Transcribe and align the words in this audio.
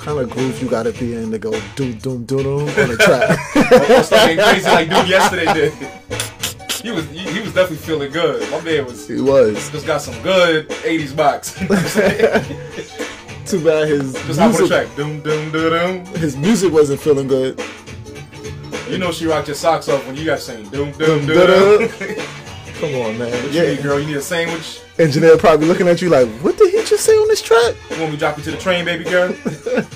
what 0.00 0.06
kind 0.06 0.18
of 0.18 0.30
groove 0.30 0.62
you 0.62 0.68
gotta 0.68 0.92
be 0.92 1.14
in 1.14 1.30
to 1.30 1.38
go 1.38 1.50
doom 1.76 1.92
doom 1.98 2.24
doom 2.24 2.42
doom 2.42 2.68
on 2.68 2.90
a 2.90 2.96
track? 2.96 3.38
Almost 3.72 4.12
like 4.12 4.38
crazy 4.38 4.66
like 4.66 4.88
dude 4.88 5.08
yesterday 5.08 5.52
did. 5.52 5.72
He 6.82 6.90
was 6.90 7.06
he, 7.10 7.18
he 7.18 7.40
was 7.40 7.52
definitely 7.52 7.76
feeling 7.76 8.10
good. 8.10 8.50
My 8.50 8.62
man 8.62 8.86
was 8.86 9.06
he 9.06 9.20
was. 9.20 9.68
just 9.70 9.86
got 9.86 10.00
some 10.00 10.20
good 10.22 10.70
'80s 10.70 11.14
box. 11.14 11.52
Too 13.50 13.62
bad 13.62 13.88
his 13.88 14.14
just 14.14 14.38
the 14.38 14.46
music, 14.46 14.68
track. 14.68 14.96
Doom 14.96 15.20
doom 15.20 15.52
doom 15.52 15.70
doom. 15.70 16.06
his 16.16 16.34
music 16.34 16.72
wasn't 16.72 17.00
feeling 17.00 17.28
good. 17.28 17.62
You 18.88 18.96
know 18.96 19.12
she 19.12 19.26
rocked 19.26 19.48
your 19.48 19.54
socks 19.54 19.90
off 19.90 20.06
when 20.06 20.16
you 20.16 20.24
got 20.24 20.38
saying 20.38 20.70
doom 20.70 20.92
doom 20.92 21.26
doom. 21.26 21.36
Da-da. 21.36 22.16
Come 22.80 22.94
on, 22.94 23.18
man. 23.18 23.30
What 23.30 23.52
you 23.52 23.60
need, 23.60 23.76
Yeah, 23.76 23.82
girl? 23.82 24.00
You 24.00 24.06
need 24.06 24.16
a 24.16 24.22
sandwich? 24.22 24.80
engineer 24.98 25.36
probably 25.36 25.66
looking 25.66 25.86
at 25.88 26.00
you 26.00 26.08
like, 26.08 26.28
what 26.42 26.56
did 26.56 26.70
he 26.72 26.78
just 26.84 27.04
say 27.04 27.12
on 27.12 27.28
this 27.28 27.42
track? 27.42 27.74
When 27.98 28.10
we 28.10 28.16
drop 28.16 28.36
you 28.38 28.44
to 28.44 28.50
the 28.52 28.56
train, 28.56 28.84
baby 28.84 29.04
girl? 29.04 29.34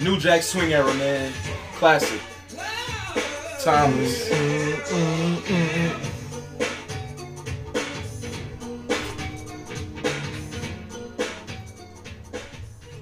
New 0.00 0.18
Jack 0.18 0.42
Swing 0.42 0.72
era, 0.72 0.92
man. 0.94 1.32
Classic. 1.74 2.20
Timeless. 3.60 4.28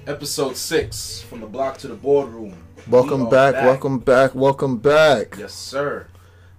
Episode 0.05 0.55
6 0.55 1.21
From 1.21 1.41
the 1.41 1.47
Block 1.47 1.77
to 1.79 1.87
the 1.87 1.95
Boardroom. 1.95 2.55
We 2.87 2.93
Welcome 2.93 3.27
are 3.27 3.29
back, 3.29 3.53
welcome 3.55 3.99
back, 3.99 4.33
welcome 4.33 4.77
back. 4.77 5.35
Yes, 5.37 5.51
sir. 5.53 6.07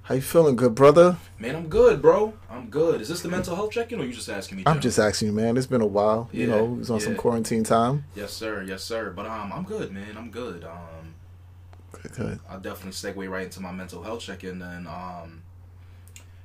How 0.02 0.14
you 0.14 0.20
feeling, 0.20 0.56
good 0.56 0.74
brother? 0.74 1.16
Man, 1.38 1.56
I'm 1.56 1.68
good, 1.68 2.02
bro. 2.02 2.34
I'm 2.50 2.68
good. 2.68 3.00
Is 3.00 3.08
this 3.08 3.22
the 3.22 3.30
mental 3.30 3.56
health 3.56 3.70
check-in, 3.70 3.98
or 3.98 4.04
you 4.04 4.12
just 4.12 4.28
asking 4.28 4.58
me? 4.58 4.64
I'm 4.66 4.78
just 4.78 4.98
asking 4.98 5.28
you, 5.28 5.34
man. 5.34 5.56
It's 5.56 5.66
been 5.66 5.80
a 5.80 5.86
while. 5.86 6.28
You 6.30 6.46
know, 6.46 6.76
it's 6.80 6.90
on 6.90 7.00
some 7.00 7.16
quarantine 7.16 7.64
time. 7.64 8.04
Yes, 8.14 8.34
sir. 8.34 8.62
Yes, 8.62 8.84
sir. 8.84 9.10
But 9.10 9.24
um, 9.24 9.54
I'm 9.54 9.62
good, 9.62 9.90
man. 9.90 10.18
I'm 10.18 10.30
good. 10.30 10.64
Um, 10.64 11.14
Good, 11.92 12.12
good. 12.12 12.40
I'll 12.48 12.60
definitely 12.60 12.92
segue 12.92 13.30
right 13.30 13.44
into 13.44 13.60
my 13.60 13.72
mental 13.72 14.02
health 14.02 14.20
check-in. 14.20 14.60
And 14.60 14.86
um, 14.86 15.42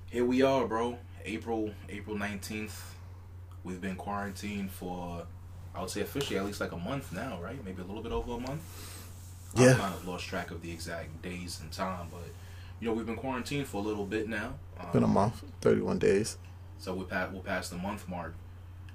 here 0.09 0.23
we 0.23 0.41
are, 0.43 0.65
bro. 0.65 0.97
April 1.25 1.71
April 1.89 2.15
19th. 2.15 2.79
We've 3.65 3.81
been 3.81 3.97
quarantined 3.97 4.71
for, 4.71 5.25
I 5.75 5.81
would 5.81 5.89
say 5.89 5.99
officially 6.01 6.39
at 6.39 6.45
least 6.45 6.61
like 6.61 6.71
a 6.71 6.77
month 6.77 7.11
now, 7.11 7.37
right? 7.41 7.63
Maybe 7.65 7.81
a 7.81 7.85
little 7.85 8.01
bit 8.01 8.13
over 8.13 8.33
a 8.33 8.39
month. 8.39 8.61
Yeah. 9.55 9.71
I've 9.71 9.77
kind 9.79 9.93
of 9.93 10.07
lost 10.07 10.25
track 10.25 10.51
of 10.51 10.61
the 10.61 10.71
exact 10.71 11.21
days 11.21 11.59
and 11.61 11.71
time, 11.71 12.07
but 12.11 12.23
you 12.79 12.87
know 12.87 12.93
we've 12.93 13.05
been 13.05 13.15
quarantined 13.15 13.67
for 13.67 13.77
a 13.77 13.81
little 13.85 14.05
bit 14.05 14.27
now. 14.27 14.53
Um, 14.79 14.87
Been 14.91 15.03
a 15.03 15.07
month, 15.07 15.43
31 15.61 15.99
days. 15.99 16.37
So 16.79 16.93
we 16.95 17.05
pa- 17.05 17.29
we'll 17.31 17.41
pass 17.43 17.69
the 17.69 17.77
month 17.77 18.07
mark. 18.09 18.33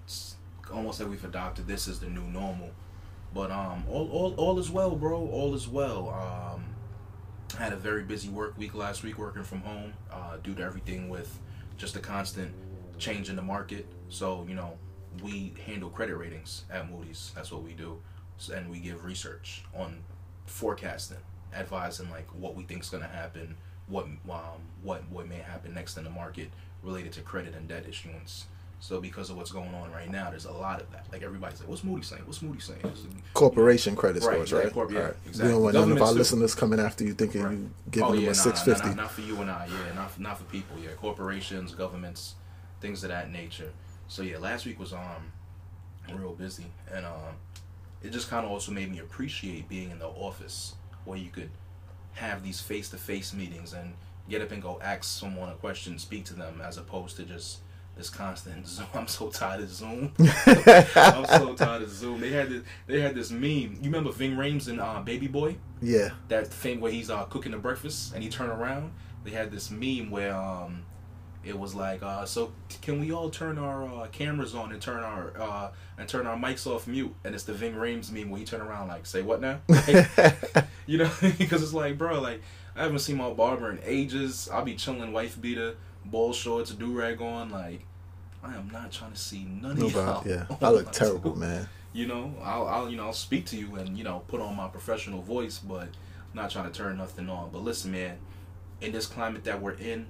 It's 0.05 0.37
almost 0.73 1.00
like 1.00 1.09
we've 1.09 1.25
adopted 1.25 1.67
this 1.67 1.89
as 1.89 2.00
the 2.00 2.09
new 2.09 2.23
normal. 2.23 2.70
But 3.34 3.50
um, 3.50 3.84
all, 3.89 4.09
all, 4.11 4.34
all 4.37 4.59
is 4.59 4.70
well, 4.70 4.97
bro. 4.97 5.19
All 5.28 5.55
is 5.55 5.69
well. 5.69 6.09
Um, 6.11 6.65
I 7.59 7.62
had 7.62 7.72
a 7.72 7.77
very 7.77 8.03
busy 8.03 8.28
work 8.28 8.56
week 8.59 8.75
last 8.75 9.03
week, 9.03 9.19
working 9.19 9.45
from 9.45 9.61
home, 9.61 9.93
uh, 10.11 10.39
due 10.43 10.55
to 10.55 10.62
everything 10.62 11.09
with 11.09 11.39
just 11.77 11.95
the 11.95 12.00
constant 12.00 12.53
change 12.98 13.28
in 13.31 13.37
the 13.37 13.43
market. 13.43 13.87
So 14.09 14.45
you 14.48 14.55
know, 14.55 14.77
we 15.22 15.55
handle 15.67 15.89
credit 15.91 16.17
ratings 16.17 16.65
at 16.70 16.91
Moody's. 16.91 17.33
That's 17.34 17.53
what 17.53 17.62
we 17.62 17.72
do, 17.75 18.00
S- 18.39 18.48
and 18.50 18.69
we 18.70 18.78
give 18.81 19.05
research 19.05 19.65
on 19.75 19.98
forecasting, 20.48 21.18
advising 21.54 22.10
like 22.10 22.27
what 22.34 22.54
we 22.54 22.64
think 22.64 22.82
is 22.82 22.91
going 22.91 23.02
to 23.02 23.08
happen, 23.08 23.56
what 23.86 24.04
um, 24.30 24.60
what 24.82 25.03
what 25.10 25.28
may 25.28 25.38
happen 25.38 25.75
next 25.75 25.97
in 25.97 26.04
the 26.04 26.10
market 26.10 26.50
related 26.82 27.12
to 27.12 27.20
credit 27.22 27.54
and 27.54 27.69
debt 27.69 27.84
issuance. 27.88 28.47
So 28.81 29.00
because 29.00 29.28
of 29.28 29.37
what's 29.37 29.50
going 29.50 29.75
on 29.75 29.91
right 29.91 30.08
now, 30.08 30.31
there's 30.31 30.44
a 30.44 30.53
lot 30.53 30.81
of 30.81 30.88
that. 30.92 31.06
Like 31.10 31.22
everybody's 31.25 31.58
like, 31.58 31.69
"What's 31.69 31.82
Moody 31.82 32.03
saying? 32.03 32.22
What's 32.26 32.42
Moody 32.42 32.60
saying?" 32.60 32.81
Corporation 33.34 33.97
credit 33.97 34.22
Right, 34.22 34.34
scores, 34.34 34.53
yeah, 34.53 34.58
right? 34.58 34.72
corp- 34.72 34.92
yeah, 34.92 34.98
Alright. 34.98 35.14
exactly. 35.26 35.48
We 35.48 35.53
don't 35.54 35.62
want 35.64 35.75
none 35.75 35.92
of 35.92 36.03
our 36.03 36.12
too. 36.12 36.19
listeners 36.19 36.54
coming 36.54 36.78
after 36.78 37.03
you 37.04 37.12
thinking 37.14 37.42
Right. 37.42 37.53
you 37.54 37.70
giving 37.91 38.08
oh 38.08 38.12
them 38.14 38.25
a 38.25 38.26
nah, 38.28 38.32
650. 38.34 38.88
Not, 38.88 38.97
not 38.97 39.10
for 39.10 39.22
you 39.22 39.41
and 39.41 39.50
I. 39.50 39.66
Yeah, 39.66 39.94
not 39.97 40.12
for, 40.12 40.20
not 40.20 40.38
for 40.38 40.44
people. 40.44 40.76
Yeah, 40.81 40.91
corporations, 40.97 41.75
governments, 41.75 42.34
things 42.81 43.03
of 43.03 43.08
that 43.08 43.32
nature. 43.32 43.72
So 44.06 44.22
yeah, 44.22 44.38
last 44.38 44.64
week 44.64 44.78
was 44.78 44.92
um 44.92 45.32
real 46.14 46.34
busy, 46.34 46.66
and 46.92 47.04
um 47.04 47.34
it 48.03 48.10
just 48.10 48.28
kind 48.31 48.44
of 48.44 48.53
also 48.53 48.72
made 48.72 48.91
me 48.91 48.98
appreciate 48.98 49.69
being 49.69 49.91
in 49.91 49.98
the 49.98 50.06
office 50.06 50.75
where 51.04 51.19
you 51.19 51.31
could 51.31 51.50
have 52.14 52.42
these 52.42 52.60
face 52.60 52.88
to 52.91 52.97
face 52.97 53.32
meetings 53.32 53.72
and 53.72 53.94
get 54.28 54.42
up 54.42 54.50
and 54.53 54.62
go 54.62 54.78
ask 54.82 55.04
someone 55.04 55.48
a 55.48 55.54
question, 55.54 55.98
speak 55.98 56.25
to 56.26 56.34
them, 56.34 56.60
as 56.64 56.76
opposed 56.78 57.16
to 57.16 57.25
just 57.25 57.60
this 57.97 58.10
constant 58.10 58.66
Zoom. 58.69 58.87
I'm 58.94 59.06
so 59.08 59.28
tired 59.28 59.60
of 59.62 59.70
Zoom. 59.70 60.12
I'm 60.19 61.25
so 61.26 61.54
tired 61.54 61.82
of 61.82 61.91
Zoom. 61.91 62.20
They 62.20 62.31
had 62.31 62.48
this, 62.48 62.62
they 62.87 63.00
had 63.00 63.14
this 63.14 63.31
meme. 63.31 63.78
You 63.81 63.84
remember 63.84 64.12
Ving 64.12 64.32
Rhames 64.37 64.69
and 64.69 64.81
uh, 64.81 65.00
Baby 65.00 65.26
Boy? 65.28 65.56
yeah. 65.81 66.10
that 66.28 66.48
thing 66.48 66.81
where 66.81 66.91
he's 66.92 67.10
uh, 67.10 67.25
cooking 67.25 67.53
the 67.53 67.58
breakfast 67.58 68.12
and 68.14 68.22
he 68.22 68.28
turn 68.28 68.50
around. 68.50 68.92
They 69.25 69.31
had 69.31 69.50
this 69.50 69.70
meme 69.70 70.10
where 70.10 70.34
um, 70.34 70.84
it 71.48 71.59
was 71.59 71.75
like, 71.75 72.03
uh, 72.03 72.25
so 72.25 72.53
can 72.82 73.00
we 73.00 73.12
all 73.12 73.31
turn 73.31 73.59
our 73.59 73.84
uh, 73.84 74.06
cameras 74.12 74.54
on 74.54 74.72
and 74.72 74.81
turn 74.81 75.03
our 75.03 75.32
uh, 75.41 75.70
and 75.98 76.09
turn 76.09 76.26
our 76.26 76.36
mics 76.36 76.66
off 76.66 76.86
mute? 76.86 77.14
And 77.25 77.34
it's 77.34 77.44
the 77.44 77.53
Ving 77.54 77.75
Rhames 77.75 78.12
meme 78.12 78.31
where 78.31 78.38
he 78.38 78.44
turn 78.44 78.60
around 78.60 78.88
like, 78.88 79.06
say 79.06 79.22
what 79.22 79.41
now? 79.41 79.60
you 80.87 80.98
know, 80.98 81.10
because 81.38 81.62
it's 81.62 81.75
like, 81.75 81.98
bro, 81.98 82.20
like 82.20 82.42
I 82.76 82.82
haven't 82.82 83.00
seen 83.00 83.16
my 83.16 83.31
barber 83.31 83.70
in 83.70 83.81
ages. 83.84 84.48
I'll 84.53 84.64
be 84.64 84.75
chilling, 84.75 85.12
wife 85.12 85.41
beater, 85.41 85.75
ball 86.04 86.32
shorts, 86.32 86.70
do 86.70 86.92
rag 86.98 87.20
on. 87.20 87.50
Like, 87.50 87.84
I 88.42 88.54
am 88.54 88.70
not 88.70 88.92
trying 88.92 89.12
to 89.12 89.19
see 89.19 89.44
none 89.44 89.72
of 89.72 89.78
No 89.78 89.87
y'all. 89.88 90.22
Yeah. 90.26 90.47
I 90.62 90.70
look 90.70 90.92
terrible, 90.92 91.34
man. 91.37 91.69
you 91.92 92.06
know 92.06 92.34
I'll, 92.42 92.66
I'll 92.69 92.88
you 92.91 92.97
know 92.97 93.06
i'll 93.06 93.12
speak 93.14 93.47
to 93.47 93.56
you 93.56 93.75
and 93.76 93.97
you 93.97 94.04
know 94.04 94.22
put 94.28 94.41
on 94.41 94.54
my 94.54 94.69
professional 94.69 95.22
voice 95.22 95.58
but 95.58 95.84
I'm 95.88 96.34
not 96.34 96.50
trying 96.50 96.70
to 96.70 96.76
turn 96.76 96.98
nothing 96.98 97.28
on 97.31 97.50
but 97.50 97.62
listen 97.64 97.91
man 97.92 98.19
in 98.82 98.92
this 98.92 99.06
climate 99.06 99.44
that 99.44 99.60
we're 99.62 99.72
in 99.72 100.06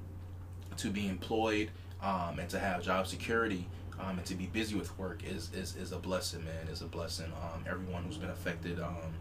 to 0.79 0.91
be 0.91 1.09
employed 1.09 1.71
um, 2.03 2.39
and 2.39 2.49
to 2.51 2.59
have 2.59 2.83
job 2.83 3.07
security 3.07 3.67
um, 4.01 4.19
and 4.19 4.27
to 4.27 4.35
be 4.35 4.47
busy 4.47 4.77
with 4.77 4.97
work 4.99 5.23
is, 5.25 5.51
is, 5.53 5.77
is 5.77 5.93
a 5.93 5.99
blessing 5.99 6.45
man. 6.45 6.69
Is 6.71 6.83
a 6.83 6.87
blessing. 6.87 7.33
Um, 7.43 7.65
everyone 7.69 8.05
who's 8.05 8.17
been 8.17 8.31
affected 8.31 8.81
um, 8.81 9.13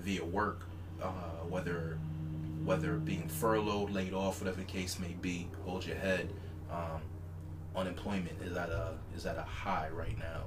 via 0.00 0.24
work 0.24 0.60
uh, 1.02 1.44
whether 1.48 1.98
whether 2.64 2.94
being 2.94 3.28
furloughed 3.28 3.90
laid 3.90 4.14
off 4.14 4.40
whatever 4.40 4.58
the 4.58 4.64
case 4.64 4.98
may 4.98 5.14
be 5.20 5.46
hold 5.64 5.84
your 5.84 5.96
head 5.96 6.32
um, 6.70 7.02
unemployment 7.76 8.40
is 8.42 8.56
at 8.56 8.70
a 8.70 8.92
is 9.16 9.26
at 9.26 9.36
a 9.36 9.42
high 9.42 9.88
right 9.92 10.18
now. 10.18 10.44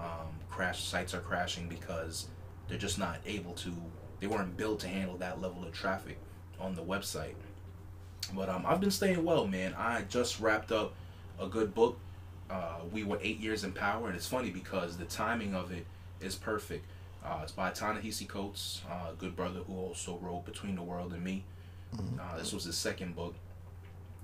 Um, 0.00 0.28
crash 0.48 0.84
sites 0.84 1.12
are 1.14 1.20
crashing 1.20 1.68
because 1.68 2.28
they're 2.68 2.78
just 2.78 2.98
not 2.98 3.18
able 3.26 3.52
to 3.54 3.72
they 4.20 4.26
weren't 4.26 4.56
built 4.56 4.80
to 4.80 4.88
handle 4.88 5.16
that 5.18 5.40
level 5.40 5.64
of 5.64 5.72
traffic 5.72 6.18
on 6.58 6.74
the 6.74 6.82
website 6.82 7.34
but 8.34 8.48
um, 8.48 8.64
i've 8.66 8.80
been 8.80 8.90
staying 8.90 9.24
well 9.24 9.46
man 9.46 9.74
i 9.78 10.02
just 10.08 10.40
wrapped 10.40 10.72
up 10.72 10.94
a 11.40 11.46
good 11.46 11.74
book 11.74 11.98
uh, 12.50 12.78
we 12.92 13.04
were 13.04 13.18
eight 13.22 13.38
years 13.38 13.64
in 13.64 13.72
power 13.72 14.06
and 14.06 14.16
it's 14.16 14.26
funny 14.26 14.50
because 14.50 14.96
the 14.96 15.04
timing 15.04 15.54
of 15.54 15.70
it 15.70 15.86
is 16.20 16.34
perfect 16.34 16.84
uh, 17.24 17.40
it's 17.42 17.52
by 17.52 17.70
Ta-Nehisi 17.70 18.28
Coates, 18.28 18.82
uh, 18.90 19.12
good 19.18 19.34
brother 19.34 19.60
who 19.66 19.74
also 19.74 20.18
wrote 20.22 20.44
Between 20.44 20.76
the 20.76 20.82
World 20.82 21.12
and 21.12 21.22
Me. 21.22 21.44
Uh, 22.20 22.38
this 22.38 22.52
was 22.52 22.64
his 22.64 22.76
second 22.76 23.16
book. 23.16 23.34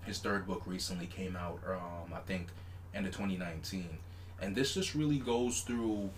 His 0.05 0.19
third 0.19 0.47
book 0.47 0.63
recently 0.67 1.07
came 1.07 1.35
out, 1.35 1.61
um, 1.67 2.13
I 2.15 2.21
think, 2.21 2.49
end 2.95 3.07
of 3.07 3.13
2019. 3.13 3.89
And 4.41 4.55
this 4.55 4.75
just 4.75 4.95
really 4.95 5.19
goes 5.19 5.63
through, 5.63 6.11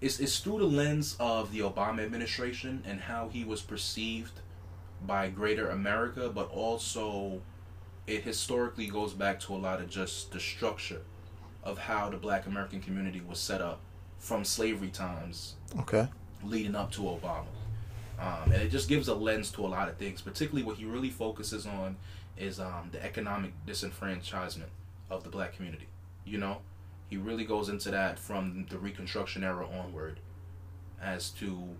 it's, 0.00 0.20
it's 0.20 0.38
through 0.38 0.58
the 0.58 0.64
lens 0.64 1.16
of 1.18 1.52
the 1.52 1.60
Obama 1.60 2.04
administration 2.04 2.82
and 2.86 3.00
how 3.00 3.28
he 3.28 3.44
was 3.44 3.62
perceived 3.62 4.40
by 5.04 5.28
greater 5.28 5.68
America, 5.70 6.30
but 6.32 6.50
also 6.50 7.40
it 8.06 8.22
historically 8.22 8.86
goes 8.86 9.12
back 9.12 9.40
to 9.40 9.54
a 9.54 9.56
lot 9.56 9.80
of 9.80 9.88
just 9.90 10.30
the 10.32 10.40
structure 10.40 11.02
of 11.64 11.78
how 11.78 12.08
the 12.08 12.16
black 12.16 12.46
American 12.46 12.80
community 12.80 13.20
was 13.20 13.38
set 13.38 13.60
up 13.60 13.80
from 14.18 14.44
slavery 14.44 14.88
times 14.88 15.54
Okay. 15.80 16.08
leading 16.44 16.74
up 16.76 16.92
to 16.92 17.00
Obama. 17.02 17.46
Um, 18.18 18.52
and 18.52 18.62
it 18.62 18.70
just 18.70 18.88
gives 18.88 19.08
a 19.08 19.14
lens 19.14 19.50
to 19.52 19.66
a 19.66 19.68
lot 19.68 19.88
of 19.88 19.96
things. 19.96 20.22
Particularly, 20.22 20.62
what 20.62 20.76
he 20.76 20.84
really 20.86 21.10
focuses 21.10 21.66
on 21.66 21.96
is 22.38 22.58
um, 22.60 22.88
the 22.92 23.04
economic 23.04 23.52
disenfranchisement 23.66 24.70
of 25.10 25.22
the 25.24 25.28
black 25.28 25.54
community. 25.56 25.86
You 26.24 26.38
know, 26.38 26.58
he 27.10 27.16
really 27.18 27.44
goes 27.44 27.68
into 27.68 27.90
that 27.90 28.18
from 28.18 28.66
the 28.70 28.78
Reconstruction 28.78 29.44
era 29.44 29.66
onward, 29.68 30.18
as 31.02 31.28
to 31.30 31.76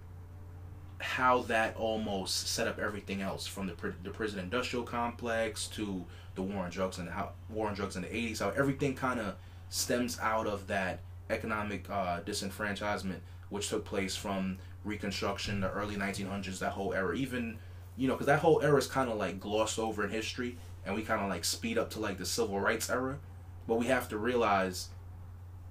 how 0.99 1.43
that 1.43 1.77
almost 1.77 2.49
set 2.49 2.67
up 2.67 2.79
everything 2.79 3.21
else 3.21 3.47
from 3.47 3.67
the 3.67 3.75
the 4.03 4.11
prison 4.11 4.39
industrial 4.39 4.85
complex 4.85 5.67
to 5.67 6.05
the 6.35 6.43
war 6.43 6.65
on 6.65 6.71
drugs 6.71 6.99
and 6.99 7.09
how 7.11 7.31
war 7.51 7.69
on 7.69 7.75
drugs 7.75 7.97
in 7.97 8.03
the 8.03 8.09
80s 8.09 8.39
how 8.41 8.51
everything 8.51 8.95
kind 8.95 9.21
of 9.21 9.35
stems 9.69 10.19
out 10.21 10.47
of 10.47 10.67
that 10.69 11.01
economic 11.29 11.89
uh, 11.91 12.21
disenfranchisement 12.21 13.19
which 13.51 13.69
took 13.69 13.85
place 13.85 14.17
from 14.17 14.59
reconstruction 14.85 15.61
the 15.61 15.71
early 15.73 15.97
1900s 15.97 16.59
that 16.61 16.73
whole 16.73 16.95
era. 16.95 17.15
Even 17.17 17.59
you 17.97 18.09
know 18.09 18.15
because 18.15 18.27
that 18.27 18.41
whole 18.41 18.61
era 18.63 18.77
is 18.79 18.87
kind 18.87 19.11
of 19.11 19.17
like 19.17 19.39
glossed 19.41 19.79
over 19.79 20.05
in 20.05 20.11
history 20.11 20.57
and 20.85 20.95
we 20.95 21.03
kind 21.03 21.21
of 21.21 21.29
like 21.29 21.45
speed 21.45 21.77
up 21.79 21.91
to 21.91 22.01
like 22.01 22.19
the 22.19 22.27
civil 22.27 22.59
rights 22.61 22.89
era. 22.89 23.19
But 23.67 23.77
we 23.77 23.87
have 23.87 24.09
to 24.11 24.19
realize 24.19 24.89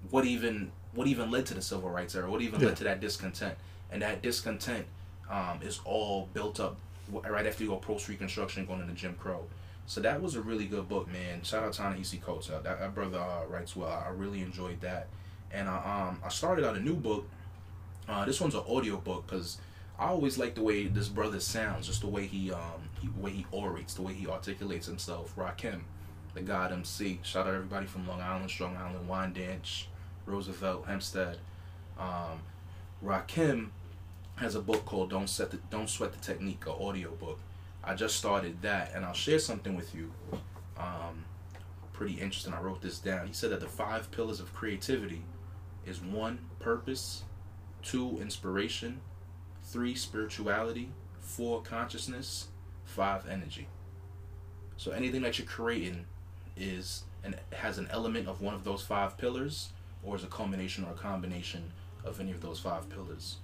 what 0.10 0.26
even 0.26 0.72
what 0.94 1.08
even 1.08 1.32
led 1.32 1.46
to 1.48 1.54
the 1.54 1.62
civil 1.62 1.90
rights 1.90 2.16
era, 2.16 2.30
what 2.30 2.42
even 2.42 2.60
Yeah. 2.62 2.68
led 2.68 2.78
to 2.78 2.84
that 2.86 3.00
discontent, 3.02 3.56
and 3.92 4.02
that 4.02 4.22
discontent 4.22 4.86
um, 5.30 5.60
is 5.62 5.80
all 5.86 6.30
built 6.34 6.60
up 6.60 6.78
right 7.12 7.46
after 7.46 7.64
you 7.64 7.70
go 7.70 7.78
post 7.78 8.08
Reconstruction, 8.08 8.66
going 8.66 8.82
into 8.82 8.94
Jim 8.94 9.16
Crow. 9.16 9.46
So 9.88 10.02
that 10.02 10.22
was 10.22 10.36
a 10.36 10.42
really 10.42 10.66
good 10.66 10.90
book, 10.90 11.08
man. 11.12 11.44
Shout 11.44 11.64
out 11.64 11.74
to 11.74 11.78
Ta-Nehisi 11.78 12.22
Coates. 12.22 12.50
Uh, 12.50 12.60
that, 12.62 12.80
that 12.80 12.96
brother 12.96 13.20
uh, 13.20 13.46
writes 13.48 13.76
well. 13.76 13.90
I 13.90 14.10
really 14.10 14.42
enjoyed 14.42 14.82
that, 14.82 15.08
and 15.52 15.70
I 15.70 16.08
um 16.08 16.20
I 16.24 16.30
started 16.30 16.66
out 16.66 16.76
a 16.76 16.80
new 16.80 16.96
book. 16.96 17.28
Uh, 18.08 18.26
this 18.26 18.42
one's 18.42 18.56
an 18.56 18.64
audio 18.68 18.98
book 18.98 19.26
because 19.28 19.58
I 20.00 20.08
always 20.08 20.38
like 20.38 20.56
the 20.56 20.64
way 20.64 20.88
this 20.88 21.08
brother 21.08 21.40
sounds, 21.40 21.88
just 21.88 22.02
the 22.02 22.08
way 22.08 22.26
he 22.26 22.52
um 22.52 22.90
he, 23.00 23.10
way 23.10 23.32
he 23.32 23.46
orates, 23.52 23.94
the 23.96 24.02
way 24.02 24.14
he 24.14 24.28
articulates 24.28 24.88
himself. 24.88 25.36
Rakim, 25.36 25.82
the 26.34 26.42
God 26.42 26.72
MC. 26.72 27.20
Shout 27.22 27.48
out 27.48 27.54
everybody 27.54 27.86
from 27.86 28.08
Long 28.08 28.22
Island, 28.22 28.50
Strong 28.50 28.78
Island, 28.78 29.08
Wyandanch, 29.08 29.86
Roosevelt, 30.26 30.88
Hempstead. 30.88 31.38
Um, 32.00 32.42
Rakim 33.04 33.70
has 34.36 34.56
a 34.56 34.62
book 34.62 34.86
called 34.86 35.10
"Don't 35.10 35.30
Set 35.30 35.52
the 35.52 35.58
Don't 35.70 35.90
Sweat 35.90 36.12
the 36.12 36.20
Technique," 36.20 36.66
a 36.66 36.72
audio 36.72 37.12
book. 37.12 37.40
I 37.84 37.94
just 37.96 38.16
started 38.16 38.62
that, 38.64 38.92
and 38.96 39.06
I'll 39.06 39.14
share 39.14 39.40
something 39.40 39.76
with 39.76 39.94
you. 39.94 40.12
Um, 40.78 41.26
pretty 41.94 42.14
interesting. 42.14 42.54
I 42.54 42.60
wrote 42.60 42.82
this 42.82 43.00
down. 43.00 43.28
He 43.28 43.34
said 43.34 43.52
that 43.52 43.62
the 43.62 43.68
five 43.68 44.12
pillars 44.12 44.40
of 44.40 44.54
creativity 44.54 45.24
is 45.86 46.02
one 46.02 46.40
purpose, 46.60 47.24
two 47.84 48.18
inspiration, 48.20 49.02
three 49.64 49.96
spirituality, 49.96 50.90
four 51.20 51.62
consciousness, 51.62 52.48
five 52.84 53.28
energy. 53.30 53.68
So 54.78 54.92
anything 54.92 55.22
that 55.22 55.40
you're 55.40 55.48
creating 55.48 56.06
is 56.58 57.04
and 57.24 57.36
has 57.54 57.78
an 57.78 57.88
element 57.92 58.28
of 58.28 58.42
one 58.42 58.54
of 58.54 58.64
those 58.64 58.82
five 58.82 59.18
pillars, 59.18 59.70
or 60.04 60.16
is 60.16 60.24
a 60.24 60.28
culmination 60.28 60.84
or 60.84 60.92
a 60.92 60.96
combination 60.96 61.72
of 62.04 62.20
any 62.20 62.32
of 62.32 62.42
those 62.42 62.60
five 62.60 62.90
pillars. 62.90 63.38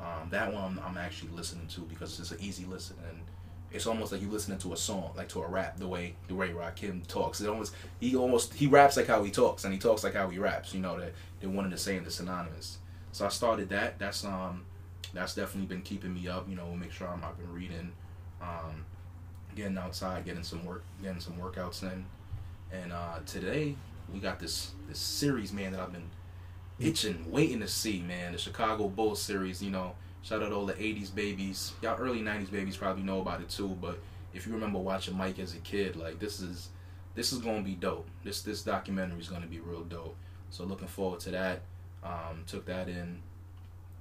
Um, 0.00 0.28
that 0.30 0.52
one 0.52 0.62
I'm, 0.62 0.80
I'm 0.86 0.98
actually 0.98 1.30
listening 1.30 1.66
to 1.68 1.80
because 1.82 2.20
it's 2.20 2.30
an 2.30 2.38
easy 2.40 2.64
listen 2.66 2.96
and 3.08 3.18
it's 3.72 3.86
almost 3.86 4.12
like 4.12 4.22
you 4.22 4.28
listening 4.28 4.58
to 4.58 4.72
a 4.72 4.76
song, 4.76 5.10
like 5.16 5.28
to 5.30 5.42
a 5.42 5.48
rap. 5.48 5.76
The 5.76 5.88
way 5.88 6.14
the 6.28 6.34
way 6.34 6.50
Rakim 6.50 7.06
talks, 7.06 7.40
it 7.40 7.48
almost 7.48 7.74
he 8.00 8.16
almost 8.16 8.54
he 8.54 8.66
raps 8.66 8.96
like 8.96 9.06
how 9.06 9.22
he 9.22 9.30
talks, 9.30 9.64
and 9.64 9.72
he 9.72 9.78
talks 9.78 10.04
like 10.04 10.14
how 10.14 10.28
he 10.28 10.38
raps. 10.38 10.72
You 10.72 10.80
know 10.80 10.98
that 10.98 11.12
they're 11.40 11.50
one 11.50 11.64
and 11.64 11.72
the 11.72 11.78
same, 11.78 12.02
they're 12.02 12.10
synonymous. 12.10 12.78
So 13.12 13.26
I 13.26 13.28
started 13.28 13.68
that. 13.70 13.98
That's 13.98 14.24
um 14.24 14.64
that's 15.12 15.34
definitely 15.34 15.66
been 15.66 15.82
keeping 15.82 16.14
me 16.14 16.28
up. 16.28 16.48
You 16.48 16.56
know, 16.56 16.70
make 16.74 16.92
sure 16.92 17.08
I'm 17.08 17.22
I've 17.24 17.36
been 17.38 17.52
reading, 17.52 17.92
um, 18.40 18.84
getting 19.54 19.78
outside, 19.78 20.24
getting 20.24 20.44
some 20.44 20.64
work, 20.64 20.84
getting 21.02 21.20
some 21.20 21.34
workouts 21.34 21.82
in. 21.82 22.04
And 22.72 22.92
uh, 22.92 23.18
today 23.26 23.74
we 24.12 24.20
got 24.20 24.38
this 24.38 24.72
this 24.88 24.98
series, 24.98 25.52
man, 25.52 25.72
that 25.72 25.80
I've 25.80 25.92
been 25.92 26.08
itching, 26.78 27.30
waiting 27.30 27.60
to 27.60 27.68
see, 27.68 28.00
man. 28.00 28.32
The 28.32 28.38
Chicago 28.38 28.88
Bulls 28.88 29.20
series. 29.20 29.62
You 29.62 29.70
know, 29.70 29.94
shout 30.22 30.42
out 30.42 30.52
all 30.52 30.66
the 30.66 30.74
'80s 30.74 31.14
babies. 31.14 31.72
Y'all 31.82 31.98
early 31.98 32.20
'90s 32.20 32.50
babies 32.50 32.76
probably 32.76 33.02
know 33.02 33.20
about 33.20 33.40
it 33.40 33.48
too. 33.48 33.76
But 33.80 33.98
if 34.34 34.46
you 34.46 34.52
remember 34.52 34.78
watching 34.78 35.16
Mike 35.16 35.38
as 35.38 35.54
a 35.54 35.58
kid, 35.58 35.96
like 35.96 36.18
this 36.18 36.40
is 36.40 36.68
this 37.14 37.32
is 37.32 37.38
gonna 37.38 37.62
be 37.62 37.74
dope. 37.74 38.06
This 38.24 38.42
this 38.42 38.62
documentary 38.62 39.20
is 39.20 39.28
gonna 39.28 39.46
be 39.46 39.60
real 39.60 39.84
dope. 39.84 40.16
So 40.50 40.64
looking 40.64 40.88
forward 40.88 41.20
to 41.20 41.30
that. 41.30 41.62
Um, 42.04 42.44
took 42.46 42.66
that 42.66 42.88
in. 42.88 43.20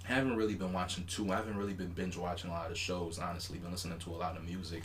Haven't 0.04 0.36
really 0.36 0.54
been 0.54 0.74
watching 0.74 1.06
too. 1.06 1.32
I 1.32 1.38
haven't 1.38 1.58
really 1.58 1.74
been 1.74 1.90
binge 1.90 2.16
watching 2.16 2.52
a 2.52 2.54
lot 2.54 2.70
of 2.70 2.78
shows. 2.78 3.18
Honestly, 3.18 3.58
been 3.58 3.72
listening 3.72 3.98
to 4.00 4.12
a 4.12 4.18
lot 4.18 4.38
of 4.38 4.44
music. 4.44 4.84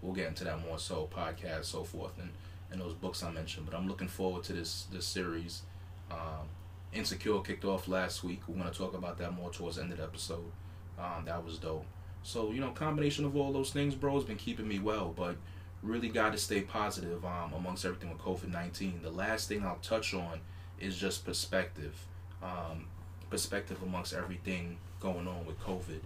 We'll 0.00 0.14
get 0.14 0.28
into 0.28 0.44
that 0.44 0.66
more 0.66 0.78
so 0.78 1.08
podcasts, 1.14 1.66
so 1.66 1.84
forth, 1.84 2.18
and 2.18 2.30
and 2.70 2.80
those 2.80 2.94
books 2.94 3.22
I 3.22 3.30
mentioned. 3.30 3.66
But 3.66 3.76
I'm 3.76 3.86
looking 3.86 4.08
forward 4.08 4.44
to 4.44 4.52
this 4.54 4.86
this 4.90 5.04
series. 5.04 5.62
Um, 6.10 6.48
Insecure 6.92 7.40
kicked 7.40 7.64
off 7.64 7.88
last 7.88 8.22
week. 8.22 8.42
We're 8.46 8.58
gonna 8.58 8.70
talk 8.70 8.94
about 8.94 9.18
that 9.18 9.32
more 9.32 9.50
towards 9.50 9.76
the 9.76 9.82
end 9.82 9.92
of 9.92 9.98
the 9.98 10.04
episode. 10.04 10.52
Um, 10.98 11.24
that 11.24 11.44
was 11.44 11.58
dope. 11.58 11.86
So 12.22 12.50
you 12.50 12.60
know, 12.60 12.70
combination 12.70 13.24
of 13.24 13.36
all 13.36 13.52
those 13.52 13.70
things, 13.70 13.94
bro, 13.94 14.14
has 14.14 14.24
been 14.24 14.36
keeping 14.36 14.68
me 14.68 14.78
well. 14.78 15.12
But 15.16 15.36
really 15.82 16.08
got 16.08 16.32
to 16.32 16.38
stay 16.38 16.60
positive 16.60 17.24
um, 17.24 17.52
amongst 17.54 17.84
everything 17.84 18.10
with 18.10 18.20
COVID 18.20 18.50
nineteen. 18.52 19.00
The 19.02 19.10
last 19.10 19.48
thing 19.48 19.64
I'll 19.64 19.76
touch 19.82 20.14
on 20.14 20.40
is 20.78 20.96
just 20.96 21.24
perspective. 21.24 22.06
Um, 22.42 22.86
perspective 23.30 23.82
amongst 23.82 24.12
everything 24.12 24.76
going 25.00 25.26
on 25.26 25.46
with 25.46 25.58
COVID, 25.60 26.00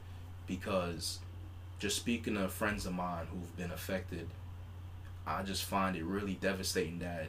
because 0.47 1.19
just 1.79 1.97
speaking 1.97 2.35
to 2.35 2.49
friends 2.49 2.87
of 2.87 2.95
mine 2.95 3.27
who've 3.33 3.57
been 3.57 3.73
affected, 3.73 4.29
I 5.27 5.43
just 5.43 5.65
find 5.65 5.97
it 5.97 6.05
really 6.05 6.35
devastating 6.35 7.01
that, 7.01 7.29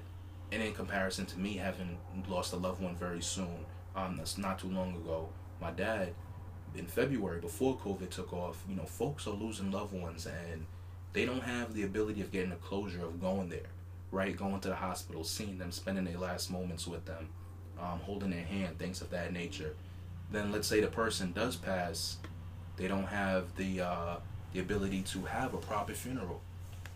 and 0.51 0.61
in 0.61 0.73
comparison 0.73 1.25
to 1.27 1.39
me 1.39 1.57
having 1.57 1.97
lost 2.27 2.53
a 2.53 2.57
loved 2.57 2.81
one 2.81 2.95
very 2.95 3.21
soon, 3.21 3.65
um, 3.95 4.17
that's 4.17 4.37
not 4.37 4.59
too 4.59 4.69
long 4.69 4.95
ago, 4.95 5.29
my 5.59 5.71
dad, 5.71 6.13
in 6.75 6.85
February 6.85 7.39
before 7.39 7.77
COVID 7.77 8.09
took 8.09 8.33
off, 8.33 8.63
you 8.69 8.75
know, 8.75 8.85
folks 8.85 9.27
are 9.27 9.31
losing 9.31 9.71
loved 9.71 9.93
ones 9.93 10.27
and 10.27 10.65
they 11.13 11.25
don't 11.25 11.43
have 11.43 11.73
the 11.73 11.83
ability 11.83 12.21
of 12.21 12.31
getting 12.31 12.51
the 12.51 12.55
closure 12.57 13.03
of 13.03 13.19
going 13.19 13.49
there, 13.49 13.69
right? 14.11 14.37
Going 14.37 14.59
to 14.61 14.69
the 14.69 14.75
hospital, 14.75 15.23
seeing 15.23 15.57
them, 15.57 15.71
spending 15.71 16.05
their 16.05 16.17
last 16.17 16.51
moments 16.51 16.85
with 16.87 17.05
them, 17.05 17.29
um, 17.79 17.99
holding 18.01 18.29
their 18.29 18.43
hand, 18.43 18.77
things 18.77 19.01
of 19.01 19.09
that 19.09 19.33
nature. 19.33 19.73
Then 20.31 20.51
let's 20.51 20.67
say 20.67 20.81
the 20.81 20.87
person 20.87 21.31
does 21.31 21.55
pass, 21.55 22.17
they 22.75 22.87
don't 22.87 23.07
have 23.07 23.55
the 23.55 23.81
uh, 23.81 24.15
the 24.53 24.59
ability 24.59 25.01
to 25.01 25.21
have 25.25 25.53
a 25.53 25.57
proper 25.57 25.93
funeral, 25.93 26.41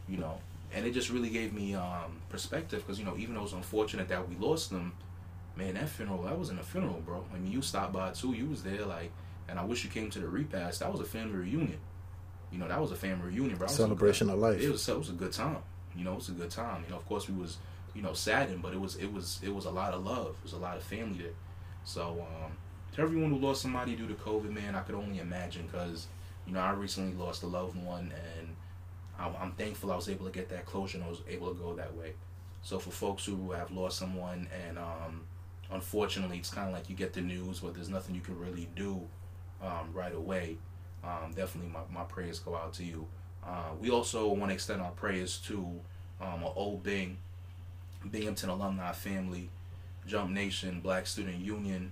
you 0.07 0.17
know. 0.17 0.39
And 0.73 0.85
it 0.85 0.93
just 0.93 1.09
really 1.09 1.29
gave 1.29 1.53
me 1.53 1.75
um, 1.75 2.21
perspective 2.29 2.83
because 2.85 2.97
you 2.99 3.05
know 3.05 3.17
even 3.17 3.35
though 3.35 3.43
it's 3.43 3.53
unfortunate 3.53 4.07
that 4.09 4.27
we 4.29 4.35
lost 4.35 4.69
them, 4.69 4.93
man, 5.55 5.73
that 5.73 5.89
funeral 5.89 6.23
that 6.23 6.37
wasn't 6.37 6.59
a 6.59 6.63
funeral, 6.63 7.01
bro. 7.05 7.25
I 7.33 7.37
mean, 7.37 7.51
you 7.51 7.61
stopped 7.61 7.93
by 7.93 8.11
too, 8.11 8.33
you 8.33 8.47
was 8.47 8.63
there, 8.63 8.85
like, 8.85 9.11
and 9.49 9.59
I 9.59 9.65
wish 9.65 9.83
you 9.83 9.89
came 9.89 10.09
to 10.11 10.19
the 10.19 10.27
repast. 10.27 10.79
That 10.79 10.91
was 10.91 11.01
a 11.01 11.05
family 11.05 11.35
reunion. 11.35 11.79
You 12.51 12.57
know, 12.59 12.67
that 12.67 12.79
was 12.79 12.91
a 12.91 12.95
family 12.95 13.27
reunion, 13.27 13.57
bro. 13.57 13.67
Was 13.67 13.75
Celebration 13.75 14.29
of 14.29 14.39
life. 14.39 14.61
it 14.61 14.71
was 14.71 14.87
it 14.87 14.97
was 14.97 15.09
a 15.09 15.13
good 15.13 15.33
time. 15.33 15.57
You 15.95 16.05
know, 16.05 16.13
it 16.13 16.17
was 16.17 16.29
a 16.29 16.33
good 16.33 16.49
time. 16.51 16.83
You 16.85 16.91
know, 16.91 16.97
of 16.97 17.05
course 17.05 17.27
we 17.27 17.35
was 17.35 17.57
you 17.93 18.01
know 18.01 18.13
saddened, 18.13 18.61
but 18.61 18.73
it 18.73 18.79
was 18.79 18.95
it 18.95 19.11
was 19.11 19.39
it 19.43 19.53
was 19.53 19.65
a 19.65 19.71
lot 19.71 19.93
of 19.93 20.05
love. 20.05 20.35
It 20.39 20.43
was 20.43 20.53
a 20.53 20.57
lot 20.57 20.77
of 20.77 20.83
family 20.83 21.17
there. 21.19 21.33
So 21.83 22.25
um, 22.43 22.51
to 22.95 23.01
everyone 23.01 23.31
who 23.31 23.37
lost 23.39 23.61
somebody 23.61 23.95
due 23.95 24.07
to 24.07 24.13
COVID, 24.13 24.51
man, 24.51 24.75
I 24.75 24.81
could 24.81 24.95
only 24.95 25.19
imagine 25.19 25.67
because 25.69 26.07
you 26.45 26.53
know 26.53 26.59
I 26.59 26.71
recently 26.71 27.13
lost 27.21 27.43
a 27.43 27.47
loved 27.47 27.75
one, 27.75 28.13
and 28.37 28.40
I'm, 29.39 29.51
thankful 29.53 29.91
I 29.91 29.95
was 29.95 30.09
able 30.09 30.25
to 30.25 30.31
get 30.31 30.49
that 30.49 30.65
closure 30.65 30.97
and 30.97 31.05
I 31.05 31.09
was 31.09 31.21
able 31.29 31.49
to 31.49 31.59
go 31.59 31.73
that 31.75 31.95
way. 31.95 32.13
So 32.63 32.79
for 32.79 32.91
folks 32.91 33.25
who 33.25 33.51
have 33.51 33.71
lost 33.71 33.97
someone 33.97 34.47
and 34.67 34.77
um, 34.77 35.23
unfortunately 35.71 36.37
it's 36.37 36.49
kind 36.49 36.67
of 36.67 36.73
like 36.73 36.89
you 36.89 36.95
get 36.95 37.13
the 37.13 37.21
news, 37.21 37.59
but 37.59 37.73
there's 37.73 37.89
nothing 37.89 38.15
you 38.15 38.21
can 38.21 38.39
really 38.39 38.69
do 38.75 39.01
um, 39.61 39.89
right 39.93 40.13
away. 40.13 40.57
Um, 41.03 41.33
definitely, 41.35 41.71
my, 41.71 41.79
my 41.91 42.03
prayers 42.03 42.39
go 42.39 42.55
out 42.55 42.73
to 42.73 42.83
you. 42.83 43.07
Uh, 43.45 43.71
we 43.79 43.89
also 43.89 44.27
want 44.27 44.49
to 44.49 44.53
extend 44.53 44.81
our 44.81 44.91
prayers 44.91 45.39
to 45.47 45.57
um, 46.21 46.43
our 46.43 46.53
old 46.55 46.83
Bing, 46.83 47.17
Binghamton 48.09 48.49
alumni 48.49 48.91
family, 48.91 49.49
Jump 50.05 50.31
Nation, 50.31 50.79
Black 50.79 51.07
Student 51.07 51.39
Union, 51.39 51.91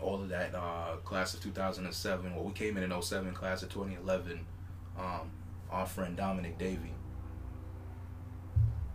all 0.00 0.16
of 0.16 0.28
that 0.28 0.54
uh, 0.54 0.96
class 1.04 1.34
of 1.34 1.40
2007. 1.42 2.34
Well, 2.34 2.44
we 2.44 2.52
came 2.52 2.76
in 2.76 2.90
in 2.90 3.02
07, 3.02 3.32
class 3.32 3.62
of 3.62 3.70
2011. 3.70 4.44
Um, 4.98 5.30
our 5.70 5.86
friend 5.86 6.16
Dominic 6.16 6.58
Davey. 6.58 6.92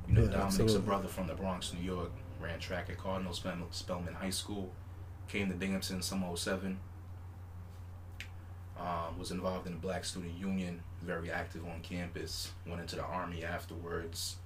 You 0.07 0.13
know, 0.15 0.21
Yeah, 0.21 0.27
Dominic's 0.27 0.55
absolutely. 0.55 0.75
a 0.77 0.79
brother 0.81 1.07
from 1.07 1.27
the 1.27 1.33
Bronx, 1.35 1.73
New 1.73 1.81
York. 1.83 2.11
Ran 2.39 2.59
track 2.59 2.89
at 2.89 2.97
Cardinal 2.97 3.33
Spell- 3.33 3.67
Spellman 3.71 4.15
High 4.15 4.31
School. 4.31 4.71
Came 5.27 5.49
to 5.49 5.55
Binghamton 5.55 5.97
in 5.97 6.01
some 6.01 6.23
07 6.35 6.79
um, 8.79 9.17
was 9.19 9.31
involved 9.31 9.67
in 9.67 9.73
the 9.73 9.79
Black 9.79 10.03
Student 10.03 10.37
Union, 10.39 10.81
very 11.03 11.29
active 11.31 11.63
on 11.65 11.81
campus. 11.81 12.51
Went 12.65 12.81
into 12.81 12.95
the 12.95 13.03
army 13.03 13.43
afterwards. 13.43 14.37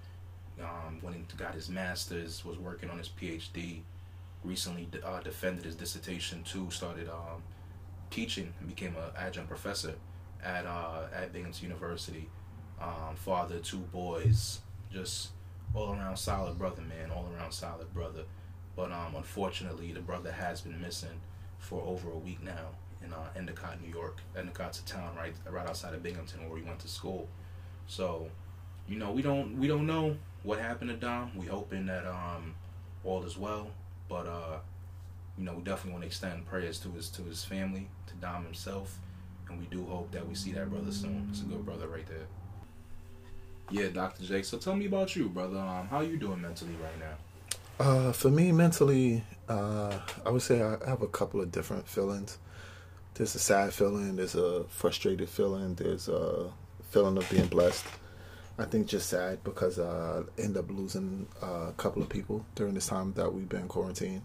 Um, 0.61 0.99
went 1.01 1.15
into 1.15 1.35
got 1.37 1.53
his 1.53 1.69
master's. 1.69 2.43
Was 2.43 2.57
working 2.57 2.89
on 2.89 2.97
his 2.97 3.09
PhD. 3.09 3.81
Recently 4.43 4.89
uh, 5.05 5.21
defended 5.21 5.63
his 5.65 5.75
dissertation 5.75 6.43
too. 6.43 6.69
Started 6.69 7.07
um, 7.07 7.43
teaching 8.09 8.53
and 8.59 8.67
became 8.67 8.95
an 8.97 9.11
adjunct 9.17 9.49
professor 9.49 9.93
at 10.45 10.65
uh, 10.65 11.07
at 11.13 11.33
Binghamton 11.33 11.69
University. 11.69 12.29
Um, 12.79 13.15
father, 13.15 13.59
two 13.59 13.79
boys, 13.79 14.59
just 14.91 15.29
all 15.73 15.91
around 15.91 16.17
solid 16.17 16.57
brother, 16.57 16.81
man. 16.81 17.11
All 17.11 17.27
around 17.35 17.51
solid 17.51 17.93
brother. 17.93 18.23
But 18.75 18.91
um, 18.91 19.15
unfortunately, 19.15 19.91
the 19.91 20.01
brother 20.01 20.31
has 20.31 20.61
been 20.61 20.79
missing 20.79 21.21
for 21.57 21.81
over 21.83 22.11
a 22.11 22.17
week 22.17 22.43
now 22.43 22.69
in 23.03 23.13
uh, 23.13 23.29
Endicott, 23.35 23.81
New 23.81 23.91
York. 23.91 24.21
Endicott's 24.37 24.79
a 24.79 24.85
town 24.85 25.15
right 25.15 25.33
right 25.49 25.67
outside 25.67 25.93
of 25.93 26.03
Binghamton 26.03 26.41
where 26.43 26.53
we 26.53 26.61
went 26.61 26.79
to 26.79 26.87
school. 26.87 27.27
So, 27.87 28.29
you 28.87 28.97
know, 28.97 29.11
we 29.11 29.21
don't 29.21 29.57
we 29.57 29.67
don't 29.67 29.87
know 29.87 30.17
what 30.43 30.59
happened 30.59 30.89
to 30.91 30.95
Dom. 30.95 31.31
We 31.35 31.47
hoping 31.47 31.85
that 31.87 32.05
um 32.05 32.55
all 33.03 33.23
is 33.23 33.37
well, 33.37 33.67
but 34.09 34.27
uh, 34.27 34.57
you 35.37 35.43
know, 35.45 35.53
we 35.53 35.63
definitely 35.63 35.91
want 35.91 36.03
to 36.03 36.07
extend 36.07 36.45
prayers 36.45 36.79
to 36.79 36.91
his 36.91 37.09
to 37.11 37.23
his 37.23 37.43
family, 37.43 37.87
to 38.07 38.13
Dom 38.15 38.43
himself, 38.43 38.99
and 39.49 39.59
we 39.59 39.65
do 39.67 39.85
hope 39.85 40.11
that 40.11 40.27
we 40.27 40.35
see 40.35 40.51
that 40.53 40.69
brother 40.69 40.91
soon. 40.91 41.27
It's 41.29 41.41
a 41.41 41.45
good 41.45 41.65
brother 41.65 41.87
right 41.87 42.05
there. 42.07 42.27
Yeah, 43.71 43.89
Dr. 43.89 44.23
Jake. 44.23 44.45
So 44.45 44.57
tell 44.57 44.75
me 44.75 44.85
about 44.85 45.15
you, 45.15 45.29
brother. 45.29 45.57
Um, 45.57 45.87
how 45.87 46.01
you 46.01 46.17
doing 46.17 46.41
mentally 46.41 46.75
right 46.81 46.99
now? 46.99 47.15
Uh, 47.83 48.11
for 48.11 48.29
me, 48.29 48.51
mentally, 48.51 49.23
uh, 49.49 49.99
I 50.25 50.29
would 50.29 50.41
say 50.41 50.61
I 50.61 50.77
have 50.87 51.01
a 51.01 51.07
couple 51.07 51.41
of 51.41 51.51
different 51.51 51.87
feelings. 51.87 52.37
There's 53.15 53.35
a 53.35 53.39
sad 53.39 53.73
feeling, 53.73 54.15
there's 54.15 54.35
a 54.35 54.65
frustrated 54.65 55.29
feeling, 55.29 55.75
there's 55.75 56.07
a 56.07 56.51
feeling 56.89 57.17
of 57.17 57.29
being 57.29 57.47
blessed. 57.47 57.85
I 58.57 58.65
think 58.65 58.87
just 58.87 59.09
sad 59.09 59.43
because 59.43 59.79
uh, 59.79 60.23
I 60.37 60.41
end 60.41 60.55
up 60.57 60.69
losing 60.69 61.27
a 61.41 61.73
couple 61.75 62.01
of 62.01 62.07
people 62.07 62.45
during 62.55 62.73
this 62.73 62.87
time 62.87 63.13
that 63.13 63.33
we've 63.33 63.49
been 63.49 63.67
quarantined. 63.67 64.21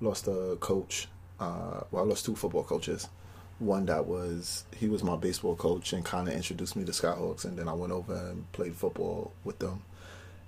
Lost 0.00 0.28
a 0.28 0.56
coach. 0.60 1.08
Uh, 1.40 1.80
well, 1.90 2.04
I 2.04 2.06
lost 2.06 2.24
two 2.24 2.36
football 2.36 2.62
coaches. 2.62 3.08
One 3.58 3.86
that 3.86 4.06
was 4.06 4.64
he 4.76 4.88
was 4.88 5.02
my 5.02 5.16
baseball 5.16 5.56
coach 5.56 5.92
and 5.92 6.04
kind 6.04 6.28
of 6.28 6.34
introduced 6.34 6.76
me 6.76 6.84
to 6.84 6.92
Skyhawks, 6.92 7.44
and 7.44 7.58
then 7.58 7.68
I 7.68 7.72
went 7.72 7.92
over 7.92 8.14
and 8.14 8.50
played 8.52 8.74
football 8.74 9.32
with 9.44 9.58
them. 9.58 9.82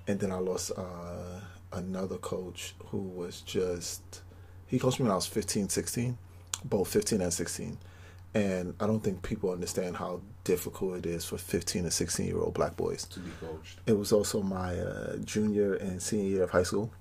And 0.07 0.21
then 0.21 0.31
I 0.31 0.37
lost 0.37 0.73
uh, 0.77 1.41
another 1.73 2.17
coach 2.17 2.75
who 2.87 2.99
was 2.99 3.41
just 3.43 4.23
he 4.69 4.79
coached 4.79 5.01
me 5.01 5.05
when 5.05 5.13
I 5.13 5.17
was 5.17 5.27
15, 5.27 5.71
16, 5.71 6.17
both 6.65 6.89
15 6.89 7.23
and 7.23 7.33
16. 7.33 7.79
And 8.35 8.75
I 8.79 8.87
don't 8.87 9.01
think 9.01 9.23
people 9.23 9.51
understand 9.51 9.97
how 9.97 10.21
difficult 10.45 10.99
it 10.99 11.07
is 11.07 11.25
for 11.25 11.39
15 11.39 11.85
and 11.85 11.93
16 11.93 12.27
year 12.27 12.39
old 12.39 12.55
black 12.55 12.77
boys 12.77 13.05
to 13.07 13.21
be 13.21 13.31
coached. 13.41 13.81
It 13.87 13.97
was 13.99 14.13
also 14.13 14.43
my 14.43 14.79
uh, 14.79 15.17
junior 15.19 15.75
and 15.75 16.01
senior 16.01 16.29
year 16.29 16.43
of 16.43 16.51
high 16.51 16.63
school, 16.63 16.93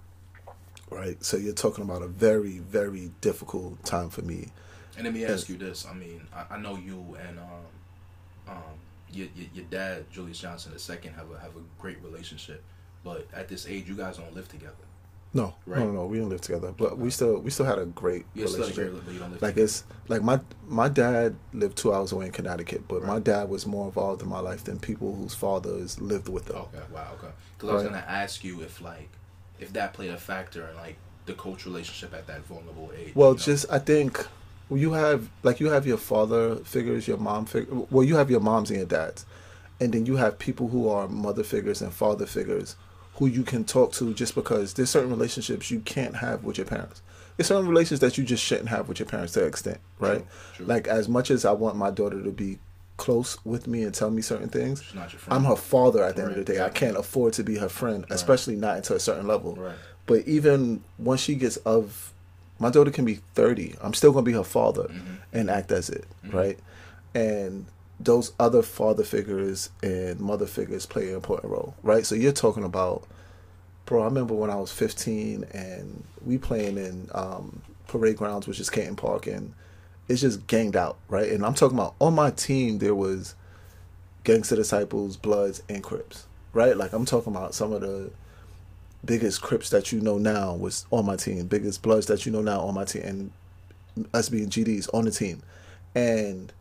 right? 0.90 1.22
So 1.24 1.36
you're 1.36 1.54
talking 1.54 1.84
about 1.84 2.02
a 2.02 2.08
very, 2.08 2.60
very 2.60 3.12
difficult 3.20 3.84
time 3.84 4.10
for 4.10 4.22
me. 4.22 4.48
And 4.98 5.06
let 5.06 5.14
me 5.14 5.26
ask 5.26 5.48
you 5.48 5.58
this: 5.58 5.86
I 5.90 5.94
mean, 5.94 6.22
I, 6.36 6.56
I 6.56 6.60
know 6.60 6.76
you 6.76 7.16
and 7.28 7.40
um, 7.40 8.50
um, 8.50 8.80
your, 9.12 9.28
your, 9.36 9.48
your 9.54 9.66
dad, 9.66 10.06
Julius 10.12 10.40
Johnson 10.40 10.74
II, 10.74 11.12
have 11.12 11.32
a 11.32 11.40
have 11.40 11.56
a 11.56 11.62
great 11.80 12.02
relationship. 12.04 12.64
But 13.04 13.28
at 13.34 13.48
this 13.48 13.68
age, 13.68 13.88
you 13.88 13.96
guys 13.96 14.18
don't 14.18 14.36
live 14.36 14.50
together. 14.50 14.74
No, 15.34 15.54
right? 15.66 15.80
no, 15.80 15.92
no, 15.92 16.06
we 16.06 16.18
didn't 16.18 16.30
live 16.30 16.42
together, 16.42 16.74
but 16.76 16.98
we 16.98 17.12
still 17.12 17.38
we 17.40 17.52
still 17.52 17.66
had 17.66 17.78
a 17.78 17.86
great 17.86 18.26
you 18.34 18.46
relationship. 18.46 19.06
Great, 19.06 19.42
like 19.42 19.58
it's 19.58 19.84
like 20.08 20.24
my 20.24 20.40
my 20.68 20.90
dad 20.90 21.36
lived 21.54 21.78
two 21.78 21.94
hours 21.94 22.12
away 22.12 22.26
in 22.26 22.32
Connecticut, 22.32 22.88
but 22.88 23.02
right. 23.02 23.08
my 23.08 23.20
dad 23.20 23.50
was 23.50 23.68
more 23.68 23.86
involved 23.86 24.22
in 24.22 24.30
my 24.30 24.40
life 24.40 24.64
than 24.64 24.80
people 24.80 25.14
whose 25.14 25.36
fathers 25.36 26.00
lived 26.02 26.28
with 26.28 26.46
them. 26.46 26.58
Okay, 26.58 26.80
wow, 26.92 27.12
okay. 27.20 27.32
Because 27.56 27.70
right. 27.70 27.72
I 27.72 27.76
was 27.76 27.84
gonna 27.84 28.06
ask 28.08 28.44
you 28.44 28.62
if 28.62 28.82
like 28.82 29.10
if 29.60 29.74
that 29.74 29.94
played 29.94 30.12
a 30.12 30.18
factor 30.18 30.68
in 30.70 30.76
like 30.78 30.96
the 31.28 31.34
coach 31.34 31.66
relationship 31.66 32.14
at 32.14 32.26
that 32.28 32.46
vulnerable 32.46 32.92
age. 32.98 33.14
Well, 33.14 33.30
you 33.30 33.34
know? 33.36 33.40
just 33.40 33.66
I 33.70 33.80
think 33.80 34.26
you 34.70 34.94
have 34.94 35.30
like 35.44 35.60
you 35.60 35.68
have 35.70 35.88
your 35.88 35.98
father 35.98 36.58
figures, 36.58 37.08
your 37.08 37.18
mom 37.18 37.46
figure. 37.46 37.74
Well, 37.90 38.04
you 38.04 38.16
have 38.16 38.30
your 38.30 38.42
moms 38.42 38.70
and 38.70 38.80
your 38.80 38.88
dads, 38.88 39.26
and 39.80 39.94
then 39.94 40.06
you 40.06 40.18
have 40.18 40.38
people 40.40 40.68
who 40.70 40.90
are 40.90 41.08
mother 41.08 41.44
figures 41.44 41.82
and 41.82 41.94
father 41.94 42.26
figures 42.26 42.76
who 43.16 43.26
you 43.26 43.44
can 43.44 43.64
talk 43.64 43.94
to 43.94 44.14
just 44.14 44.36
because 44.36 44.74
there's 44.76 44.90
certain 44.90 45.10
relationships 45.10 45.72
you 45.72 45.80
can't 45.80 46.18
have 46.18 46.44
with 46.44 46.58
your 46.58 46.68
parents. 46.68 47.02
There's 47.36 47.48
certain 47.48 47.68
relations 47.68 48.00
that 48.02 48.18
you 48.18 48.24
just 48.24 48.44
shouldn't 48.44 48.70
have 48.70 48.88
with 48.88 49.00
your 49.00 49.08
parents 49.08 49.34
to 49.34 49.42
an 49.42 49.48
extent, 49.48 49.80
right? 50.00 50.20
True, 50.20 50.28
true. 50.58 50.66
Like 50.66 50.88
as 50.88 51.08
much 51.08 51.32
as 51.32 51.46
I 51.46 51.52
want 51.52 51.76
my 51.78 51.92
daughter 51.92 52.22
to 52.22 52.32
be 52.32 52.60
close 52.98 53.44
with 53.46 53.68
me 53.68 53.84
and 53.84 53.94
tell 53.94 54.12
me 54.12 54.22
certain 54.22 54.50
things, 54.50 54.84
I'm 55.30 55.46
her 55.46 55.56
father 55.56 56.04
at 56.04 56.16
the 56.16 56.24
right, 56.24 56.30
end 56.30 56.40
of 56.40 56.46
the 56.46 56.54
day. 56.54 56.64
I 56.64 56.70
can't 56.70 56.98
afford 56.98 57.34
to 57.34 57.44
be 57.44 57.58
her 57.58 57.70
friend, 57.70 58.02
right. 58.02 58.12
especially 58.12 58.56
not 58.56 58.78
until 58.78 58.96
a 58.96 59.00
certain 59.00 59.28
level. 59.28 59.56
Right. 59.56 59.76
But 60.06 60.28
even 60.28 60.84
once 60.98 61.22
she 61.22 61.36
gets 61.36 61.58
of 61.58 62.14
my 62.60 62.70
daughter 62.70 62.92
can 62.92 63.06
be 63.06 63.16
30, 63.36 63.76
I'm 63.82 63.94
still 63.94 64.12
going 64.12 64.26
to 64.26 64.32
be 64.32 64.36
her 64.38 64.44
father 64.44 64.84
mm-hmm. 64.84 65.16
and 65.34 65.50
act 65.50 65.72
as 65.72 65.90
it, 65.90 66.06
mm-hmm. 66.26 66.36
right? 66.36 66.60
And 67.14 67.66
those 68.00 68.32
other 68.40 68.62
father 68.62 69.04
figures 69.04 69.70
and 69.82 70.20
mother 70.20 70.46
figures 70.46 70.86
play 70.86 71.10
an 71.10 71.16
important 71.16 71.52
role, 71.52 71.76
right? 71.84 72.06
So 72.06 72.16
you're 72.16 72.32
talking 72.32 72.64
about, 72.64 73.08
bro. 73.86 74.02
I 74.02 74.06
remember 74.06 74.34
when 74.34 74.50
I 74.50 74.56
was 74.56 74.72
15 74.72 75.46
and 75.54 76.04
we 76.24 76.38
playing 76.38 76.78
in 76.78 77.10
um, 77.14 77.62
parade 77.88 78.18
grounds, 78.18 78.48
which 78.48 78.60
is 78.60 78.70
Canton 78.70 78.96
Park, 78.96 79.28
and 79.28 79.54
it's 80.08 80.22
just 80.22 80.46
ganged 80.48 80.76
out, 80.76 80.98
right? 81.10 81.30
And 81.32 81.46
I'm 81.46 81.54
talking 81.54 81.78
about 81.78 81.96
on 82.00 82.14
my 82.14 82.32
team 82.32 82.80
there 82.80 82.96
was 82.96 83.36
gangster 84.24 84.56
disciples, 84.56 85.18
Bloods, 85.18 85.64
and 85.68 85.84
Crips, 85.84 86.28
right? 86.54 86.78
Like 86.78 86.94
I'm 86.94 87.06
talking 87.06 87.36
about 87.36 87.56
some 87.56 87.74
of 87.74 87.82
the 87.82 88.12
biggest 89.06 89.42
Crips 89.42 89.70
that 89.70 89.92
you 89.92 90.02
know 90.02 90.18
now 90.18 90.56
was 90.56 90.86
on 90.92 91.06
my 91.06 91.16
team, 91.16 91.48
biggest 91.48 91.82
Bloods 91.82 92.08
that 92.08 92.26
you 92.26 92.32
know 92.32 92.42
now 92.42 92.62
on 92.62 92.74
my 92.74 92.86
team, 92.86 93.04
and 93.04 93.32
us 94.14 94.30
being 94.30 94.50
GDs 94.50 94.90
on 94.94 95.06
the 95.06 95.12
team, 95.12 95.42
and 95.96 96.52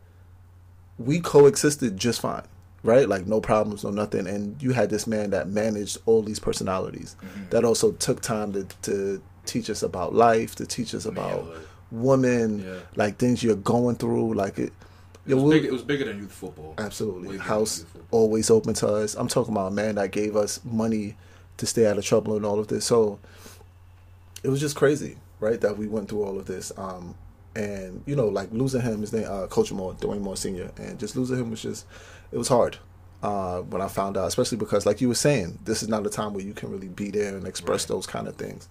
we 0.97 1.19
coexisted 1.19 1.97
just 1.97 2.21
fine, 2.21 2.43
right? 2.83 3.07
Like 3.07 3.27
no 3.27 3.41
problems, 3.41 3.83
no 3.83 3.91
nothing. 3.91 4.27
And 4.27 4.61
you 4.61 4.71
had 4.71 4.89
this 4.89 5.07
man 5.07 5.29
that 5.31 5.49
managed 5.49 5.97
all 6.05 6.21
these 6.21 6.39
personalities 6.39 7.15
mm-hmm. 7.21 7.49
that 7.49 7.63
also 7.63 7.91
took 7.93 8.21
time 8.21 8.53
to, 8.53 8.63
to 8.83 9.21
teach 9.45 9.69
us 9.69 9.83
about 9.83 10.13
life, 10.13 10.55
to 10.55 10.65
teach 10.65 10.93
us 10.95 11.05
about 11.05 11.47
women, 11.91 12.63
yeah. 12.63 12.79
like 12.95 13.17
things 13.17 13.43
you're 13.43 13.55
going 13.55 13.95
through. 13.95 14.33
Like 14.33 14.57
it, 14.57 14.73
it 15.27 15.35
was, 15.35 15.53
big, 15.53 15.65
it 15.65 15.71
was 15.71 15.83
bigger 15.83 16.05
than 16.05 16.19
youth 16.19 16.31
football. 16.31 16.73
Absolutely. 16.77 17.37
House 17.37 17.83
football. 17.83 18.07
always 18.11 18.49
open 18.49 18.73
to 18.75 18.87
us. 18.87 19.15
I'm 19.15 19.27
talking 19.27 19.53
about 19.53 19.71
a 19.71 19.75
man 19.75 19.95
that 19.95 20.11
gave 20.11 20.35
us 20.35 20.59
money 20.63 21.15
to 21.57 21.65
stay 21.65 21.85
out 21.85 21.97
of 21.97 22.05
trouble 22.05 22.35
and 22.35 22.45
all 22.45 22.59
of 22.59 22.67
this. 22.67 22.85
So 22.85 23.19
it 24.43 24.49
was 24.49 24.59
just 24.59 24.75
crazy, 24.75 25.17
right? 25.39 25.59
That 25.59 25.77
we 25.77 25.87
went 25.87 26.09
through 26.09 26.23
all 26.23 26.37
of 26.37 26.45
this. 26.45 26.71
Um, 26.77 27.15
and 27.55 28.03
you 28.05 28.15
know, 28.15 28.27
like 28.27 28.51
losing 28.51 28.81
him, 28.81 29.01
his 29.01 29.11
name, 29.11 29.25
uh, 29.27 29.47
Coach 29.47 29.71
Moore, 29.71 29.93
Dwayne 29.95 30.21
Moore 30.21 30.37
Senior, 30.37 30.71
and 30.77 30.99
just 30.99 31.15
losing 31.15 31.37
him 31.37 31.49
was 31.49 31.61
just, 31.61 31.85
it 32.31 32.37
was 32.37 32.47
hard. 32.47 32.77
Uh, 33.23 33.61
when 33.61 33.81
I 33.81 33.87
found 33.87 34.15
out, 34.15 34.27
especially 34.27 34.59
because, 34.59 34.85
like 34.85 35.01
you 35.01 35.07
were 35.07 35.15
saying, 35.15 35.57
this 35.65 35.81
is 35.81 35.89
not 35.89 36.05
a 36.05 36.09
time 36.09 36.33
where 36.33 36.43
you 36.43 36.53
can 36.53 36.69
really 36.69 36.87
be 36.87 37.09
there 37.09 37.35
and 37.35 37.47
express 37.47 37.83
right. 37.83 37.95
those 37.95 38.05
kind 38.05 38.27
of 38.27 38.35
things. 38.35 38.69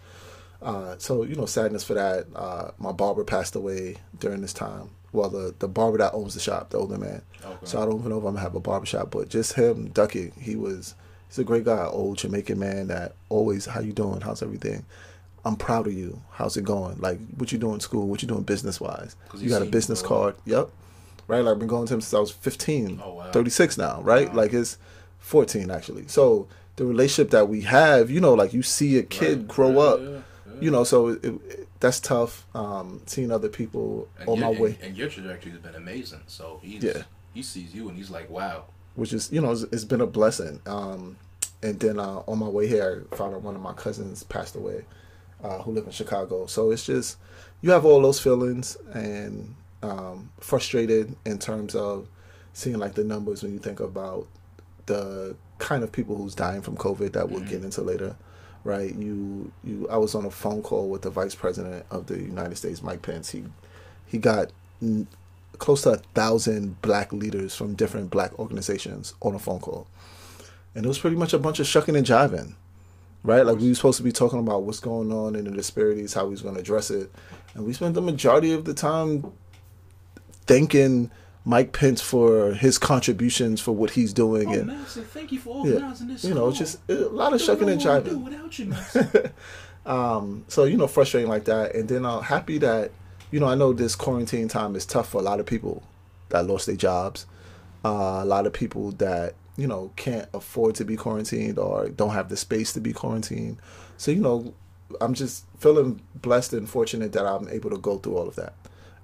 Uh, 0.63 0.95
so 0.99 1.25
you 1.25 1.35
know, 1.35 1.47
sadness 1.47 1.83
for 1.83 1.95
that. 1.95 2.27
Uh, 2.35 2.71
my 2.79 2.93
barber 2.93 3.25
passed 3.25 3.57
away 3.57 3.97
during 4.19 4.41
this 4.41 4.53
time. 4.53 4.91
Well, 5.13 5.29
the 5.29 5.55
the 5.59 5.69
barber 5.69 5.99
that 5.99 6.15
owns 6.15 6.35
the 6.35 6.41
shop, 6.41 6.71
the 6.71 6.79
older 6.79 6.97
man. 6.97 7.23
Okay. 7.45 7.67
So 7.67 7.83
I 7.83 7.85
don't 7.85 7.99
even 7.99 8.11
know 8.11 8.19
if 8.19 8.25
I'm 8.25 8.35
gonna 8.35 8.41
have 8.41 8.55
a 8.55 8.61
barber 8.61 8.87
shop, 8.87 9.11
but 9.11 9.29
just 9.29 9.55
him, 9.55 9.89
Ducky, 9.89 10.33
he 10.41 10.55
was 10.55 10.95
he's 11.29 11.39
a 11.39 11.45
great 11.45 11.65
guy, 11.65 11.85
old 11.87 12.19
Jamaican 12.19 12.59
man 12.59 12.89
that 12.89 13.15
always, 13.29 13.67
how 13.67 13.81
you 13.81 13.93
doing? 13.93 14.21
How's 14.21 14.43
everything? 14.43 14.85
I'm 15.47 15.55
proud 15.55 15.87
of 15.87 15.93
you. 15.93 16.21
How's 16.33 16.57
it 16.57 16.65
going? 16.65 16.99
Like, 16.99 17.21
what 17.37 17.53
you 17.53 17.59
doing 17.59 17.75
in 17.75 17.81
school? 17.81 18.09
What 18.09 18.21
you 18.21 18.27
doing 18.27 18.43
business 18.43 18.81
wise? 18.81 19.15
You 19.37 19.49
got 19.49 19.63
a 19.63 19.67
business 19.67 20.03
card. 20.03 20.35
Yep. 20.45 20.71
Right? 21.29 21.41
Like, 21.41 21.53
I've 21.53 21.59
been 21.61 21.69
going 21.69 21.87
to 21.87 21.95
him 21.95 22.01
since 22.01 22.15
I 22.15 22.19
was 22.19 22.33
15. 22.33 23.01
Oh, 23.03 23.15
wow. 23.15 23.31
36 23.31 23.79
now, 23.79 24.01
right? 24.03 24.29
Wow. 24.29 24.35
Like, 24.35 24.53
it's 24.53 24.77
14, 25.21 25.71
actually. 25.71 26.09
So, 26.09 26.49
the 26.75 26.85
relationship 26.85 27.31
that 27.31 27.49
we 27.49 27.61
have, 27.63 28.11
you 28.11 28.21
know, 28.21 28.35
like, 28.35 28.53
you 28.53 28.63
see 28.63 28.99
a 28.99 29.05
kid 29.05 29.39
right. 29.39 29.49
grow 29.49 29.79
up, 29.79 30.01
yeah, 30.01 30.09
yeah. 30.09 30.61
you 30.61 30.71
know, 30.73 30.83
so 30.83 31.09
it, 31.09 31.25
it, 31.25 31.69
that's 31.79 32.01
tough. 32.01 32.45
Um, 32.55 33.03
seeing 33.07 33.31
other 33.31 33.49
people 33.49 34.09
and 34.19 34.29
on 34.29 34.41
my 34.41 34.49
and, 34.49 34.59
way. 34.59 34.79
And 34.83 34.97
your 34.97 35.09
trajectory 35.09 35.53
has 35.53 35.61
been 35.61 35.77
amazing. 35.77 36.23
So, 36.27 36.59
he's, 36.61 36.83
yeah. 36.83 37.05
he 37.35 37.45
sees 37.45 37.73
you 37.73 37.89
and 37.89 37.97
he's 37.97 38.11
like, 38.11 38.29
wow. 38.29 38.65
Which 38.97 39.13
is, 39.13 39.31
you 39.31 39.41
know, 39.41 39.53
it's, 39.53 39.63
it's 39.65 39.85
been 39.85 40.01
a 40.01 40.07
blessing. 40.07 40.61
Um, 40.67 41.17
and 41.63 41.79
then 41.81 41.99
uh, 41.99 42.23
on 42.27 42.39
my 42.39 42.49
way 42.49 42.67
here, 42.67 43.07
I 43.13 43.17
found 43.17 43.35
out 43.35 43.43
one 43.43 43.55
of 43.55 43.63
my 43.63 43.73
cousins 43.73 44.23
passed 44.25 44.57
away 44.57 44.85
uh, 45.43 45.59
who 45.63 45.73
live 45.73 45.87
in 45.87 45.93
Chicago. 45.93 46.47
So 46.47 46.71
it's 46.71 46.85
just 46.85 47.19
you 47.61 47.71
have 47.71 47.85
all 47.85 48.01
those 48.03 48.21
feelings 48.21 48.77
and 48.93 49.55
um, 49.83 50.31
frustrated 50.41 51.15
in 51.25 51.39
terms 51.39 51.75
of 51.75 52.09
seeing 52.53 52.79
like 52.79 52.95
the 52.95 53.05
numbers 53.05 53.43
when 53.43 53.53
you 53.53 53.59
think 53.59 53.81
about 53.81 54.27
the 54.87 55.37
kind 55.59 55.83
of 55.83 55.93
people 55.93 56.17
who's 56.17 56.35
dying 56.35 56.63
from 56.63 56.77
COVID 56.77 57.13
that 57.13 57.29
we'll 57.29 57.41
mm-hmm. 57.41 57.51
get 57.51 57.65
into 57.65 57.83
later. 57.83 58.17
Right, 58.65 58.93
you 58.97 59.53
you. 59.63 59.87
I 59.89 59.97
was 59.97 60.17
on 60.17 60.25
a 60.25 60.31
phone 60.31 60.61
call 60.61 60.89
with 60.89 61.03
the 61.03 61.11
Vice 61.11 61.37
President 61.37 61.87
of 61.93 62.07
the 62.07 62.19
United 62.19 62.57
States, 62.57 62.83
Mike 62.83 63.01
Pence. 63.01 63.31
He 63.31 63.45
he 64.07 64.19
got 64.19 64.51
close 65.59 65.83
to 65.83 65.91
a 65.91 65.97
thousand 65.97 66.81
black 66.83 67.13
leaders 67.13 67.55
from 67.55 67.75
different 67.75 68.11
black 68.11 68.39
organizations 68.39 69.15
on 69.21 69.35
a 69.35 69.39
phone 69.39 69.61
call, 69.61 69.87
and 70.75 70.85
it 70.85 70.89
was 70.89 70.99
pretty 70.99 71.17
much 71.17 71.33
a 71.33 71.39
bunch 71.39 71.61
of 71.61 71.67
shucking 71.67 71.97
and 71.97 72.07
jiving 72.07 72.55
right? 73.27 73.45
Like 73.45 73.59
we 73.59 73.69
were 73.69 73.75
supposed 73.75 73.99
to 73.99 74.05
be 74.05 74.13
talking 74.13 74.39
about 74.39 74.63
what's 74.63 74.81
going 74.81 75.13
on 75.13 75.35
in 75.35 75.45
the 75.45 75.51
disparities, 75.51 76.15
how 76.15 76.31
he's 76.31 76.43
going 76.43 76.55
to 76.55 76.61
address 76.61 76.91
it, 76.91 77.13
and 77.55 77.67
we 77.67 77.73
spent 77.73 77.95
the 77.95 78.01
majority 78.01 78.53
of 78.53 78.65
the 78.65 78.73
time 78.73 79.33
thanking 80.47 81.11
Mike 81.45 81.73
Pence 81.73 82.01
for 82.01 82.53
his 82.53 82.79
contributions 82.79 83.61
for 83.61 83.73
what 83.73 83.91
he's 83.91 84.13
doing. 84.13 84.49
Oh, 84.49 84.53
and 84.53 84.67
Master, 84.69 85.03
thank 85.03 85.33
you 85.33 85.41
for 85.41 85.57
organizing 85.57 86.09
yeah, 86.09 86.15
this. 86.15 86.25
You 86.25 86.35
know, 86.35 86.51
just 86.53 86.79
a 86.89 86.95
lot 86.95 87.33
of 87.33 87.43
shucking 87.43 87.69
and 87.69 87.81
jiving. 87.81 88.25
without 88.25 88.59
you, 88.59 88.73
um, 89.93 90.45
so 90.49 90.65
you 90.65 90.77
know, 90.77 90.87
frustrating 90.87 91.29
like 91.29 91.45
that, 91.47 91.75
and 91.75 91.89
then 91.89 92.07
I'm 92.07 92.23
happy 92.23 92.59
that 92.59 92.93
you 93.37 93.41
know 93.41 93.49
I 93.49 93.55
know 93.55 93.75
this 93.75 93.95
quarantine 93.95 94.49
time 94.49 94.75
is 94.77 94.87
tough 94.87 95.11
for 95.11 95.19
a 95.19 95.25
lot 95.25 95.41
of 95.41 95.45
people 95.45 95.83
that 96.31 96.47
lost 96.47 96.65
their 96.65 96.77
jobs. 96.77 97.27
Uh, 97.85 98.21
a 98.23 98.25
lot 98.25 98.47
of 98.47 98.55
people 98.55 98.93
that 98.93 99.35
you 99.57 99.67
know, 99.67 99.91
can't 99.97 100.29
afford 100.35 100.75
to 100.77 100.85
be 100.85 100.97
quarantined 100.97 101.59
or 101.59 101.89
don't 101.89 102.11
have 102.11 102.29
the 102.29 102.37
space 102.37 102.73
to 102.75 102.81
be 102.81 102.93
quarantined. 102.93 103.59
So, 103.97 104.11
you 104.11 104.21
know, 104.21 104.55
I'm 105.01 105.15
just 105.15 105.45
feeling 105.59 106.01
blessed 106.15 106.53
and 106.53 106.69
fortunate 106.69 107.13
that 107.13 107.27
I'm 107.27 107.49
able 107.49 107.71
to 107.71 107.79
go 107.79 107.99
through 107.99 108.17
all 108.17 108.29
of 108.29 108.37
that 108.37 108.53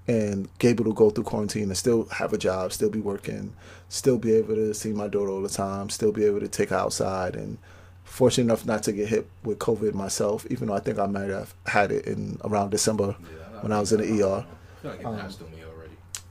and 0.07 0.49
able 0.61 0.85
to 0.85 0.93
go 0.93 1.11
through 1.11 1.25
quarantine 1.25 1.65
and 1.65 1.77
still 1.77 2.05
have 2.07 2.33
a 2.33 2.39
job, 2.39 2.73
still 2.73 2.91
be 2.91 3.01
working, 3.01 3.55
still 3.89 4.19
be 4.19 4.33
able 4.35 4.55
to 4.55 4.75
see 4.75 4.93
my 4.93 5.09
daughter 5.09 5.31
all 5.31 5.43
the 5.43 5.49
time, 5.49 5.89
still 5.89 6.13
be 6.13 6.25
able 6.25 6.41
to 6.41 6.49
take 6.49 6.71
her 6.71 6.77
outside 6.77 7.35
and 7.35 7.59
Fortunate 8.05 8.45
enough 8.45 8.67
not 8.67 8.83
to 8.83 8.93
get 8.93 9.09
hit 9.09 9.27
with 9.43 9.59
COVID 9.59 9.95
myself, 9.95 10.45
even 10.51 10.69
though 10.69 10.75
I 10.75 10.81
think 10.81 10.99
I 10.99 11.07
might 11.07 11.31
have 11.31 11.55
had 11.65 11.91
it 11.91 12.07
in 12.07 12.39
around 12.45 12.71
December 12.71 13.17
yeah, 13.19 13.42
when 13.63 13.73
I 13.73 13.81
was 13.81 13.93
in 13.93 14.01
the 14.01 14.23
ER. 14.23 14.45
Like 14.85 15.05
um, 15.05 15.21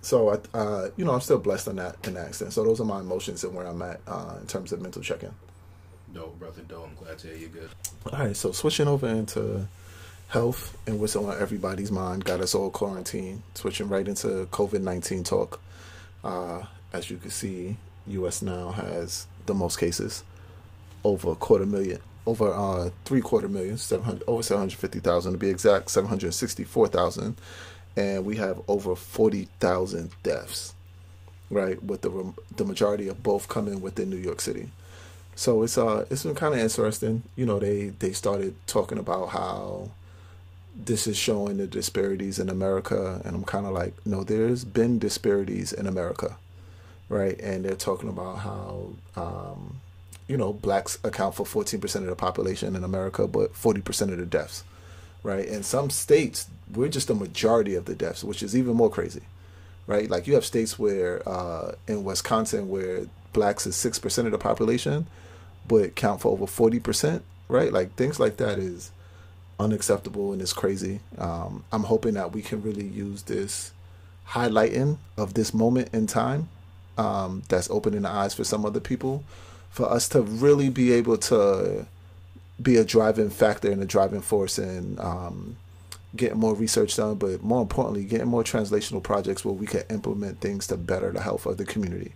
so 0.02 0.30
I, 0.30 0.58
uh, 0.58 0.90
you 0.98 1.06
know, 1.06 1.12
I'm 1.12 1.22
still 1.22 1.38
blessed 1.38 1.68
in 1.68 1.76
that 1.78 1.96
in 2.06 2.16
that 2.16 2.30
extent. 2.30 2.54
So 2.54 2.64
those 2.64 2.82
are 2.82 2.86
my 2.86 3.00
emotions 3.00 3.44
and 3.44 3.54
where 3.54 3.68
I'm 3.68 3.82
at 3.82 4.02
uh, 4.08 4.36
in 4.42 4.48
terms 4.48 4.72
of 4.72 4.82
mental 4.82 5.02
check-in. 5.02 5.32
Dope, 6.14 6.38
brother. 6.40 6.62
Dope. 6.68 6.90
I'm 6.90 6.96
glad 6.96 7.18
to 7.20 7.28
hear 7.28 7.38
you're 7.38 7.50
good. 7.50 7.70
All 8.12 8.20
right, 8.20 8.36
so 8.36 8.52
switching 8.52 8.88
over 8.88 9.08
into 9.08 9.68
health 10.28 10.78
and 10.88 11.00
what's 11.00 11.16
on 11.16 11.40
everybody's 11.42 11.92
mind 11.92 12.26
got 12.26 12.42
us 12.42 12.56
all 12.56 12.70
quarantined. 12.70 13.44
Switching 13.54 13.88
right 13.90 14.08
into 14.08 14.48
COVID 14.52 14.82
nineteen 14.82 15.24
talk. 15.24 15.62
Uh, 16.24 16.64
as 16.94 17.10
you 17.10 17.18
can 17.18 17.32
see, 17.32 17.78
U.S. 18.08 18.42
now 18.42 18.72
has 18.72 19.28
the 19.46 19.54
most 19.54 19.78
cases, 19.78 20.24
over 21.04 21.32
a 21.32 21.36
quarter 21.36 21.66
million, 21.66 22.00
over 22.26 22.52
uh, 22.52 22.90
three 23.06 23.22
quarter 23.22 23.48
million, 23.48 23.78
seven 23.78 24.06
hundred, 24.06 24.24
over 24.28 24.44
seven 24.44 24.62
hundred 24.62 24.78
fifty 24.78 25.00
thousand 25.00 25.34
to 25.34 25.38
be 25.38 25.50
exact, 25.50 25.90
seven 25.90 26.10
hundred 26.10 26.34
sixty 26.34 26.64
four 26.64 26.88
thousand, 26.88 27.38
and 27.96 28.26
we 28.26 28.38
have 28.38 28.62
over 28.68 28.96
forty 28.96 29.48
thousand 29.60 30.12
deaths. 30.24 30.74
Right, 31.50 31.84
with 31.84 32.02
the 32.02 32.34
the 32.56 32.64
majority 32.64 33.10
of 33.10 33.24
both 33.24 33.50
coming 33.50 33.82
within 33.82 34.10
New 34.10 34.16
York 34.16 34.40
City. 34.40 34.70
So 35.36 35.64
it's 35.64 35.78
uh 35.78 36.06
it's 36.10 36.24
been 36.24 36.36
kind 36.36 36.54
of 36.54 36.62
interesting. 36.62 37.24
You 37.36 37.46
know, 37.46 37.60
they 37.60 37.90
they 37.90 38.14
started 38.14 38.56
talking 38.68 38.98
about 38.98 39.30
how 39.30 39.90
this 40.74 41.08
is 41.08 41.18
showing 41.18 41.58
the 41.58 41.68
disparities 41.68 42.40
in 42.40 42.50
America, 42.50 43.22
and 43.26 43.36
I'm 43.36 43.44
kind 43.44 43.66
of 43.66 43.74
like, 43.74 43.94
no, 44.06 44.24
there's 44.24 44.64
been 44.64 45.00
disparities 45.00 45.74
in 45.74 45.88
America, 45.88 46.38
right? 47.10 47.38
And 47.42 47.66
they're 47.66 47.76
talking 47.76 48.08
about 48.08 48.40
how, 48.40 48.94
um, 49.18 49.81
you 50.32 50.38
know, 50.38 50.54
blacks 50.54 50.98
account 51.04 51.36
for 51.36 51.46
14% 51.46 51.96
of 51.96 52.06
the 52.06 52.16
population 52.16 52.74
in 52.78 52.86
America, 52.86 53.28
but 53.28 53.54
40% 53.54 54.14
of 54.14 54.18
the 54.18 54.26
deaths, 54.26 54.64
right? 55.24 55.46
In 55.46 55.62
some 55.62 55.90
states, 55.90 56.48
we're 56.74 56.88
just 56.88 57.10
a 57.10 57.14
majority 57.14 57.76
of 57.76 57.84
the 57.84 57.94
deaths, 57.94 58.24
which 58.24 58.42
is 58.42 58.56
even 58.56 58.76
more 58.76 58.90
crazy, 58.90 59.24
right? 59.88 60.10
Like 60.10 60.28
you 60.28 60.36
have 60.36 60.46
states 60.46 60.80
where, 60.80 61.28
uh, 61.28 61.74
in 61.86 62.06
Wisconsin, 62.06 62.70
where 62.70 63.08
blacks 63.34 63.68
is 63.68 63.76
6% 63.76 64.26
of 64.26 64.32
the 64.32 64.38
population, 64.38 65.06
but 65.68 65.96
count 65.96 66.22
for 66.22 66.32
over 66.32 66.46
40%, 66.46 67.24
right? 67.50 67.74
Like 67.74 67.96
things 67.96 68.18
like 68.18 68.38
that 68.38 68.58
is 68.58 68.90
unacceptable 69.60 70.32
and 70.32 70.42
it's 70.42 70.54
crazy. 70.54 71.02
Um, 71.18 71.66
I'm 71.74 71.84
hoping 71.84 72.14
that 72.14 72.32
we 72.32 72.42
can 72.42 72.64
really 72.64 72.88
use 72.88 73.24
this 73.24 73.74
highlighting 74.30 74.98
of 75.18 75.34
this 75.34 75.54
moment 75.54 75.90
in 75.94 76.08
time 76.08 76.48
um, 76.98 77.44
that's 77.50 77.70
opening 77.70 78.04
the 78.04 78.10
eyes 78.10 78.34
for 78.34 78.46
some 78.46 78.66
other 78.66 78.80
people 78.80 79.26
for 79.72 79.90
us 79.90 80.08
to 80.10 80.22
really 80.22 80.70
be 80.70 80.92
able 80.92 81.18
to 81.18 81.88
be 82.62 82.76
a 82.76 82.84
driving 82.84 83.30
factor 83.30 83.72
and 83.72 83.82
a 83.82 83.86
driving 83.86 84.22
force 84.22 84.60
in 84.60 85.00
um, 85.00 85.56
getting 86.16 86.38
more 86.38 86.54
research 86.54 86.96
done, 86.96 87.16
but 87.16 87.42
more 87.42 87.62
importantly, 87.62 88.04
getting 88.04 88.28
more 88.28 88.44
translational 88.44 89.02
projects 89.02 89.44
where 89.44 89.54
we 89.54 89.66
can 89.66 89.84
implement 89.90 90.42
things 90.42 90.68
to 90.68 90.78
better 90.78 91.12
the 91.12 91.22
health 91.22 91.46
of 91.46 91.58
the 91.58 91.66
community. 91.66 92.14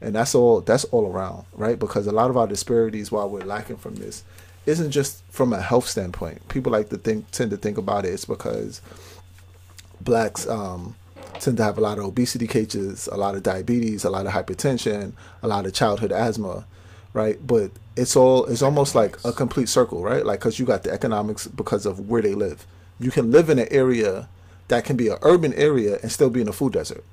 And 0.00 0.14
that's 0.14 0.34
all 0.34 0.60
that's 0.60 0.84
all 0.84 1.10
around, 1.10 1.46
right? 1.54 1.78
Because 1.78 2.06
a 2.06 2.12
lot 2.12 2.30
of 2.30 2.36
our 2.36 2.46
disparities 2.46 3.10
while 3.10 3.28
we're 3.28 3.40
lacking 3.40 3.78
from 3.78 3.96
this 3.96 4.22
isn't 4.66 4.90
just 4.90 5.24
from 5.30 5.52
a 5.52 5.60
health 5.60 5.88
standpoint. 5.88 6.46
People 6.48 6.70
like 6.70 6.90
to 6.90 6.98
think 6.98 7.30
tend 7.32 7.50
to 7.50 7.56
think 7.56 7.78
about 7.78 8.04
it. 8.04 8.10
It's 8.10 8.24
because 8.24 8.80
blacks 10.00 10.46
um, 10.46 10.94
tend 11.40 11.56
to 11.56 11.64
have 11.64 11.78
a 11.78 11.80
lot 11.80 11.98
of 11.98 12.04
obesity 12.04 12.46
cases, 12.46 13.08
a 13.10 13.16
lot 13.16 13.34
of 13.34 13.42
diabetes, 13.42 14.04
a 14.04 14.10
lot 14.10 14.26
of 14.26 14.32
hypertension, 14.32 15.14
a 15.42 15.48
lot 15.48 15.66
of 15.66 15.72
childhood 15.72 16.12
asthma, 16.12 16.64
right? 17.12 17.38
But 17.46 17.70
it's 17.96 18.16
all 18.16 18.44
it's 18.46 18.62
almost 18.62 18.94
like 18.94 19.16
a 19.24 19.32
complete 19.32 19.68
circle, 19.68 20.02
right? 20.02 20.24
Like 20.24 20.40
because 20.40 20.58
you 20.58 20.66
got 20.66 20.82
the 20.82 20.92
economics 20.92 21.46
because 21.46 21.86
of 21.86 22.08
where 22.08 22.22
they 22.22 22.34
live. 22.34 22.66
You 23.00 23.10
can 23.10 23.30
live 23.30 23.48
in 23.50 23.58
an 23.58 23.68
area 23.70 24.28
that 24.68 24.84
can 24.84 24.96
be 24.96 25.08
an 25.08 25.18
urban 25.22 25.54
area 25.54 25.98
and 26.02 26.12
still 26.12 26.30
be 26.30 26.40
in 26.40 26.48
a 26.48 26.52
food 26.52 26.72
desert, 26.72 27.04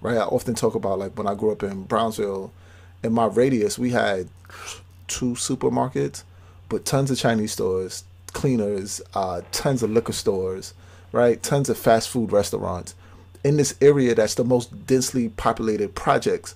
right? 0.00 0.16
I 0.16 0.22
often 0.22 0.54
talk 0.54 0.74
about 0.74 0.98
like 0.98 1.16
when 1.16 1.26
I 1.26 1.34
grew 1.34 1.52
up 1.52 1.62
in 1.62 1.84
Brownsville, 1.84 2.52
in 3.02 3.12
my 3.12 3.26
radius 3.26 3.78
we 3.78 3.90
had 3.90 4.28
two 5.06 5.32
supermarkets 5.32 6.22
but 6.68 6.84
tons 6.84 7.10
of 7.10 7.18
Chinese 7.18 7.52
stores, 7.52 8.04
cleaners, 8.32 9.00
uh, 9.14 9.42
tons 9.52 9.82
of 9.82 9.90
liquor 9.90 10.12
stores, 10.12 10.74
right? 11.12 11.42
Tons 11.42 11.68
of 11.68 11.78
fast 11.78 12.08
food 12.08 12.32
restaurants 12.32 12.94
in 13.44 13.58
this 13.58 13.76
area 13.80 14.14
that's 14.14 14.34
the 14.34 14.44
most 14.44 14.86
densely 14.86 15.28
populated 15.28 15.94
projects 15.94 16.54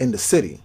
in 0.00 0.10
the 0.10 0.18
city, 0.18 0.60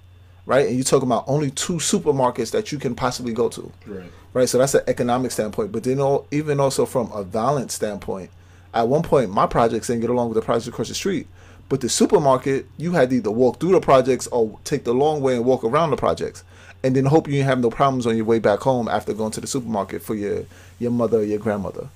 right? 0.46 0.68
And 0.68 0.76
you're 0.76 0.84
talking 0.84 1.08
about 1.08 1.26
only 1.28 1.52
two 1.52 1.76
supermarkets 1.76 2.52
that 2.52 2.72
you 2.72 2.78
can 2.78 2.96
possibly 2.96 3.34
go 3.34 3.50
to, 3.50 3.72
right? 3.86 4.12
Right. 4.34 4.50
So 4.50 4.58
that's 4.58 4.74
an 4.74 4.84
economic 4.88 5.32
standpoint, 5.32 5.72
but 5.72 5.84
then 5.84 6.00
all, 6.00 6.28
even 6.32 6.60
also 6.60 6.86
from 6.86 7.12
a 7.14 7.24
violence 7.24 7.74
standpoint. 7.74 8.30
At 8.74 8.90
one 8.90 9.04
point, 9.04 9.32
my 9.32 9.48
projects 9.48 9.88
didn't 9.88 10.02
get 10.02 10.10
along 10.10 10.28
with 10.30 10.36
the 10.36 10.42
projects 10.42 10.68
across 10.68 10.90
the 10.90 10.96
street, 10.96 11.28
but 11.70 11.80
the 11.80 11.88
supermarket, 11.88 12.68
you 12.78 12.92
had 12.92 13.10
to 13.12 13.16
either 13.16 13.32
walk 13.32 13.62
through 13.62 13.72
the 13.72 13.80
projects 13.80 14.28
or 14.28 14.60
take 14.66 14.84
the 14.84 14.94
long 14.94 15.22
way 15.22 15.38
and 15.38 15.46
walk 15.46 15.64
around 15.64 15.92
the 15.92 15.96
projects 15.96 16.44
and 16.86 16.96
then 16.96 17.06
hope 17.06 17.28
you 17.28 17.42
have 17.42 17.60
no 17.60 17.72
problems 17.72 18.06
on 18.06 18.16
your 18.16 18.26
way 18.26 18.38
back 18.38 18.60
home 18.60 18.88
after 18.88 19.12
going 19.12 19.32
to 19.32 19.42
the 19.42 19.48
supermarket 19.48 20.04
for 20.04 20.14
your 20.14 20.46
your 20.78 20.92
mother 20.92 21.20
or 21.20 21.24
your 21.24 21.40
grandmother 21.40 21.90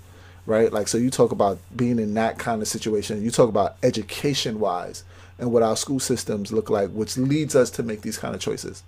right 0.48 0.74
like 0.74 0.88
so 0.88 0.98
you 0.98 1.12
talk 1.12 1.32
about 1.32 1.60
being 1.76 2.00
in 2.00 2.16
that 2.16 2.40
kind 2.40 2.60
of 2.60 2.68
situation 2.68 3.22
you 3.22 3.30
talk 3.30 3.50
about 3.50 3.76
education 3.84 4.60
wise 4.60 5.04
and 5.39 5.52
what 5.52 5.63
our 5.63 5.75
school 5.75 5.99
systems 5.99 6.52
look 6.52 6.69
like 6.69 6.89
which 6.89 7.17
leads 7.17 7.56
us 7.56 7.69
to 7.69 7.84
make 7.84 8.02
these 8.02 8.17
kind 8.17 8.36
of 8.36 8.41
choices 8.41 8.84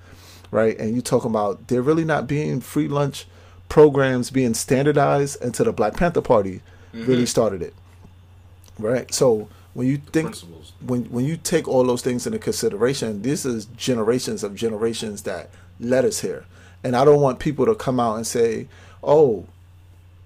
right 0.51 0.77
and 0.79 0.95
you 0.95 1.01
talk 1.01 1.25
about 1.25 1.67
there 1.67 1.81
really 1.81 2.05
not 2.05 2.27
being 2.27 2.59
free 2.61 2.87
lunch 2.87 3.25
programs 3.69 4.29
being 4.29 4.53
standardized 4.53 5.41
until 5.41 5.65
the 5.65 5.71
black 5.71 5.95
panther 5.95 6.21
party 6.21 6.61
mm-hmm. 6.93 7.05
really 7.05 7.25
started 7.25 7.61
it 7.61 7.73
right 8.77 9.13
so 9.13 9.47
when 9.73 9.87
you 9.87 9.97
think 9.97 10.35
when 10.85 11.05
when 11.05 11.23
you 11.23 11.37
take 11.37 11.67
all 11.67 11.83
those 11.83 12.01
things 12.01 12.27
into 12.27 12.37
consideration 12.37 13.21
this 13.21 13.45
is 13.45 13.65
generations 13.77 14.43
of 14.43 14.55
generations 14.55 15.23
that 15.23 15.49
led 15.81 16.05
us 16.05 16.21
here. 16.21 16.45
And 16.83 16.95
I 16.95 17.03
don't 17.03 17.21
want 17.21 17.39
people 17.39 17.65
to 17.65 17.75
come 17.75 17.99
out 17.99 18.15
and 18.15 18.25
say, 18.25 18.67
"Oh, 19.03 19.45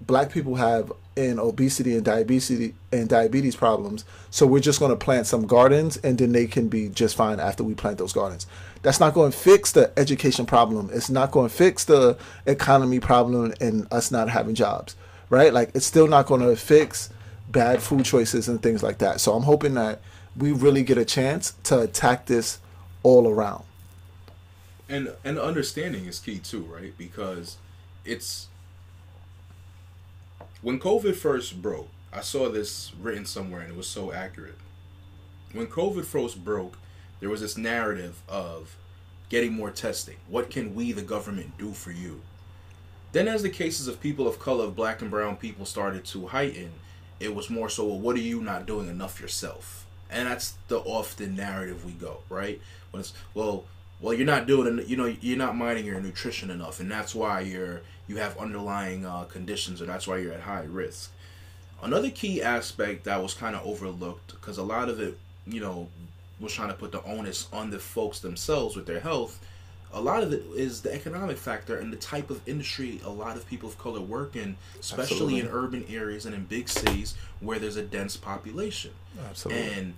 black 0.00 0.30
people 0.30 0.56
have 0.56 0.92
in 1.16 1.38
obesity 1.38 1.96
and 1.96 2.04
diabetes 2.04 2.72
and 2.92 3.08
diabetes 3.08 3.56
problems, 3.56 4.04
so 4.30 4.46
we're 4.46 4.60
just 4.60 4.78
going 4.78 4.90
to 4.90 4.96
plant 4.96 5.26
some 5.26 5.46
gardens 5.46 5.96
and 5.98 6.18
then 6.18 6.32
they 6.32 6.46
can 6.46 6.68
be 6.68 6.88
just 6.88 7.16
fine 7.16 7.40
after 7.40 7.64
we 7.64 7.74
plant 7.74 7.98
those 7.98 8.12
gardens." 8.12 8.46
That's 8.82 9.00
not 9.00 9.14
going 9.14 9.32
to 9.32 9.36
fix 9.36 9.72
the 9.72 9.92
education 9.98 10.46
problem. 10.46 10.90
It's 10.92 11.10
not 11.10 11.32
going 11.32 11.48
to 11.48 11.54
fix 11.54 11.84
the 11.84 12.16
economy 12.46 13.00
problem 13.00 13.52
and 13.60 13.92
us 13.92 14.10
not 14.10 14.28
having 14.28 14.54
jobs, 14.54 14.94
right? 15.28 15.52
Like 15.52 15.70
it's 15.74 15.86
still 15.86 16.06
not 16.06 16.26
going 16.26 16.42
to 16.42 16.54
fix 16.54 17.10
bad 17.48 17.82
food 17.82 18.04
choices 18.04 18.48
and 18.48 18.62
things 18.62 18.82
like 18.82 18.98
that. 18.98 19.20
So 19.20 19.32
I'm 19.32 19.42
hoping 19.42 19.74
that 19.74 20.00
we 20.36 20.52
really 20.52 20.82
get 20.82 20.98
a 20.98 21.04
chance 21.04 21.54
to 21.64 21.80
attack 21.80 22.26
this 22.26 22.58
all 23.02 23.28
around 23.28 23.64
and 24.88 25.14
and 25.24 25.38
understanding 25.38 26.06
is 26.06 26.18
key 26.18 26.38
too, 26.38 26.62
right? 26.62 26.96
Because 26.96 27.56
it's 28.04 28.48
when 30.62 30.78
COVID 30.78 31.14
first 31.14 31.60
broke. 31.60 31.88
I 32.12 32.20
saw 32.20 32.48
this 32.48 32.92
written 33.00 33.26
somewhere, 33.26 33.60
and 33.60 33.70
it 33.70 33.76
was 33.76 33.86
so 33.86 34.12
accurate. 34.12 34.56
When 35.52 35.66
COVID 35.66 36.04
first 36.04 36.42
broke, 36.44 36.78
there 37.20 37.28
was 37.28 37.40
this 37.40 37.58
narrative 37.58 38.22
of 38.28 38.76
getting 39.28 39.52
more 39.52 39.70
testing. 39.70 40.16
What 40.28 40.50
can 40.50 40.74
we, 40.74 40.92
the 40.92 41.02
government, 41.02 41.58
do 41.58 41.72
for 41.72 41.90
you? 41.90 42.22
Then, 43.12 43.28
as 43.28 43.42
the 43.42 43.50
cases 43.50 43.86
of 43.86 44.00
people 44.00 44.26
of 44.26 44.38
color, 44.38 44.64
of 44.64 44.76
black 44.76 45.02
and 45.02 45.10
brown 45.10 45.36
people, 45.36 45.66
started 45.66 46.04
to 46.06 46.28
heighten, 46.28 46.70
it 47.20 47.34
was 47.34 47.50
more 47.50 47.68
so, 47.68 47.84
well, 47.86 47.98
what 47.98 48.16
are 48.16 48.20
you 48.20 48.40
not 48.40 48.66
doing 48.66 48.88
enough 48.88 49.20
yourself? 49.20 49.86
And 50.10 50.28
that's 50.28 50.54
the 50.68 50.78
often 50.78 51.34
narrative 51.34 51.84
we 51.84 51.92
go, 51.92 52.20
right? 52.28 52.60
When 52.90 53.00
it's, 53.00 53.12
well, 53.34 53.64
well 54.00 54.14
you're 54.14 54.26
not 54.26 54.46
doing 54.46 54.82
you 54.86 54.96
know 54.96 55.06
you're 55.20 55.38
not 55.38 55.56
minding 55.56 55.84
your 55.84 56.00
nutrition 56.00 56.50
enough 56.50 56.80
and 56.80 56.90
that's 56.90 57.14
why 57.14 57.40
you're 57.40 57.80
you 58.08 58.16
have 58.16 58.36
underlying 58.38 59.04
uh, 59.04 59.24
conditions 59.24 59.80
and 59.80 59.90
that's 59.90 60.06
why 60.06 60.16
you're 60.18 60.32
at 60.32 60.40
high 60.40 60.64
risk 60.64 61.10
another 61.82 62.10
key 62.10 62.42
aspect 62.42 63.04
that 63.04 63.22
was 63.22 63.34
kind 63.34 63.56
of 63.56 63.64
overlooked 63.66 64.32
because 64.32 64.58
a 64.58 64.62
lot 64.62 64.88
of 64.88 65.00
it 65.00 65.18
you 65.46 65.60
know 65.60 65.88
was 66.40 66.52
trying 66.52 66.68
to 66.68 66.74
put 66.74 66.92
the 66.92 67.02
onus 67.04 67.48
on 67.52 67.70
the 67.70 67.78
folks 67.78 68.20
themselves 68.20 68.76
with 68.76 68.86
their 68.86 69.00
health 69.00 69.40
a 69.92 70.00
lot 70.00 70.22
of 70.22 70.32
it 70.32 70.42
is 70.54 70.82
the 70.82 70.92
economic 70.92 71.36
factor 71.38 71.78
and 71.78 71.92
the 71.92 71.96
type 71.96 72.28
of 72.28 72.46
industry 72.46 73.00
a 73.04 73.10
lot 73.10 73.36
of 73.36 73.46
people 73.46 73.68
of 73.68 73.78
color 73.78 74.00
work 74.00 74.36
in 74.36 74.56
especially 74.78 75.38
Absolutely. 75.38 75.40
in 75.40 75.48
urban 75.48 75.84
areas 75.88 76.26
and 76.26 76.34
in 76.34 76.44
big 76.44 76.68
cities 76.68 77.14
where 77.40 77.58
there's 77.58 77.76
a 77.76 77.82
dense 77.82 78.16
population 78.16 78.90
Absolutely. 79.28 79.72
and 79.72 79.94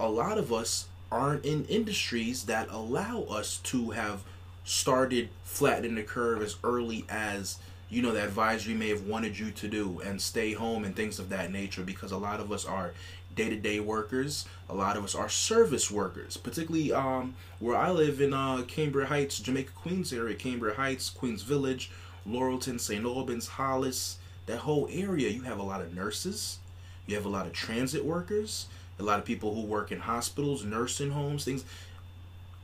a 0.00 0.08
lot 0.08 0.38
of 0.38 0.52
us 0.52 0.86
aren't 1.10 1.44
in 1.44 1.64
industries 1.66 2.44
that 2.44 2.68
allow 2.70 3.22
us 3.24 3.58
to 3.58 3.90
have 3.90 4.22
started 4.64 5.28
flattening 5.44 5.94
the 5.94 6.02
curve 6.02 6.42
as 6.42 6.56
early 6.64 7.04
as 7.08 7.58
you 7.88 8.02
know 8.02 8.12
the 8.12 8.22
advisory 8.22 8.74
may 8.74 8.88
have 8.88 9.06
wanted 9.06 9.38
you 9.38 9.50
to 9.52 9.68
do 9.68 10.00
and 10.04 10.20
stay 10.20 10.52
home 10.52 10.84
and 10.84 10.96
things 10.96 11.20
of 11.20 11.28
that 11.28 11.52
nature 11.52 11.82
because 11.82 12.10
a 12.10 12.16
lot 12.16 12.40
of 12.40 12.50
us 12.50 12.64
are 12.64 12.92
day-to-day 13.36 13.78
workers 13.78 14.44
a 14.68 14.74
lot 14.74 14.96
of 14.96 15.04
us 15.04 15.14
are 15.14 15.28
service 15.28 15.88
workers 15.88 16.36
particularly 16.36 16.92
um, 16.92 17.34
where 17.60 17.76
i 17.76 17.90
live 17.90 18.20
in 18.20 18.34
uh, 18.34 18.60
cambria 18.66 19.06
heights 19.06 19.38
jamaica 19.38 19.70
queens 19.76 20.12
area 20.12 20.34
cambria 20.34 20.74
heights 20.74 21.10
queens 21.10 21.42
village 21.42 21.90
Laurelton, 22.28 22.80
St. 22.80 23.04
Albans, 23.04 23.46
Hollis, 23.46 24.18
that 24.46 24.58
whole 24.58 24.88
area, 24.90 25.30
you 25.30 25.42
have 25.42 25.58
a 25.58 25.62
lot 25.62 25.80
of 25.80 25.94
nurses, 25.94 26.58
you 27.06 27.14
have 27.14 27.24
a 27.24 27.30
lot 27.30 27.46
of 27.46 27.52
transit 27.52 28.04
workers, 28.04 28.66
a 28.98 29.02
lot 29.02 29.18
of 29.18 29.24
people 29.24 29.54
who 29.54 29.62
work 29.62 29.92
in 29.92 30.00
hospitals, 30.00 30.64
nursing 30.64 31.10
homes, 31.10 31.44
things. 31.44 31.64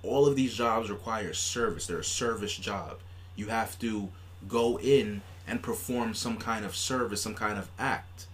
All 0.03 0.27
of 0.27 0.35
these 0.35 0.55
jobs 0.55 0.90
require 0.90 1.33
service. 1.33 1.87
They're 1.87 1.99
a 1.99 2.05
service 2.05 2.57
job. 2.57 2.99
You 3.37 3.49
have 3.49 3.79
to 3.81 4.09
go 4.49 4.79
in 4.79 5.23
and 5.47 5.62
perform 5.62 6.14
some 6.14 6.37
kind 6.37 6.64
of 6.64 6.75
service, 6.75 7.23
some 7.23 7.35
kind 7.35 7.59
of 7.59 7.71
act. 7.79 8.27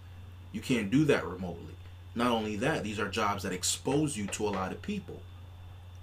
You 0.51 0.61
can't 0.61 0.89
do 0.89 1.05
that 1.05 1.25
remotely. 1.25 1.75
Not 2.15 2.31
only 2.31 2.55
that, 2.57 2.83
these 2.83 2.99
are 2.99 3.07
jobs 3.07 3.43
that 3.43 3.51
expose 3.51 4.17
you 4.17 4.25
to 4.27 4.47
a 4.47 4.49
lot 4.49 4.71
of 4.71 4.81
people. 4.81 5.21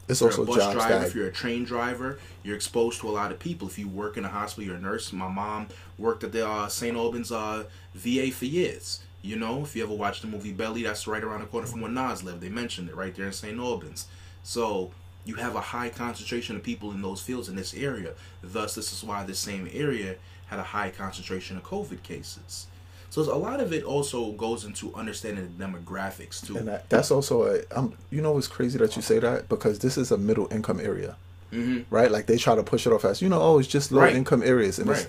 It's 0.09 0.23
If 0.23 0.27
also 0.27 0.45
you're 0.45 0.45
a 0.45 0.47
bus 0.47 0.57
jobs 0.57 0.75
driver, 0.75 0.99
that 1.01 1.07
if 1.09 1.15
you're 1.15 1.27
a 1.27 1.33
train 1.33 1.65
driver, 1.65 2.19
you're 2.45 2.55
exposed 2.55 3.01
to 3.01 3.09
a 3.09 3.11
lot 3.11 3.33
of 3.33 3.41
people. 3.41 3.67
If 3.67 3.77
you 3.79 3.89
work 3.89 4.17
in 4.17 4.25
a 4.25 4.29
hospital, 4.29 4.65
you're 4.65 4.77
a 4.77 4.81
nurse. 4.81 5.13
My 5.13 5.29
mom 5.29 5.67
worked 5.99 6.23
at 6.23 6.31
the 6.33 6.49
uh, 6.49 6.69
St. 6.69 6.97
Albans 6.97 7.33
uh, 7.33 7.65
VA 7.95 8.31
for 8.31 8.45
years. 8.45 9.01
You 9.23 9.37
know, 9.37 9.63
if 9.63 9.75
you 9.75 9.83
ever 9.83 9.95
watched 9.95 10.23
the 10.23 10.29
movie 10.29 10.53
Belly, 10.53 10.83
that's 10.85 11.07
right 11.07 11.23
around 11.23 11.41
the 11.41 11.47
corner 11.47 11.67
from 11.67 11.81
where 11.81 11.91
Nas 11.91 12.23
lived. 12.23 12.41
They 12.41 12.49
mentioned 12.49 12.89
it 12.89 12.95
right 12.97 13.15
there 13.15 13.27
in 13.27 13.33
St. 13.33 13.59
Albans. 13.59 14.07
So 14.45 14.93
you 15.25 15.35
have 15.37 15.57
a 15.57 15.61
high 15.61 15.89
concentration 15.89 16.55
of 16.55 16.63
people 16.63 16.93
in 16.93 17.03
those 17.03 17.21
fields 17.21 17.49
in 17.49 17.57
this 17.57 17.75
area. 17.75 18.13
Thus, 18.43 18.75
this 18.77 18.93
is 18.93 19.03
why 19.03 19.25
this 19.25 19.41
same 19.41 19.69
area 19.73 20.17
had 20.47 20.61
a 20.61 20.65
high 20.65 20.91
concentration 20.91 21.57
of 21.57 21.65
COVID 21.65 22.05
cases. 22.05 22.69
So 23.11 23.23
a 23.23 23.35
lot 23.35 23.61
of 23.61 23.73
it 23.73 23.83
also 23.83 24.33
goes 24.33 24.65
into 24.65 24.95
understanding 24.95 25.53
the 25.57 25.65
demographics 25.65 26.47
too. 26.47 26.59
and 26.59 26.69
that, 26.69 26.89
that's 26.91 27.11
also 27.11 27.45
a 27.45 27.63
um, 27.77 27.95
you 28.11 28.21
know 28.21 28.37
it's 28.37 28.47
crazy 28.47 28.79
that 28.79 28.95
you 28.95 29.01
say 29.03 29.19
that 29.21 29.49
because 29.49 29.79
this 29.79 29.97
is 29.97 30.11
a 30.11 30.19
middle 30.19 30.47
income 30.53 30.81
area 30.81 31.17
hmm 31.51 31.79
right 31.89 32.11
like 32.11 32.27
they 32.27 32.37
try 32.37 32.55
to 32.55 32.63
push 32.65 32.87
it 32.87 32.93
off 32.93 33.05
as 33.05 33.23
you 33.23 33.29
know 33.29 33.41
oh 33.41 33.59
it's 33.59 33.69
just 33.69 33.91
low 33.93 34.03
Right. 34.03 34.15
income 34.17 34.43
areas 34.43 34.79
and 34.79 34.89
Right. 34.91 34.99
it's 34.99 35.09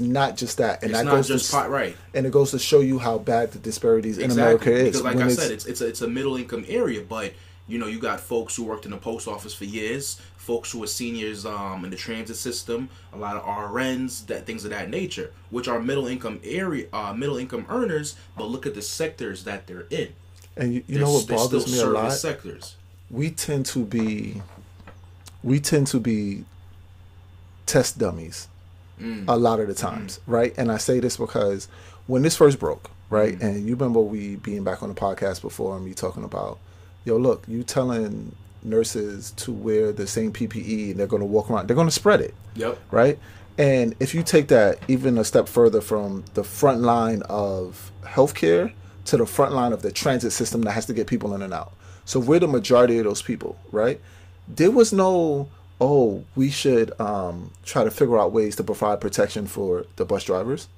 not 0.00 0.36
just 0.36 0.58
that 0.58 0.82
and 0.82 0.90
It's 0.90 0.98
that 1.00 1.04
not 1.06 1.16
goes 1.16 1.28
just 1.28 1.50
to 1.50 1.56
pot, 1.56 1.70
right. 1.70 1.96
and 2.14 2.24
it 2.26 2.32
goes 2.32 2.50
to 2.52 2.58
show 2.58 2.80
you 2.80 2.98
how 2.98 3.18
bad 3.18 3.52
the 3.52 3.58
disparities 3.58 4.18
in 4.18 4.30
America 4.30 4.70
is 4.72 4.84
Because 4.84 5.02
like 5.02 5.16
I 5.16 5.20
it's- 5.22 5.36
said, 5.36 5.50
it's 5.50 5.66
it's 5.66 5.80
a, 5.80 5.86
it's 5.88 6.02
a 6.02 6.08
middle 6.08 6.36
income 6.36 6.64
area, 6.68 7.02
but 7.08 7.32
you 7.68 7.78
know 7.78 7.86
you 7.86 7.98
got 7.98 8.20
folks 8.20 8.54
who 8.56 8.64
worked 8.64 8.84
in 8.84 8.90
the 8.92 8.96
post 8.96 9.26
office 9.26 9.54
for 9.54 9.64
years, 9.64 10.20
folks 10.36 10.70
who 10.72 10.82
are 10.82 10.86
seniors 10.88 11.46
um, 11.46 11.84
in 11.84 11.90
the 11.90 11.96
transit 11.96 12.36
system, 12.36 12.88
a 13.12 13.16
lot 13.16 13.36
of 13.36 13.42
RNs, 13.44 14.26
that 14.26 14.46
things 14.46 14.64
of 14.64 14.70
that 14.70 14.90
nature, 14.90 15.30
which 15.50 15.68
are 15.68 15.80
middle 15.80 16.06
income 16.06 16.40
area, 16.44 16.86
uh, 16.92 17.12
middle 17.12 17.36
income 17.38 17.64
earners. 17.68 18.16
But 18.36 18.44
look 18.46 18.66
at 18.66 18.74
the 18.74 18.82
sectors 18.82 19.44
that 19.44 19.66
they're 19.66 19.86
in. 19.90 20.08
and 20.56 20.74
you, 20.74 20.84
you 20.86 20.98
know 20.98 21.10
what 21.12 21.26
bothers 21.28 21.72
me 21.72 21.80
a 21.80 21.86
lot 21.86 22.12
sectors. 22.12 22.76
we 23.10 23.30
tend 23.30 23.64
to 23.66 23.84
be 23.84 24.42
we 25.42 25.58
tend 25.60 25.86
to 25.88 25.98
be 25.98 26.44
test 27.66 27.98
dummies 27.98 28.48
Mm. 29.02 29.24
a 29.28 29.36
lot 29.36 29.58
of 29.60 29.66
the 29.68 29.74
times 29.74 30.20
right 30.26 30.54
and 30.56 30.70
i 30.70 30.76
say 30.78 31.00
this 31.00 31.16
because 31.16 31.66
when 32.06 32.22
this 32.22 32.36
first 32.36 32.58
broke 32.58 32.90
right 33.10 33.38
Mm. 33.38 33.42
and 33.42 33.66
you 33.66 33.74
remember 33.74 34.00
we 34.00 34.36
being 34.36 34.64
back 34.64 34.82
on 34.82 34.88
the 34.88 34.94
podcast 34.94 35.42
before 35.42 35.76
and 35.76 35.84
me 35.84 35.92
talking 35.94 36.24
about 36.24 36.58
yo 37.04 37.16
look 37.16 37.42
you 37.48 37.62
telling 37.62 38.34
nurses 38.62 39.32
to 39.32 39.52
wear 39.52 39.92
the 39.92 40.06
same 40.06 40.32
ppe 40.32 40.90
and 40.90 41.00
they're 41.00 41.06
going 41.08 41.20
to 41.20 41.26
walk 41.26 41.50
around 41.50 41.66
they're 41.68 41.74
going 41.74 41.88
to 41.88 41.92
spread 42.02 42.20
it 42.20 42.34
Yep. 42.54 42.78
right? 42.90 43.18
And 43.58 43.94
if 44.00 44.14
you 44.14 44.22
take 44.22 44.48
that 44.48 44.78
even 44.88 45.18
a 45.18 45.24
step 45.24 45.46
further 45.48 45.80
from 45.80 46.24
the 46.34 46.44
front 46.44 46.80
line 46.80 47.22
of 47.28 47.90
healthcare 48.02 48.72
to 49.06 49.16
the 49.16 49.26
front 49.26 49.52
line 49.52 49.72
of 49.72 49.82
the 49.82 49.92
transit 49.92 50.32
system 50.32 50.62
that 50.62 50.72
has 50.72 50.86
to 50.86 50.94
get 50.94 51.06
people 51.06 51.34
in 51.34 51.42
and 51.42 51.52
out. 51.52 51.72
So 52.06 52.18
we're 52.20 52.38
the 52.40 52.48
majority 52.48 52.96
of 52.98 53.04
those 53.04 53.20
people, 53.20 53.58
right? 53.70 54.00
There 54.48 54.70
was 54.70 54.92
no, 54.92 55.48
oh, 55.82 56.24
we 56.36 56.48
should 56.48 56.88
um, 57.00 57.50
try 57.64 57.82
to 57.82 57.90
figure 57.90 58.16
out 58.18 58.30
ways 58.32 58.54
to 58.56 58.62
provide 58.62 59.00
protection 59.00 59.46
for 59.48 59.84
the 59.96 60.04
bus 60.04 60.22
drivers, 60.24 60.68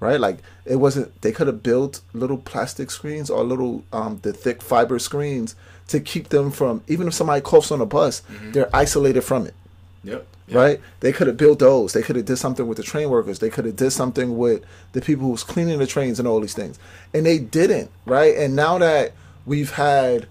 right? 0.00 0.18
Like 0.18 0.38
it 0.64 0.76
wasn't. 0.76 1.20
They 1.20 1.32
could 1.32 1.46
have 1.48 1.62
built 1.62 2.00
little 2.14 2.38
plastic 2.38 2.90
screens 2.90 3.28
or 3.28 3.44
little 3.44 3.84
um, 3.92 4.20
the 4.22 4.32
thick 4.32 4.62
fiber 4.62 4.98
screens 4.98 5.54
to 5.88 6.00
keep 6.00 6.30
them 6.30 6.50
from 6.50 6.82
even 6.88 7.06
if 7.06 7.12
somebody 7.14 7.42
coughs 7.42 7.70
on 7.70 7.80
a 7.82 7.86
bus, 7.86 8.22
they're 8.52 8.74
isolated 8.74 9.20
from 9.20 9.46
it 9.46 9.54
Yep. 10.02 10.26
Yep. 10.48 10.56
right? 10.56 10.80
They 11.00 11.12
could 11.12 11.26
have 11.26 11.36
built 11.36 11.58
those. 11.58 11.92
They 11.92 12.02
could 12.02 12.16
have 12.16 12.24
did 12.24 12.36
something 12.38 12.66
with 12.66 12.76
the 12.78 12.82
train 12.82 13.10
workers. 13.10 13.38
They 13.38 13.50
could 13.50 13.66
have 13.66 13.76
did 13.76 13.90
something 13.90 14.36
with 14.38 14.62
the 14.92 15.00
people 15.02 15.26
who's 15.28 15.42
cleaning 15.44 15.78
the 15.78 15.86
trains 15.86 16.18
and 16.18 16.26
all 16.28 16.40
these 16.40 16.54
things, 16.54 16.78
and 17.12 17.26
they 17.26 17.38
didn't, 17.38 17.90
right? 18.06 18.34
And 18.36 18.56
now 18.56 18.78
that 18.78 19.12
we've 19.44 19.72
had 19.72 20.26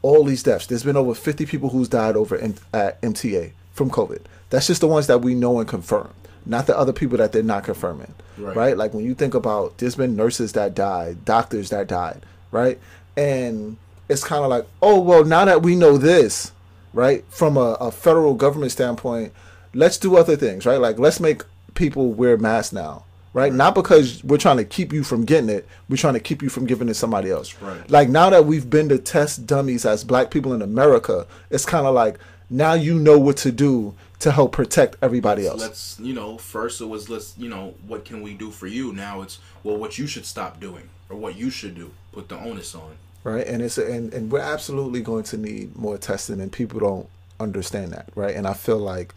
all 0.00 0.24
these 0.24 0.42
deaths, 0.42 0.66
there's 0.66 0.82
been 0.84 0.96
over 0.96 1.14
50 1.14 1.44
people 1.46 1.68
who's 1.70 1.88
died 1.88 2.16
over 2.16 2.36
in, 2.36 2.56
at 2.72 3.00
MTA 3.02 3.52
from 3.74 3.90
COVID. 3.90 4.22
That's 4.50 4.66
just 4.66 4.80
the 4.80 4.88
ones 4.88 5.06
that 5.08 5.20
we 5.20 5.34
know 5.34 5.58
and 5.58 5.68
confirm, 5.68 6.10
not 6.46 6.66
the 6.66 6.76
other 6.78 6.92
people 6.92 7.18
that 7.18 7.32
they're 7.32 7.42
not 7.42 7.64
confirming, 7.64 8.14
Right. 8.38 8.56
right? 8.56 8.76
Like 8.76 8.94
when 8.94 9.04
you 9.04 9.14
think 9.14 9.34
about, 9.34 9.78
there's 9.78 9.96
been 9.96 10.16
nurses 10.16 10.52
that 10.54 10.74
died, 10.74 11.24
doctors 11.24 11.70
that 11.70 11.86
died, 11.88 12.22
right? 12.50 12.78
And 13.16 13.76
it's 14.08 14.24
kind 14.24 14.44
of 14.44 14.50
like, 14.50 14.66
oh 14.82 15.00
well, 15.00 15.24
now 15.24 15.44
that 15.44 15.62
we 15.62 15.76
know 15.76 15.96
this, 15.98 16.52
right, 16.92 17.24
from 17.28 17.56
a, 17.56 17.76
a 17.80 17.90
federal 17.90 18.34
government 18.34 18.72
standpoint, 18.72 19.32
let's 19.74 19.98
do 19.98 20.16
other 20.16 20.36
things, 20.36 20.64
right? 20.66 20.80
Like 20.80 20.98
let's 20.98 21.20
make 21.20 21.42
people 21.74 22.12
wear 22.12 22.36
masks 22.36 22.72
now, 22.72 23.04
right? 23.32 23.52
Not 23.52 23.74
because 23.74 24.22
we're 24.22 24.38
trying 24.38 24.58
to 24.58 24.64
keep 24.64 24.92
you 24.92 25.02
from 25.02 25.24
getting 25.24 25.48
it, 25.50 25.66
we're 25.88 25.96
trying 25.96 26.14
to 26.14 26.20
keep 26.20 26.42
you 26.42 26.48
from 26.48 26.66
giving 26.66 26.86
it 26.88 26.92
to 26.92 26.94
somebody 26.94 27.30
else. 27.30 27.60
Right. 27.60 27.88
Like 27.90 28.08
now 28.08 28.30
that 28.30 28.46
we've 28.46 28.68
been 28.70 28.88
to 28.90 28.98
test 28.98 29.46
dummies 29.46 29.84
as 29.84 30.04
black 30.04 30.30
people 30.30 30.52
in 30.52 30.62
America, 30.62 31.26
it's 31.50 31.64
kind 31.64 31.86
of 31.86 31.94
like 31.94 32.18
now 32.50 32.74
you 32.74 32.98
know 32.98 33.18
what 33.18 33.36
to 33.38 33.52
do 33.52 33.94
to 34.20 34.30
help 34.32 34.52
protect 34.52 34.96
everybody 35.02 35.46
else. 35.46 35.60
Let's 35.60 35.98
you 36.00 36.14
know. 36.14 36.38
First 36.38 36.80
it 36.80 36.86
was 36.86 37.08
let's 37.08 37.34
you 37.36 37.48
know 37.48 37.74
what 37.86 38.04
can 38.04 38.22
we 38.22 38.34
do 38.34 38.50
for 38.50 38.66
you. 38.66 38.92
Now 38.92 39.22
it's 39.22 39.38
well 39.62 39.76
what 39.76 39.98
you 39.98 40.06
should 40.06 40.26
stop 40.26 40.60
doing 40.60 40.88
or 41.08 41.16
what 41.16 41.36
you 41.36 41.50
should 41.50 41.74
do. 41.74 41.90
Put 42.12 42.28
the 42.28 42.38
onus 42.38 42.74
on. 42.74 42.96
right 43.24 43.46
and 43.46 43.60
it's 43.62 43.76
and, 43.78 44.12
and 44.14 44.30
we're 44.30 44.38
absolutely 44.38 45.00
going 45.00 45.24
to 45.24 45.36
need 45.36 45.74
more 45.76 45.98
testing 45.98 46.40
and 46.40 46.52
people 46.52 46.78
don't 46.80 47.08
understand 47.40 47.90
that 47.90 48.08
right 48.14 48.36
and 48.36 48.46
i 48.46 48.52
feel 48.52 48.78
like 48.78 49.12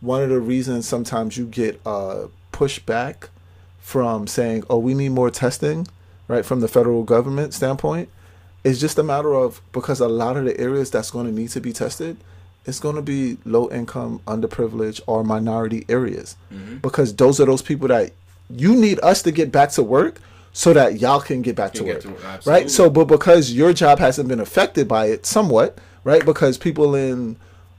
one 0.00 0.22
of 0.22 0.28
the 0.28 0.38
reasons 0.38 0.86
sometimes 0.86 1.36
you 1.36 1.44
get 1.46 1.80
uh 1.84 2.28
pushback 2.52 3.28
from 3.80 4.26
saying 4.28 4.62
oh 4.70 4.78
we 4.78 4.94
need 4.94 5.08
more 5.08 5.30
testing 5.30 5.86
right 6.28 6.44
from 6.44 6.60
the 6.60 6.68
federal 6.68 7.02
government 7.02 7.52
standpoint 7.52 8.08
is 8.62 8.80
just 8.80 8.98
a 8.98 9.02
matter 9.02 9.34
of 9.34 9.60
because 9.72 9.98
a 9.98 10.08
lot 10.08 10.36
of 10.36 10.44
the 10.44 10.58
areas 10.60 10.90
that's 10.90 11.10
going 11.10 11.26
to 11.26 11.32
need 11.32 11.48
to 11.48 11.60
be 11.60 11.72
tested 11.72 12.16
it's 12.68 12.78
going 12.80 12.96
to 12.96 13.02
be 13.02 13.38
low 13.44 13.68
income 13.70 14.20
underprivileged 14.26 15.00
or 15.06 15.24
minority 15.24 15.84
areas. 15.88 16.36
Mm-hmm. 16.52 16.76
because 16.78 17.14
those 17.16 17.40
are 17.40 17.46
those 17.46 17.62
people 17.62 17.88
that 17.88 18.12
you 18.50 18.74
need 18.76 18.98
us 19.02 19.22
to 19.22 19.32
get 19.32 19.50
back 19.52 19.70
to 19.72 19.82
work 19.82 20.20
so 20.52 20.72
that 20.72 21.00
y'all 21.00 21.20
can 21.20 21.42
get 21.42 21.56
back 21.56 21.72
Can 21.72 21.80
to 21.80 21.92
get 21.92 22.04
work 22.06 22.42
to- 22.42 22.50
right? 22.50 22.70
so 22.70 22.88
but 22.90 23.04
because 23.06 23.52
your 23.52 23.72
job 23.72 23.98
hasn't 23.98 24.28
been 24.28 24.40
affected 24.40 24.86
by 24.88 25.06
it 25.06 25.26
somewhat 25.26 25.78
right? 26.04 26.24
Because 26.24 26.56
people 26.58 26.94
in 26.94 27.36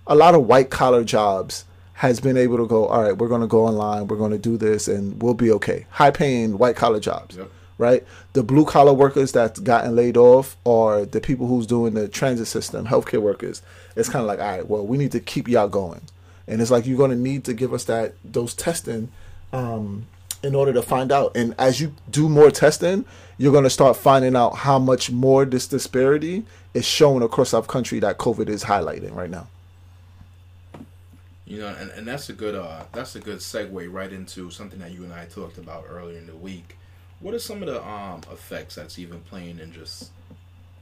a 0.08 0.16
lot 0.16 0.36
of 0.36 0.46
white 0.46 0.70
collar 0.70 1.04
jobs 1.04 1.66
has 1.94 2.20
been 2.20 2.38
able 2.38 2.58
to 2.58 2.68
go 2.68 2.86
all 2.88 3.04
right 3.04 3.18
we're 3.18 3.28
going 3.28 3.42
to 3.42 3.48
go 3.48 3.66
online 3.66 4.08
we're 4.08 4.18
going 4.18 4.32
to 4.32 4.38
do 4.38 4.58
this 4.58 4.88
and 4.88 5.22
we'll 5.22 5.34
be 5.34 5.52
okay. 5.52 5.86
High 5.90 6.12
paying 6.12 6.58
white 6.58 6.76
collar 6.76 7.00
jobs 7.00 7.36
Yep. 7.38 7.50
right? 7.78 8.04
The 8.34 8.44
blue 8.44 8.66
collar 8.66 8.94
workers 8.94 9.32
that's 9.32 9.60
gotten 9.60 9.96
laid 9.96 10.16
off 10.18 10.56
or 10.64 11.06
the 11.06 11.20
people 11.20 11.48
who's 11.48 11.66
doing 11.68 11.94
the 11.96 12.08
transit 12.08 12.48
system 12.48 12.86
healthcare 12.88 13.22
workers 13.22 13.62
it's 13.96 14.10
kind 14.10 14.22
of 14.22 14.28
like 14.28 14.40
all 14.40 14.46
right 14.46 14.68
well 14.68 14.86
we 14.86 14.98
need 14.98 15.12
to 15.12 15.20
keep 15.20 15.48
y'all 15.48 15.68
going 15.68 16.02
and 16.50 16.62
it's 16.62 16.72
like 16.72 16.86
you're 16.88 16.98
going 16.98 17.12
to 17.12 17.18
need 17.18 17.44
to 17.46 17.54
give 17.54 17.74
us 17.74 17.86
that 17.86 18.16
those 18.26 18.56
testing 18.56 19.10
um, 19.54 20.08
in 20.44 20.56
order 20.56 20.74
to 20.74 20.82
find 20.82 21.12
out. 21.12 21.36
And 21.36 21.54
as 21.60 21.80
you 21.80 21.94
do 22.10 22.28
more 22.28 22.50
testing, 22.50 23.06
you're 23.38 23.52
going 23.52 23.64
to 23.66 23.70
start 23.70 23.96
finding 23.96 24.36
out 24.36 24.56
how 24.58 24.80
much 24.80 25.12
more 25.12 25.46
this 25.46 25.68
disparity 25.68 26.44
is 26.74 26.86
shown 26.86 27.22
across 27.22 27.54
our 27.54 27.62
country 27.62 28.00
that 28.00 28.18
COVID 28.18 28.50
is 28.50 28.64
highlighting 28.64 29.14
right 29.14 29.30
now. 29.30 29.48
You 31.46 31.60
know, 31.60 31.68
and, 31.68 31.92
and 31.92 32.08
that's 32.08 32.30
a 32.30 32.34
good 32.34 32.54
uh 32.54 32.84
that's 32.92 33.16
a 33.16 33.20
good 33.20 33.40
segue 33.40 33.92
right 33.92 34.14
into 34.14 34.52
something 34.52 34.78
that 34.80 34.92
you 34.92 35.04
and 35.04 35.12
I 35.12 35.26
talked 35.26 35.58
about 35.58 35.86
earlier 35.90 36.20
in 36.20 36.28
the 36.28 36.36
week. 36.36 36.78
What 37.22 37.34
are 37.34 37.40
some 37.40 37.64
of 37.64 37.68
the 37.68 37.84
um 37.84 38.22
effects 38.32 38.76
that's 38.76 39.00
even 39.00 39.22
playing 39.22 39.58
in 39.58 39.74
just 39.74 40.12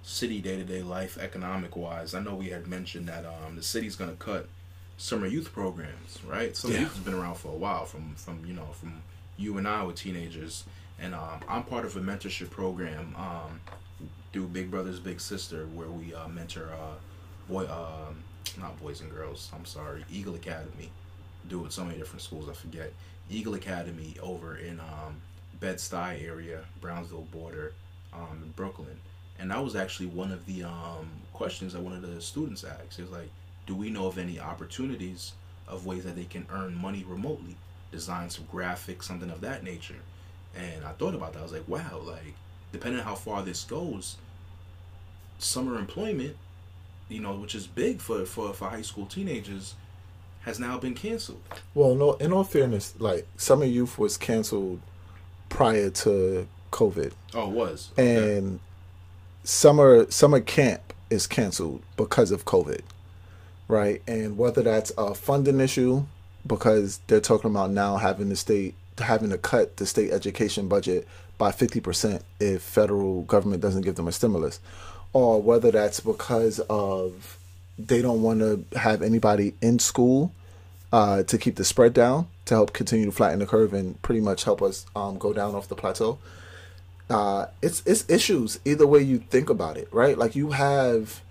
city 0.08 0.40
day 0.40 0.56
to 0.56 0.64
day 0.64 0.82
life 0.82 1.18
economic 1.18 1.76
wise? 1.76 2.14
I 2.14 2.22
know 2.22 2.34
we 2.36 2.48
had 2.50 2.66
mentioned 2.68 3.08
that 3.08 3.26
um 3.26 3.56
the 3.56 3.64
city's 3.64 3.96
gonna 3.96 4.14
cut 4.14 4.48
summer 4.98 5.28
youth 5.28 5.52
programs, 5.54 6.20
right? 6.26 6.56
Summer 6.56 6.74
Yeah. 6.76 6.80
youth 6.82 6.94
has 6.96 7.04
been 7.04 7.14
around 7.14 7.36
for 7.36 7.50
a 7.50 7.56
while 7.58 7.86
from 7.86 8.16
from 8.16 8.44
you 8.46 8.54
know 8.54 8.68
from 8.74 9.02
you 9.38 9.58
and 9.58 9.68
I 9.68 9.84
were 9.84 9.94
teenagers 9.94 10.64
and 11.00 11.14
um, 11.14 11.42
I'm 11.48 11.64
part 11.64 11.86
of 11.86 11.96
a 11.96 12.00
mentorship 12.00 12.50
program 12.50 13.16
um, 13.18 13.60
through 14.34 14.48
Big 14.48 14.72
Brothers 14.72 15.00
Big 15.00 15.20
Sister 15.22 15.66
where 15.68 15.90
we 15.90 16.14
uh, 16.16 16.28
mentor 16.28 16.70
uh, 16.72 16.96
boy 17.52 17.66
um, 17.68 18.24
not 18.60 18.80
boys 18.82 19.02
and 19.02 19.12
girls 19.12 19.52
I'm 19.54 19.66
sorry 19.66 20.06
Eagle 20.12 20.36
Academy 20.36 20.90
do 21.50 21.60
it 21.60 21.64
with 21.64 21.72
so 21.74 21.84
many 21.84 21.98
different 21.98 22.22
schools 22.24 22.50
I 22.50 22.54
forget 22.54 22.92
Eagle 23.30 23.54
Academy 23.56 24.16
over 24.22 24.58
in 24.58 24.80
um, 24.80 25.22
Bed 25.60 25.76
Stuy 25.78 26.24
area 26.26 26.62
Brownsville 26.82 27.28
border 27.32 27.74
um, 28.14 28.42
in 28.44 28.50
Brooklyn 28.52 29.00
and 29.40 29.52
that 29.52 29.64
was 29.64 29.76
actually 29.76 30.08
one 30.08 30.32
of 30.32 30.46
the 30.46 30.64
um, 30.64 31.10
questions 31.34 31.74
that 31.74 31.82
one 31.82 31.94
of 31.94 32.02
the 32.02 32.22
students 32.22 32.64
asked. 32.64 33.00
It 33.00 33.04
was 33.04 33.12
like, 33.12 33.30
do 33.66 33.76
we 33.76 33.90
know 33.90 34.08
of 34.08 34.18
any 34.18 34.40
opportunities 34.40 35.34
of 35.68 35.86
ways 35.86 36.04
that 36.06 36.16
they 36.16 36.24
can 36.26 36.46
earn 36.52 36.76
money 36.76 37.06
remotely? 37.08 37.58
design 37.92 38.30
some 38.30 38.46
graphics, 38.46 39.04
something 39.04 39.30
of 39.30 39.42
that 39.42 39.64
nature. 39.64 39.96
And 40.56 40.84
I 40.86 40.92
thought 40.94 41.14
about 41.14 41.34
that. 41.34 41.40
I 41.40 41.44
was 41.44 41.52
like, 41.52 41.68
wow, 41.68 42.02
like 42.04 42.34
depending 42.72 43.00
on 43.00 43.06
how 43.06 43.16
far 43.16 43.44
this 43.44 43.64
goes, 43.64 44.18
summer 45.40 45.78
employment, 45.78 46.36
you 47.10 47.22
know, 47.22 47.36
which 47.36 47.56
is 47.56 47.68
big 47.68 48.00
for 48.00 48.26
for, 48.26 48.54
for 48.54 48.70
high 48.70 48.82
school 48.82 49.06
teenagers, 49.06 49.76
has 50.42 50.60
now 50.60 50.78
been 50.78 50.94
canceled. 50.94 51.42
Well, 51.74 51.96
no, 51.96 52.14
in 52.14 52.34
all 52.34 52.44
fairness, 52.44 52.94
like 53.00 53.28
summer 53.38 53.66
youth 53.66 53.98
was 53.98 54.18
canceled 54.18 54.82
prior 55.50 55.90
to 55.90 56.48
COVID. 56.72 57.14
Oh, 57.34 57.50
it 57.50 57.54
was. 57.54 57.92
Okay. 57.94 58.38
And 58.38 58.60
summer 59.48 60.06
summer 60.12 60.42
camp 60.42 60.94
is 61.10 61.26
canceled 61.26 61.82
because 61.96 62.32
of 62.32 62.44
COVID. 62.44 62.82
Right? 63.70 64.02
And 64.08 64.38
whether 64.38 64.62
that's 64.62 64.92
a 64.98 65.14
funding 65.14 65.60
issue 65.62 66.06
because 66.46 67.00
they're 67.08 67.20
talking 67.20 67.52
about 67.52 67.72
now 67.72 67.98
having 67.98 68.30
the 68.30 68.36
state 68.36 68.76
having 68.98 69.30
to 69.30 69.38
cut 69.38 69.78
the 69.78 69.86
state 69.86 70.12
education 70.12 70.68
budget 70.68 71.08
by 71.38 71.52
50% 71.52 72.24
if 72.40 72.62
federal 72.62 73.22
government 73.24 73.62
doesn't 73.62 73.84
give 73.84 73.96
them 73.96 74.08
a 74.08 74.12
stimulus 74.12 74.60
or 75.14 75.42
whether 75.42 75.70
that's 75.72 76.00
because 76.00 76.60
of 76.62 77.38
they 77.78 78.02
don't 78.02 78.24
want 78.24 78.40
to 78.40 78.66
have 78.78 79.02
anybody 79.02 79.54
in 79.62 79.78
school 79.78 80.34
uh, 80.92 81.22
to 81.24 81.38
keep 81.38 81.56
the 81.56 81.64
spread 81.64 81.94
down 81.94 82.28
to 82.46 82.56
help 82.56 82.74
continue 82.74 83.06
to 83.06 83.12
flatten 83.12 83.40
the 83.40 83.46
curve 83.46 83.74
and 83.74 84.02
pretty 84.02 84.22
much 84.22 84.46
help 84.46 84.62
us 84.62 84.86
um, 84.96 85.18
go 85.18 85.32
down 85.32 85.54
off 85.54 85.68
the 85.68 85.76
plateau. 85.76 86.18
Uh, 87.10 87.46
it's 87.62 87.82
it's 87.86 88.10
issues 88.10 88.60
either 88.66 88.86
way 88.86 89.02
you 89.02 89.20
think 89.20 89.50
about 89.50 89.78
it, 89.78 89.88
right? 89.92 90.18
Like 90.18 90.36
you 90.36 90.52
have 90.52 91.22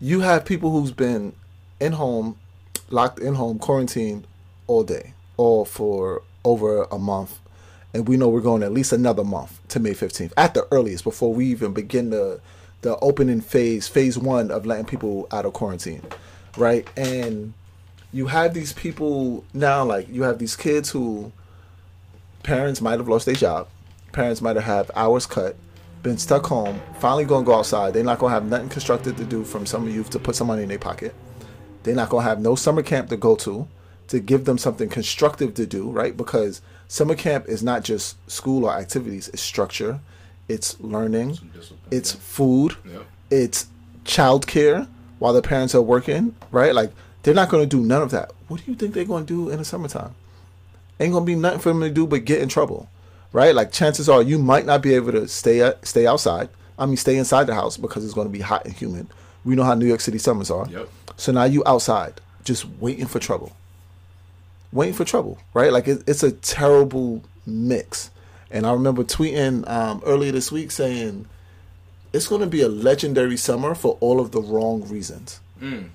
you 0.00 0.20
have 0.20 0.44
people 0.44 0.70
who's 0.70 0.92
been 0.92 1.34
in 1.80 1.92
home, 1.92 2.36
locked 2.90 3.18
in 3.18 3.34
home, 3.34 3.58
quarantined 3.58 4.26
all 4.66 4.84
day, 4.84 5.12
all 5.36 5.64
for 5.64 6.22
over 6.44 6.84
a 6.84 6.98
month, 6.98 7.38
and 7.92 8.08
we 8.08 8.16
know 8.16 8.28
we're 8.28 8.40
going 8.40 8.62
at 8.62 8.72
least 8.72 8.92
another 8.92 9.24
month 9.24 9.60
to 9.68 9.80
May 9.80 9.92
fifteenth 9.94 10.32
at 10.36 10.54
the 10.54 10.66
earliest 10.70 11.04
before 11.04 11.34
we 11.34 11.46
even 11.46 11.72
begin 11.74 12.10
the 12.10 12.40
the 12.82 12.96
opening 13.00 13.40
phase, 13.40 13.88
phase 13.88 14.16
one 14.16 14.50
of 14.50 14.64
letting 14.64 14.86
people 14.86 15.26
out 15.32 15.44
of 15.44 15.52
quarantine, 15.52 16.02
right? 16.56 16.88
And 16.96 17.52
you 18.12 18.28
have 18.28 18.54
these 18.54 18.72
people 18.72 19.44
now, 19.52 19.84
like 19.84 20.08
you 20.08 20.22
have 20.22 20.38
these 20.38 20.56
kids 20.56 20.90
who 20.90 21.32
parents 22.42 22.80
might 22.80 22.98
have 22.98 23.08
lost 23.08 23.26
their 23.26 23.34
job, 23.34 23.68
parents 24.16 24.40
might 24.40 24.56
have 24.56 24.90
hours 24.96 25.26
cut, 25.26 25.56
been 26.02 26.16
stuck 26.16 26.46
home, 26.46 26.80
finally 27.00 27.26
gonna 27.26 27.44
go 27.44 27.54
outside. 27.54 27.92
They're 27.92 28.02
not 28.02 28.18
gonna 28.18 28.32
have 28.32 28.46
nothing 28.46 28.70
constructive 28.70 29.16
to 29.18 29.24
do 29.24 29.44
from 29.44 29.66
summer 29.66 29.90
youth 29.90 30.08
to 30.10 30.18
put 30.18 30.34
some 30.34 30.46
money 30.46 30.62
in 30.62 30.70
their 30.70 30.78
pocket. 30.78 31.14
They're 31.82 31.94
not 31.94 32.08
gonna 32.08 32.24
have 32.24 32.40
no 32.40 32.54
summer 32.54 32.82
camp 32.82 33.10
to 33.10 33.18
go 33.18 33.36
to 33.36 33.68
to 34.08 34.18
give 34.18 34.46
them 34.46 34.56
something 34.56 34.88
constructive 34.88 35.52
to 35.54 35.66
do, 35.66 35.90
right? 35.90 36.16
Because 36.16 36.62
summer 36.88 37.14
camp 37.14 37.46
is 37.46 37.62
not 37.62 37.84
just 37.84 38.16
school 38.30 38.64
or 38.64 38.72
activities, 38.72 39.28
it's 39.28 39.42
structure, 39.42 40.00
it's 40.48 40.80
learning, 40.80 41.38
it's 41.90 42.14
yeah. 42.14 42.20
food, 42.20 42.76
yeah. 42.84 43.00
it's 43.30 43.66
childcare 44.04 44.88
while 45.18 45.34
the 45.34 45.42
parents 45.42 45.74
are 45.74 45.82
working, 45.82 46.34
right? 46.50 46.74
Like 46.74 46.92
they're 47.22 47.34
not 47.34 47.50
going 47.50 47.68
to 47.68 47.76
do 47.76 47.82
none 47.82 48.00
of 48.00 48.12
that. 48.12 48.32
What 48.48 48.64
do 48.64 48.70
you 48.70 48.76
think 48.76 48.94
they're 48.94 49.04
going 49.04 49.26
to 49.26 49.34
do 49.34 49.50
in 49.50 49.58
the 49.58 49.64
summertime? 49.64 50.14
Ain't 51.00 51.12
going 51.12 51.24
to 51.24 51.26
be 51.26 51.34
nothing 51.34 51.58
for 51.58 51.68
them 51.68 51.80
to 51.80 51.90
do 51.90 52.06
but 52.06 52.24
get 52.24 52.40
in 52.40 52.48
trouble, 52.48 52.88
right? 53.36 53.54
Like 53.54 53.70
chances 53.70 54.08
are 54.08 54.22
you 54.22 54.38
might 54.38 54.64
not 54.64 54.80
be 54.80 54.94
able 54.94 55.12
to 55.12 55.28
stay 55.28 55.70
stay 55.82 56.06
outside. 56.06 56.48
I 56.78 56.86
mean, 56.86 56.96
stay 56.96 57.18
inside 57.18 57.44
the 57.44 57.54
house 57.54 57.76
because 57.76 58.02
it's 58.02 58.14
going 58.14 58.26
to 58.26 58.32
be 58.32 58.40
hot 58.40 58.64
and 58.64 58.72
humid. 58.72 59.08
We 59.44 59.54
know 59.54 59.62
how 59.62 59.74
New 59.74 59.86
York 59.86 60.00
City 60.00 60.16
summers 60.16 60.50
are. 60.50 60.66
Yep. 60.68 60.88
So 61.18 61.32
now 61.32 61.44
you 61.44 61.62
outside, 61.66 62.14
just 62.44 62.66
waiting 62.80 63.06
for 63.06 63.18
trouble. 63.18 63.54
Waiting 64.72 64.94
for 64.94 65.04
trouble, 65.04 65.38
right? 65.52 65.70
Like 65.70 65.86
it, 65.86 66.02
it's 66.06 66.22
a 66.22 66.32
terrible 66.32 67.22
mix. 67.44 68.10
And 68.50 68.66
I 68.66 68.72
remember 68.72 69.04
tweeting 69.04 69.68
um, 69.68 70.02
earlier 70.06 70.32
this 70.32 70.50
week 70.50 70.70
saying 70.70 71.26
it's 72.14 72.28
going 72.28 72.40
to 72.40 72.46
be 72.46 72.62
a 72.62 72.68
legendary 72.68 73.36
summer 73.36 73.74
for 73.74 73.98
all 74.00 74.18
of 74.18 74.32
the 74.32 74.40
wrong 74.40 74.88
reasons. 74.88 75.40
Mm 75.60 75.90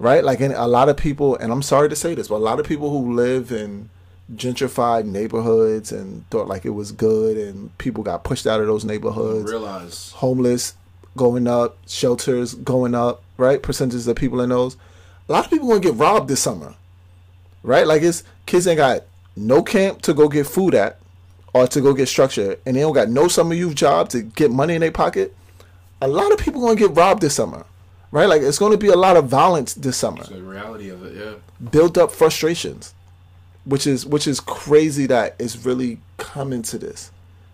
right? 0.00 0.22
Like 0.22 0.40
in 0.40 0.52
a 0.52 0.68
lot 0.68 0.88
of 0.88 0.96
people, 0.96 1.34
and 1.34 1.50
I'm 1.50 1.60
sorry 1.60 1.88
to 1.88 1.96
say 1.96 2.14
this, 2.14 2.28
but 2.28 2.36
a 2.36 2.46
lot 2.50 2.60
of 2.60 2.66
people 2.66 2.90
who 2.90 3.14
live 3.14 3.50
in 3.50 3.90
gentrified 4.34 5.04
neighborhoods 5.06 5.92
and 5.92 6.28
thought 6.30 6.48
like 6.48 6.64
it 6.64 6.70
was 6.70 6.92
good, 6.92 7.36
and 7.36 7.76
people 7.78 8.02
got 8.02 8.24
pushed 8.24 8.46
out 8.46 8.60
of 8.60 8.66
those 8.66 8.84
neighborhoods. 8.84 9.50
Realize 9.50 10.12
homeless 10.12 10.74
going 11.16 11.46
up, 11.46 11.76
shelters 11.86 12.54
going 12.54 12.94
up, 12.94 13.22
right? 13.36 13.62
Percentages 13.62 14.06
of 14.06 14.16
people 14.16 14.40
in 14.40 14.50
those. 14.50 14.76
A 15.28 15.32
lot 15.32 15.44
of 15.44 15.50
people 15.50 15.68
gonna 15.68 15.80
get 15.80 15.94
robbed 15.94 16.28
this 16.28 16.40
summer, 16.40 16.74
right? 17.62 17.86
Like 17.86 18.02
it's 18.02 18.24
kids 18.46 18.66
ain't 18.66 18.78
got 18.78 19.04
no 19.36 19.62
camp 19.62 20.02
to 20.02 20.14
go 20.14 20.28
get 20.28 20.46
food 20.46 20.74
at 20.74 20.98
or 21.54 21.66
to 21.66 21.80
go 21.80 21.94
get 21.94 22.08
structure, 22.08 22.58
and 22.66 22.76
they 22.76 22.80
don't 22.80 22.94
got 22.94 23.08
no 23.08 23.28
summer 23.28 23.54
youth 23.54 23.74
job 23.74 24.08
to 24.10 24.22
get 24.22 24.50
money 24.50 24.74
in 24.74 24.80
their 24.80 24.92
pocket. 24.92 25.34
A 26.00 26.08
lot 26.08 26.32
of 26.32 26.38
people 26.38 26.60
gonna 26.60 26.76
get 26.76 26.94
robbed 26.94 27.22
this 27.22 27.34
summer 27.34 27.64
right? 28.10 28.28
Like 28.28 28.42
it's 28.42 28.58
going 28.58 28.72
to 28.72 28.78
be 28.78 28.88
a 28.88 28.96
lot 28.96 29.16
of 29.16 29.26
violence 29.26 29.74
this 29.74 29.96
summer. 29.96 30.20
It's 30.20 30.28
the 30.28 30.42
reality 30.42 30.88
of 30.88 31.04
it, 31.04 31.16
yeah. 31.16 31.68
Built 31.70 31.98
up 31.98 32.10
frustrations, 32.10 32.94
which 33.68 33.86
is 33.86 34.06
which 34.06 34.26
is 34.26 34.40
crazy 34.40 35.06
that 35.06 35.36
it's 35.38 35.64
really 35.66 36.00
coming 36.16 36.62
to 36.62 36.78
this, 36.78 37.12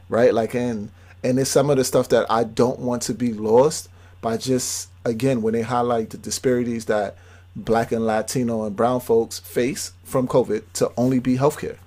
right? 0.09 0.33
Like 0.33 0.55
and 0.55 0.91
and 1.25 1.39
it's 1.41 1.51
some 1.51 1.71
of 1.71 1.77
the 1.77 1.85
stuff 1.85 2.09
that 2.11 2.31
I 2.31 2.45
don't 2.45 2.79
want 2.79 3.03
to 3.03 3.15
be 3.15 3.33
lost 3.33 3.89
by 4.21 4.37
just 4.37 4.91
again 5.05 5.43
when 5.43 5.55
they 5.55 5.63
highlight 5.63 6.11
the 6.11 6.19
disparities 6.19 6.85
that 6.85 7.17
black 7.57 7.91
and 7.91 8.07
Latino 8.07 8.65
and 8.65 8.77
brown 8.77 9.01
folks 9.01 9.41
face 9.41 9.93
from 10.05 10.29
COVID 10.29 10.63
to 10.75 10.93
only 10.97 11.19
be 11.19 11.37
healthcare. 11.37 11.79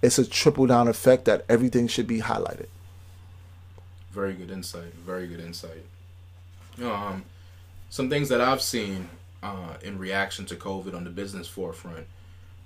It's 0.00 0.18
a 0.18 0.26
triple 0.26 0.66
down 0.66 0.88
effect 0.88 1.26
that 1.26 1.44
everything 1.48 1.86
should 1.86 2.06
be 2.06 2.20
highlighted. 2.20 2.66
Very 4.12 4.32
good 4.32 4.50
insight. 4.50 4.94
Very 4.94 5.26
good 5.26 5.40
insight. 5.40 5.84
Um, 6.82 7.24
some 7.90 8.08
things 8.08 8.30
that 8.30 8.40
I've 8.40 8.62
seen 8.62 9.08
uh, 9.42 9.74
in 9.82 9.98
reaction 9.98 10.46
to 10.46 10.56
COVID 10.56 10.94
on 10.94 11.04
the 11.04 11.10
business 11.10 11.48
forefront. 11.48 12.06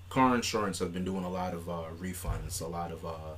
Car 0.08 0.34
insurance 0.34 0.78
have 0.78 0.92
been 0.92 1.04
doing 1.04 1.24
a 1.24 1.30
lot 1.30 1.54
of 1.54 1.68
uh, 1.68 1.84
refunds, 2.00 2.60
a 2.62 2.66
lot 2.66 2.92
of 2.92 3.04
uh, 3.04 3.36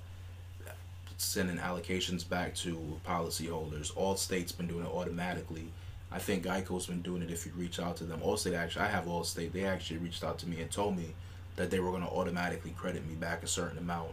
sending 1.17 1.59
allocations 1.59 2.29
back 2.29 2.55
to 2.55 3.01
policyholders. 3.07 3.93
Allstate's 3.95 4.53
been 4.53 4.67
doing 4.67 4.85
it 4.85 4.93
automatically. 4.93 5.67
I 6.13 6.19
think 6.19 6.45
Geico's 6.45 6.87
been 6.87 7.03
doing 7.03 7.23
it 7.23 7.31
if 7.31 7.47
you 7.47 7.53
reach 7.57 7.79
out 7.79 7.97
to 7.99 8.05
them. 8.05 8.21
Allstate 8.21 8.57
actually, 8.57 8.83
I 8.83 8.89
have 8.89 9.05
Allstate. 9.05 9.53
They 9.53 9.65
actually 9.65 9.99
reached 9.99 10.25
out 10.25 10.39
to 10.41 10.49
me 10.49 10.61
and 10.61 10.71
told 10.71 10.97
me 10.97 11.15
that 11.57 11.71
they 11.71 11.81
were 11.81 11.91
going 11.91 12.03
to 12.03 12.09
automatically 12.09 12.73
credit 12.77 13.07
me 13.07 13.15
back 13.15 13.43
a 13.43 13.47
certain 13.49 13.79
amount 13.79 14.11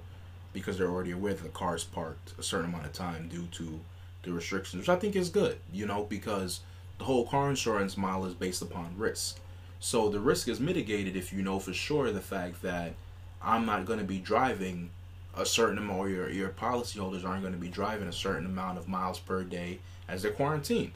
because 0.54 0.78
they're 0.78 0.90
already 0.90 1.12
aware 1.12 1.34
that 1.34 1.44
the 1.44 1.50
car 1.50 1.76
is 1.76 1.84
parked 1.84 2.34
a 2.40 2.44
certain 2.44 2.70
amount 2.70 2.86
of 2.86 2.94
time 2.94 3.30
due 3.30 3.48
to 3.52 3.80
the 4.24 4.34
restrictions, 4.34 4.82
which 4.82 4.90
I 4.90 5.00
think 5.00 5.16
is 5.16 5.30
good, 5.30 5.58
you 5.72 5.86
know, 5.86 6.04
because– 6.04 6.62
the 6.98 7.04
whole 7.04 7.26
car 7.26 7.50
insurance 7.50 7.98
model 7.98 8.26
is 8.26 8.34
based 8.34 8.62
upon 8.62 8.98
risk. 8.98 9.40
So 9.80 10.10
the 10.10 10.20
risk 10.20 10.48
is 10.48 10.60
mitigated 10.60 11.16
if 11.16 11.32
you 11.32 11.42
know 11.42 11.60
for 11.60 11.74
sure 11.74 12.12
the 12.12 12.22
fact 12.22 12.62
that 12.64 12.94
I'm 13.42 13.66
not 13.66 13.86
going 13.86 14.00
to 14.00 14.06
be 14.06 14.20
driving 14.20 14.90
a 15.36 15.46
certain 15.46 15.78
amount, 15.78 16.00
or 16.00 16.10
your, 16.10 16.30
your 16.30 16.50
policyholders 16.50 17.24
aren't 17.24 17.42
going 17.42 17.54
to 17.54 17.60
be 17.60 17.70
driving 17.70 18.08
a 18.08 18.14
certain 18.14 18.46
amount 18.46 18.78
of 18.78 18.88
miles 18.88 19.20
per 19.20 19.44
day 19.44 19.80
as 20.08 20.24
they're 20.24 20.32
quarantined. 20.32 20.94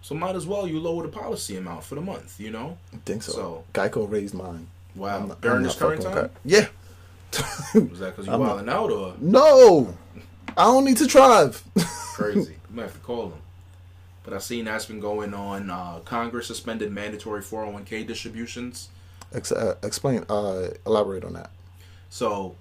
So 0.00 0.14
might 0.14 0.36
as 0.36 0.46
well 0.46 0.66
you 0.66 0.78
lower 0.78 1.02
the 1.02 1.08
policy 1.08 1.56
amount 1.56 1.82
for 1.82 1.96
the 1.96 2.00
month, 2.00 2.38
you 2.38 2.50
know? 2.50 2.78
I 2.94 2.98
think 3.04 3.22
so. 3.22 3.32
so 3.32 3.64
Geico 3.74 4.10
raised 4.10 4.34
mine. 4.34 4.68
Wow. 4.94 5.26
Not, 5.26 5.40
During 5.40 5.64
this 5.64 5.74
current 5.74 6.02
time? 6.02 6.30
Yeah. 6.44 6.68
Was 7.74 7.98
that 7.98 8.16
because 8.16 8.26
you're 8.26 8.38
wilding 8.38 8.68
out 8.68 8.90
or? 8.90 9.14
No! 9.18 9.96
I 10.56 10.64
don't 10.64 10.84
need 10.84 10.96
to 10.98 11.06
drive. 11.06 11.62
Crazy. 12.14 12.52
You 12.52 12.76
might 12.76 12.82
have 12.82 12.94
to 12.94 13.00
call 13.00 13.28
them. 13.28 13.38
But 14.28 14.34
I've 14.36 14.42
seen 14.42 14.66
that's 14.66 14.84
been 14.84 15.00
going 15.00 15.32
on. 15.32 15.70
Uh, 15.70 16.00
Congress 16.04 16.48
suspended 16.48 16.92
mandatory 16.92 17.40
401k 17.40 18.06
distributions. 18.06 18.90
Ex- 19.32 19.52
uh, 19.52 19.76
explain, 19.82 20.26
uh, 20.28 20.68
elaborate 20.86 21.24
on 21.24 21.32
that. 21.32 21.50
So, 22.10 22.54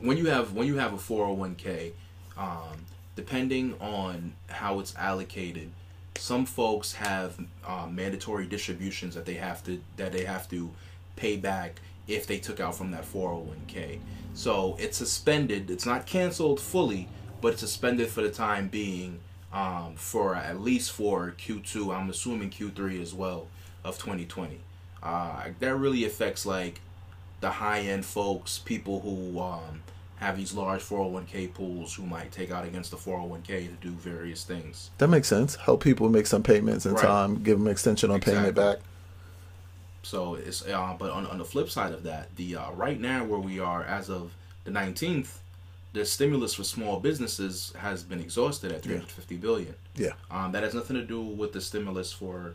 when 0.00 0.18
you 0.18 0.26
have 0.26 0.52
when 0.52 0.66
you 0.66 0.76
have 0.76 0.92
a 0.92 0.98
401k, 0.98 1.92
um, 2.36 2.84
depending 3.16 3.72
on 3.80 4.34
how 4.50 4.80
it's 4.80 4.94
allocated, 4.96 5.70
some 6.18 6.44
folks 6.44 6.92
have 6.92 7.38
uh, 7.66 7.86
mandatory 7.90 8.44
distributions 8.44 9.14
that 9.14 9.24
they 9.24 9.34
have 9.34 9.64
to 9.64 9.80
that 9.96 10.12
they 10.12 10.26
have 10.26 10.46
to 10.50 10.70
pay 11.16 11.38
back 11.38 11.80
if 12.06 12.26
they 12.26 12.36
took 12.36 12.60
out 12.60 12.74
from 12.74 12.90
that 12.90 13.10
401k. 13.10 13.98
So 14.34 14.76
it's 14.78 14.98
suspended. 14.98 15.70
It's 15.70 15.86
not 15.86 16.04
canceled 16.04 16.60
fully, 16.60 17.08
but 17.40 17.54
it's 17.54 17.60
suspended 17.60 18.10
for 18.10 18.20
the 18.20 18.30
time 18.30 18.68
being 18.68 19.20
um, 19.52 19.94
for 19.96 20.34
at 20.34 20.60
least 20.60 20.92
for 20.92 21.34
Q2. 21.38 21.94
I'm 21.94 22.10
assuming 22.10 22.50
Q3 22.50 23.00
as 23.00 23.14
well 23.14 23.48
of 23.84 23.98
2020. 23.98 24.60
Uh, 25.02 25.48
that 25.58 25.74
really 25.74 26.04
affects 26.04 26.46
like 26.46 26.80
the 27.40 27.50
high 27.50 27.80
end 27.80 28.04
folks, 28.04 28.58
people 28.58 29.00
who 29.00 29.40
um, 29.40 29.82
have 30.16 30.36
these 30.36 30.54
large 30.54 30.80
401k 30.80 31.52
pools 31.52 31.94
who 31.94 32.04
might 32.04 32.30
take 32.30 32.50
out 32.50 32.64
against 32.64 32.92
the 32.92 32.96
401k 32.96 33.68
to 33.68 33.74
do 33.80 33.90
various 33.90 34.44
things. 34.44 34.90
That 34.98 35.08
makes 35.08 35.28
sense. 35.28 35.56
Help 35.56 35.82
people 35.82 36.08
make 36.08 36.26
some 36.26 36.42
payments 36.42 36.86
in 36.86 36.94
right. 36.94 37.04
time, 37.04 37.42
give 37.42 37.58
them 37.58 37.66
extension 37.66 38.10
on 38.10 38.16
exactly. 38.16 38.40
paying 38.40 38.48
it 38.48 38.54
back. 38.54 38.78
So 40.04 40.34
it's 40.34 40.66
uh, 40.66 40.96
but 40.98 41.10
on, 41.10 41.26
on 41.26 41.38
the 41.38 41.44
flip 41.44 41.68
side 41.70 41.92
of 41.92 42.04
that, 42.04 42.34
the 42.36 42.56
uh, 42.56 42.72
right 42.72 43.00
now 43.00 43.24
where 43.24 43.38
we 43.38 43.60
are 43.60 43.84
as 43.84 44.10
of 44.10 44.32
the 44.64 44.70
19th, 44.70 45.38
the 45.92 46.04
stimulus 46.04 46.54
for 46.54 46.64
small 46.64 46.98
businesses 47.00 47.72
has 47.78 48.02
been 48.02 48.20
exhausted 48.20 48.72
at 48.72 48.82
350 48.82 49.34
yeah. 49.34 49.40
billion. 49.40 49.74
Yeah. 49.94 50.12
Um, 50.30 50.52
that 50.52 50.62
has 50.62 50.74
nothing 50.74 50.96
to 50.96 51.04
do 51.04 51.20
with 51.20 51.52
the 51.52 51.60
stimulus 51.60 52.12
for, 52.12 52.54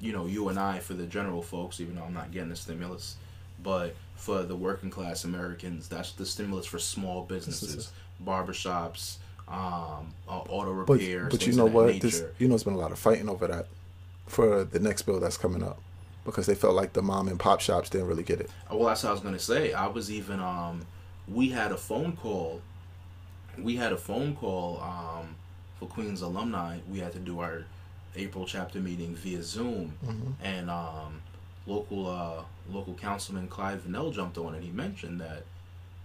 you 0.00 0.12
know, 0.12 0.26
you 0.26 0.48
and 0.48 0.58
I 0.58 0.78
for 0.78 0.94
the 0.94 1.06
general 1.06 1.42
folks. 1.42 1.80
Even 1.80 1.96
though 1.96 2.04
I'm 2.04 2.14
not 2.14 2.30
getting 2.30 2.50
the 2.50 2.56
stimulus, 2.56 3.16
but 3.62 3.96
for 4.16 4.42
the 4.44 4.54
working 4.54 4.90
class 4.90 5.24
Americans, 5.24 5.88
that's 5.88 6.12
the 6.12 6.24
stimulus 6.24 6.66
for 6.66 6.78
small 6.78 7.22
businesses, 7.24 7.90
barbershops, 8.24 9.16
um, 9.48 10.14
uh, 10.28 10.38
auto 10.48 10.70
repairs. 10.70 11.30
But, 11.30 11.40
but 11.40 11.46
you 11.46 11.54
know 11.54 11.66
what? 11.66 12.00
This, 12.00 12.22
you 12.38 12.46
know, 12.46 12.54
it's 12.54 12.64
been 12.64 12.74
a 12.74 12.78
lot 12.78 12.92
of 12.92 12.98
fighting 12.98 13.28
over 13.28 13.48
that 13.48 13.66
for 14.26 14.64
the 14.64 14.78
next 14.78 15.02
bill 15.02 15.18
that's 15.18 15.36
coming 15.36 15.64
up 15.64 15.80
because 16.24 16.46
they 16.46 16.54
felt 16.54 16.74
like 16.74 16.92
the 16.92 17.02
mom 17.02 17.26
and 17.26 17.40
pop 17.40 17.60
shops 17.60 17.90
didn't 17.90 18.06
really 18.06 18.22
get 18.22 18.40
it. 18.40 18.48
Well, 18.70 18.86
that's 18.86 19.02
what 19.02 19.10
I 19.10 19.12
was 19.12 19.20
gonna 19.20 19.38
say. 19.40 19.72
I 19.72 19.88
was 19.88 20.12
even 20.12 20.38
um, 20.38 20.86
we 21.28 21.50
had 21.50 21.72
a 21.72 21.76
phone 21.76 22.16
call. 22.16 22.60
We 23.58 23.76
had 23.76 23.92
a 23.92 23.96
phone 23.96 24.34
call 24.34 24.80
um, 24.80 25.36
for 25.78 25.86
Queens 25.86 26.22
alumni. 26.22 26.78
We 26.90 27.00
had 27.00 27.12
to 27.12 27.18
do 27.18 27.40
our 27.40 27.64
April 28.16 28.46
chapter 28.46 28.78
meeting 28.78 29.14
via 29.14 29.42
Zoom, 29.42 29.94
mm-hmm. 30.04 30.30
and 30.42 30.70
um, 30.70 31.22
local 31.66 32.08
uh, 32.08 32.42
local 32.70 32.94
councilman 32.94 33.48
Clyde 33.48 33.80
Vanel 33.80 34.12
jumped 34.12 34.38
on 34.38 34.54
and 34.54 34.62
he 34.62 34.70
mentioned 34.70 35.20
that 35.20 35.44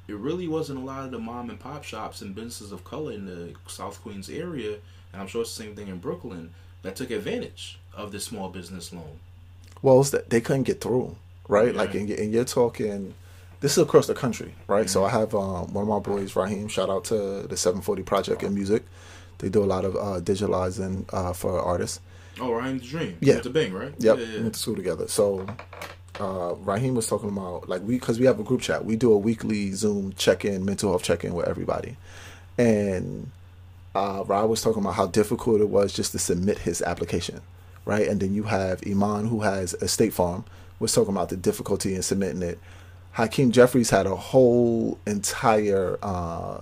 it 0.08 0.16
really 0.16 0.48
wasn't 0.48 0.80
a 0.80 0.82
lot 0.82 1.04
of 1.04 1.12
the 1.12 1.20
mom 1.20 1.50
and 1.50 1.60
pop 1.60 1.84
shops 1.84 2.22
and 2.22 2.34
businesses 2.34 2.72
of 2.72 2.84
color 2.84 3.12
in 3.12 3.26
the 3.26 3.54
South 3.68 4.02
Queens 4.02 4.30
area, 4.30 4.78
and 5.12 5.22
I'm 5.22 5.28
sure 5.28 5.42
it's 5.42 5.56
the 5.56 5.64
same 5.64 5.76
thing 5.76 5.90
in 5.90 6.00
Brooklyn, 6.00 6.54
that 6.82 6.96
took 6.96 7.12
advantage 7.12 7.80
of 7.94 8.12
the 8.12 8.20
small 8.20 8.50
business 8.50 8.94
loan. 8.94 9.20
Well, 9.82 10.02
they 10.04 10.40
couldn't 10.40 10.64
get 10.64 10.80
through, 10.80 11.18
right? 11.50 11.74
Yeah. 11.74 11.78
Like, 11.78 11.94
and, 11.94 12.10
and 12.10 12.32
you're 12.32 12.46
talking 12.46 13.14
this 13.60 13.78
is 13.78 13.84
across 13.84 14.08
the 14.08 14.14
country, 14.14 14.54
right? 14.68 14.86
Mm-hmm. 14.86 14.90
So 14.90 15.06
I 15.06 15.10
have 15.10 15.34
um, 15.34 15.74
one 15.74 15.84
of 15.84 15.88
my 15.88 16.00
boys, 16.00 16.36
Raheem. 16.36 16.68
Shout 16.68 16.90
out 16.90 17.06
to 17.06 17.44
the 17.44 17.58
740 17.58 18.04
Project 18.04 18.44
in 18.44 18.54
music. 18.54 18.84
They 19.40 19.50
do 19.50 19.64
a 19.64 19.66
lot 19.66 19.86
of 19.86 19.96
uh, 19.96 20.22
digitalizing 20.22 21.12
uh, 21.14 21.34
for 21.34 21.60
artists. 21.60 22.00
Oh, 22.40 22.52
Raheem's 22.52 22.88
Dream. 22.88 23.18
Yeah, 23.20 23.40
the 23.40 23.50
Bing, 23.50 23.74
right? 23.74 23.94
Yep, 23.98 24.18
yeah, 24.18 24.24
yeah. 24.24 24.36
we 24.38 24.42
went 24.42 24.54
to 24.54 24.60
school 24.60 24.76
together. 24.76 25.08
So 25.08 25.48
uh, 26.20 26.56
Raheem 26.60 26.96
was 26.96 27.08
talking 27.08 27.30
about 27.30 27.68
like 27.68 27.82
we 27.82 28.00
because 28.00 28.20
we 28.20 28.26
have 28.26 28.40
a 28.40 28.44
group 28.44 28.62
chat. 28.62 28.86
We 28.86 28.96
do 28.96 29.12
a 29.12 29.18
weekly 29.18 29.72
Zoom 29.72 30.14
check 30.14 30.46
in, 30.46 30.66
mental 30.66 30.92
health 30.92 31.04
check 31.04 31.24
in 31.24 31.34
with 31.34 31.48
everybody, 31.48 31.98
and 32.58 33.32
uh, 33.96 34.24
Rob 34.26 34.50
was 34.50 34.62
talking 34.62 34.84
about 34.84 34.94
how 34.94 35.08
difficult 35.08 35.62
it 35.62 35.70
was 35.70 35.94
just 35.94 36.12
to 36.12 36.20
submit 36.20 36.60
his 36.60 36.82
application, 36.82 37.42
right? 37.86 38.08
And 38.08 38.20
then 38.20 38.34
you 38.34 38.44
have 38.44 38.82
Iman 38.86 39.28
who 39.28 39.42
has 39.42 39.74
a 39.76 39.88
State 39.88 40.14
Farm 40.14 40.46
was 40.80 40.94
talking 40.94 41.14
about 41.14 41.30
the 41.30 41.38
difficulty 41.38 41.96
in 41.96 42.04
submitting 42.04 42.44
it 42.44 42.60
Hakeem 43.18 43.52
Jeffries 43.52 43.90
had 43.90 44.06
a 44.06 44.16
whole 44.16 45.00
entire 45.08 45.98
uh, 46.04 46.62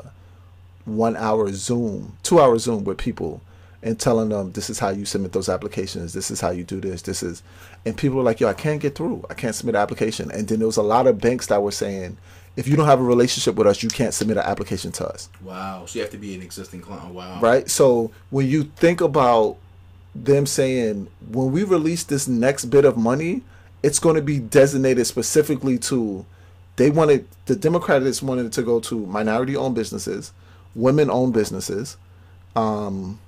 one 0.85 1.17
hour 1.17 1.51
Zoom, 1.51 2.15
two 2.23 2.39
hour 2.39 2.57
Zoom 2.57 2.85
with 2.85 2.97
people 2.97 3.41
and 3.83 3.99
telling 3.99 4.29
them 4.29 4.53
this 4.53 4.69
is 4.69 4.79
how 4.79 4.87
you 4.87 5.03
submit 5.03 5.33
those 5.33 5.49
applications, 5.49 6.13
this 6.13 6.31
is 6.31 6.39
how 6.39 6.51
you 6.51 6.63
do 6.63 6.79
this, 6.79 7.01
this 7.01 7.21
is, 7.21 7.43
and 7.85 7.97
people 7.97 8.15
were 8.15 8.23
like, 8.23 8.39
yo, 8.39 8.47
I 8.47 8.53
can't 8.53 8.79
get 8.79 8.95
through, 8.95 9.25
I 9.29 9.33
can't 9.33 9.53
submit 9.53 9.75
an 9.75 9.81
application. 9.81 10.31
And 10.31 10.47
then 10.47 10.59
there 10.59 10.65
was 10.65 10.77
a 10.77 10.81
lot 10.81 11.07
of 11.07 11.19
banks 11.19 11.47
that 11.47 11.61
were 11.61 11.73
saying, 11.73 12.15
if 12.55 12.69
you 12.69 12.77
don't 12.77 12.85
have 12.85 13.01
a 13.01 13.03
relationship 13.03 13.55
with 13.55 13.67
us, 13.67 13.83
you 13.83 13.89
can't 13.89 14.13
submit 14.13 14.37
an 14.37 14.43
application 14.43 14.93
to 14.93 15.09
us. 15.09 15.27
Wow. 15.43 15.85
So 15.85 15.99
you 15.99 16.03
have 16.03 16.11
to 16.11 16.17
be 16.17 16.35
an 16.35 16.41
existing 16.41 16.79
client. 16.79 17.13
Wow. 17.13 17.41
Right. 17.41 17.69
So 17.69 18.11
when 18.29 18.47
you 18.47 18.63
think 18.63 19.01
about 19.01 19.57
them 20.15 20.45
saying, 20.45 21.09
when 21.29 21.51
we 21.51 21.65
release 21.65 22.05
this 22.05 22.29
next 22.29 22.65
bit 22.65 22.85
of 22.85 22.95
money, 22.95 23.41
it's 23.83 23.99
going 23.99 24.15
to 24.15 24.21
be 24.21 24.39
designated 24.39 25.05
specifically 25.05 25.77
to 25.79 26.25
they 26.75 26.89
wanted 26.89 27.27
the 27.45 27.55
Democrats 27.55 28.21
wanted 28.21 28.51
to 28.53 28.61
go 28.61 28.79
to 28.81 29.05
minority 29.05 29.55
owned 29.55 29.75
businesses, 29.75 30.31
women 30.73 31.09
owned 31.09 31.33
businesses, 31.33 31.97
um, 32.55 33.19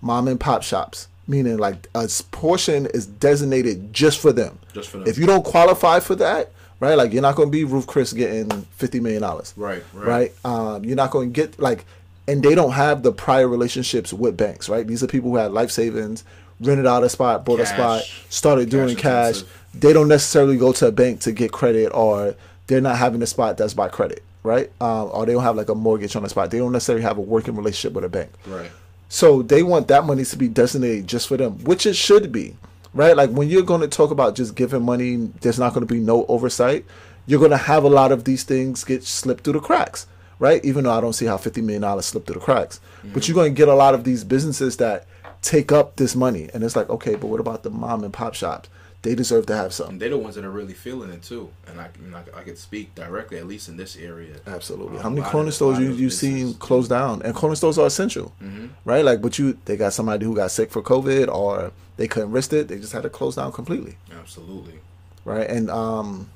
mom 0.00 0.28
and 0.28 0.40
pop 0.40 0.62
shops. 0.62 1.08
Meaning, 1.28 1.56
like 1.58 1.88
a 1.92 2.08
portion 2.30 2.86
is 2.86 3.04
designated 3.04 3.92
just 3.92 4.20
for 4.20 4.32
them. 4.32 4.60
Just 4.72 4.90
for 4.90 4.98
them. 4.98 5.08
If 5.08 5.18
you 5.18 5.26
don't 5.26 5.44
qualify 5.44 5.98
for 5.98 6.14
that, 6.14 6.52
right? 6.78 6.94
Like 6.94 7.12
you're 7.12 7.20
not 7.20 7.34
going 7.34 7.48
to 7.48 7.52
be 7.52 7.64
Ruth 7.64 7.88
Chris 7.88 8.12
getting 8.12 8.48
fifty 8.76 9.00
million 9.00 9.22
dollars. 9.22 9.52
Right. 9.56 9.82
Right. 9.92 10.06
Right. 10.06 10.32
Um, 10.44 10.84
you're 10.84 10.94
not 10.94 11.10
going 11.10 11.32
to 11.32 11.34
get 11.34 11.58
like, 11.58 11.84
and 12.28 12.44
they 12.44 12.54
don't 12.54 12.70
have 12.70 13.02
the 13.02 13.10
prior 13.10 13.48
relationships 13.48 14.12
with 14.12 14.36
banks. 14.36 14.68
Right. 14.68 14.86
These 14.86 15.02
are 15.02 15.08
people 15.08 15.30
who 15.30 15.36
had 15.36 15.50
life 15.50 15.72
savings, 15.72 16.22
rented 16.60 16.86
out 16.86 17.02
a 17.02 17.08
spot, 17.08 17.44
bought 17.44 17.58
cash, 17.58 17.72
a 17.72 17.74
spot, 17.74 18.02
started 18.28 18.70
doing 18.70 18.94
cash. 18.94 19.42
They 19.80 19.92
don't 19.92 20.08
necessarily 20.08 20.56
go 20.56 20.72
to 20.72 20.86
a 20.86 20.92
bank 20.92 21.20
to 21.20 21.32
get 21.32 21.52
credit 21.52 21.88
or 21.88 22.34
they're 22.66 22.80
not 22.80 22.96
having 22.96 23.22
a 23.22 23.26
spot 23.26 23.56
that's 23.56 23.74
by 23.74 23.88
credit, 23.88 24.22
right? 24.42 24.70
Um, 24.80 25.10
or 25.12 25.26
they 25.26 25.32
don't 25.32 25.42
have 25.42 25.56
like 25.56 25.68
a 25.68 25.74
mortgage 25.74 26.16
on 26.16 26.22
the 26.22 26.28
spot. 26.28 26.50
They 26.50 26.58
don't 26.58 26.72
necessarily 26.72 27.02
have 27.02 27.18
a 27.18 27.20
working 27.20 27.56
relationship 27.56 27.94
with 27.94 28.04
a 28.04 28.08
bank. 28.08 28.30
Right. 28.46 28.70
So 29.08 29.42
they 29.42 29.62
want 29.62 29.88
that 29.88 30.04
money 30.04 30.24
to 30.24 30.36
be 30.36 30.48
designated 30.48 31.06
just 31.06 31.28
for 31.28 31.36
them, 31.36 31.58
which 31.64 31.86
it 31.86 31.94
should 31.94 32.32
be, 32.32 32.56
right? 32.92 33.16
Like 33.16 33.30
when 33.30 33.48
you're 33.48 33.62
going 33.62 33.82
to 33.82 33.88
talk 33.88 34.10
about 34.10 34.34
just 34.34 34.54
giving 34.54 34.82
money, 34.82 35.16
there's 35.40 35.58
not 35.58 35.74
going 35.74 35.86
to 35.86 35.92
be 35.92 36.00
no 36.00 36.26
oversight. 36.26 36.84
You're 37.26 37.38
going 37.38 37.52
to 37.52 37.56
have 37.56 37.84
a 37.84 37.88
lot 37.88 38.12
of 38.12 38.24
these 38.24 38.42
things 38.42 38.84
get 38.84 39.04
slipped 39.04 39.44
through 39.44 39.54
the 39.54 39.60
cracks, 39.60 40.06
right? 40.38 40.64
Even 40.64 40.84
though 40.84 40.92
I 40.92 41.00
don't 41.00 41.12
see 41.12 41.26
how 41.26 41.36
$50 41.36 41.62
million 41.62 42.02
slipped 42.02 42.26
through 42.26 42.34
the 42.34 42.40
cracks. 42.40 42.80
Mm-hmm. 42.98 43.12
But 43.12 43.28
you're 43.28 43.34
going 43.34 43.52
to 43.52 43.56
get 43.56 43.68
a 43.68 43.74
lot 43.74 43.94
of 43.94 44.04
these 44.04 44.24
businesses 44.24 44.76
that 44.78 45.06
take 45.42 45.70
up 45.70 45.96
this 45.96 46.16
money. 46.16 46.50
And 46.52 46.64
it's 46.64 46.76
like, 46.76 46.90
okay, 46.90 47.14
but 47.14 47.28
what 47.28 47.40
about 47.40 47.62
the 47.62 47.70
mom 47.70 48.02
and 48.02 48.12
pop 48.12 48.34
shops? 48.34 48.68
They 49.06 49.14
deserve 49.14 49.46
to 49.46 49.54
have 49.54 49.72
something. 49.72 49.94
And 49.94 50.02
they're 50.02 50.10
the 50.10 50.18
ones 50.18 50.34
that 50.34 50.44
are 50.44 50.50
really 50.50 50.74
feeling 50.74 51.10
it 51.10 51.22
too. 51.22 51.48
And 51.68 51.80
I, 51.80 51.88
know, 52.00 52.16
I, 52.34 52.40
I 52.40 52.42
could 52.42 52.58
speak 52.58 52.92
directly, 52.96 53.38
at 53.38 53.46
least 53.46 53.68
in 53.68 53.76
this 53.76 53.96
area. 53.96 54.34
Absolutely. 54.48 54.96
Um, 54.96 55.02
How 55.04 55.10
many 55.10 55.22
corner 55.22 55.52
stores 55.52 55.78
you 55.78 55.92
you 55.92 56.10
seen 56.10 56.54
closed 56.54 56.90
down? 56.90 57.22
And 57.22 57.32
corner 57.32 57.54
stores 57.54 57.78
are 57.78 57.86
essential, 57.86 58.32
mm-hmm. 58.42 58.66
right? 58.84 59.04
Like, 59.04 59.22
but 59.22 59.38
you 59.38 59.58
they 59.64 59.76
got 59.76 59.92
somebody 59.92 60.26
who 60.26 60.34
got 60.34 60.50
sick 60.50 60.72
for 60.72 60.82
COVID 60.82 61.32
or 61.32 61.70
they 61.96 62.08
couldn't 62.08 62.32
risk 62.32 62.52
it. 62.52 62.66
They 62.66 62.78
just 62.80 62.92
had 62.92 63.04
to 63.04 63.08
close 63.08 63.36
down 63.36 63.52
completely. 63.52 63.96
Absolutely. 64.12 64.80
Right, 65.24 65.48
and 65.48 65.70
um, 65.70 66.28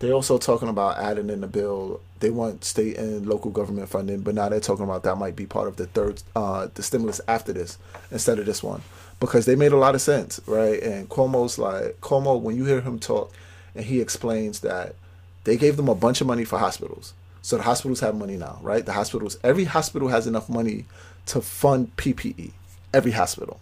they're 0.00 0.12
also 0.12 0.36
talking 0.38 0.68
about 0.68 0.98
adding 0.98 1.30
in 1.30 1.40
the 1.42 1.46
bill. 1.46 2.00
They 2.18 2.30
want 2.30 2.64
state 2.64 2.96
and 2.98 3.26
local 3.26 3.52
government 3.52 3.88
funding, 3.88 4.20
but 4.20 4.34
now 4.34 4.48
they're 4.48 4.60
talking 4.60 4.84
about 4.84 5.04
that 5.04 5.16
might 5.16 5.36
be 5.36 5.46
part 5.46 5.68
of 5.68 5.76
the 5.76 5.86
third, 5.86 6.22
uh, 6.34 6.68
the 6.74 6.82
stimulus 6.82 7.20
after 7.28 7.52
this 7.52 7.78
instead 8.10 8.38
of 8.40 8.46
this 8.46 8.62
one 8.62 8.82
because 9.20 9.46
they 9.46 9.54
made 9.54 9.72
a 9.72 9.76
lot 9.76 9.94
of 9.94 10.00
sense, 10.00 10.40
right? 10.46 10.82
And 10.82 11.08
Cuomo's 11.08 11.58
like 11.58 12.00
Cuomo 12.00 12.40
when 12.40 12.56
you 12.56 12.64
hear 12.64 12.80
him 12.80 12.98
talk, 12.98 13.32
and 13.74 13.84
he 13.84 14.00
explains 14.00 14.60
that 14.60 14.96
they 15.44 15.56
gave 15.56 15.76
them 15.76 15.88
a 15.88 15.94
bunch 15.94 16.20
of 16.20 16.26
money 16.26 16.44
for 16.44 16.58
hospitals, 16.58 17.14
so 17.42 17.56
the 17.56 17.62
hospitals 17.62 18.00
have 18.00 18.14
money 18.16 18.36
now, 18.36 18.58
right? 18.62 18.84
The 18.84 18.92
hospitals, 18.92 19.38
every 19.44 19.64
hospital 19.64 20.08
has 20.08 20.26
enough 20.26 20.48
money 20.48 20.86
to 21.26 21.40
fund 21.40 21.94
PPE. 21.96 22.52
Every 22.92 23.12
hospital. 23.12 23.60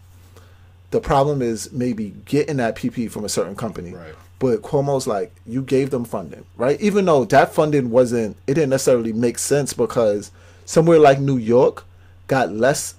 The 0.90 1.00
problem 1.00 1.42
is 1.42 1.70
maybe 1.70 2.14
getting 2.24 2.56
that 2.56 2.76
PPE 2.76 3.10
from 3.10 3.24
a 3.24 3.28
certain 3.28 3.54
company. 3.54 3.92
Right. 3.92 4.14
But 4.38 4.62
Cuomo's 4.62 5.06
like, 5.06 5.34
you 5.44 5.62
gave 5.62 5.90
them 5.90 6.04
funding, 6.04 6.46
right? 6.56 6.80
Even 6.80 7.04
though 7.04 7.24
that 7.26 7.52
funding 7.52 7.90
wasn't, 7.90 8.36
it 8.46 8.54
didn't 8.54 8.70
necessarily 8.70 9.12
make 9.12 9.38
sense 9.38 9.72
because 9.74 10.30
somewhere 10.64 10.98
like 10.98 11.18
New 11.18 11.36
York 11.36 11.84
got 12.26 12.52
less 12.52 12.94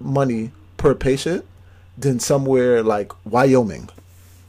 money 0.00 0.50
per 0.76 0.94
patient 0.94 1.44
than 2.00 2.20
somewhere 2.20 2.82
like 2.82 3.12
Wyoming, 3.26 3.88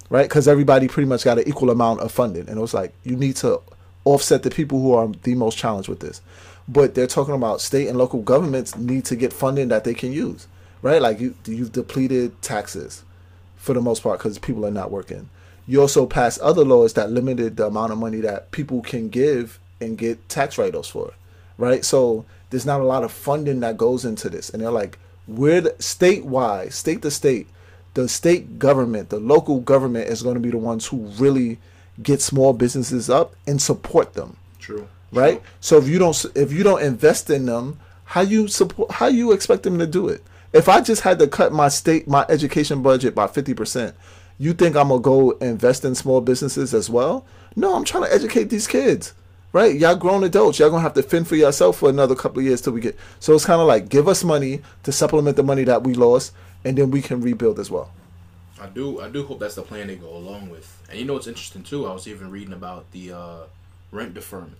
right? 0.09 0.23
Because 0.23 0.47
everybody 0.47 0.87
pretty 0.87 1.07
much 1.07 1.23
got 1.23 1.37
an 1.37 1.47
equal 1.47 1.69
amount 1.69 2.01
of 2.01 2.11
funding, 2.11 2.47
and 2.47 2.57
it 2.57 2.61
was 2.61 2.73
like 2.73 2.93
you 3.03 3.15
need 3.15 3.35
to 3.37 3.61
offset 4.03 4.43
the 4.43 4.49
people 4.49 4.81
who 4.81 4.93
are 4.93 5.07
the 5.23 5.35
most 5.35 5.57
challenged 5.57 5.89
with 5.89 5.99
this. 5.99 6.21
But 6.67 6.95
they're 6.95 7.07
talking 7.07 7.35
about 7.35 7.61
state 7.61 7.87
and 7.87 7.97
local 7.97 8.21
governments 8.21 8.75
need 8.75 9.05
to 9.05 9.15
get 9.15 9.33
funding 9.33 9.67
that 9.69 9.83
they 9.83 9.93
can 9.93 10.11
use, 10.11 10.47
right? 10.81 11.01
Like 11.01 11.19
you, 11.19 11.35
you've 11.45 11.71
depleted 11.71 12.41
taxes 12.41 13.03
for 13.57 13.73
the 13.73 13.81
most 13.81 14.03
part 14.03 14.19
because 14.19 14.39
people 14.39 14.65
are 14.65 14.71
not 14.71 14.91
working. 14.91 15.29
You 15.67 15.81
also 15.81 16.05
passed 16.05 16.39
other 16.39 16.65
laws 16.65 16.93
that 16.93 17.11
limited 17.11 17.57
the 17.57 17.67
amount 17.67 17.91
of 17.91 17.97
money 17.97 18.21
that 18.21 18.51
people 18.51 18.81
can 18.81 19.09
give 19.09 19.59
and 19.79 19.97
get 19.97 20.27
tax 20.29 20.57
write-offs 20.57 20.89
for, 20.89 21.13
right? 21.57 21.85
So 21.85 22.25
there's 22.49 22.65
not 22.65 22.81
a 22.81 22.85
lot 22.85 23.03
of 23.03 23.11
funding 23.11 23.59
that 23.61 23.77
goes 23.77 24.05
into 24.05 24.29
this, 24.29 24.49
and 24.49 24.61
they're 24.61 24.71
like, 24.71 24.97
we're 25.27 25.61
the, 25.61 25.69
statewide, 25.71 26.73
state 26.73 27.01
to 27.03 27.11
state, 27.11 27.47
the 27.93 28.07
state 28.07 28.59
government, 28.59 29.09
the 29.09 29.19
local 29.19 29.59
government 29.59 30.07
is 30.09 30.23
going 30.23 30.35
to 30.35 30.41
be 30.41 30.49
the 30.49 30.57
ones 30.57 30.87
who 30.87 30.97
really 30.97 31.59
get 32.01 32.21
small 32.21 32.53
businesses 32.53 33.09
up 33.09 33.35
and 33.45 33.61
support 33.61 34.13
them. 34.13 34.37
True. 34.59 34.87
Right. 35.11 35.41
True. 35.41 35.49
So 35.59 35.77
if 35.77 35.87
you 35.87 35.99
don't 35.99 36.25
if 36.35 36.51
you 36.51 36.63
don't 36.63 36.81
invest 36.81 37.29
in 37.29 37.45
them, 37.45 37.79
how 38.05 38.21
you 38.21 38.47
support? 38.47 38.91
How 38.91 39.07
you 39.07 39.31
expect 39.31 39.63
them 39.63 39.77
to 39.79 39.87
do 39.87 40.07
it? 40.07 40.23
If 40.53 40.67
I 40.67 40.81
just 40.81 41.01
had 41.01 41.19
to 41.19 41.27
cut 41.27 41.51
my 41.51 41.67
state 41.67 42.07
my 42.07 42.25
education 42.29 42.81
budget 42.81 43.13
by 43.13 43.27
fifty 43.27 43.53
percent, 43.53 43.95
you 44.37 44.53
think 44.53 44.75
I'm 44.75 44.89
gonna 44.89 45.01
go 45.01 45.31
invest 45.31 45.85
in 45.85 45.95
small 45.95 46.21
businesses 46.21 46.73
as 46.73 46.89
well? 46.89 47.25
No, 47.55 47.75
I'm 47.75 47.83
trying 47.83 48.03
to 48.03 48.13
educate 48.13 48.45
these 48.45 48.67
kids 48.67 49.13
right? 49.53 49.75
Y'all 49.75 49.95
grown 49.95 50.23
adults. 50.23 50.59
Y'all 50.59 50.69
gonna 50.69 50.81
have 50.81 50.93
to 50.93 51.03
fend 51.03 51.27
for 51.27 51.35
yourself 51.35 51.77
for 51.77 51.89
another 51.89 52.15
couple 52.15 52.39
of 52.39 52.45
years 52.45 52.61
till 52.61 52.73
we 52.73 52.81
get. 52.81 52.97
So 53.19 53.33
it's 53.33 53.45
kind 53.45 53.61
of 53.61 53.67
like 53.67 53.89
give 53.89 54.07
us 54.07 54.23
money 54.23 54.61
to 54.83 54.91
supplement 54.91 55.37
the 55.37 55.43
money 55.43 55.63
that 55.65 55.83
we 55.83 55.93
lost, 55.93 56.33
and 56.63 56.77
then 56.77 56.91
we 56.91 57.01
can 57.01 57.21
rebuild 57.21 57.59
as 57.59 57.69
well. 57.71 57.91
I 58.59 58.67
do. 58.67 59.01
I 59.01 59.09
do 59.09 59.23
hope 59.23 59.39
that's 59.39 59.55
the 59.55 59.63
plan 59.63 59.87
they 59.87 59.95
go 59.95 60.15
along 60.15 60.49
with. 60.49 60.81
And 60.89 60.99
you 60.99 61.05
know 61.05 61.13
what's 61.13 61.27
interesting 61.27 61.63
too? 61.63 61.87
I 61.87 61.93
was 61.93 62.07
even 62.07 62.29
reading 62.29 62.53
about 62.53 62.91
the 62.91 63.11
uh, 63.13 63.39
rent 63.91 64.13
deferment 64.13 64.57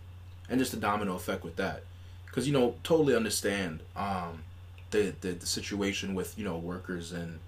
and 0.50 0.60
just 0.60 0.72
the 0.72 0.78
domino 0.78 1.16
effect 1.16 1.44
with 1.44 1.56
that, 1.58 1.84
because 2.26 2.48
you 2.48 2.54
know 2.54 2.76
totally 2.84 3.16
understand 3.16 3.82
um, 3.96 4.44
the, 4.90 5.14
the 5.22 5.34
the 5.34 5.46
situation 5.46 6.16
with 6.16 6.38
you 6.38 6.44
know 6.44 6.58
workers 6.58 7.12
and 7.12 7.40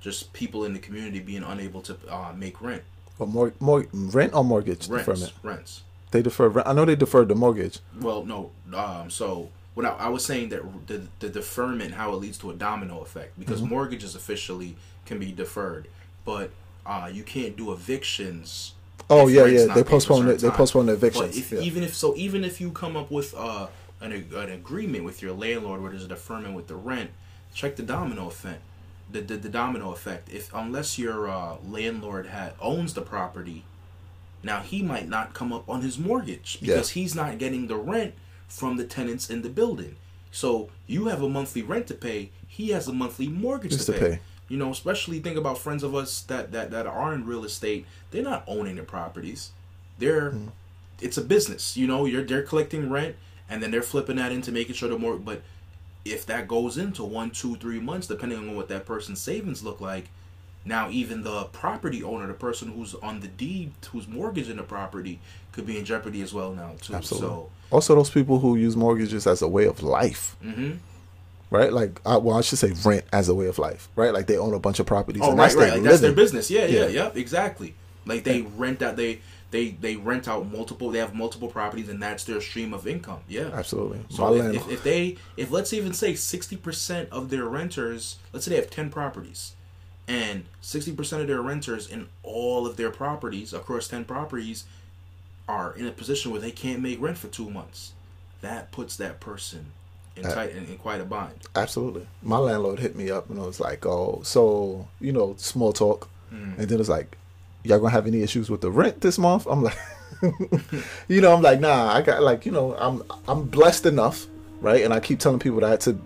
just 0.00 0.32
people 0.32 0.64
in 0.64 0.72
the 0.72 0.78
community 0.80 1.20
being 1.20 1.44
unable 1.44 1.80
to 1.80 1.96
uh, 2.08 2.32
make 2.36 2.60
rent. 2.60 2.82
Or 3.18 3.26
more, 3.26 3.52
more 3.60 3.86
rent 3.92 4.34
or 4.34 4.42
mortgage 4.42 4.88
Rents, 4.88 5.06
deferment. 5.06 5.32
rents. 5.44 5.82
They 6.12 6.22
defer. 6.22 6.48
rent. 6.48 6.68
I 6.68 6.72
know 6.72 6.84
they 6.84 6.96
deferred 6.96 7.28
the 7.28 7.34
mortgage. 7.34 7.80
Well, 8.00 8.24
no. 8.24 8.50
Um, 8.74 9.10
so 9.10 9.48
when 9.74 9.86
I, 9.86 9.90
I 9.90 10.08
was 10.08 10.24
saying 10.24 10.50
that 10.50 10.62
the 10.86 11.02
the 11.18 11.28
deferment, 11.28 11.94
how 11.94 12.12
it 12.12 12.16
leads 12.16 12.38
to 12.38 12.50
a 12.50 12.54
domino 12.54 13.00
effect, 13.00 13.38
because 13.38 13.60
Mm-hmm. 13.60 13.70
mortgages 13.70 14.14
officially 14.14 14.76
can 15.06 15.18
be 15.18 15.32
deferred, 15.32 15.88
but 16.24 16.50
uh, 16.86 17.10
you 17.12 17.22
can't 17.24 17.56
do 17.56 17.72
evictions. 17.72 18.74
Oh 19.10 19.26
yeah, 19.26 19.46
yeah. 19.46 19.66
They 19.66 19.82
paid 19.82 19.84
for 19.84 19.90
postponed 19.90 20.18
certain 20.28 20.34
it. 20.36 20.40
They 20.40 20.50
postpone 20.50 20.86
the 20.86 20.92
But 20.92 20.98
evictions. 21.06 21.36
if, 21.36 21.52
yeah. 21.52 21.60
even 21.60 21.82
if 21.82 21.94
so, 21.94 22.14
even 22.16 22.44
if 22.44 22.60
you 22.60 22.70
come 22.70 22.96
up 22.96 23.10
with 23.10 23.34
uh, 23.36 23.66
an 24.00 24.12
an 24.12 24.50
agreement 24.50 25.04
with 25.04 25.22
your 25.22 25.32
landlord 25.32 25.80
where 25.82 25.90
there's 25.90 26.04
a 26.04 26.08
deferment 26.08 26.54
with 26.54 26.68
the 26.68 26.76
rent, 26.76 27.10
check 27.54 27.76
the 27.76 27.82
domino 27.82 28.28
effect. 28.28 28.60
The, 29.10 29.20
the, 29.20 29.36
the 29.36 29.48
domino 29.50 29.92
effect. 29.92 30.30
If 30.32 30.52
unless 30.54 30.98
your 30.98 31.28
uh, 31.28 31.56
landlord 31.68 32.26
had 32.26 32.54
owns 32.60 32.94
the 32.94 33.02
property, 33.02 33.64
now 34.42 34.60
he 34.60 34.82
might 34.82 35.08
not 35.08 35.34
come 35.34 35.52
up 35.52 35.68
on 35.68 35.82
his 35.82 35.98
mortgage 35.98 36.58
because 36.60 36.90
he's 36.90 37.14
not 37.14 37.38
getting 37.38 37.66
the 37.66 37.76
rent 37.76 38.14
from 38.48 38.76
the 38.76 38.84
tenants 38.84 39.30
in 39.30 39.42
the 39.42 39.48
building. 39.48 39.96
So 40.30 40.70
you 40.86 41.06
have 41.06 41.22
a 41.22 41.28
monthly 41.28 41.62
rent 41.62 41.86
to 41.88 41.94
pay. 41.94 42.30
He 42.46 42.70
has 42.70 42.88
a 42.88 42.92
monthly 42.92 43.28
mortgage 43.28 43.76
to 43.78 43.84
to 43.86 43.92
pay. 43.92 43.98
pay. 43.98 44.18
You 44.48 44.58
know, 44.58 44.70
especially 44.70 45.20
think 45.20 45.38
about 45.38 45.58
friends 45.58 45.82
of 45.82 45.94
us 45.94 46.20
that 46.22 46.52
that 46.52 46.70
that 46.70 46.86
are 46.86 47.14
in 47.14 47.24
real 47.26 47.44
estate. 47.44 47.86
They're 48.10 48.22
not 48.22 48.44
owning 48.46 48.76
the 48.76 48.82
properties. 48.82 49.50
They're 49.98 50.30
Mm. 50.32 50.52
it's 51.00 51.16
a 51.16 51.22
business. 51.22 51.76
You 51.76 51.86
know, 51.86 52.04
you're 52.04 52.24
they're 52.24 52.42
collecting 52.42 52.90
rent 52.90 53.16
and 53.48 53.62
then 53.62 53.70
they're 53.70 53.82
flipping 53.82 54.16
that 54.16 54.32
into 54.32 54.52
making 54.52 54.74
sure 54.74 54.88
the 54.88 54.98
more. 54.98 55.16
But 55.16 55.42
if 56.04 56.26
that 56.26 56.48
goes 56.48 56.76
into 56.76 57.04
one, 57.04 57.30
two, 57.30 57.56
three 57.56 57.80
months, 57.80 58.06
depending 58.08 58.38
on 58.38 58.56
what 58.56 58.68
that 58.68 58.84
person's 58.86 59.20
savings 59.20 59.62
look 59.62 59.80
like, 59.80 60.08
now 60.64 60.88
even 60.90 61.22
the 61.22 61.44
property 61.44 62.02
owner, 62.02 62.26
the 62.26 62.34
person 62.34 62.72
who's 62.72 62.94
on 62.96 63.20
the 63.20 63.28
deed, 63.28 63.72
who's 63.90 64.06
mortgaging 64.06 64.56
the 64.56 64.62
property, 64.62 65.18
could 65.52 65.66
be 65.66 65.78
in 65.78 65.84
jeopardy 65.84 66.22
as 66.22 66.32
well 66.32 66.52
now 66.52 66.72
too. 66.80 66.94
Absolutely. 66.94 67.28
So, 67.28 67.50
also, 67.70 67.94
those 67.94 68.10
people 68.10 68.38
who 68.38 68.56
use 68.56 68.76
mortgages 68.76 69.26
as 69.26 69.42
a 69.42 69.48
way 69.48 69.66
of 69.66 69.82
life, 69.82 70.36
hmm 70.42 70.72
right? 71.50 71.70
Like, 71.72 72.00
uh, 72.06 72.18
well, 72.22 72.38
I 72.38 72.40
should 72.40 72.58
say 72.58 72.72
rent 72.84 73.04
as 73.12 73.28
a 73.28 73.34
way 73.34 73.46
of 73.46 73.58
life, 73.58 73.88
right? 73.94 74.12
Like 74.14 74.26
they 74.26 74.38
own 74.38 74.54
a 74.54 74.58
bunch 74.58 74.78
of 74.80 74.86
properties. 74.86 75.20
oh 75.22 75.30
and 75.30 75.38
right, 75.38 75.44
that's 75.44 75.54
right, 75.54 75.66
their 75.66 75.74
like 75.76 75.82
that's 75.84 76.00
their 76.00 76.12
business. 76.12 76.50
Yeah, 76.50 76.64
yeah, 76.64 76.86
Yeah. 76.86 77.10
exactly. 77.14 77.74
Like 78.06 78.24
they 78.24 78.42
rent 78.42 78.82
out 78.82 78.96
they. 78.96 79.20
They, 79.50 79.68
they 79.68 79.96
rent 79.96 80.28
out 80.28 80.50
multiple. 80.50 80.88
They 80.88 80.98
have 80.98 81.14
multiple 81.14 81.48
properties, 81.48 81.90
and 81.90 82.02
that's 82.02 82.24
their 82.24 82.40
stream 82.40 82.72
of 82.72 82.86
income. 82.86 83.20
Yeah, 83.28 83.50
Absolutely. 83.52 84.00
So 84.08 84.34
if, 84.34 84.54
if, 84.54 84.70
if 84.70 84.82
they 84.82 85.18
if 85.36 85.50
let's 85.50 85.74
even 85.74 85.92
say 85.92 86.14
sixty 86.14 86.56
percent 86.56 87.10
of 87.12 87.28
their 87.28 87.44
renters, 87.44 88.16
let's 88.32 88.46
say 88.46 88.52
they 88.52 88.56
have 88.56 88.70
ten 88.70 88.88
properties, 88.88 89.54
and 90.12 90.44
sixty 90.60 90.92
percent 90.92 91.22
of 91.22 91.28
their 91.28 91.40
renters 91.40 91.88
in 91.88 92.06
all 92.22 92.66
of 92.66 92.76
their 92.76 92.90
properties 92.90 93.52
across 93.52 93.88
ten 93.88 94.04
properties 94.04 94.64
are 95.48 95.74
in 95.74 95.86
a 95.86 95.90
position 95.90 96.30
where 96.30 96.40
they 96.40 96.50
can't 96.50 96.80
make 96.80 97.00
rent 97.00 97.18
for 97.18 97.28
two 97.28 97.50
months, 97.50 97.92
that 98.42 98.70
puts 98.70 98.96
that 98.96 99.20
person 99.20 99.66
in 100.14 100.24
tight 100.24 100.50
in, 100.50 100.66
in 100.66 100.76
quite 100.76 101.00
a 101.00 101.04
bind. 101.04 101.34
Absolutely. 101.56 102.06
My 102.22 102.36
landlord 102.36 102.78
hit 102.78 102.94
me 102.94 103.10
up 103.10 103.30
and 103.30 103.40
i 103.40 103.46
was 103.46 103.60
like, 103.60 103.86
oh, 103.86 104.20
so, 104.22 104.86
you 105.00 105.10
know, 105.10 105.34
small 105.38 105.72
talk. 105.72 106.08
Mm. 106.32 106.58
And 106.58 106.68
then 106.68 106.80
it's 106.80 106.88
like, 106.88 107.16
y'all 107.64 107.78
gonna 107.78 107.90
have 107.90 108.06
any 108.06 108.22
issues 108.22 108.50
with 108.50 108.60
the 108.60 108.70
rent 108.70 109.00
this 109.00 109.18
month? 109.18 109.46
I'm 109.46 109.62
like, 109.62 109.78
you 111.08 111.20
know, 111.20 111.34
I'm 111.34 111.42
like, 111.42 111.60
nah, 111.60 111.92
I 111.92 112.02
got 112.02 112.22
like, 112.22 112.44
you 112.44 112.52
know, 112.52 112.76
I'm 112.78 113.02
I'm 113.26 113.44
blessed 113.44 113.86
enough, 113.86 114.26
right? 114.60 114.84
And 114.84 114.92
I 114.92 115.00
keep 115.00 115.18
telling 115.18 115.38
people 115.38 115.60
that 115.60 115.80
to 115.82 115.98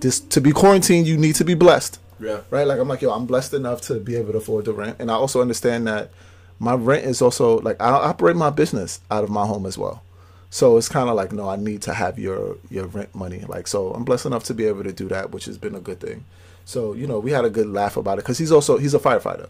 this 0.00 0.20
to 0.20 0.40
be 0.40 0.52
quarantined, 0.52 1.06
you 1.06 1.16
need 1.16 1.34
to 1.36 1.44
be 1.44 1.54
blessed, 1.54 1.98
Yeah, 2.20 2.40
right? 2.50 2.66
Like 2.66 2.78
I'm 2.78 2.88
like, 2.88 3.02
yo, 3.02 3.10
I'm 3.10 3.26
blessed 3.26 3.54
enough 3.54 3.80
to 3.82 4.00
be 4.00 4.16
able 4.16 4.32
to 4.32 4.38
afford 4.38 4.64
the 4.64 4.72
rent, 4.72 4.96
and 4.98 5.10
I 5.10 5.14
also 5.14 5.40
understand 5.40 5.86
that 5.86 6.10
my 6.58 6.74
rent 6.74 7.04
is 7.04 7.20
also 7.20 7.58
like 7.60 7.80
I 7.80 7.90
operate 7.90 8.36
my 8.36 8.50
business 8.50 9.00
out 9.10 9.24
of 9.24 9.30
my 9.30 9.46
home 9.46 9.66
as 9.66 9.76
well. 9.76 10.02
So 10.50 10.76
it's 10.76 10.88
kind 10.88 11.08
of 11.08 11.16
like, 11.16 11.32
no, 11.32 11.48
I 11.48 11.56
need 11.56 11.82
to 11.82 11.94
have 11.94 12.18
your 12.18 12.56
your 12.70 12.86
rent 12.86 13.14
money. 13.14 13.40
Like, 13.40 13.66
so 13.66 13.90
I'm 13.90 14.04
blessed 14.04 14.26
enough 14.26 14.44
to 14.44 14.54
be 14.54 14.66
able 14.66 14.84
to 14.84 14.92
do 14.92 15.08
that, 15.08 15.32
which 15.32 15.46
has 15.46 15.58
been 15.58 15.74
a 15.74 15.80
good 15.80 16.00
thing. 16.00 16.24
So 16.64 16.92
you 16.92 17.06
know, 17.06 17.18
we 17.18 17.32
had 17.32 17.44
a 17.44 17.50
good 17.50 17.66
laugh 17.66 17.96
about 17.96 18.18
it 18.18 18.22
because 18.22 18.38
he's 18.38 18.52
also 18.52 18.78
he's 18.78 18.94
a 18.94 19.00
firefighter, 19.00 19.48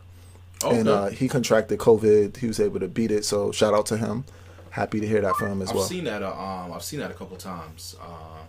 okay. 0.64 0.78
and 0.78 0.88
uh, 0.88 1.08
he 1.08 1.28
contracted 1.28 1.78
COVID. 1.78 2.38
He 2.38 2.46
was 2.46 2.58
able 2.58 2.80
to 2.80 2.88
beat 2.88 3.10
it. 3.10 3.24
So 3.24 3.52
shout 3.52 3.74
out 3.74 3.86
to 3.86 3.98
him. 3.98 4.24
Happy 4.70 4.98
to 4.98 5.06
hear 5.06 5.20
that 5.20 5.36
from 5.36 5.52
him 5.52 5.62
as 5.62 5.68
I've 5.68 5.76
well. 5.76 5.84
seen 5.84 6.04
that. 6.04 6.22
Uh, 6.22 6.32
um, 6.32 6.72
I've 6.72 6.82
seen 6.82 7.00
that 7.00 7.10
a 7.10 7.14
couple 7.14 7.36
times. 7.36 7.96
Uh, 8.00 8.42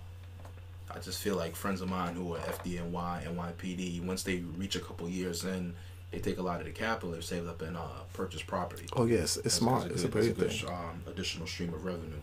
I 0.95 0.99
just 0.99 1.21
feel 1.21 1.35
like 1.35 1.55
friends 1.55 1.81
of 1.81 1.89
mine 1.89 2.15
who 2.15 2.33
are 2.35 2.39
FDNY, 2.39 3.25
NYPD, 3.35 4.03
once 4.05 4.23
they 4.23 4.37
reach 4.57 4.75
a 4.75 4.79
couple 4.79 5.09
years 5.09 5.43
in, 5.43 5.75
they 6.11 6.19
take 6.19 6.37
a 6.37 6.41
lot 6.41 6.59
of 6.61 6.65
the 6.65 6.71
capital 6.71 7.11
they've 7.11 7.23
saved 7.23 7.47
up 7.49 7.61
and 7.61 7.75
uh, 7.75 7.81
purchase 8.13 8.41
property. 8.41 8.85
Oh 8.95 9.05
yes, 9.05 9.35
it's 9.35 9.35
That's- 9.35 9.53
smart. 9.55 9.81
that's 9.83 9.93
It's 9.95 10.03
a 10.03 10.07
good- 10.07 10.11
great 10.13 10.37
that's 10.37 10.55
thing. 10.59 10.67
good, 10.67 10.73
um, 10.73 11.01
additional 11.07 11.47
stream 11.47 11.73
of 11.73 11.83
revenue. 11.83 12.19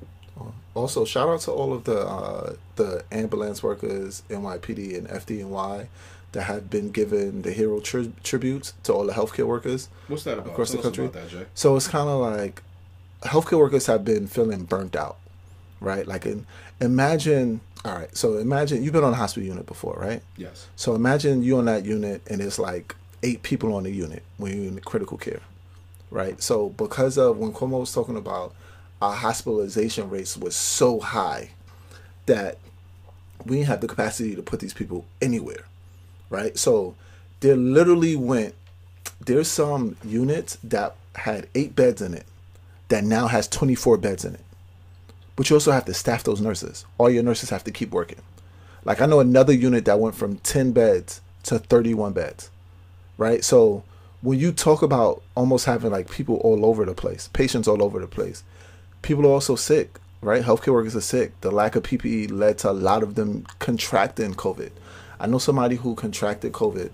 Also, 0.75 1.05
shout 1.05 1.29
out 1.29 1.41
to 1.43 1.53
all 1.53 1.75
of 1.75 1.85
the 1.85 2.01
uh, 2.07 2.55
the 2.77 3.05
ambulance 3.13 3.63
workers, 3.63 4.23
NYPD 4.31 4.97
and 4.97 5.07
FDNY, 5.07 5.89
that 6.33 6.43
have 6.45 6.71
been 6.71 6.91
given 6.91 7.43
the 7.43 7.53
hero 7.53 7.79
tri- 7.81 8.11
tributes 8.25 8.73
to 8.85 8.93
all 8.95 9.05
the 9.05 9.13
healthcare 9.13 9.47
workers. 9.47 9.91
What's 10.09 10.25
that 10.25 10.39
about? 10.39 10.53
Across 10.53 10.71
the 10.71 10.79
Tell 10.79 10.81
us 10.81 10.85
country? 10.87 11.05
about 11.07 11.23
that, 11.25 11.29
Jay. 11.31 11.47
So 11.55 11.77
it's 11.77 11.87
kind 11.87 12.09
of 12.09 12.21
like 12.21 12.63
healthcare 13.21 13.59
workers 13.59 13.85
have 13.87 14.03
been 14.07 14.27
feeling 14.27 14.65
burnt 14.65 14.97
out, 14.97 15.19
right? 15.81 16.07
Like, 16.09 16.25
in, 16.25 16.47
imagine. 16.81 17.61
All 17.85 17.95
right, 17.95 18.15
so 18.17 18.39
imagine 18.39 18.85
you've 18.85 18.93
been 18.93 19.03
on 19.03 19.13
a 19.13 19.17
hospital 19.17 19.47
unit 19.47 19.67
before, 19.67 19.95
right? 19.95 20.23
Yes. 20.37 20.69
So 20.77 20.95
imagine 20.95 21.43
you 21.43 21.59
on 21.59 21.65
that 21.65 21.85
unit 21.85 22.23
and 22.29 22.41
it's 22.41 22.59
like 22.59 22.95
eight 23.25 23.43
people 23.43 23.75
on 23.75 23.83
the 23.83 23.91
unit 23.91 24.23
when 24.37 24.53
you're 24.57 24.73
in 24.73 24.79
critical 24.81 25.19
care, 25.19 25.41
right? 26.11 26.41
So 26.41 26.69
because 26.71 27.19
of 27.19 27.39
when 27.39 27.53
Cuomo 27.53 27.81
was 27.81 27.93
talking 27.93 28.17
about 28.17 28.55
our 29.01 29.15
hospitalization 29.15 30.09
rates 30.09 30.37
was 30.37 30.55
so 30.55 31.01
high 31.01 31.51
that 32.27 32.59
we 33.45 33.57
didn't 33.57 33.69
have 33.69 33.81
the 33.81 33.89
capacity 33.89 34.37
to 34.37 34.43
put 34.43 34.61
these 34.61 34.75
people 34.75 35.05
anywhere, 35.21 35.65
right? 36.31 36.57
So 36.57 36.95
there 37.41 37.57
literally 37.57 38.15
went. 38.15 38.55
There's 39.25 39.49
some 39.49 39.97
units 40.05 40.57
that 40.63 40.95
had 41.17 41.49
eight 41.55 41.75
beds 41.75 42.01
in 42.01 42.15
it 42.15 42.27
that 42.89 43.03
now 43.05 43.27
has 43.27 43.49
24 43.49 43.99
beds 43.99 44.25
in 44.25 44.35
it. 44.35 44.45
But 45.37 45.49
you 45.49 45.57
also 45.57 45.73
have 45.73 45.85
to 45.87 45.95
staff 45.95 46.25
those 46.25 46.41
nurses. 46.41 46.85
All 46.99 47.11
your 47.11 47.23
nurses 47.23 47.51
have 47.51 47.65
to 47.65 47.71
keep 47.71 47.91
working. 47.91 48.21
Like 48.85 49.01
I 49.01 49.07
know 49.07 49.21
another 49.21 49.53
unit 49.53 49.85
that 49.87 50.01
went 50.01 50.15
from 50.15 50.37
10 50.39 50.73
beds 50.73 51.21
to 51.45 51.59
31 51.59 52.13
beds. 52.13 52.51
Right? 53.17 53.45
So 53.45 53.85
when 54.23 54.39
you 54.39 54.53
talk 54.53 54.83
about 54.83 55.23
almost 55.35 55.67
having 55.67 55.91
like 55.91 56.11
people 56.11 56.37
all 56.37 56.65
over 56.65 56.85
the 56.85 56.95
place, 56.95 57.29
patients 57.33 57.69
all 57.69 57.83
over 57.83 58.01
the 58.01 58.07
place, 58.07 58.45
people 59.03 59.27
are 59.27 59.31
also 59.31 59.57
sick, 59.57 59.99
right? 60.21 60.43
Healthcare 60.43 60.73
workers 60.73 60.97
are 60.97 61.01
sick. 61.01 61.39
The 61.41 61.51
lack 61.51 61.77
of 61.77 61.83
PPE 61.83 62.31
led 62.31 62.59
to 62.59 62.71
a 62.71 62.73
lot 62.73 63.03
of 63.03 63.17
them 63.17 63.45
contracting 63.59 64.35
COVID. 64.35 64.71
I 65.19 65.27
know 65.27 65.39
somebody 65.39 65.77
who 65.77 65.95
contracted 65.95 66.53
COVID 66.53 66.91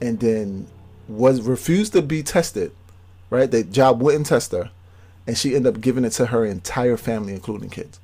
and 0.00 0.20
then 0.20 0.66
was 1.08 1.42
refused 1.42 1.92
to 1.92 2.02
be 2.02 2.22
tested, 2.22 2.72
right? 3.30 3.50
The 3.50 3.64
job 3.64 4.00
wouldn't 4.00 4.26
test 4.26 4.52
her, 4.52 4.70
and 5.26 5.36
she 5.38 5.54
ended 5.54 5.74
up 5.76 5.80
giving 5.80 6.04
it 6.04 6.10
to 6.10 6.26
her 6.26 6.44
entire 6.44 6.96
family, 6.96 7.32
including 7.32 7.70
kids 7.70 7.98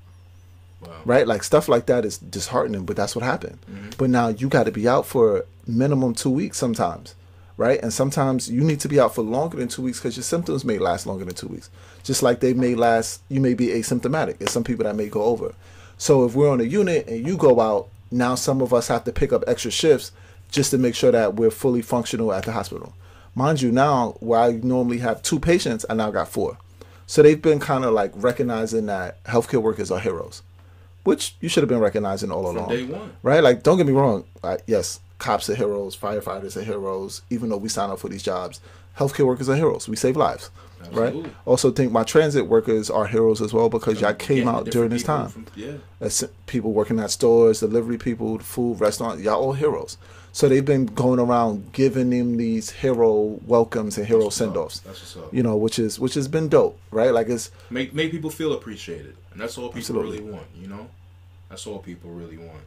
Wow. 0.81 0.91
right? 1.05 1.27
Like 1.27 1.43
stuff 1.43 1.69
like 1.69 1.87
that 1.87 2.05
is 2.05 2.19
disheartening, 2.19 2.85
but 2.85 2.97
that's 2.97 3.17
what 3.17 3.25
happened. 3.25 3.59
Mm-hmm. 3.69 3.91
But 3.99 4.11
now 4.11 4.29
you 4.29 4.49
got 4.49 4.65
to 4.65 4.71
be 4.73 4.87
out 4.87 5.07
for 5.07 5.45
minimum 5.67 6.15
two 6.15 6.31
weeks 6.31 6.57
sometimes, 6.57 7.17
right? 7.57 7.81
And 7.83 7.93
sometimes 7.93 8.49
you 8.49 8.63
need 8.63 8.79
to 8.81 8.89
be 8.89 9.01
out 9.01 9.13
for 9.15 9.23
longer 9.23 9.57
than 9.57 9.67
two 9.67 9.83
weeks 9.83 9.99
because 9.99 10.17
your 10.17 10.23
symptoms 10.23 10.65
may 10.65 10.79
last 10.79 11.05
longer 11.05 11.25
than 11.25 11.35
two 11.35 11.49
weeks. 11.49 11.69
Just 12.05 12.23
like 12.23 12.39
they 12.39 12.55
may 12.55 12.77
last, 12.77 13.23
you 13.29 13.41
may 13.41 13.55
be 13.55 13.67
asymptomatic. 13.69 14.37
It's 14.41 14.53
some 14.53 14.63
people 14.63 14.85
that 14.85 14.95
may 14.95 15.09
go 15.09 15.25
over. 15.25 15.53
So 15.97 16.25
if 16.25 16.37
we're 16.37 16.49
on 16.51 16.61
a 16.61 16.65
unit 16.65 17.09
and 17.09 17.27
you 17.27 17.37
go 17.37 17.59
out, 17.61 17.89
now 18.13 18.37
some 18.37 18.63
of 18.63 18.73
us 18.73 18.87
have 18.87 19.03
to 19.05 19.13
pick 19.13 19.33
up 19.33 19.43
extra 19.49 19.73
shifts 19.73 20.13
just 20.51 20.71
to 20.71 20.79
make 20.79 20.95
sure 20.95 21.11
that 21.11 21.35
we're 21.35 21.51
fully 21.51 21.83
functional 21.83 22.33
at 22.33 22.45
the 22.45 22.53
hospital. 22.53 22.95
Mind 23.35 23.61
you, 23.61 23.73
now 23.73 24.17
where 24.21 24.39
I 24.41 24.53
normally 24.53 24.99
have 24.99 25.23
two 25.23 25.41
patients, 25.41 25.85
I 25.91 25.95
now 25.95 26.13
got 26.13 26.29
four. 26.29 26.57
So 27.09 27.23
they've 27.23 27.43
been 27.43 27.59
kind 27.59 27.85
of 27.85 27.93
like 27.93 28.13
recognizing 28.15 28.87
that 28.87 29.23
healthcare 29.25 29.61
workers 29.61 29.91
are 29.91 29.99
heroes 29.99 30.43
which 31.09 31.37
you 31.41 31.49
should 31.49 31.63
have 31.63 31.71
been 31.71 31.81
recognizing 31.81 32.31
all 32.31 32.51
along. 32.51 32.69
day 32.69 32.85
one. 32.85 33.11
Right? 33.23 33.43
Like, 33.43 33.63
don't 33.63 33.79
get 33.79 33.87
me 33.87 33.95
wrong. 33.95 34.25
I, 34.45 34.59
yes, 34.67 35.01
cops 35.17 35.49
are 35.49 35.55
heroes, 35.55 35.97
firefighters 35.97 36.55
are 36.55 36.63
heroes. 36.63 37.23
Even 37.31 37.49
though 37.49 37.57
we 37.57 37.71
sign 37.71 37.89
up 37.89 37.99
for 37.99 38.11
these 38.11 38.23
jobs, 38.23 38.61
healthcare 38.99 39.25
workers 39.25 39.49
are 39.49 39.57
heroes. 39.57 39.89
We 39.89 39.97
save 39.97 40.19
lives, 40.19 40.51
Absolutely. 40.81 41.23
right? 41.23 41.33
Also, 41.45 41.71
think 41.71 41.93
my 41.93 42.05
transit 42.05 42.47
workers 42.47 42.89
are 42.91 43.07
heroes 43.07 43.41
as 43.43 43.53
well 43.53 43.69
because 43.69 44.01
y'all 44.01 44.15
came 44.15 44.45
Getting 44.45 44.49
out 44.49 44.67
during 44.67 44.91
this 44.91 45.03
time. 45.03 45.29
from- 45.29 45.47
yeah. 45.57 45.73
As 46.01 46.27
people 46.47 46.73
working 46.73 46.99
at 47.01 47.11
stores, 47.11 47.61
delivery 47.61 47.99
people, 47.99 48.39
food, 48.39 48.81
restaurant, 48.81 49.21
y'all 49.21 49.41
all 49.43 49.53
heroes. 49.55 49.97
So 50.33 50.49
they've 50.49 50.65
been 50.65 50.87
going 50.87 51.19
around 51.19 51.73
giving 51.73 52.11
them 52.11 52.37
these 52.37 52.71
hero 52.71 53.41
welcomes 53.47 53.99
and 53.99 54.07
hero 54.07 54.25
That's 54.25 54.37
send 54.37 54.57
offs. 54.57 54.81
That's 54.81 55.01
what's 55.01 55.17
up. 55.27 55.35
You 55.35 55.43
know, 55.43 55.57
which 55.57 55.79
is 55.81 55.99
which 55.99 56.15
has 56.15 56.29
been 56.29 56.49
dope, 56.49 56.79
right? 56.93 57.13
Like 57.13 57.29
it's 57.29 57.51
Make 57.71 57.93
make 57.93 58.13
people 58.13 58.31
feel 58.31 58.53
appreciated, 58.53 59.17
and 59.33 59.41
that's 59.41 59.59
all 59.59 59.69
people 59.69 59.79
Absolutely. 59.79 60.21
really 60.21 60.31
want. 60.33 60.47
You 60.55 60.69
know, 60.69 60.89
that's 61.49 61.67
all 61.67 61.79
people 61.79 62.11
really 62.11 62.37
want. 62.37 62.61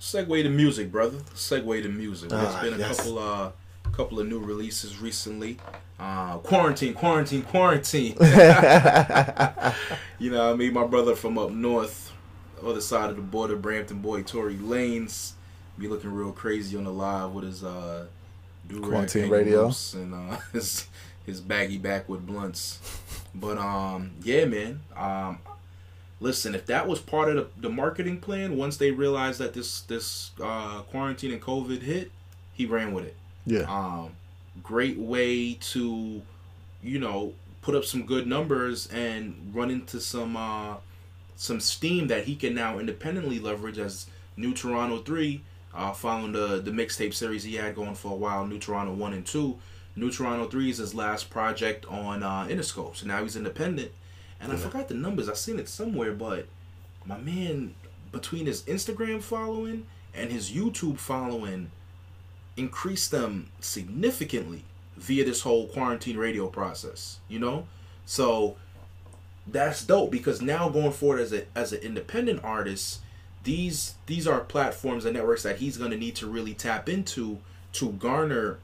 Segue 0.00 0.42
to 0.42 0.48
music, 0.50 0.92
brother. 0.92 1.18
Segue 1.34 1.82
to 1.82 1.88
music. 1.88 2.30
It's 2.32 2.54
been 2.56 2.74
a 2.74 2.78
yes. 2.78 2.96
couple 2.98 3.18
uh 3.18 3.50
couple 3.96 4.20
of 4.20 4.28
new 4.28 4.38
releases 4.38 5.00
recently. 5.00 5.56
Uh, 5.98 6.36
quarantine, 6.38 6.92
quarantine, 6.92 7.42
quarantine. 7.42 8.12
you 10.18 10.30
know, 10.30 10.52
I 10.52 10.54
mean, 10.54 10.74
my 10.74 10.86
brother 10.86 11.16
from 11.16 11.38
up 11.38 11.50
north, 11.50 12.12
other 12.62 12.82
side 12.82 13.08
of 13.08 13.16
the 13.16 13.22
border, 13.22 13.56
Brampton 13.56 14.00
boy, 14.00 14.22
Tory 14.22 14.56
Lanez, 14.56 15.32
be 15.78 15.88
looking 15.88 16.12
real 16.12 16.32
crazy 16.32 16.76
on 16.76 16.84
the 16.84 16.92
live 16.92 17.32
with 17.32 17.44
his 17.44 17.64
uh, 17.64 18.06
Quarantine 18.68 19.30
radio. 19.30 19.70
and 19.94 20.14
uh, 20.14 20.36
his 20.52 20.86
his 21.24 21.40
baggy 21.40 21.78
backwood 21.78 22.26
blunts. 22.26 22.78
But 23.34 23.58
um, 23.58 24.12
yeah, 24.22 24.44
man. 24.44 24.80
Um, 24.94 25.38
listen, 26.20 26.54
if 26.54 26.66
that 26.66 26.86
was 26.86 27.00
part 27.00 27.28
of 27.28 27.36
the, 27.36 27.68
the 27.68 27.70
marketing 27.70 28.20
plan, 28.20 28.56
once 28.56 28.76
they 28.76 28.90
realized 28.90 29.38
that 29.40 29.54
this 29.54 29.80
this 29.82 30.32
uh, 30.42 30.82
quarantine 30.82 31.32
and 31.32 31.40
COVID 31.40 31.82
hit, 31.82 32.10
he 32.52 32.66
ran 32.66 32.92
with 32.92 33.04
it. 33.06 33.16
Yeah, 33.46 33.62
Um, 33.62 34.10
great 34.62 34.98
way 34.98 35.54
to, 35.54 36.20
you 36.82 36.98
know, 36.98 37.32
put 37.62 37.74
up 37.74 37.84
some 37.84 38.04
good 38.04 38.26
numbers 38.26 38.86
and 38.88 39.52
run 39.54 39.70
into 39.70 40.00
some 40.00 40.36
uh, 40.36 40.76
some 41.36 41.60
steam 41.60 42.08
that 42.08 42.24
he 42.24 42.34
can 42.36 42.54
now 42.54 42.78
independently 42.78 43.38
leverage 43.38 43.78
as 43.78 44.06
New 44.36 44.52
Toronto 44.52 44.98
Three, 44.98 45.42
uh, 45.74 45.92
following 45.92 46.32
the 46.32 46.60
the 46.60 46.70
mixtape 46.70 47.14
series 47.14 47.44
he 47.44 47.54
had 47.54 47.74
going 47.74 47.94
for 47.94 48.12
a 48.12 48.16
while. 48.16 48.46
New 48.46 48.58
Toronto 48.58 48.92
One 48.92 49.12
and 49.12 49.24
Two. 49.24 49.58
New 49.94 50.10
Toronto 50.10 50.46
Three 50.46 50.68
is 50.68 50.78
his 50.78 50.94
last 50.94 51.30
project 51.30 51.86
on 51.86 52.22
uh, 52.22 52.46
Interscope, 52.50 52.96
so 52.96 53.06
now 53.06 53.22
he's 53.22 53.36
independent. 53.36 53.92
And 54.38 54.52
I 54.52 54.56
forgot 54.56 54.88
the 54.88 54.94
numbers. 54.94 55.30
I 55.30 55.34
seen 55.34 55.58
it 55.58 55.68
somewhere, 55.68 56.12
but 56.12 56.46
my 57.06 57.16
man, 57.16 57.74
between 58.12 58.44
his 58.44 58.62
Instagram 58.64 59.22
following 59.22 59.86
and 60.14 60.30
his 60.30 60.50
YouTube 60.50 60.98
following, 60.98 61.70
increased 62.56 63.10
them 63.10 63.50
significantly 63.60 64.64
via 64.96 65.24
this 65.24 65.42
whole 65.42 65.66
quarantine 65.68 66.16
radio 66.16 66.48
process. 66.48 67.20
You 67.28 67.38
know, 67.38 67.66
so 68.04 68.56
that's 69.46 69.84
dope 69.84 70.10
because 70.10 70.42
now 70.42 70.68
going 70.68 70.92
forward 70.92 71.20
as 71.20 71.32
a 71.32 71.44
as 71.54 71.72
an 71.72 71.80
independent 71.80 72.42
artist, 72.42 73.00
these 73.44 73.94
these 74.06 74.26
are 74.26 74.40
platforms 74.40 75.04
and 75.04 75.14
networks 75.14 75.42
that 75.42 75.58
he's 75.58 75.76
to 75.76 75.88
need 75.96 76.16
to 76.16 76.26
really 76.26 76.54
tap 76.54 76.88
into 76.88 77.38
to 77.72 77.90
garner 77.92 78.58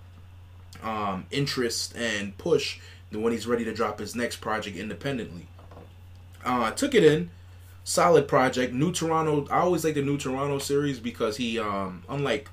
um, 0.82 1.26
interest 1.30 1.94
and 1.96 2.36
push 2.38 2.80
when 3.10 3.32
he's 3.32 3.46
ready 3.46 3.64
to 3.64 3.74
drop 3.74 3.98
his 3.98 4.16
next 4.16 4.36
project 4.36 4.76
independently. 4.76 5.46
Uh, 6.44 6.70
took 6.72 6.94
it 6.94 7.04
in, 7.04 7.30
solid 7.84 8.26
project. 8.26 8.72
New 8.72 8.92
Toronto. 8.92 9.46
I 9.50 9.60
always 9.60 9.84
like 9.84 9.94
the 9.94 10.02
New 10.02 10.18
Toronto 10.18 10.58
series 10.58 10.98
because 10.98 11.36
he, 11.36 11.58
um, 11.58 12.02
unlike 12.08 12.48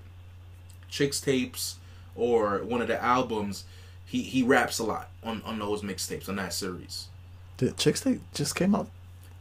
Chixtapes 0.92 1.76
or 2.16 2.60
one 2.64 2.82
of 2.82 2.88
the 2.88 3.02
albums, 3.02 3.64
he 4.06 4.22
he 4.22 4.44
raps 4.44 4.80
a 4.80 4.84
lot 4.84 5.10
on 5.24 5.42
on 5.44 5.60
those 5.60 5.82
mixtapes 5.82 6.28
on 6.30 6.36
that 6.38 6.54
series. 6.54 7.08
the 7.58 7.68
Chixtape 7.72 8.20
just 8.34 8.56
came 8.56 8.74
out. 8.76 8.90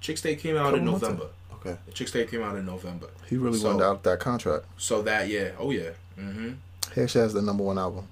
Chixtape 0.03 0.39
came 0.41 0.57
out 0.57 0.75
in 0.75 0.85
November. 0.85 1.27
Okay, 1.55 1.77
The 1.87 1.93
Chixtape 1.93 2.31
came 2.31 2.43
out 2.43 2.57
in 2.57 2.65
November. 2.67 3.09
he 3.29 3.37
really 3.37 3.59
So- 3.59 3.71
wanted 3.71 3.85
out 3.85 4.03
that 4.05 4.21
contract. 4.21 4.65
So 4.77 5.03
that 5.03 5.29
yeah, 5.29 5.51
oh 5.59 5.71
yeah. 5.73 5.91
hmm 6.17 6.53
He 6.95 7.03
actually 7.03 7.23
has 7.23 7.33
the 7.35 7.43
number 7.43 7.65
one 7.65 7.79
album. 7.79 8.07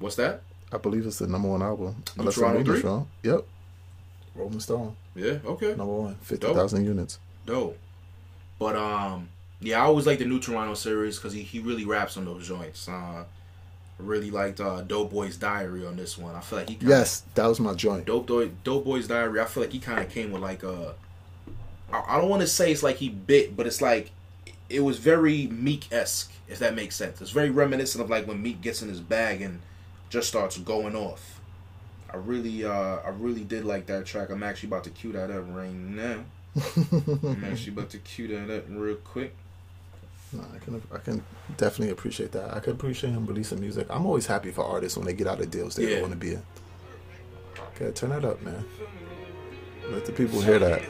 What's 0.00 0.16
that? 0.16 0.42
I 0.72 0.78
believe 0.78 1.06
it's 1.06 1.18
the 1.18 1.26
number 1.28 1.48
one 1.48 1.62
album. 1.62 2.02
Unless 2.18 2.34
Toronto 2.34 2.64
three? 2.64 2.80
wrong. 2.82 3.08
Yep. 3.22 3.44
Rolling 4.34 4.60
Stone, 4.60 4.96
Yeah. 5.14 5.38
Okay. 5.44 5.68
number 5.74 5.86
one, 5.86 6.14
fifty 6.22 6.46
thousand 6.46 6.84
units. 6.84 7.18
dope. 7.46 7.78
But 8.58 8.74
um, 8.76 9.28
yeah, 9.60 9.78
I 9.80 9.84
always 9.86 10.06
like 10.06 10.18
the 10.18 10.24
New 10.24 10.40
Toronto 10.40 10.74
series 10.74 11.16
because 11.16 11.32
he, 11.32 11.42
he 11.42 11.58
really 11.58 11.84
raps 11.84 12.16
on 12.16 12.24
those 12.24 12.46
joints. 12.46 12.88
Uh, 12.88 13.24
really 13.98 14.30
liked 14.30 14.60
uh, 14.60 14.82
Dope 14.82 15.10
Boy's 15.10 15.36
Diary 15.36 15.84
on 15.84 15.96
this 15.96 16.16
one. 16.16 16.34
I 16.34 16.40
feel 16.40 16.60
like 16.60 16.68
he 16.68 16.76
kinda, 16.76 16.94
Yes, 16.94 17.24
that 17.34 17.46
was 17.46 17.58
my 17.58 17.74
joint. 17.74 18.06
Dope 18.06 18.26
Boy 18.26 18.50
Dope 18.64 18.84
Boy's 18.84 19.08
Diary. 19.08 19.40
I 19.40 19.44
feel 19.44 19.62
like 19.62 19.72
he 19.72 19.80
kind 19.80 20.00
of 20.00 20.10
came 20.10 20.30
with 20.30 20.42
like 20.42 20.62
a. 20.62 20.94
I, 21.92 22.04
I 22.08 22.20
don't 22.20 22.28
want 22.28 22.42
to 22.42 22.46
say 22.46 22.70
it's 22.70 22.82
like 22.82 22.96
he 22.96 23.08
bit, 23.08 23.56
but 23.56 23.66
it's 23.66 23.82
like 23.82 24.10
it 24.68 24.80
was 24.80 24.98
very 24.98 25.46
Meek 25.46 25.90
esque, 25.92 26.32
if 26.48 26.58
that 26.60 26.74
makes 26.74 26.94
sense. 26.94 27.20
It's 27.20 27.30
very 27.30 27.50
reminiscent 27.50 28.02
of 28.02 28.10
like 28.10 28.26
when 28.26 28.40
Meek 28.42 28.60
gets 28.60 28.82
in 28.82 28.88
his 28.88 29.00
bag 29.00 29.42
and 29.42 29.60
just 30.10 30.28
starts 30.28 30.56
going 30.58 30.94
off. 30.94 31.40
I 32.10 32.16
really, 32.16 32.64
uh, 32.64 32.96
I 33.04 33.10
really 33.10 33.44
did 33.44 33.64
like 33.64 33.86
that 33.86 34.06
track. 34.06 34.30
I'm 34.30 34.42
actually 34.42 34.68
about 34.68 34.84
to 34.84 34.90
cue 34.90 35.12
that 35.12 35.30
up 35.30 35.44
right 35.48 35.72
now. 35.72 36.24
I'm 36.56 37.44
actually 37.44 37.72
about 37.72 37.90
to 37.90 37.98
cue 37.98 38.28
that 38.28 38.56
up 38.56 38.64
real 38.68 38.96
quick. 38.96 39.34
No, 40.32 40.44
I 40.54 40.58
can 40.58 40.82
I 40.92 40.98
can 40.98 41.24
definitely 41.56 41.90
appreciate 41.92 42.32
that. 42.32 42.54
I 42.54 42.60
can 42.60 42.72
appreciate 42.72 43.10
him 43.12 43.24
releasing 43.26 43.60
music. 43.60 43.86
I'm 43.90 44.04
always 44.06 44.26
happy 44.26 44.50
for 44.50 44.64
artists 44.64 44.96
when 44.98 45.06
they 45.06 45.14
get 45.14 45.26
out 45.26 45.40
of 45.40 45.50
deals 45.50 45.74
they 45.76 45.84
Yeah. 45.84 45.90
don't 46.00 46.02
want 46.02 46.12
to 46.12 46.18
be 46.18 46.34
in. 46.34 46.42
Okay, 47.74 47.90
turn 47.92 48.10
that 48.10 48.24
up, 48.24 48.42
man. 48.42 48.64
Let 49.90 50.04
the 50.04 50.12
people 50.12 50.40
hear 50.42 50.58
that. 50.58 50.82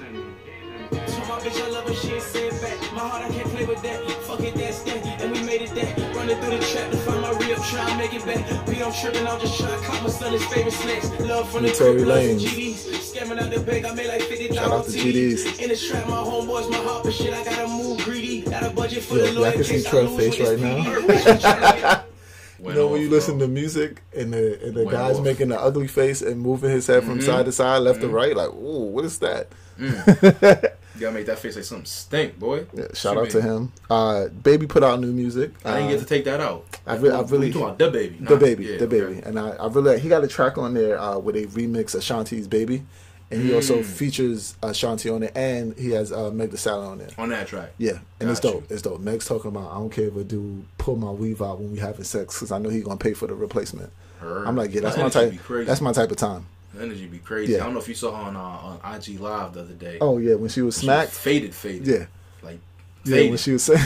Told 6.29 6.37
my 6.37 6.37
bitch 6.37 6.37
I 6.37 6.37
love 6.37 6.37
her, 6.37 6.37
she 6.37 6.37
ain't 6.37 6.37
say 6.37 6.37
it 6.37 6.37
back. 6.37 6.37
My 6.37 6.37
heart, 6.37 6.37
I 6.37 6.37
can't 6.37 6.37
play 6.37 6.37
with 6.37 6.37
that. 6.37 6.37
Fuck 6.37 6.37
it, 6.37 6.37
that's 6.37 6.37
that. 6.37 6.37
And 6.37 6.37
we 6.37 6.37
made 6.37 6.37
it 6.37 6.37
that. 6.37 6.37
Running 6.37 6.43
through 6.43 6.59
the 6.59 6.65
trap 6.65 6.91
to 6.91 6.97
find 6.99 7.21
my 7.21 7.31
real, 7.31 7.63
try 7.65 7.91
and 7.91 7.99
make 7.99 8.15
it 8.15 8.27
back. 8.27 8.67
We 8.67 8.75
don't 8.77 8.95
tripping, 8.95 9.27
I'm 9.27 9.41
just 9.41 9.61
trying 9.61 9.81
to 9.81 9.87
cop 9.87 10.03
my 10.03 10.09
son 10.09 10.33
his 10.33 10.47
favorite 10.47 10.73
snacks. 10.73 11.21
Love 11.21 11.51
from 11.51 11.63
the 11.63 11.73
Tory 11.73 11.95
crib, 11.95 12.09
love 12.09 12.19
from 12.19 12.37
Lanez. 12.37 12.47
GDs. 12.47 12.79
Scamming 13.09 13.41
out 13.41 13.51
the 13.51 13.61
bank, 13.61 13.87
I 13.87 13.95
made 13.95 14.09
like 14.09 14.23
50 14.23 14.55
Shout 14.55 14.73
out 14.73 14.85
to 14.85 14.91
GDs. 14.91 15.61
In 15.61 15.69
the 15.69 15.77
trap, 15.77 16.07
my 16.09 16.17
homeboys, 16.17 16.71
my 16.71 16.77
heart, 16.79 17.05
but 17.05 17.13
shit, 17.13 17.33
I 17.33 17.45
gotta 17.45 17.69
move 17.69 18.05
greedy. 18.05 18.43
Got 18.43 18.63
a 18.63 18.71
budget 18.71 19.03
for 19.03 19.17
Yo, 19.17 19.27
the 19.27 19.33
y'all 19.41 19.53
can 19.53 19.65
see 19.65 19.73
case 19.75 19.87
I 19.87 19.91
Trev 19.91 20.13
lose 20.13 20.37
face 20.37 20.49
right 20.49 20.59
now. 20.59 22.05
You 22.61 22.75
know 22.75 22.89
when 22.89 23.01
you 23.01 23.09
listen 23.09 23.39
to 23.39 23.47
music 23.47 24.03
and 24.17 24.33
the 24.33 24.61
and 24.67 24.75
the 24.75 24.85
Went 24.85 24.91
guy's 24.91 25.19
off. 25.19 25.25
making 25.25 25.49
the 25.51 25.61
ugly 25.61 25.87
face 25.87 26.23
and 26.23 26.41
moving 26.41 26.71
his 26.71 26.89
head 26.89 27.05
from 27.05 27.19
mm-hmm. 27.19 27.27
side 27.27 27.45
to 27.45 27.53
side, 27.53 27.79
left 27.79 28.01
to 28.01 28.07
mm-hmm. 28.07 28.17
right, 28.17 28.37
like, 28.37 28.49
ooh, 28.49 28.91
what 28.91 29.05
is 29.05 29.21
that? 29.21 29.49
Mm. 29.79 30.73
You 30.99 31.03
gotta 31.03 31.15
make 31.15 31.27
that 31.27 31.39
face 31.39 31.55
like 31.55 31.65
something 31.65 31.87
stink, 31.87 32.41
boy. 32.41 32.67
Yeah, 32.75 32.87
shout 32.93 33.15
What 33.15 33.29
out 33.29 33.35
you 33.35 33.41
to 33.41 33.43
him. 33.43 33.73
Uh, 33.89 34.27
baby 34.27 34.67
put 34.67 34.83
out 34.83 34.99
new 34.99 35.13
music. 35.13 35.53
I 35.65 35.75
didn't 35.77 35.87
Uh, 35.87 35.91
get 35.93 36.01
to 36.01 36.07
take 36.07 36.25
that 36.25 36.41
out. 36.41 36.65
I 36.89 36.97
re- 36.97 37.11
I 37.11 37.21
really- 37.21 37.47
You 37.47 37.53
talking 37.53 37.67
about 37.69 37.79
the 37.79 37.91
baby, 37.93 38.17
the 38.17 38.31
not- 38.31 38.41
baby, 38.41 38.65
yeah, 38.65 38.79
the 38.79 38.87
okay. 38.87 39.01
baby, 39.01 39.23
and 39.25 39.39
I, 39.39 39.51
I 39.51 39.69
really 39.69 40.01
he 40.01 40.09
got 40.09 40.25
a 40.25 40.27
track 40.27 40.59
on 40.59 40.75
there 40.75 40.99
uh, 41.01 41.17
where 41.19 41.35
they 41.35 41.45
remix 41.45 41.95
Ashanti's 41.95 42.49
"Baby," 42.49 42.83
and 43.31 43.41
he 43.43 43.51
Mm. 43.51 43.55
also 43.55 43.81
features 43.85 44.57
Ashanti 44.61 45.09
on 45.09 45.23
it, 45.23 45.31
and 45.37 45.79
he 45.79 45.91
has 45.93 46.11
uh, 46.11 46.33
Meg 46.33 46.51
Thee 46.51 46.57
Stallion 46.57 46.91
on 46.91 46.99
there. 46.99 47.09
on 47.17 47.29
that 47.29 47.47
track. 47.47 47.71
Yeah, 47.79 47.99
and 48.19 48.29
it's 48.29 48.41
Got 48.41 48.53
dope. 48.55 48.65
It's 48.73 48.83
dope. 48.83 49.01
Meg's 49.01 49.25
talking 49.27 49.51
about 49.53 49.71
I 49.71 49.75
don't 49.75 49.91
care 49.91 50.09
if 50.09 50.17
a 50.17 50.25
dude 50.25 50.65
pull 50.79 50.97
my 50.97 51.13
weave 51.13 51.41
out 51.41 51.61
when 51.61 51.71
we 51.71 51.79
having 51.79 52.03
sex 52.03 52.35
because 52.35 52.51
I 52.51 52.59
know 52.59 52.71
he 52.71 52.81
gonna 52.81 52.97
pay 52.97 53.13
for 53.15 53.29
the 53.29 53.35
replacement. 53.35 53.93
Heard. 54.19 54.49
I'm 54.49 54.57
like, 54.57 54.75
yeah, 54.75 54.81
that's 54.81 54.97
That 54.97 55.03
my 55.03 55.11
type. 55.11 55.35
That's 55.65 55.81
my 55.81 55.93
type 55.93 56.11
of 56.11 56.17
time. 56.17 56.47
Energy 56.81 57.07
be 57.07 57.19
crazy. 57.19 57.53
Yeah. 57.53 57.61
I 57.61 57.65
don't 57.65 57.75
know 57.75 57.81
if 57.81 57.89
you 57.89 57.95
saw 57.95 58.11
her 58.17 58.23
on 58.29 58.37
uh, 58.37 58.41
on 58.41 58.95
IG 58.95 59.21
Live 59.21 59.55
the 59.55 59.61
other 59.63 59.75
day. 59.75 59.99
Oh 60.01 60.19
yeah, 60.19 60.35
when 60.35 60.49
she 60.49 60.63
was 60.63 60.75
She 60.75 60.87
was 60.87 60.95
smacked. 60.97 61.11
faded, 61.13 61.55
faded. 61.55 61.87
Yeah, 61.87 62.07
like 62.43 62.61
yeah, 63.05 63.29
when 63.29 63.37
she 63.37 63.53
was 63.53 63.63
saying. 63.65 63.85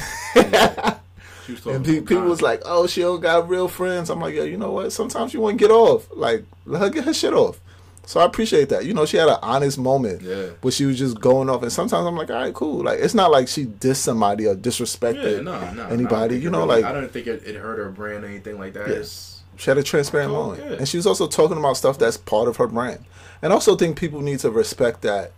She 1.46 1.52
was 1.54 1.66
And 1.66 1.84
pe- 1.84 1.94
people 2.00 2.18
God. 2.18 2.28
was 2.28 2.40
like, 2.42 2.62
"Oh, 2.64 2.86
she 2.86 3.00
don't 3.00 3.20
got 3.20 3.48
real 3.48 3.66
friends." 3.66 4.10
I'm 4.10 4.20
like, 4.20 4.34
"Yeah, 4.34 4.44
you 4.44 4.56
know 4.56 4.70
what? 4.70 4.92
Sometimes 4.92 5.34
you 5.34 5.40
want 5.40 5.58
to 5.58 5.64
get 5.64 5.72
off. 5.72 6.06
Like, 6.14 6.44
let 6.66 6.80
her 6.82 6.88
get 6.90 7.04
her 7.04 7.12
shit 7.14 7.32
off." 7.34 7.60
So 8.06 8.20
I 8.20 8.24
appreciate 8.24 8.68
that. 8.68 8.84
You 8.84 8.94
know, 8.94 9.06
she 9.06 9.16
had 9.16 9.28
an 9.28 9.38
honest 9.42 9.78
moment 9.78 10.22
Yeah. 10.22 10.50
where 10.60 10.70
she 10.72 10.84
was 10.86 10.98
just 10.98 11.20
going 11.20 11.48
off, 11.50 11.62
and 11.62 11.72
sometimes 11.72 12.06
I'm 12.06 12.16
like, 12.16 12.30
"All 12.30 12.36
right, 12.36 12.54
cool." 12.54 12.84
Like, 12.84 13.00
it's 13.00 13.14
not 13.14 13.32
like 13.32 13.48
she 13.48 13.66
dissed 13.66 13.96
somebody 13.96 14.46
or 14.46 14.54
disrespected 14.54 15.36
yeah, 15.38 15.40
no, 15.40 15.72
no. 15.72 15.86
Anybody. 15.88 16.38
You 16.38 16.50
know, 16.50 16.60
really- 16.60 16.82
like 16.82 16.84
I 16.84 16.92
don't 16.92 17.10
think 17.10 17.26
it, 17.26 17.42
it 17.44 17.56
hurt 17.56 17.78
her 17.78 17.90
brand 17.90 18.22
or 18.22 18.28
anything 18.28 18.58
like 18.58 18.74
that. 18.74 18.88
Yeah. 18.88 18.94
It's, 18.96 19.31
she 19.62 19.70
had 19.70 19.78
a 19.78 19.82
transparent 19.82 20.30
Oh, 20.32 20.34
moment, 20.34 20.62
good. 20.62 20.78
and 20.80 20.88
she 20.88 20.96
was 20.96 21.06
also 21.06 21.26
talking 21.28 21.56
about 21.56 21.76
stuff 21.76 21.98
that's 21.98 22.16
part 22.16 22.48
of 22.48 22.56
her 22.56 22.66
brand. 22.66 23.04
And 23.42 23.52
also 23.52 23.76
think 23.76 23.96
people 23.96 24.20
need 24.20 24.40
to 24.40 24.50
respect 24.50 25.02
that. 25.02 25.32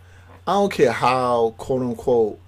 I 0.47 0.53
don't 0.53 0.71
care 0.71 0.91
how 0.91 1.53
quote 1.57 1.81
unquote 1.81 2.39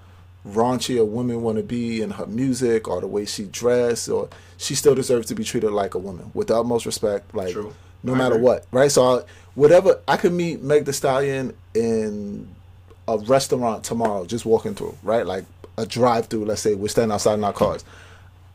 raunchy 0.47 0.99
a 0.99 1.05
woman 1.05 1.41
want 1.41 1.57
to 1.57 1.63
be 1.63 2.01
in 2.01 2.11
her 2.11 2.25
music 2.25 2.87
or 2.87 3.01
the 3.01 3.07
way 3.07 3.25
she 3.25 3.45
dress, 3.45 4.07
or 4.09 4.29
she 4.57 4.73
still 4.75 4.95
deserves 4.95 5.27
to 5.27 5.35
be 5.35 5.43
treated 5.43 5.71
like 5.71 5.93
a 5.93 5.99
woman 5.99 6.31
with 6.33 6.47
the 6.47 6.59
utmost 6.59 6.85
respect. 6.85 7.33
Like 7.35 7.51
True. 7.53 7.73
no 8.03 8.13
I 8.13 8.17
matter 8.17 8.35
agree. 8.35 8.45
what, 8.45 8.65
right? 8.71 8.91
So 8.91 9.19
I, 9.19 9.23
whatever 9.55 9.99
I 10.07 10.17
could 10.17 10.33
meet 10.33 10.61
Meg 10.63 10.85
Thee 10.85 10.91
Stallion 10.93 11.53
in 11.75 12.47
a 13.07 13.17
restaurant 13.19 13.83
tomorrow, 13.83 14.25
just 14.25 14.45
walking 14.45 14.73
through, 14.75 14.97
right? 15.03 15.25
Like 15.25 15.45
a 15.77 15.85
drive 15.85 16.27
through. 16.27 16.45
Let's 16.45 16.61
say 16.61 16.75
we're 16.75 16.87
standing 16.87 17.13
outside 17.13 17.35
in 17.35 17.43
our 17.43 17.53
cars. 17.53 17.83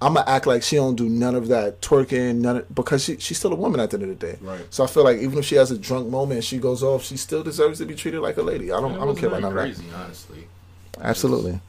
I'm 0.03 0.15
gonna 0.15 0.29
act 0.29 0.47
like 0.47 0.63
she 0.63 0.77
don't 0.77 0.97
do 0.97 1.09
none 1.09 1.35
of 1.35 1.49
that 1.49 1.81
twerking, 1.81 2.37
none 2.37 2.57
of, 2.59 2.75
because 2.75 3.05
she 3.05 3.17
she's 3.19 3.39
still 3.39 3.53
a 3.53 3.57
woman 3.57 3.81
at 3.81 3.91
the 3.91 3.97
end 3.99 4.11
of 4.11 4.19
the 4.19 4.27
day. 4.27 4.39
Right. 4.41 4.61
So 4.71 4.85
I 4.85 4.87
feel 4.87 5.05
like 5.05 5.19
even 5.19 5.39
if 5.39 5.45
she 5.45 5.55
has 5.57 5.71
a 5.71 5.79
drunk 5.79 6.09
moment 6.09 6.39
and 6.39 6.45
she 6.45 6.59
goes 6.59 6.83
off, 6.83 7.05
she 7.05 7.17
still 7.17 7.43
deserves 7.43 7.79
to 7.79 7.87
be 7.87 7.95
treated 7.95 8.21
like 8.21 8.37
a 8.37 8.43
lady. 8.43 8.73
I 8.73 8.81
don't 8.81 8.95
I 8.95 9.05
don't 9.05 9.17
care 9.17 9.29
about 9.29 9.43
none 9.43 9.53
of 9.53 9.57
that. 9.57 9.63
crazy, 9.63 9.85
honestly. 9.95 10.49
Absolutely. 11.01 11.61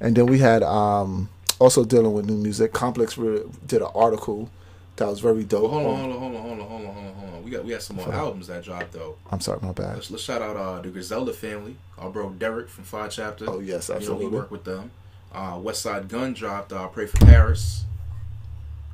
And 0.00 0.16
then 0.16 0.26
we 0.26 0.38
had 0.38 0.62
um 0.62 1.28
also 1.58 1.84
dealing 1.84 2.12
with 2.12 2.26
new 2.26 2.36
music. 2.36 2.72
Complex 2.72 3.16
re- 3.16 3.42
did 3.66 3.82
an 3.82 3.88
article 3.94 4.50
that 4.96 5.06
was 5.08 5.20
very 5.20 5.44
dope. 5.44 5.62
Well, 5.62 5.70
hold 5.70 5.86
on, 5.86 6.10
hold 6.10 6.12
on, 6.12 6.18
hold 6.20 6.34
on, 6.34 6.42
hold 6.42 6.60
on, 6.60 6.68
hold 6.68 6.86
on, 6.86 6.94
hold 6.94 7.06
on, 7.08 7.14
hold 7.14 7.34
on. 7.34 7.44
We 7.44 7.50
got 7.50 7.64
we 7.64 7.70
got 7.70 7.82
some 7.82 7.96
more 7.96 8.12
albums 8.12 8.48
that 8.48 8.64
dropped 8.64 8.92
though. 8.92 9.16
I'm 9.30 9.40
sorry, 9.40 9.58
my 9.62 9.72
bad. 9.72 9.94
Let's 9.94 10.10
let's 10.10 10.22
shout 10.24 10.42
out 10.42 10.56
uh, 10.56 10.80
the 10.80 10.88
Griselda 10.90 11.32
family. 11.32 11.76
Our 11.98 12.10
bro 12.10 12.30
Derek 12.30 12.68
from 12.68 12.84
Five 12.84 13.10
Chapter. 13.12 13.48
Oh, 13.48 13.60
yes, 13.60 13.88
You 13.88 13.94
know, 13.94 13.98
absolutely. 13.98 14.26
we 14.26 14.32
work 14.32 14.50
with 14.50 14.64
them. 14.64 14.90
Uh, 15.34 15.54
Westside 15.54 16.08
Gunn 16.08 16.34
dropped 16.34 16.72
uh, 16.72 16.88
Pray 16.88 17.06
for 17.06 17.16
Paris. 17.24 17.84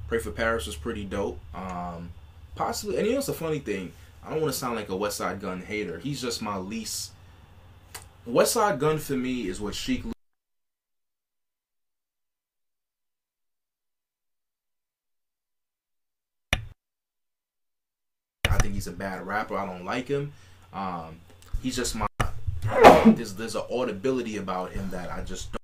Pray 0.06 0.18
for 0.18 0.30
Paris 0.30 0.66
was 0.66 0.76
pretty 0.76 1.04
dope. 1.04 1.38
Um, 1.54 2.10
possibly, 2.54 2.96
and 2.96 3.06
you 3.06 3.12
know, 3.12 3.18
it's 3.18 3.28
a 3.28 3.34
funny 3.34 3.58
thing. 3.58 3.92
I 4.24 4.30
don't 4.30 4.40
want 4.40 4.52
to 4.52 4.58
sound 4.58 4.76
like 4.76 4.88
a 4.88 4.92
Westside 4.92 5.40
Gunn 5.40 5.62
hater. 5.62 5.98
He's 5.98 6.20
just 6.20 6.40
my 6.40 6.56
least. 6.56 7.12
Westside 8.28 8.78
Gunn 8.78 8.98
for 8.98 9.14
me 9.14 9.48
is 9.48 9.60
what 9.60 9.74
Chic. 9.74 10.04
I 18.48 18.58
think 18.58 18.74
he's 18.74 18.86
a 18.86 18.92
bad 18.92 19.26
rapper. 19.26 19.56
I 19.56 19.66
don't 19.66 19.84
like 19.84 20.08
him. 20.08 20.32
Um, 20.72 21.20
he's 21.62 21.74
just 21.74 21.96
my. 21.96 22.06
There's 23.06 23.34
there's 23.34 23.56
an 23.56 23.62
audibility 23.70 24.36
about 24.36 24.72
him 24.72 24.88
that 24.90 25.10
I 25.10 25.22
just 25.22 25.52
don't. 25.52 25.57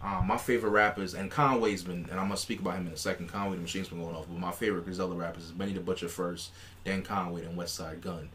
Um, 0.00 0.28
my 0.28 0.36
favorite 0.36 0.70
rappers 0.70 1.14
and 1.14 1.30
Conway's 1.30 1.82
been, 1.82 2.06
and 2.10 2.20
I'm 2.20 2.28
gonna 2.28 2.36
speak 2.36 2.60
about 2.60 2.76
him 2.76 2.86
in 2.86 2.92
a 2.92 2.96
second. 2.96 3.28
Conway 3.28 3.56
the 3.56 3.62
Machine's 3.62 3.88
been 3.88 4.00
going 4.00 4.14
off, 4.14 4.26
but 4.28 4.38
my 4.38 4.52
favorite 4.52 4.84
Griselda 4.84 5.14
rappers 5.14 5.44
is 5.44 5.50
Benny 5.50 5.72
the 5.72 5.80
Butcher 5.80 6.08
first, 6.08 6.52
then 6.84 7.02
Conway, 7.02 7.42
then 7.42 7.56
Westside 7.56 8.00
Gunn. 8.00 8.28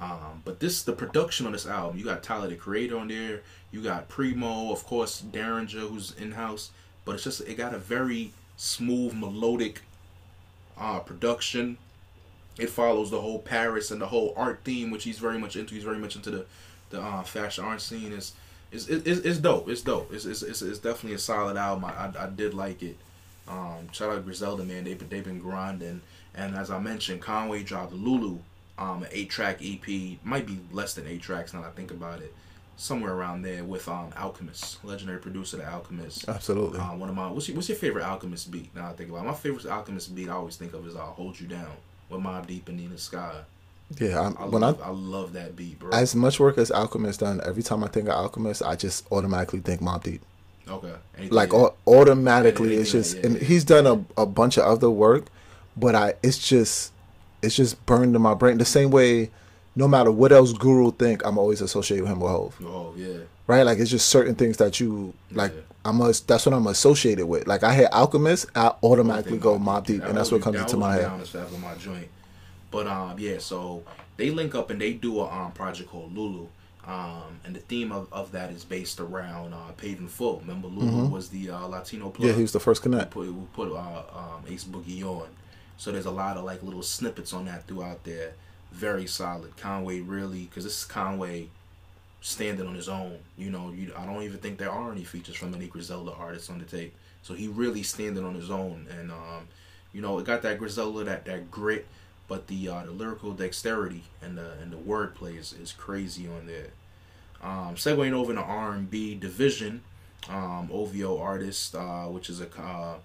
Um, 0.00 0.42
but 0.44 0.60
this 0.60 0.82
the 0.82 0.92
production 0.92 1.46
on 1.46 1.52
this 1.52 1.66
album. 1.66 1.98
You 1.98 2.04
got 2.04 2.22
Tyler 2.22 2.48
the 2.48 2.54
Creator 2.54 2.96
on 2.96 3.08
there. 3.08 3.42
You 3.72 3.82
got 3.82 4.08
Primo, 4.08 4.70
of 4.70 4.84
course, 4.84 5.22
Daringer, 5.22 5.88
who's 5.88 6.14
in 6.16 6.32
house. 6.32 6.70
But 7.04 7.16
it's 7.16 7.24
just 7.24 7.40
it 7.40 7.56
got 7.56 7.74
a 7.74 7.78
very 7.78 8.32
smooth, 8.56 9.14
melodic 9.14 9.82
uh, 10.78 11.00
production. 11.00 11.78
It 12.58 12.70
follows 12.70 13.10
the 13.10 13.20
whole 13.20 13.38
Paris 13.40 13.90
and 13.90 14.00
the 14.00 14.06
whole 14.06 14.34
art 14.36 14.60
theme, 14.64 14.90
which 14.90 15.04
he's 15.04 15.18
very 15.18 15.38
much 15.38 15.56
into. 15.56 15.74
He's 15.74 15.84
very 15.84 15.98
much 15.98 16.14
into 16.14 16.30
the 16.30 16.46
the 16.90 17.02
uh, 17.02 17.22
fashion 17.24 17.64
art 17.64 17.80
scene. 17.80 18.12
Is 18.12 18.34
is 18.70 18.88
it's, 18.88 19.20
it's 19.20 19.38
dope. 19.38 19.68
It's 19.68 19.82
dope. 19.82 20.12
It's, 20.12 20.24
it's, 20.24 20.42
it's, 20.42 20.62
it's 20.62 20.78
definitely 20.78 21.14
a 21.14 21.18
solid 21.18 21.56
album. 21.56 21.84
I, 21.86 21.90
I, 21.90 22.24
I 22.24 22.28
did 22.28 22.54
like 22.54 22.82
it. 22.82 22.96
Um, 23.48 23.90
shout 23.92 24.10
out 24.12 24.24
Griselda, 24.24 24.64
man. 24.64 24.84
They've 24.84 24.98
been, 24.98 25.08
they've 25.08 25.24
been 25.24 25.38
grinding. 25.38 26.02
And 26.34 26.54
as 26.54 26.70
I 26.70 26.78
mentioned, 26.78 27.20
Conway 27.22 27.62
dropped 27.62 27.92
Lulu, 27.92 28.38
um, 28.78 29.02
an 29.02 29.08
eight 29.10 29.30
track 29.30 29.60
EP. 29.62 30.18
Might 30.22 30.46
be 30.46 30.58
less 30.70 30.94
than 30.94 31.06
eight 31.06 31.22
tracks 31.22 31.54
now 31.54 31.62
that 31.62 31.68
I 31.68 31.70
think 31.70 31.90
about 31.90 32.20
it. 32.20 32.34
Somewhere 32.76 33.12
around 33.12 33.42
there 33.42 33.64
with 33.64 33.88
um, 33.88 34.10
Alchemist, 34.16 34.84
legendary 34.84 35.18
producer, 35.18 35.56
the 35.56 35.68
Alchemist. 35.68 36.28
Absolutely. 36.28 36.78
Uh, 36.78 36.94
one 36.94 37.08
of 37.08 37.14
my 37.16 37.28
what's 37.28 37.48
your, 37.48 37.56
what's 37.56 37.68
your 37.68 37.76
favorite 37.78 38.04
Alchemist 38.04 38.52
beat? 38.52 38.72
Now 38.76 38.88
I 38.90 38.92
think 38.92 39.10
about 39.10 39.24
it. 39.24 39.28
my 39.28 39.34
favorite 39.34 39.66
Alchemist 39.66 40.14
beat. 40.14 40.28
I 40.28 40.34
always 40.34 40.54
think 40.54 40.74
of 40.74 40.86
is 40.86 40.94
"I'll 40.94 41.06
Hold 41.06 41.40
You 41.40 41.48
Down" 41.48 41.72
with 42.08 42.20
Mobb 42.20 42.46
Deep 42.46 42.68
and 42.68 42.78
Nina 42.78 42.96
Sky. 42.96 43.40
Yeah, 43.98 44.20
I'm, 44.20 44.36
I 44.38 44.44
when 44.46 44.62
love, 44.62 44.80
I, 44.82 44.90
love 44.90 45.32
that 45.32 45.56
beat, 45.56 45.78
bro. 45.78 45.90
as 45.92 46.14
much 46.14 46.38
work 46.38 46.58
as 46.58 46.70
Alchemist 46.70 47.20
done, 47.20 47.40
every 47.44 47.62
time 47.62 47.82
I 47.82 47.88
think 47.88 48.08
of 48.08 48.14
Alchemist, 48.14 48.62
I 48.62 48.76
just 48.76 49.10
automatically 49.10 49.60
think 49.60 49.80
Mobb 49.80 50.02
Deep. 50.02 50.20
okay, 50.68 50.92
Anything- 51.16 51.34
Like 51.34 51.52
yeah. 51.52 51.68
automatically, 51.86 52.74
Yeah, 52.74 52.80
it's 52.80 52.92
just, 52.92 53.16
yeah, 53.16 53.26
and 53.26 53.36
he's 53.38 53.64
done 53.64 53.86
a, 53.86 54.04
a 54.20 54.26
bunch 54.26 54.58
of 54.58 54.64
other 54.64 54.90
work, 54.90 55.24
but 55.76 55.94
I, 55.94 56.14
it's 56.22 56.36
just, 56.46 56.92
it's 57.42 57.56
just 57.56 57.84
burned 57.86 58.14
in 58.14 58.20
my 58.20 58.34
brain. 58.34 58.58
The 58.58 58.64
same 58.66 58.90
way, 58.90 59.30
no 59.74 59.88
matter 59.88 60.10
what 60.10 60.32
else 60.32 60.52
Guru 60.52 60.92
think, 60.92 61.24
I'm 61.24 61.38
always 61.38 61.60
associated 61.62 62.02
with 62.02 62.12
him 62.12 62.20
with 62.20 62.30
Hove. 62.30 62.56
oh 62.64 62.92
yeah, 62.96 63.18
Right? 63.46 63.62
Like 63.62 63.78
it's 63.78 63.90
just 63.90 64.08
certain 64.10 64.34
things 64.34 64.58
that 64.58 64.80
you 64.80 65.14
like. 65.32 65.52
I'm 65.84 66.00
a, 66.02 66.12
that's 66.26 66.44
what 66.44 66.52
I'm 66.54 66.66
associated 66.66 67.26
with. 67.26 67.46
Like 67.46 67.62
I 67.62 67.74
hear 67.74 67.88
Alchemist, 67.92 68.46
I 68.54 68.74
automatically 68.82 69.38
go 69.38 69.58
Mobb 69.58 69.86
Deep, 69.86 70.02
and 70.02 70.18
that's 70.18 70.30
what 70.30 70.42
comes 70.42 70.56
that 70.56 70.64
into 70.64 70.76
my 70.76 70.96
head. 70.96 71.10
But 72.70 72.86
um, 72.86 73.18
yeah, 73.18 73.38
so 73.38 73.82
they 74.16 74.30
link 74.30 74.54
up 74.54 74.70
and 74.70 74.80
they 74.80 74.92
do 74.92 75.20
a 75.20 75.28
um 75.28 75.52
project 75.52 75.90
called 75.90 76.16
Lulu. 76.16 76.46
Um, 76.86 77.40
and 77.44 77.54
the 77.54 77.60
theme 77.60 77.92
of, 77.92 78.10
of 78.10 78.32
that 78.32 78.50
is 78.50 78.64
based 78.64 78.98
around 78.98 79.52
uh, 79.52 79.72
Paid 79.76 79.98
in 79.98 80.08
Full. 80.08 80.40
Remember, 80.40 80.68
Lulu 80.68 81.08
was 81.08 81.28
the 81.28 81.50
uh, 81.50 81.66
Latino 81.66 82.08
plug. 82.08 82.14
Mm-hmm. 82.14 82.26
Yeah, 82.28 82.32
he 82.32 82.42
was 82.42 82.52
the 82.52 82.60
first 82.60 82.80
connect. 82.80 83.10
put 83.10 83.26
we 83.26 83.34
put 83.52 83.70
uh, 83.70 84.02
um, 84.14 84.44
Ace 84.48 84.64
Boogie 84.64 85.02
on. 85.04 85.28
So 85.76 85.92
there's 85.92 86.06
a 86.06 86.10
lot 86.10 86.38
of 86.38 86.44
like 86.44 86.62
little 86.62 86.82
snippets 86.82 87.34
on 87.34 87.44
that 87.44 87.66
throughout 87.66 88.04
there. 88.04 88.32
Very 88.72 89.06
solid. 89.06 89.56
Conway 89.58 90.00
really, 90.00 90.44
because 90.44 90.64
this 90.64 90.78
is 90.78 90.84
Conway 90.84 91.48
standing 92.20 92.66
on 92.66 92.74
his 92.74 92.88
own. 92.88 93.18
You 93.36 93.50
know, 93.50 93.70
you 93.70 93.92
I 93.96 94.06
don't 94.06 94.22
even 94.22 94.38
think 94.38 94.58
there 94.58 94.70
are 94.70 94.90
any 94.90 95.04
features 95.04 95.36
from 95.36 95.54
any 95.54 95.66
Griselda 95.66 96.12
artists 96.12 96.48
on 96.50 96.58
the 96.58 96.64
tape. 96.64 96.94
So 97.22 97.34
he 97.34 97.48
really 97.48 97.82
standing 97.82 98.24
on 98.24 98.34
his 98.34 98.50
own, 98.50 98.86
and 98.98 99.10
um, 99.10 99.48
you 99.92 100.00
know, 100.00 100.18
it 100.18 100.24
got 100.24 100.42
that 100.42 100.58
Griselda 100.58 101.04
that 101.04 101.24
that 101.26 101.50
grit, 101.50 101.86
but 102.28 102.46
the 102.46 102.68
uh, 102.68 102.84
the 102.84 102.92
lyrical 102.92 103.32
dexterity 103.32 104.04
and 104.22 104.36
the 104.38 104.52
and 104.62 104.70
the 104.72 104.76
wordplay 104.76 105.38
is, 105.38 105.52
is 105.52 105.72
crazy 105.72 106.28
on 106.28 106.46
there. 106.46 106.68
Um, 107.42 107.76
segueing 107.76 108.12
over 108.12 108.30
into 108.30 108.42
R 108.42 108.72
and 108.72 108.90
B 108.90 109.18
dvsn, 109.20 109.80
um, 110.28 110.68
OVO 110.72 111.18
artist, 111.18 111.74
uh, 111.74 112.04
which 112.04 112.28
is 112.28 112.40
a 112.40 112.48
uh, 112.60 112.96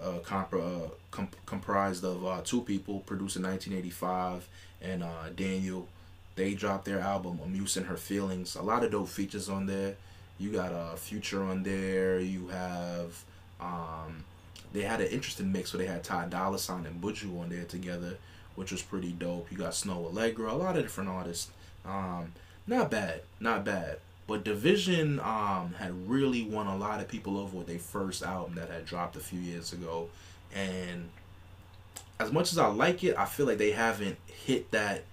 uh, 0.00 0.18
comp- 0.20 0.54
uh, 0.54 0.88
com- 1.10 1.28
comprised 1.46 2.04
of 2.04 2.24
uh, 2.24 2.40
two 2.44 2.62
people, 2.62 3.00
produced 3.00 3.36
in 3.36 3.42
Nineteen85, 3.42 4.42
and 4.80 5.02
uh, 5.02 5.30
Daniel. 5.34 5.88
They 6.36 6.54
dropped 6.54 6.84
their 6.84 7.00
album 7.00 7.40
"A 7.44 7.48
Muse 7.48 7.76
in 7.76 7.84
Her 7.84 7.96
Feelings." 7.96 8.54
A 8.54 8.62
lot 8.62 8.84
of 8.84 8.92
dope 8.92 9.08
features 9.08 9.48
on 9.48 9.66
there. 9.66 9.96
You 10.38 10.52
got 10.52 10.72
a 10.72 10.96
Future 10.96 11.42
on 11.42 11.62
there. 11.62 12.20
You 12.20 12.48
have. 12.48 13.24
Um, 13.60 14.24
they 14.72 14.82
had 14.82 15.00
an 15.00 15.08
interesting 15.08 15.50
mix 15.52 15.72
where 15.72 15.84
they 15.84 15.90
had 15.90 16.04
Ty 16.04 16.28
Dolla 16.28 16.58
Sign 16.58 16.86
and 16.86 17.00
Buju 17.02 17.40
on 17.40 17.48
there 17.48 17.64
together, 17.64 18.16
which 18.60 18.72
was 18.72 18.82
pretty 18.82 19.10
dope. 19.10 19.50
You 19.50 19.56
got 19.56 19.72
Snoh 19.72 20.12
Aalegra, 20.12 20.50
a 20.50 20.54
lot 20.54 20.76
of 20.76 20.82
different 20.82 21.08
artists. 21.08 21.50
Um, 21.86 22.32
not 22.66 22.90
bad, 22.90 23.22
not 23.40 23.64
bad. 23.64 24.00
But 24.26 24.44
dvsn 24.44 25.18
um, 25.24 25.72
had 25.78 26.06
really 26.06 26.44
won 26.44 26.66
a 26.66 26.76
lot 26.76 27.00
of 27.00 27.08
people 27.08 27.38
over 27.38 27.56
with 27.56 27.68
their 27.68 27.78
first 27.78 28.22
album 28.22 28.56
that 28.56 28.68
had 28.68 28.84
dropped 28.84 29.16
a 29.16 29.20
few 29.20 29.40
years 29.40 29.72
ago, 29.72 30.10
and 30.54 31.08
as 32.20 32.30
much 32.30 32.52
as 32.52 32.58
I 32.58 32.66
like 32.66 33.02
it, 33.02 33.16
I 33.16 33.24
feel 33.24 33.46
like 33.46 33.56
they 33.56 33.70
haven't 33.70 34.18
hit 34.26 34.70
that 34.72 35.04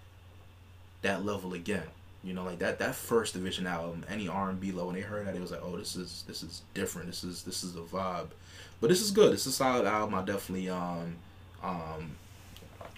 that 1.02 1.24
level 1.24 1.54
again. 1.54 1.88
You 2.26 2.34
know, 2.34 2.44
like 2.44 2.60
that 2.60 2.80
that 2.80 2.96
first 2.96 3.34
dvsn 3.34 3.66
album, 3.66 4.04
any 4.10 4.28
R 4.28 4.50
and 4.50 4.60
B 4.60 4.74
low, 4.74 4.88
when 4.88 4.96
they 4.96 5.02
heard 5.02 5.26
that, 5.26 5.36
it 5.36 5.42
was 5.42 5.52
like, 5.52 5.62
oh, 5.64 5.78
this 5.78 5.96
is 5.96 6.26
this 6.28 6.44
is 6.44 6.64
different. 6.74 7.08
This 7.08 7.24
is 7.24 7.44
this 7.44 7.64
is 7.64 7.78
a 7.78 7.80
vibe. 7.80 8.28
But 8.82 8.90
this 8.90 9.02
is 9.02 9.12
good. 9.12 9.34
Is 9.34 9.48
a 9.48 9.54
solid 9.54 9.86
album. 9.86 10.16
I 10.16 10.24
definitely 10.24 10.70
um 10.70 11.16
um 11.64 12.12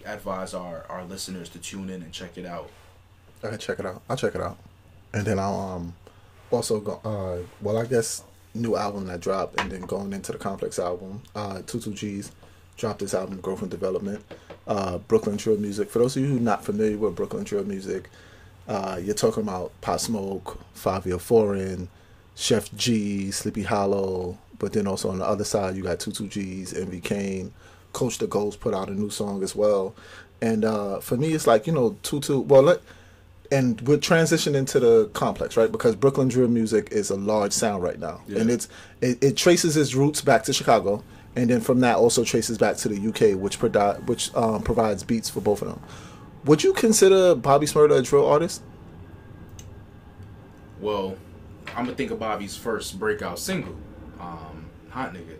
advise 0.05 0.53
our 0.53 0.85
our 0.89 1.03
listeners 1.05 1.49
to 1.49 1.59
tune 1.59 1.89
in 1.89 2.01
and 2.01 2.11
check 2.11 2.37
it 2.37 2.45
out. 2.45 2.69
I 3.43 3.55
check 3.57 3.79
it 3.79 3.85
out. 3.85 4.01
I'll 4.09 4.17
check 4.17 4.35
it 4.35 4.41
out, 4.41 4.57
and 5.13 5.25
then 5.25 5.39
I'll 5.39 5.59
um 5.59 5.93
also 6.51 6.79
go. 6.79 6.99
Uh, 7.03 7.45
well, 7.61 7.77
I 7.77 7.85
guess 7.85 8.23
new 8.53 8.75
album 8.75 9.05
that 9.07 9.21
dropped, 9.21 9.59
and 9.59 9.71
then 9.71 9.81
going 9.81 10.13
into 10.13 10.31
the 10.31 10.37
Complex 10.37 10.79
album. 10.79 11.21
Uh, 11.35 11.61
Two 11.65 11.79
G's 11.79 12.31
dropped 12.77 12.99
this 12.99 13.13
album, 13.13 13.39
Growth 13.41 13.61
and 13.61 13.71
Development. 13.71 14.23
Uh, 14.67 14.99
Brooklyn 14.99 15.37
Drill 15.37 15.57
Music. 15.57 15.89
For 15.89 15.99
those 15.99 16.15
of 16.15 16.23
you 16.23 16.29
who 16.29 16.37
are 16.37 16.41
not 16.41 16.63
familiar 16.63 16.97
with 16.97 17.15
Brooklyn 17.15 17.43
Drill 17.43 17.65
Music, 17.65 18.09
uh, 18.67 18.99
you're 19.01 19.15
talking 19.15 19.43
about 19.43 19.71
Pop 19.81 19.99
Smoke, 19.99 20.59
Year 21.05 21.17
Foreign, 21.17 21.89
Sheff 22.35 22.73
G, 22.75 23.31
Sleepy 23.31 23.63
Hollow, 23.63 24.37
but 24.59 24.73
then 24.73 24.87
also 24.87 25.09
on 25.09 25.19
the 25.19 25.25
other 25.25 25.43
side 25.43 25.75
you 25.75 25.83
got 25.83 25.99
Two 25.99 26.11
G's, 26.11 26.73
Envy 26.73 26.99
Caine, 26.99 27.51
Coach 27.93 28.17
the 28.19 28.27
Ghost 28.27 28.59
put 28.59 28.73
out 28.73 28.89
a 28.89 28.93
new 28.93 29.09
song 29.09 29.43
as 29.43 29.55
well. 29.55 29.95
And 30.41 30.63
uh, 30.63 30.99
for 30.99 31.17
me, 31.17 31.33
it's 31.33 31.47
like 31.47 31.67
you 31.67 31.73
know, 31.73 31.97
Two 32.03 32.19
Two. 32.19 32.41
Well, 32.41 32.61
let 32.63 32.81
and 33.51 33.81
we're 33.81 33.97
transitioning 33.97 34.67
to 34.67 34.79
the 34.79 35.09
complex, 35.13 35.57
right? 35.57 35.71
Because 35.71 35.95
Brooklyn 35.95 36.27
drill 36.27 36.47
music 36.49 36.89
is 36.91 37.09
a 37.09 37.15
large 37.15 37.51
sound 37.51 37.81
right 37.83 37.99
now, 37.99 38.21
Yeah. 38.27 38.39
and 38.41 38.49
it's 38.51 38.69
it, 39.01 39.23
it 39.23 39.37
traces 39.37 39.75
its 39.75 39.95
roots 39.95 40.21
back 40.21 40.43
to 40.43 40.53
Chicago, 40.53 41.03
and 41.35 41.49
then 41.49 41.59
from 41.59 41.79
that 41.81 41.97
also 41.97 42.23
traces 42.23 42.57
back 42.57 42.77
to 42.77 42.89
the 42.89 43.07
UK, 43.09 43.37
which 43.39 43.57
provi- 43.59 43.99
which 44.03 44.33
um, 44.35 44.61
provides 44.61 45.03
beats 45.03 45.29
for 45.29 45.41
both 45.41 45.61
of 45.63 45.67
them. 45.69 45.81
Would 46.45 46.63
you 46.63 46.73
consider 46.73 47.35
Bobby 47.35 47.65
Shmurda 47.65 47.97
a 47.97 48.01
drill 48.01 48.25
artist? 48.27 48.61
Well, 50.79 51.17
I'm 51.75 51.85
gonna 51.85 51.95
think 51.95 52.11
of 52.11 52.19
Bobby's 52.19 52.55
first 52.55 52.97
breakout 52.99 53.39
single, 53.39 53.75
um, 54.19 54.65
"Hot 54.91 55.13
Nigga." 55.13 55.35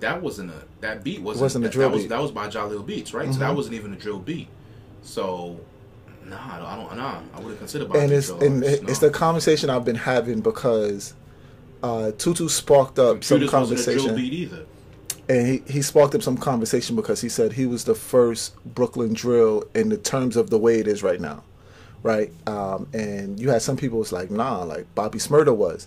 That 0.00 0.22
wasn't 0.22 0.50
a 0.50 0.62
that 0.80 1.02
beat 1.04 1.20
wasn't, 1.22 1.42
wasn't 1.42 1.64
a 1.64 1.68
that, 1.68 1.72
drill 1.72 1.88
that 1.88 1.94
was 1.94 2.04
beat. 2.04 2.08
that 2.08 2.20
was 2.22 2.30
by 2.30 2.48
Jahlil 2.48 2.84
Beats, 2.86 3.14
right? 3.14 3.32
So 3.32 3.40
that 3.40 3.54
wasn't 3.54 3.74
even 3.76 3.92
a 3.92 3.96
drill 3.96 4.18
beat. 4.18 4.48
So, 5.02 5.60
nah, 6.24 6.36
I 6.36 6.76
don't, 6.76 6.96
nah, 6.96 7.20
I 7.34 7.38
wouldn't 7.38 7.58
consider 7.58 7.84
and 7.96 8.10
it's 8.12 8.26
drill 8.26 8.42
and 8.42 8.64
artist, 8.64 8.82
it's 8.88 9.02
no. 9.02 9.08
the 9.08 9.14
conversation 9.14 9.70
I've 9.70 9.84
been 9.84 9.94
having 9.96 10.40
because 10.40 11.14
uh, 11.82 12.10
Tutu 12.18 12.48
sparked 12.48 12.98
up 12.98 13.22
some 13.22 13.38
Computers 13.38 13.52
wasn't 13.52 13.80
a 13.80 13.84
drill 13.84 13.96
conversation, 13.98 14.16
beat 14.16 14.32
either. 14.32 14.66
and 15.28 15.46
he, 15.46 15.72
he 15.72 15.82
sparked 15.82 16.14
up 16.14 16.22
some 16.22 16.36
conversation 16.36 16.96
because 16.96 17.20
he 17.20 17.28
said 17.28 17.52
he 17.52 17.66
was 17.66 17.84
the 17.84 17.94
first 17.94 18.56
Brooklyn 18.64 19.12
drill 19.14 19.64
in 19.74 19.88
the 19.88 19.96
terms 19.96 20.36
of 20.36 20.50
the 20.50 20.58
way 20.58 20.80
it 20.80 20.88
is 20.88 21.02
right 21.02 21.20
now, 21.20 21.44
right? 22.02 22.32
Um, 22.48 22.88
and 22.92 23.38
you 23.38 23.50
had 23.50 23.62
some 23.62 23.76
people 23.76 23.98
was 23.98 24.12
like, 24.12 24.30
nah, 24.30 24.64
like 24.64 24.92
Bobby 24.94 25.18
Shmurda 25.18 25.54
was, 25.54 25.86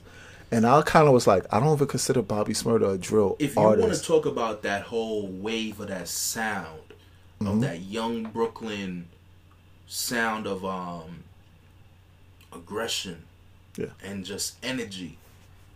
and 0.51 0.65
I 0.65 0.81
kind 0.81 1.07
of 1.07 1.13
was 1.13 1.27
like, 1.27 1.45
I 1.51 1.59
don't 1.59 1.73
even 1.75 1.87
consider 1.87 2.21
Bobby 2.21 2.53
Shmurda 2.53 2.93
a 2.95 2.97
drill 2.97 3.35
If 3.39 3.55
you 3.55 3.61
want 3.61 3.93
to 3.93 4.01
talk 4.01 4.25
about 4.25 4.63
that 4.63 4.83
whole 4.83 5.27
wave 5.27 5.79
of 5.79 5.87
that 5.89 6.07
sound, 6.07 6.81
Mm-hmm. 7.39 7.47
of 7.47 7.61
that 7.61 7.79
young 7.79 8.23
Brooklyn 8.23 9.07
sound 9.87 10.45
of 10.45 10.65
um 10.65 11.23
aggression 12.53 13.23
Yeah. 13.77 13.87
and 14.03 14.25
just 14.25 14.57
energy. 14.63 15.17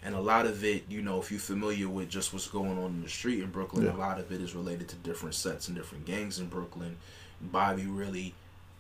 And 0.04 0.14
a 0.16 0.20
lot 0.20 0.46
of 0.46 0.64
it, 0.66 0.84
you 0.90 1.02
know, 1.02 1.22
if 1.22 1.32
you're 1.32 1.40
familiar 1.40 1.88
with 1.88 2.10
just 2.10 2.34
what's 2.34 2.48
going 2.50 2.78
on 2.78 2.92
in 2.96 3.04
the 3.04 3.10
street 3.10 3.42
in 3.42 3.50
Brooklyn, 3.52 3.86
Yeah. 3.86 3.94
a 3.94 3.98
lot 3.98 4.20
of 4.20 4.32
it 4.32 4.42
is 4.42 4.54
related 4.54 4.90
to 4.90 4.96
different 4.98 5.36
sets 5.36 5.68
and 5.70 5.78
different 5.78 6.06
gangs 6.06 6.40
in 6.40 6.48
Brooklyn. 6.48 6.98
Bobby 7.40 7.86
really 7.86 8.34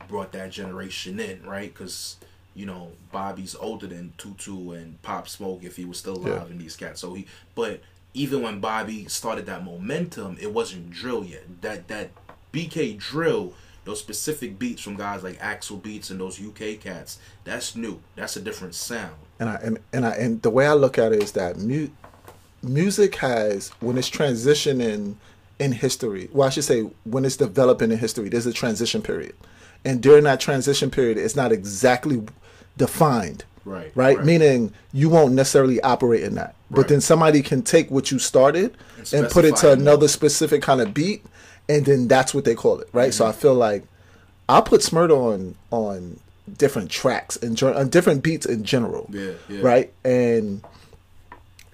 brought 0.09 0.33
that 0.33 0.51
generation 0.51 1.19
in, 1.21 1.43
right? 1.45 1.73
Because, 1.73 2.17
you 2.55 2.65
know, 2.65 2.91
Bobby's 3.11 3.55
older 3.55 3.87
than 3.87 4.13
Tutu 4.17 4.71
and 4.71 5.01
Pop 5.01 5.27
Smoke 5.27 5.63
if 5.63 5.75
he 5.75 5.85
was 5.85 5.97
still 5.97 6.17
alive 6.17 6.45
Yeah. 6.47 6.51
in 6.51 6.57
these 6.59 6.75
cats. 6.75 7.01
So 7.01 7.13
he, 7.13 7.25
but 7.55 7.81
even 8.13 8.41
when 8.43 8.59
Bobby 8.59 9.05
started 9.07 9.45
that 9.47 9.63
momentum, 9.63 10.37
it 10.39 10.53
wasn't 10.53 10.91
drill 10.91 11.23
yet. 11.23 11.61
That 11.61 11.87
that 11.87 12.11
BK 12.53 12.97
drill, 12.99 13.53
those 13.85 13.99
specific 13.99 14.59
beats 14.59 14.81
from 14.83 14.95
guys 14.95 15.23
like 15.23 15.39
AXL 15.39 15.81
Beats 15.81 16.11
and 16.11 16.19
those 16.19 16.39
UK 16.39 16.79
cats, 16.79 17.17
that's 17.43 17.75
new. 17.75 17.99
That's 18.15 18.35
a 18.35 18.41
different 18.41 18.75
sound. 18.75 19.15
and 19.39 19.49
I 19.49 19.55
and, 19.55 19.79
and 19.91 20.05
I 20.05 20.11
and 20.11 20.41
the 20.43 20.51
way 20.51 20.67
I 20.67 20.73
look 20.73 20.97
at 20.99 21.11
it 21.11 21.23
is 21.23 21.31
that 21.31 21.57
mu- 21.57 21.89
music 22.61 23.15
has 23.15 23.69
when 23.79 23.97
it's 23.97 24.09
transitioning 24.09 25.15
in 25.59 25.71
history. 25.71 26.29
Well, 26.31 26.47
I 26.47 26.51
should 26.51 26.63
say 26.63 26.81
when 27.03 27.25
it's 27.25 27.37
developing 27.37 27.91
in 27.91 27.97
history, 27.97 28.29
there's 28.29 28.45
a 28.45 28.53
transition 28.53 29.01
period, 29.01 29.35
and 29.83 30.01
during 30.01 30.23
that 30.25 30.39
transition 30.39 30.89
period, 30.91 31.17
it's 31.17 31.35
not 31.35 31.51
exactly 31.51 32.21
defined. 32.77 33.43
Right, 33.65 33.91
Right. 33.95 34.17
right. 34.17 34.25
Meaning 34.25 34.73
you 34.91 35.09
won't 35.09 35.33
necessarily 35.33 35.79
operate 35.81 36.23
in 36.23 36.35
that, 36.35 36.53
but 36.69 36.79
Right. 36.81 36.87
then 36.89 37.01
somebody 37.01 37.41
can 37.41 37.61
take 37.61 37.89
what 37.89 38.11
you 38.11 38.19
started 38.19 38.75
And 39.13 39.23
and, 39.25 39.29
put 39.31 39.45
it 39.45 39.55
to 39.57 39.71
another 39.71 40.01
more. 40.01 40.07
specific 40.09 40.61
kind 40.61 40.81
of 40.81 40.93
beat, 40.93 41.25
and 41.69 41.85
then 41.85 42.07
that's 42.09 42.33
what 42.33 42.43
they 42.43 42.55
call 42.55 42.79
it. 42.79 42.89
Right. 42.91 43.09
Mm-hmm. 43.11 43.17
So 43.17 43.25
I 43.25 43.31
feel 43.31 43.53
like 43.53 43.83
I'll 44.49 44.61
put 44.63 44.81
Shmurda 44.81 45.11
on 45.17 45.55
on 45.71 46.19
different 46.57 46.89
tracks 46.91 47.37
and 47.37 47.61
on 47.63 47.87
different 47.87 48.21
beats 48.21 48.45
in 48.45 48.65
general 48.65 49.07
Yeah, 49.13 49.31
yeah. 49.47 49.61
right? 49.61 49.93
And 50.03 50.61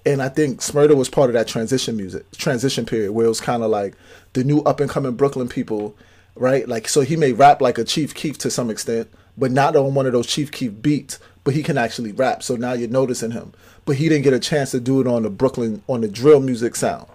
and 0.05 0.21
I 0.21 0.29
think 0.29 0.61
Shmurda 0.61 0.95
was 0.95 1.09
part 1.09 1.29
of 1.31 1.33
that 1.33 1.47
transition 1.47 1.97
music 1.97 2.29
transition 2.37 2.85
period 2.85 3.11
where 3.13 3.25
it 3.25 3.29
was 3.29 3.41
kind 3.41 3.63
of 3.63 3.71
like 3.71 3.95
the 4.33 4.43
new 4.43 4.59
up 4.61 4.79
and 4.79 4.89
coming 4.89 5.13
Brooklyn 5.13 5.47
people, 5.49 5.95
right? 6.35 6.67
Like 6.69 6.87
so 6.87 7.01
he 7.01 7.15
may 7.15 7.33
rap 7.33 7.61
like 7.61 7.79
a 7.79 7.83
Chief 7.83 8.13
Keef 8.13 8.37
to 8.39 8.51
some 8.51 8.69
extent, 8.69 9.09
but 9.39 9.51
not 9.51 9.75
on 9.75 9.93
one 9.93 10.05
of 10.05 10.11
those 10.11 10.27
Chief 10.27 10.51
Keef 10.51 10.81
beats, 10.81 11.19
but 11.43 11.53
he 11.53 11.63
can 11.63 11.77
actually 11.77 12.11
rap. 12.11 12.43
So 12.43 12.55
now 12.55 12.73
you're 12.73 12.89
noticing 12.89 13.31
him. 13.31 13.53
But 13.85 13.95
he 13.95 14.09
didn't 14.09 14.23
get 14.23 14.33
a 14.33 14.39
chance 14.39 14.71
to 14.71 14.79
do 14.79 15.01
it 15.01 15.07
on 15.07 15.23
the 15.23 15.29
Brooklyn 15.29 15.81
on 15.87 16.01
the 16.01 16.07
drill 16.07 16.41
music 16.41 16.75
sound, 16.75 17.07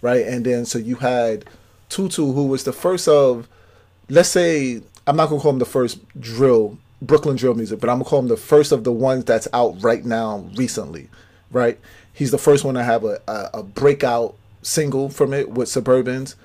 right? 0.00 0.26
And 0.26 0.46
then 0.46 0.64
so 0.64 0.78
you 0.78 0.96
had 0.96 1.44
Tutu 1.88 2.32
who 2.32 2.46
was 2.46 2.64
the 2.64 2.72
first 2.72 3.08
of 3.08 3.48
let's 4.08 4.30
say 4.30 4.80
I'm 5.06 5.16
not 5.16 5.28
gonna 5.28 5.42
call 5.42 5.50
him 5.50 5.58
the 5.58 5.66
first 5.66 5.98
drill 6.20 6.78
Brooklyn 7.02 7.36
drill 7.36 7.54
music, 7.54 7.80
but 7.80 7.90
I'm 7.90 7.98
gonna 7.98 8.08
call 8.08 8.20
him 8.20 8.28
the 8.28 8.36
first 8.36 8.72
of 8.72 8.84
the 8.84 8.92
ones 8.92 9.24
that's 9.24 9.48
out 9.52 9.82
right 9.82 10.04
now 10.04 10.48
recently, 10.54 11.08
right? 11.50 11.78
He's 12.12 12.30
the 12.30 12.38
first 12.38 12.64
one 12.64 12.74
to 12.74 12.84
have 12.84 13.04
a, 13.04 13.20
a, 13.26 13.50
a 13.54 13.62
breakout 13.62 14.36
single 14.62 15.08
from 15.08 15.32
it 15.32 15.50
with 15.50 15.68
Suburbans, 15.68 16.36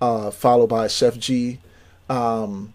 uh, 0.00 0.30
followed 0.30 0.68
by 0.68 0.86
Sheff 0.86 1.18
G. 1.18 1.58
Um, 2.08 2.72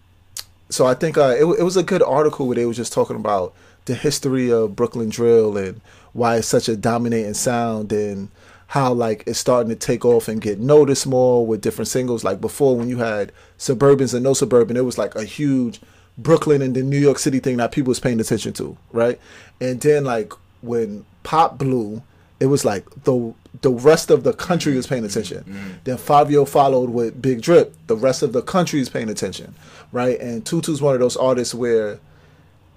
so 0.72 0.86
I 0.86 0.94
think 0.94 1.18
uh, 1.18 1.34
it, 1.38 1.44
it 1.44 1.62
was 1.62 1.76
a 1.76 1.82
good 1.82 2.02
article 2.02 2.46
where 2.46 2.56
they 2.56 2.66
was 2.66 2.76
just 2.76 2.92
talking 2.92 3.16
about 3.16 3.54
the 3.84 3.94
history 3.94 4.52
of 4.52 4.76
Brooklyn 4.76 5.08
drill 5.08 5.56
and 5.56 5.80
why 6.12 6.36
it's 6.36 6.48
such 6.48 6.68
a 6.68 6.76
dominating 6.76 7.34
sound 7.34 7.92
and 7.92 8.28
how 8.68 8.92
like 8.92 9.24
it's 9.26 9.38
starting 9.38 9.68
to 9.68 9.76
take 9.76 10.04
off 10.04 10.28
and 10.28 10.40
get 10.40 10.58
noticed 10.58 11.06
more 11.06 11.46
with 11.46 11.60
different 11.60 11.88
singles. 11.88 12.24
Like 12.24 12.40
before, 12.40 12.76
when 12.76 12.88
you 12.88 12.98
had 12.98 13.32
Suburbans 13.58 14.14
and 14.14 14.22
No 14.22 14.34
Suburban, 14.34 14.76
it 14.76 14.84
was 14.84 14.98
like 14.98 15.14
a 15.14 15.24
huge 15.24 15.80
Brooklyn 16.16 16.62
and 16.62 16.74
the 16.74 16.82
New 16.82 16.98
York 16.98 17.18
City 17.18 17.38
thing 17.38 17.56
that 17.58 17.72
people 17.72 17.90
was 17.90 18.00
paying 18.00 18.20
attention 18.20 18.52
to, 18.54 18.76
right? 18.92 19.20
And 19.60 19.80
then 19.80 20.04
like 20.04 20.32
when 20.62 21.04
Pop 21.22 21.58
blew, 21.58 22.02
it 22.42 22.46
was 22.46 22.64
like 22.64 22.84
the 23.04 23.32
the 23.60 23.70
rest 23.70 24.10
of 24.10 24.24
the 24.24 24.32
country 24.32 24.74
was 24.74 24.88
paying 24.88 25.04
attention. 25.04 25.78
Then 25.84 25.96
Fivio 25.96 26.46
followed 26.48 26.90
with 26.90 27.22
Big 27.22 27.40
Drip. 27.40 27.72
The 27.86 27.94
rest 27.96 28.22
of 28.24 28.32
the 28.32 28.42
country 28.42 28.80
is 28.80 28.88
paying 28.88 29.08
attention, 29.08 29.54
right? 29.92 30.18
And 30.18 30.44
Tutu's 30.44 30.82
one 30.82 30.94
of 30.94 31.00
those 31.00 31.16
artists 31.16 31.54
where 31.54 32.00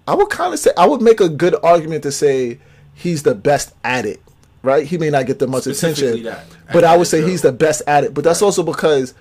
I 0.08 0.14
would 0.14 0.30
kind 0.30 0.54
of 0.54 0.60
say 0.60 0.70
I 0.78 0.86
would 0.86 1.02
make 1.02 1.20
a 1.20 1.30
good 1.30 1.56
argument 1.64 2.04
to 2.04 2.12
say 2.12 2.60
he's 2.94 3.24
the 3.24 3.34
best 3.34 3.74
at 3.84 4.06
it, 4.06 4.22
right? 4.62 4.86
He 4.86 5.00
may 5.00 5.10
not 5.10 5.26
get 5.26 5.40
the 5.40 5.48
much 5.48 5.66
attention, 5.66 6.22
that. 6.24 6.46
but 6.72 6.84
I 6.84 6.96
would 6.96 7.08
say 7.14 7.28
he's 7.28 7.42
the 7.42 7.52
best 7.52 7.82
at 7.88 8.04
it. 8.04 8.14
But 8.14 8.24
that's 8.24 8.44
also 8.44 8.62
because 8.62 9.16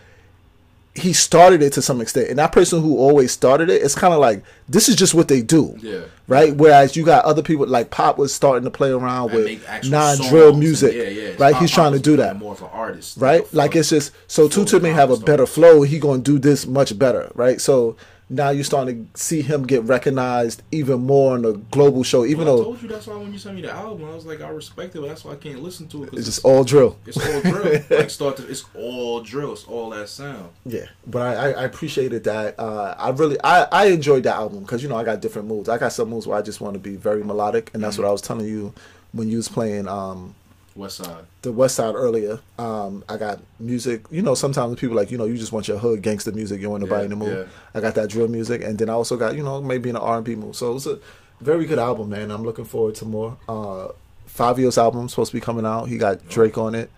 he 0.96 1.12
started 1.12 1.60
it 1.60 1.72
to 1.72 1.82
some 1.82 2.00
extent, 2.00 2.28
and 2.30 2.38
that 2.38 2.52
person 2.52 2.80
who 2.80 2.98
always 2.98 3.32
started 3.32 3.68
it, 3.68 3.82
it's 3.82 3.96
kind 3.96 4.14
of 4.14 4.20
like 4.20 4.44
this 4.68 4.88
is 4.88 4.94
just 4.94 5.12
what 5.12 5.26
they 5.26 5.42
do, 5.42 5.76
Yeah. 5.80 6.02
right? 6.28 6.54
Whereas 6.54 6.94
you 6.96 7.04
got 7.04 7.24
other 7.24 7.42
people 7.42 7.66
like 7.66 7.90
Pop 7.90 8.16
was 8.16 8.32
starting 8.32 8.62
to 8.64 8.70
play 8.70 8.90
around 8.90 9.30
And 9.32 9.44
with 9.44 9.90
non-drill 9.90 10.54
music, 10.56 10.94
and- 10.94 11.16
yeah, 11.16 11.22
yeah. 11.22 11.28
right? 11.38 11.52
Pop- 11.52 11.60
He's 11.62 11.70
Pop 11.72 11.74
trying 11.76 11.92
to 11.94 11.98
do 11.98 12.16
that 12.18 12.36
More 12.38 12.52
of 12.52 12.62
an 12.62 12.68
artist, 12.72 13.16
right? 13.18 13.42
a 13.52 13.56
Like 13.56 13.74
it's 13.74 13.90
just 13.90 14.12
so 14.28 14.46
Tutu 14.46 14.78
may 14.78 14.90
have 14.90 15.10
a 15.10 15.16
better 15.16 15.46
flow. 15.46 15.82
He 15.82 15.98
gonna 15.98 16.22
do 16.22 16.38
this 16.38 16.64
much 16.66 16.96
better, 16.98 17.30
right? 17.34 17.60
So 17.60 17.96
now 18.30 18.50
you're 18.50 18.64
starting 18.64 19.08
to 19.12 19.20
see 19.20 19.42
him 19.42 19.66
get 19.66 19.82
recognized 19.84 20.62
even 20.72 21.00
more 21.00 21.34
on 21.34 21.44
a 21.44 21.52
global 21.52 22.02
show, 22.02 22.24
even 22.24 22.46
Well, 22.46 22.54
I 22.54 22.56
though 22.58 22.64
told 22.64 22.82
you 22.82 22.88
that's 22.88 23.06
why 23.06 23.16
when 23.16 23.32
you 23.32 23.38
sent 23.38 23.54
me 23.56 23.62
the 23.62 23.70
album, 23.70 24.08
I 24.10 24.14
was 24.14 24.24
like, 24.24 24.40
I 24.40 24.48
respect 24.48 24.96
it, 24.96 25.00
but 25.00 25.08
that's 25.08 25.24
why 25.24 25.32
I 25.32 25.36
can't 25.36 25.62
listen 25.62 25.86
to 25.88 26.04
it. 26.04 26.10
'cause 26.10 26.18
it's 26.20 26.28
just 26.28 26.44
all 26.44 26.64
drill. 26.64 26.96
It's 27.06 27.18
all 27.18 27.40
drill. 27.42 27.82
like 27.90 28.10
start 28.10 28.36
to, 28.38 28.48
it's 28.48 28.64
all 28.74 29.20
drill. 29.20 29.52
It's 29.52 29.64
all 29.64 29.90
that 29.90 30.08
sound. 30.08 30.48
Yeah, 30.64 30.86
but 31.06 31.22
I, 31.22 31.34
I, 31.34 31.50
I 31.50 31.64
appreciated 31.64 32.24
that. 32.24 32.58
Uh, 32.58 32.94
I 32.98 33.10
really 33.10 33.36
I, 33.44 33.64
I 33.70 33.84
enjoyed 33.86 34.22
that 34.24 34.36
album 34.36 34.60
because 34.60 34.82
you 34.82 34.88
know 34.88 34.96
I 34.96 35.04
got 35.04 35.20
different 35.20 35.46
moods. 35.48 35.68
I 35.68 35.76
got 35.78 35.92
some 35.92 36.08
moods 36.08 36.26
where 36.26 36.38
I 36.38 36.42
just 36.42 36.60
want 36.60 36.74
to 36.74 36.80
be 36.80 36.96
very 36.96 37.22
melodic, 37.22 37.70
and 37.74 37.82
that's 37.84 37.98
what 37.98 38.06
I 38.06 38.10
was 38.10 38.22
telling 38.22 38.46
you 38.46 38.72
when 39.12 39.28
you 39.28 39.36
was 39.36 39.48
playing 39.48 39.86
um, 39.86 40.34
West 40.76 40.96
Side. 40.96 41.24
the 41.42 41.52
West 41.52 41.76
Side 41.76 41.94
earlier. 41.94 42.40
Um, 42.58 43.04
I 43.08 43.16
got 43.16 43.40
music. 43.60 44.04
You 44.10 44.22
know, 44.22 44.34
sometimes 44.34 44.78
people 44.78 44.96
like 44.96 45.10
you 45.10 45.18
know 45.18 45.24
you 45.24 45.36
just 45.36 45.52
want 45.52 45.68
your 45.68 45.78
hood 45.78 46.02
gangster 46.02 46.32
music. 46.32 46.60
You 46.60 46.70
want 46.70 46.82
to 46.84 46.90
buy 46.90 46.98
Yeah, 46.98 47.04
in 47.04 47.10
the 47.10 47.16
mood. 47.16 47.38
yeah. 47.38 47.52
I 47.74 47.80
got 47.80 47.94
that 47.94 48.10
drill 48.10 48.28
music, 48.28 48.62
and 48.62 48.78
then 48.78 48.88
I 48.90 48.94
also 48.94 49.16
got 49.16 49.36
you 49.36 49.42
know 49.42 49.62
maybe 49.62 49.88
an 49.90 49.96
R 49.96 50.16
and 50.16 50.24
B 50.24 50.34
mood. 50.34 50.56
So 50.56 50.70
it 50.70 50.74
was 50.74 50.86
a 50.86 50.98
very 51.40 51.66
good 51.66 51.78
album, 51.78 52.08
man. 52.10 52.30
I'm 52.30 52.42
looking 52.42 52.64
forward 52.64 52.94
to 52.96 53.04
more. 53.04 53.36
Uh, 53.48 53.88
Fivio's 54.28 54.78
album 54.78 55.08
supposed 55.08 55.30
to 55.30 55.36
be 55.36 55.40
coming 55.40 55.64
out. 55.64 55.84
He 55.84 55.96
got 55.96 56.28
Drake 56.28 56.58
on 56.58 56.74
it. 56.74 56.90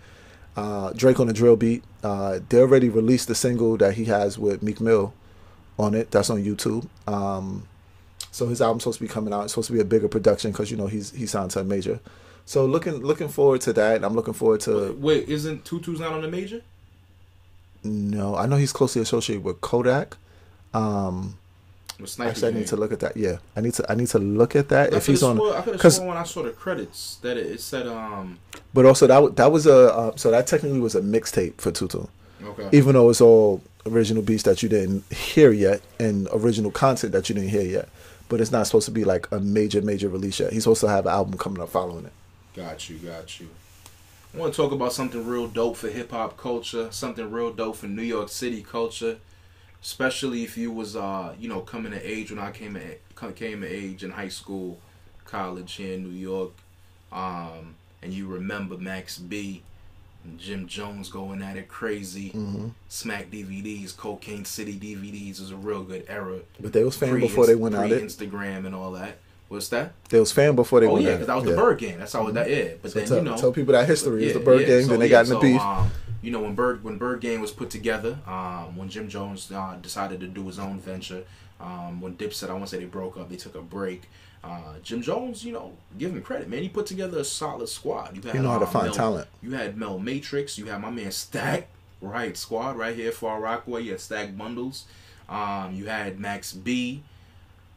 Uh, 0.57 0.93
Drake 0.95 1.21
on 1.21 1.27
the 1.27 1.35
drill 1.35 1.57
beat. 1.57 1.85
Uh, 2.03 2.39
they 2.49 2.61
already 2.61 2.89
released 2.89 3.29
the 3.29 3.35
single 3.35 3.77
that 3.77 3.95
he 3.95 4.07
has 4.07 4.39
with 4.39 4.63
Meek 4.63 4.81
Mill 4.81 5.13
on 5.79 5.95
it. 5.95 6.11
That's 6.11 6.31
on 6.31 6.43
YouTube. 6.43 6.89
Um, 7.07 7.69
so 8.31 8.49
his 8.49 8.63
album's 8.63 8.85
supposed 8.85 8.99
to 9.01 9.05
be 9.05 9.09
coming 9.09 9.35
out. 9.35 9.43
It's 9.45 9.53
supposed 9.53 9.67
to 9.67 9.75
be 9.75 9.81
a 9.81 9.85
bigger 9.85 10.09
production 10.09 10.53
because 10.53 10.71
you 10.71 10.79
know 10.79 10.87
he's 10.87 11.11
he 11.11 11.27
signed 11.27 11.51
to 11.51 11.61
a 11.61 11.65
major. 11.65 12.01
So 12.47 12.65
looking 12.65 12.95
looking 13.05 13.29
forward 13.29 13.61
to 13.63 13.73
that. 13.75 14.03
I'm 14.05 14.15
looking 14.15 14.33
forward 14.35 14.61
to. 14.63 14.93
Wait, 14.99 15.29
isn't 15.29 15.65
Tutu's 15.65 16.01
not 16.01 16.13
on 16.13 16.23
the 16.23 16.29
major? 16.29 16.63
No, 17.85 18.37
I 18.37 18.47
know 18.47 18.57
he's 18.57 18.73
closely 18.73 19.03
associated 19.03 19.45
with 19.45 19.61
Kodak. 19.61 20.17
Um, 20.75 21.37
actually, 22.21 22.49
I 22.49 22.51
need 22.53 22.67
to 22.69 22.77
look 22.77 22.93
at 22.93 23.01
that. 23.01 23.17
Yeah, 23.17 23.39
I 23.57 23.61
need 23.61 23.75
to 23.75 23.91
I 23.91 23.95
need 23.95 24.09
to 24.09 24.19
look 24.19 24.55
at 24.57 24.69
that 24.69 24.93
I 24.95 24.97
if 24.97 25.07
he's 25.07 25.23
on. 25.23 25.37
swore- 25.37 25.51
I 25.57 25.61
could 25.61 25.65
have 25.65 25.73
Because 25.75 25.97
sworn 25.97 26.09
when 26.09 26.17
I 26.17 26.23
saw 26.25 26.43
the 26.43 26.51
credits 26.51 27.17
that 27.23 27.37
it, 27.37 27.47
it 27.47 27.61
said 27.61 27.87
um. 27.87 28.39
but 28.75 28.87
also 28.87 29.07
that 29.07 29.37
that 29.37 29.51
was 29.53 29.67
a 29.67 29.93
uh, 29.95 30.13
so 30.17 30.31
that 30.31 30.47
technically 30.47 30.81
was 30.81 30.95
a 30.95 31.01
mixtape 31.01 31.61
for 31.61 31.71
Tutu. 31.71 32.07
Okay. 32.45 32.69
even 32.73 32.93
though 32.93 33.09
it's 33.09 33.23
all 33.23 33.63
original 33.87 34.23
beats 34.23 34.43
that 34.43 34.63
you 34.63 34.69
didn't 34.69 35.11
hear 35.11 35.51
yet 35.53 35.81
and 35.99 36.29
original 36.33 36.71
content 36.71 37.13
that 37.13 37.29
you 37.29 37.35
didn't 37.35 37.49
hear 37.51 37.63
yet. 37.63 37.89
But 38.29 38.41
it's 38.43 38.51
not 38.53 38.67
supposed 38.67 38.85
to 38.87 38.91
be 38.91 39.05
like 39.05 39.31
a 39.33 39.41
major, 39.41 39.81
major 39.81 40.09
release 40.09 40.39
yet. 40.41 40.53
He's 40.53 40.65
supposed 40.65 40.81
to 40.83 40.89
have 40.89 41.07
an 41.07 41.13
album 41.13 41.39
coming 41.39 41.63
up 41.63 41.71
following 41.71 42.05
it. 42.05 42.13
Got 42.57 42.89
you, 42.89 42.97
got 42.97 43.39
you. 43.39 43.49
I 44.35 44.39
want 44.39 44.55
to 44.55 44.57
talk 44.57 44.73
about 44.73 44.95
something 44.95 45.27
real 45.27 45.47
dope 45.47 45.77
for 45.77 45.89
hip 45.89 46.11
hop 46.11 46.39
culture, 46.39 46.91
something 46.91 47.31
real 47.31 47.53
dope 47.53 47.77
for 47.77 47.87
New 47.87 48.03
York 48.03 48.31
City 48.31 48.63
culture, 48.63 49.19
especially 49.83 50.43
if 50.43 50.57
you 50.57 50.73
was 50.73 50.97
uh 50.97 51.35
you 51.39 51.49
know 51.51 51.61
coming 51.61 51.93
of 51.93 52.01
age 52.03 52.31
when 52.31 52.41
I 52.41 52.51
came 52.51 52.77
at, 52.77 53.01
came 53.37 53.63
of 53.63 53.69
age 53.69 54.03
in 54.03 54.11
high 54.11 54.29
school, 54.29 54.79
college 55.27 55.75
here 55.75 55.95
in 55.95 56.05
New 56.05 56.17
York, 56.19 56.53
um, 57.13 57.75
and 58.03 58.13
you 58.13 58.27
remember 58.27 58.79
Max 58.79 59.19
B. 59.19 59.63
Jim 60.39 60.67
Jones 60.67 61.09
going 61.09 61.41
at 61.41 61.57
it 61.57 61.69
crazy. 61.69 62.31
Mm-hmm. 62.31 62.69
Smack 62.89 63.31
DVDs, 63.31 63.97
Cocaine 63.97 64.45
City 64.45 64.75
DVDs 64.75 65.39
was 65.39 65.53
a 65.53 65.57
real 65.57 65.85
good 65.85 66.05
era. 66.09 66.41
But 66.59 66.73
they 66.73 66.83
was 66.83 66.97
Pre- 66.97 67.21
before 67.21 67.47
they 67.47 67.55
went 67.55 67.77
pre 67.77 67.93
it. 67.93 68.03
Instagram 68.03 68.67
and 68.67 68.75
all 68.75 68.91
that. 68.93 69.19
What's 69.49 69.69
that? 69.69 69.93
They 70.09 70.19
was 70.19 70.33
fan 70.33 70.57
before 70.57 70.81
they 70.81 70.87
went. 70.87 71.05
Oh 71.07 71.09
yeah, 71.09 71.13
because 71.13 71.29
that 71.29 71.37
was 71.37 71.45
the 71.45 71.51
Yeah. 71.51 71.57
Byrd 71.57 71.79
Gang. 71.79 71.99
That's 71.99 72.13
how 72.13 72.29
that. 72.31 72.51
Yeah, 72.51 72.69
but 72.83 72.91
So 72.91 72.99
then 72.99 73.09
tell, 73.09 73.17
you 73.19 73.23
know, 73.25 73.37
tell 73.37 73.53
people 73.53 73.73
that 73.73 73.87
history 73.87 74.25
is 74.25 74.33
Yeah, 74.33 74.39
the 74.39 74.45
Bird 74.45 74.61
yeah. 74.63 74.67
Gang. 74.67 74.83
So, 74.83 74.89
then 74.91 75.01
they 75.01 75.09
got 75.09 75.27
in 75.27 75.31
the 75.31 75.37
so, 75.37 75.41
beef. 75.41 75.61
Um, 75.61 75.91
you 76.23 76.33
know, 76.33 76.41
when 76.41 76.55
Bird 76.55 76.83
when 76.83 76.99
Byrd 76.99 77.21
Gang 77.21 77.41
was 77.41 77.53
put 77.53 77.71
together, 77.71 78.19
um, 78.27 78.77
when 78.77 78.89
Jim 78.89 79.09
Jones 79.09 79.53
uh, 79.53 79.77
decided 79.81 80.19
to 80.21 80.27
do 80.27 80.45
his 80.47 80.59
own 80.59 80.81
venture, 80.81 81.23
um, 81.61 82.01
when 82.01 82.19
said 82.33 82.51
I 82.51 82.55
want 82.55 82.65
to 82.65 82.71
say 82.71 82.79
they 82.79 82.87
broke 82.87 83.17
up, 83.17 83.29
they 83.29 83.37
took 83.37 83.55
a 83.55 83.63
break. 83.63 84.03
Uh, 84.43 84.75
Jim 84.83 85.03
Jones, 85.03 85.45
you 85.45 85.53
know, 85.53 85.73
give 85.99 86.13
him 86.13 86.23
credit, 86.23 86.49
man. 86.49 86.63
He 86.63 86.69
put 86.69 86.87
together 86.87 87.19
a 87.19 87.25
solid 87.25 87.69
squad. 87.69 88.17
You 88.17 88.23
had, 88.23 88.37
He 88.37 88.43
know 88.43 88.51
how 88.51 88.59
to 88.59 88.67
um, 88.67 88.73
find 88.73 88.87
Mel- 88.87 88.95
talent. 88.95 89.29
You 89.43 89.53
had 89.53 89.77
Mel 89.77 89.99
Matrix. 89.99 90.59
You 90.59 90.67
had 90.67 90.81
my 90.81 90.91
man 90.91 91.11
Stack, 91.11 91.69
right? 92.01 92.37
Squad 92.37 92.77
right 92.77 92.95
here, 92.95 93.11
Far 93.13 93.41
Rockaway. 93.41 93.83
You 93.83 93.93
had 93.93 94.01
Stack 94.01 94.37
Bundles. 94.37 94.85
Um, 95.29 95.75
you 95.75 95.87
had 95.87 96.21
Max 96.21 96.53
B. 96.53 97.03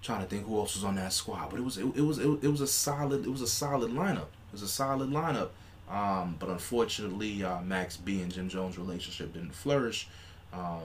Trying 0.02 0.22
to 0.22 0.28
think 0.28 0.46
who 0.48 0.58
else 0.58 0.76
was 0.76 0.84
on 0.86 0.96
that 0.96 1.12
squad, 1.12 1.50
but 1.50 1.60
it 1.60 1.64
was 1.64 1.78
it, 1.78 1.86
it 1.96 2.02
was 2.02 2.20
it, 2.20 2.26
was- 2.28 2.44
it 2.44 2.48
was 2.48 2.62
a 2.62 2.68
solid 2.68 3.26
it 3.26 3.30
was 3.30 3.42
a 3.42 3.48
solid 3.48 3.92
lineup. 3.92 4.28
It 4.48 4.54
was 4.54 4.62
a 4.62 4.68
solid 4.68 5.10
lineup. 5.10 5.50
Um, 5.90 6.36
but 6.40 6.50
unfortunately, 6.50 7.44
uh, 7.44 7.62
Max 7.62 7.98
B 7.98 8.22
and 8.22 8.32
Jim 8.32 8.48
Jones' 8.48 8.78
relationship 8.78 9.34
didn't 9.34 9.54
flourish 9.56 10.08
um, 10.54 10.82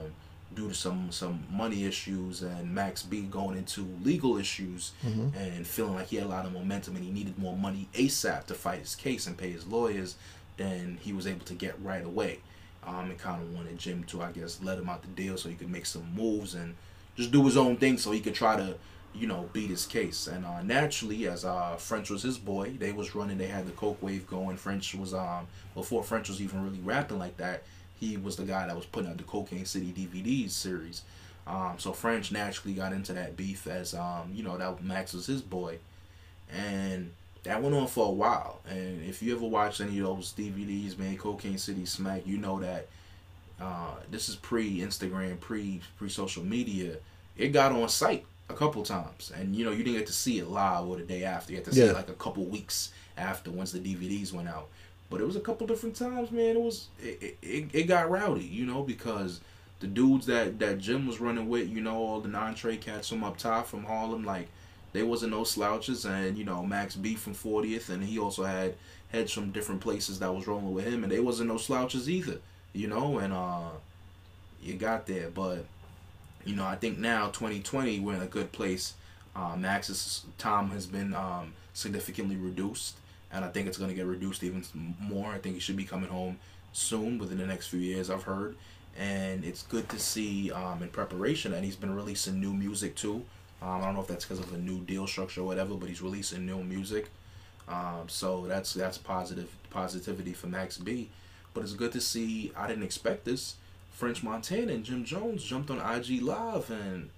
due 0.55 0.67
to 0.69 0.73
some 0.73 1.11
some 1.11 1.45
money 1.51 1.85
issues 1.85 2.41
and 2.41 2.73
Max 2.73 3.03
B 3.03 3.21
going 3.21 3.57
into 3.57 3.87
legal 4.03 4.37
issues 4.37 4.91
and 5.35 5.65
feeling 5.65 5.93
like 5.95 6.07
he 6.07 6.15
had 6.17 6.25
a 6.25 6.29
lot 6.29 6.45
of 6.45 6.53
momentum 6.53 6.95
and 6.95 7.05
he 7.05 7.11
needed 7.11 7.37
more 7.37 7.55
money 7.55 7.87
ASAP 7.93 8.45
to 8.47 8.53
fight 8.53 8.79
his 8.79 8.95
case 8.95 9.27
and 9.27 9.37
pay 9.37 9.51
his 9.51 9.65
lawyers 9.67 10.15
than 10.57 10.97
he 11.01 11.13
was 11.13 11.27
able 11.27 11.45
to 11.45 11.53
get 11.53 11.75
right 11.83 12.03
away. 12.05 12.39
Um, 12.85 13.09
and 13.09 13.17
kind 13.17 13.41
of 13.41 13.51
wanted 13.55 13.79
Jim 13.79 14.03
to, 14.05 14.21
I 14.21 14.31
guess, 14.31 14.59
let 14.61 14.77
him 14.77 14.89
out 14.89 15.01
the 15.01 15.07
deal 15.07 15.37
so 15.37 15.49
he 15.49 15.55
could 15.55 15.71
make 15.71 15.85
some 15.87 16.05
moves 16.15 16.53
and 16.53 16.75
just 17.15 17.31
do 17.31 17.43
his 17.45 17.57
own 17.57 17.77
thing 17.77 17.97
so 17.97 18.11
he 18.11 18.19
could 18.19 18.35
try 18.35 18.55
to, 18.57 18.75
you 19.17 19.27
know, 19.27 19.49
beat 19.53 19.69
his 19.69 19.85
case. 19.85 20.27
And 20.27 20.45
uh, 20.45 20.61
naturally, 20.61 21.27
as 21.27 21.45
uh, 21.45 21.75
French 21.77 22.09
was 22.09 22.23
his 22.23 22.37
boy, 22.37 22.71
they 22.77 22.91
was 22.91 23.15
running. 23.15 23.37
They 23.37 23.47
had 23.47 23.67
the 23.67 23.71
coke 23.71 24.01
wave 24.01 24.27
going. 24.27 24.57
French 24.57 24.93
was 24.95 25.13
um 25.13 25.47
before 25.73 26.03
French 26.03 26.29
was 26.29 26.41
even 26.41 26.63
really 26.63 26.79
rapping 26.79 27.19
like 27.19 27.37
that. 27.37 27.63
He 27.99 28.17
was 28.17 28.35
the 28.35 28.43
guy 28.43 28.67
that 28.67 28.75
was 28.75 28.85
putting 28.85 29.09
out 29.09 29.17
the 29.17 29.23
Cocaine 29.23 29.65
City 29.65 29.93
DVDs 29.93 30.51
series. 30.51 31.03
Um, 31.47 31.75
so 31.77 31.93
French 31.93 32.31
naturally 32.31 32.73
got 32.73 32.91
into 32.91 33.13
that 33.13 33.37
beef 33.37 33.67
as 33.67 33.93
um, 33.93 34.31
you 34.33 34.43
know 34.43 34.57
that 34.57 34.83
Max 34.83 35.13
was 35.13 35.27
his 35.27 35.41
boy, 35.41 35.77
and 36.51 37.11
that 37.43 37.61
went 37.61 37.75
on 37.75 37.87
for 37.87 38.07
a 38.07 38.11
while. 38.11 38.59
And 38.67 39.03
if 39.03 39.21
you 39.21 39.35
ever 39.35 39.45
watched 39.45 39.79
any 39.79 39.99
of 39.99 40.05
those 40.05 40.33
DVDs, 40.33 40.97
man, 40.97 41.17
Cocaine 41.17 41.57
City 41.57 41.85
Smack, 41.85 42.25
you 42.25 42.37
know 42.37 42.59
that 42.59 42.87
uh, 43.61 43.95
this 44.11 44.27
is 44.27 44.35
pre 44.35 44.79
Instagram, 44.79 45.39
pre 45.39 45.81
pre 45.97 46.09
social 46.09 46.43
media. 46.43 46.97
It 47.37 47.49
got 47.49 47.71
on 47.71 47.87
site 47.89 48.25
a 48.49 48.53
couple 48.53 48.83
times, 48.83 49.31
and 49.35 49.55
you 49.55 49.65
know 49.65 49.71
you 49.71 49.83
didn't 49.83 49.97
get 49.97 50.07
to 50.07 50.13
see 50.13 50.39
it 50.39 50.47
live 50.47 50.85
or 50.85 50.97
the 50.97 51.03
day 51.03 51.23
after. 51.23 51.51
You 51.51 51.57
had 51.57 51.65
to 51.65 51.73
see 51.73 51.81
Yeah. 51.81 51.89
it 51.91 51.93
like 51.95 52.09
a 52.09 52.13
couple 52.13 52.45
weeks 52.45 52.91
after 53.17 53.49
once 53.51 53.71
the 53.71 53.79
DVDs 53.79 54.31
went 54.33 54.47
out. 54.47 54.67
But 55.09 55.21
it 55.21 55.25
was 55.27 55.35
a 55.35 55.39
couple 55.39 55.67
different 55.67 55.95
times, 55.95 56.31
man. 56.31 56.55
It 56.57 56.61
was 56.61 56.87
it, 57.01 57.37
it, 57.41 57.65
it 57.73 57.83
got 57.83 58.09
rowdy, 58.09 58.43
you 58.43 58.65
know, 58.65 58.81
because 58.83 59.39
the 59.79 59.87
dudes 59.87 60.25
that 60.27 60.59
that 60.59 60.79
Jim 60.79 61.07
was 61.07 61.19
running 61.19 61.47
with, 61.49 61.69
you 61.69 61.81
know, 61.81 61.95
all 61.97 62.21
the 62.21 62.27
non-trade 62.29 62.81
cats 62.81 63.09
from 63.09 63.23
up 63.23 63.37
top 63.37 63.67
from 63.67 63.83
Harlem, 63.83 64.23
like 64.23 64.47
they 64.93 65.03
wasn't 65.03 65.31
no 65.31 65.43
slouches, 65.43 66.05
and 66.05 66.37
you 66.37 66.43
know 66.45 66.63
Max 66.65 66.95
B 66.95 67.15
from 67.15 67.33
40th, 67.33 67.89
and 67.89 68.03
he 68.03 68.17
also 68.19 68.43
had 68.43 68.75
heads 69.09 69.31
from 69.31 69.51
different 69.51 69.81
places 69.81 70.19
that 70.19 70.33
was 70.33 70.47
rolling 70.47 70.73
with 70.73 70.85
him, 70.85 71.03
and 71.03 71.11
they 71.11 71.19
wasn't 71.19 71.49
no 71.49 71.57
slouches 71.57 72.09
either, 72.09 72.39
you 72.73 72.87
know, 72.87 73.17
and 73.19 73.33
uh, 73.33 73.69
you 74.61 74.73
got 74.75 75.05
there, 75.05 75.29
but 75.29 75.65
you 76.45 76.55
know 76.55 76.65
I 76.65 76.75
think 76.75 76.97
now 76.97 77.27
2020 77.27 77.99
we're 77.99 78.15
in 78.15 78.21
a 78.21 78.27
good 78.27 78.51
place. 78.51 78.93
Uh, 79.35 79.55
Max's 79.57 80.23
time 80.37 80.69
has 80.69 80.85
been 80.85 81.13
um, 81.13 81.53
significantly 81.73 82.37
reduced, 82.37 82.95
and 83.33 83.43
I 83.43 83.49
think 83.49 83.67
it's 83.67 83.77
going 83.77 83.89
to 83.89 83.95
get 83.95 84.05
reduced 84.05 84.43
even 84.43 84.63
more. 84.99 85.31
I 85.31 85.39
think 85.39 85.55
he 85.55 85.59
should 85.59 85.75
be 85.75 85.83
coming 85.83 86.09
home 86.09 86.39
soon, 86.71 87.17
within 87.17 87.37
the 87.37 87.45
next 87.45 87.67
few 87.67 87.79
years. 87.79 88.09
I've 88.09 88.23
heard, 88.23 88.55
and 88.97 89.43
it's 89.43 89.63
good 89.63 89.89
to 89.89 89.99
see 89.99 90.51
um, 90.51 90.81
in 90.81 90.89
preparation 90.89 91.53
and 91.53 91.65
he's 91.65 91.75
been 91.75 91.93
releasing 91.93 92.39
new 92.39 92.53
music 92.53 92.95
too. 92.95 93.25
Um, 93.61 93.81
I 93.81 93.85
don't 93.85 93.95
know 93.95 94.01
if 94.01 94.07
that's 94.07 94.25
because 94.25 94.39
of 94.39 94.51
the 94.51 94.57
new 94.57 94.79
deal 94.81 95.07
structure 95.07 95.41
or 95.41 95.45
whatever, 95.45 95.75
but 95.75 95.89
he's 95.89 96.01
releasing 96.01 96.45
new 96.45 96.63
music. 96.63 97.09
Um, 97.67 98.07
so 98.07 98.45
that's 98.45 98.73
that's 98.73 98.97
positive 98.97 99.49
positivity 99.69 100.33
for 100.33 100.47
Max 100.47 100.77
B. 100.77 101.09
But 101.53 101.63
it's 101.63 101.73
good 101.73 101.91
to 101.93 102.01
see. 102.01 102.51
I 102.55 102.67
didn't 102.67 102.83
expect 102.83 103.25
this. 103.25 103.55
French 103.95 104.21
Montana 104.23 104.73
and 104.73 104.83
Jim 104.83 105.05
Jones 105.05 105.43
jumped 105.43 105.69
on 105.71 105.77
IG 105.79 106.21
Live 106.21 106.69
and 106.69 107.09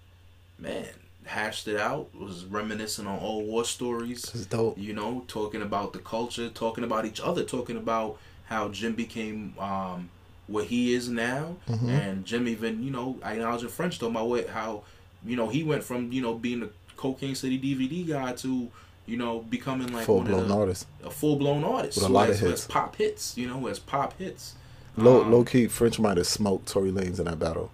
man 0.60 0.88
hashed 1.26 1.68
it 1.68 1.78
out. 1.80 2.10
Was 2.16 2.46
reminiscing 2.46 3.08
on 3.08 3.20
old 3.20 3.48
war 3.48 3.66
stories. 3.66 4.24
It's 4.34 4.46
dope. 4.46 4.78
You 4.78 4.94
know, 4.94 5.24
talking 5.28 5.62
about 5.62 5.94
the 5.94 6.00
culture, 6.00 6.50
talking 6.50 6.84
about 6.84 7.06
each 7.06 7.20
other, 7.20 7.44
talking 7.44 7.78
about 7.78 8.18
how 8.46 8.70
Jim 8.70 8.94
became 8.94 9.54
um, 9.60 10.10
what 10.48 10.66
he 10.66 10.94
is 10.94 11.10
now, 11.10 11.56
Mm-hmm. 11.68 11.90
and 11.90 12.26
Jim 12.26 12.48
even 12.48 12.84
you 12.84 12.92
know 12.92 13.18
I 13.24 13.34
acknowledging 13.34 13.70
French 13.70 14.00
talking 14.00 14.16
about 14.16 14.30
what 14.30 14.48
how 14.50 14.84
you 15.26 15.36
know 15.36 15.50
he 15.50 15.64
went 15.64 15.84
from 15.84 16.12
you 16.12 16.22
know 16.22 16.34
being 16.36 16.64
a 16.64 16.70
Cocaine 16.96 17.36
City 17.36 17.60
DVD 17.60 18.08
guy 18.08 18.34
to 18.34 18.70
you 19.06 19.18
know 19.18 19.40
becoming 19.40 19.92
like 19.92 20.06
Full 20.06 20.18
one 20.20 20.28
of 20.28 20.32
blown 20.34 20.48
the, 20.48 20.56
artist. 20.58 20.88
a 21.04 21.10
full 21.10 21.36
blown 21.38 21.64
artist 21.64 21.98
With 21.98 22.10
a 22.10 22.14
lot 22.14 22.28
has, 22.28 22.42
of 22.42 22.50
hits. 22.50 22.66
pop 22.68 22.96
hits. 22.96 23.36
You 23.38 23.48
know, 23.48 23.60
who 23.60 23.68
has 23.68 23.80
pop 23.80 24.18
hits. 24.18 24.54
Low, 24.98 25.22
Um, 25.22 25.32
low 25.32 25.44
key, 25.44 25.68
French 25.68 26.00
might 26.00 26.18
have 26.18 26.28
smoked 26.28 26.68
Tory 26.68 26.92
Lanez 26.92 27.20
in 27.20 27.26
that 27.26 27.40
battle. 27.40 27.70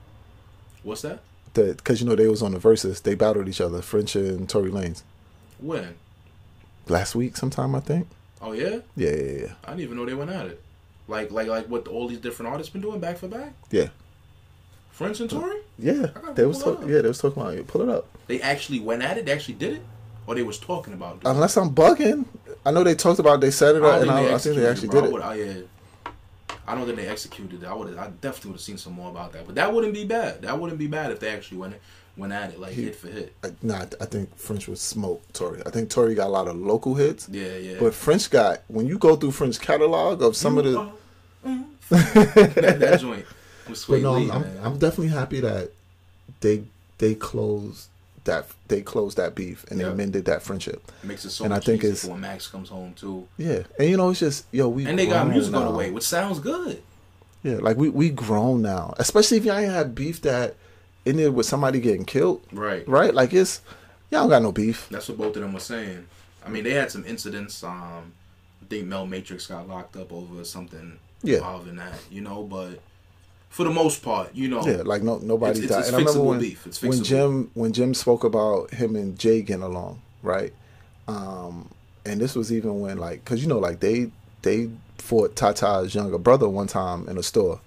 What's 0.83 1.01
that? 1.03 1.21
That 1.53 1.77
Because 1.77 2.01
you 2.01 2.07
know 2.07 2.15
they 2.15 2.27
was 2.27 2.41
on 2.41 2.51
the 2.51 2.59
verses, 2.59 3.01
they 3.01 3.15
battled 3.15 3.47
each 3.47 3.61
other, 3.61 3.81
French 3.81 4.15
and 4.15 4.49
Tory 4.49 4.69
Lanez. 4.71 5.03
When? 5.59 5.95
Last 6.87 7.15
week, 7.15 7.37
sometime 7.37 7.75
I 7.75 7.79
think. 7.79 8.07
Oh 8.41 8.51
yeah, 8.51 8.79
Yeah, 8.97 9.09
yeah, 9.11 9.31
yeah, 9.41 9.47
I 9.63 9.69
didn't 9.69 9.81
even 9.81 9.97
know 9.97 10.05
they 10.05 10.13
went 10.13 10.29
at 10.31 10.47
it. 10.47 10.61
Like 11.07 11.31
like 11.31 11.47
like 11.47 11.67
what 11.67 11.87
all 11.87 12.07
these 12.09 12.17
different 12.19 12.51
artists 12.51 12.71
been 12.73 12.81
doing 12.81 12.99
back 12.99 13.17
for 13.17 13.27
back. 13.29 13.53
yeah, 13.71 13.87
French 14.91 15.19
and 15.21 15.29
Tory. 15.29 15.57
yeah. 15.79 16.07
They 16.35 16.45
was 16.45 16.61
talk- 16.61 16.81
yeah, 16.85 17.01
they 17.01 17.07
was 17.07 17.19
talking 17.19 17.41
about 17.41 17.53
it. 17.55 17.67
Pull 17.67 17.81
it 17.83 17.89
up. 17.89 18.05
They 18.27 18.41
actually 18.41 18.79
went 18.81 19.01
at 19.01 19.17
it. 19.17 19.25
They 19.25 19.31
actually 19.31 19.55
did 19.55 19.73
it, 19.73 19.81
or 20.27 20.35
they 20.35 20.43
was 20.43 20.57
talking 20.59 20.93
about. 20.93 21.17
It? 21.17 21.21
Unless 21.25 21.55
I'm 21.57 21.73
bugging, 21.73 22.25
I 22.65 22.71
know 22.71 22.83
they 22.83 22.95
talked 22.95 23.19
about. 23.19 23.35
it, 23.35 23.41
They 23.41 23.51
said 23.51 23.75
it, 23.77 23.83
I 23.83 23.95
and 23.97 24.01
think 24.01 24.13
I, 24.13 24.23
they 24.25 24.33
I 24.33 24.37
think 24.37 24.55
they 24.57 24.67
actually 24.67 24.87
did 24.89 25.03
it. 25.03 25.05
it. 25.05 25.09
I, 25.09 25.11
would, 25.13 25.21
I, 25.21 25.35
yeah, 25.35 25.53
I 26.67 26.75
don't 26.75 26.85
think 26.85 26.97
they 26.97 27.07
executed 27.07 27.63
it. 27.63 27.65
I 27.65 27.73
would. 27.73 27.97
I 27.97 28.07
definitely 28.21 28.51
would 28.51 28.55
have 28.55 28.61
seen 28.61 28.77
some 28.77 28.93
more 28.93 29.09
about 29.09 29.33
that. 29.33 29.45
But 29.45 29.55
that 29.55 29.73
wouldn't 29.73 29.93
be 29.93 30.05
bad. 30.05 30.41
That 30.43 30.57
wouldn't 30.59 30.79
be 30.79 30.87
bad 30.87 31.11
if 31.11 31.19
they 31.19 31.29
actually 31.29 31.57
went 31.57 31.75
went 32.15 32.31
at 32.31 32.51
it 32.51 32.59
like 32.59 32.73
He- 32.73 32.83
hit 32.83 32.95
for 32.95 33.07
hit. 33.07 33.33
I, 33.43 33.51
nah, 33.63 33.85
I 33.99 34.05
think 34.05 34.35
French 34.37 34.67
would 34.67 34.77
smoke 34.77 35.21
Tory. 35.33 35.61
I 35.65 35.71
think 35.71 35.89
Tory 35.89 36.13
got 36.15 36.27
a 36.27 36.29
lot 36.29 36.47
of 36.47 36.55
local 36.55 36.93
hits, 36.95 37.27
Yeah, 37.31 37.57
yeah. 37.57 37.77
but 37.79 37.93
French 37.93 38.29
got 38.29 38.61
when 38.67 38.85
you 38.85 38.97
go 38.99 39.15
through 39.15 39.31
French 39.31 39.59
catalog 39.59 40.21
of 40.21 40.35
some 40.35 40.57
of 40.59 40.63
the. 40.65 40.91
Mm-hmm. 41.45 41.61
that, 41.89 42.79
that 42.79 42.99
joint 42.99 43.25
was 43.69 43.85
But 43.85 44.01
no, 44.01 44.13
Lee, 44.13 44.29
I'm, 44.31 44.41
man. 44.41 44.59
I'm 44.63 44.77
definitely 44.77 45.07
happy 45.09 45.39
that 45.41 45.71
they 46.39 46.63
they 46.99 47.15
closed 47.15 47.87
that 48.25 48.47
they 48.69 48.81
closed 48.81 49.17
that 49.17 49.35
beef 49.35 49.65
and 49.69 49.79
Yeah. 49.79 49.89
they 49.89 49.95
mended 49.95 50.25
that 50.25 50.41
friendship. 50.43 50.81
It 51.03 51.07
makes 51.07 51.25
it 51.25 51.31
so 51.31 51.43
and 51.45 51.53
I 51.53 51.59
think 51.59 51.83
it's- 51.83 52.05
when 52.05 52.21
Max 52.21 52.47
comes 52.47 52.69
home 52.69 52.93
too. 52.93 53.27
Yeah, 53.37 53.63
and 53.77 53.89
you 53.89 53.97
know 53.97 54.09
it's 54.11 54.19
just 54.19 54.45
yo 54.51 54.69
we 54.69 54.85
And 54.85 54.97
they 54.97 55.07
got 55.07 55.27
music 55.27 55.53
on 55.53 55.65
the 55.65 55.71
way, 55.71 55.91
which 55.91 56.03
sounds 56.05 56.39
good. 56.39 56.81
Yeah, 57.43 57.57
like 57.61 57.75
we 57.77 57.89
we 57.89 58.09
grown 58.09 58.61
now, 58.61 58.93
especially 58.97 59.37
if 59.37 59.45
y'all 59.45 59.57
ain't 59.57 59.71
had 59.71 59.93
beef 59.93 60.21
that 60.21 60.55
ended 61.05 61.33
with 61.33 61.45
somebody 61.45 61.81
getting 61.81 62.05
killed, 62.05 62.41
Right. 62.53 62.87
right? 62.87 63.13
Like 63.13 63.33
it's 63.33 63.59
y'all 64.09 64.21
don't 64.21 64.29
got 64.29 64.41
no 64.41 64.51
beef. 64.53 64.87
That's 64.89 65.09
what 65.09 65.17
both 65.17 65.35
of 65.35 65.41
them 65.41 65.51
were 65.53 65.59
saying. 65.59 66.05
I 66.45 66.49
mean, 66.49 66.63
they 66.63 66.71
had 66.71 66.91
some 66.91 67.03
incidents. 67.05 67.61
Um, 67.63 68.13
I 68.61 68.65
think 68.69 68.87
Mel 68.87 69.05
Matrix 69.05 69.47
got 69.47 69.67
locked 69.67 69.97
up 69.97 70.13
over 70.13 70.45
something 70.45 70.97
Yeah. 71.21 71.37
involving 71.37 71.75
that, 71.75 71.95
you 72.09 72.21
know. 72.21 72.43
But 72.43 72.79
for 73.53 73.63
the 73.65 73.69
most 73.69 74.01
part, 74.01 74.29
you 74.33 74.47
know, 74.47 74.65
Yeah, 74.65 74.81
like 74.83 75.03
no 75.03 75.19
nobody 75.19 75.59
It's- 75.59 75.65
it's- 75.65 75.69
died. 75.69 75.79
it's 75.81 75.87
and 75.89 75.95
I 75.95 75.99
remember 75.99 76.19
fixable 76.19 76.29
when 76.29 76.39
beef. 76.39 76.65
It's 76.67 76.79
fixable. 76.79 76.89
when. 76.89 77.03
Jim 77.03 77.51
when 77.53 77.71
Jim 77.73 77.93
spoke 77.93 78.23
about 78.23 78.73
him 78.73 78.95
and 78.95 79.17
Jay 79.17 79.41
getting 79.43 79.61
along, 79.63 79.99
right? 80.23 80.51
Um, 81.07 81.69
and 82.05 82.19
this 82.19 82.33
was 82.35 82.51
even 82.51 82.79
when 82.81 82.97
like 82.97 83.23
because 83.23 83.41
you 83.43 83.47
know 83.47 83.59
like 83.59 83.79
they 83.79 84.09
they 84.41 84.69
fought 84.97 85.35
Tata's 85.35 85.93
younger 85.93 86.17
brother 86.17 86.49
one 86.49 86.67
time 86.67 87.07
in 87.07 87.17
a 87.17 87.23
store, 87.23 87.59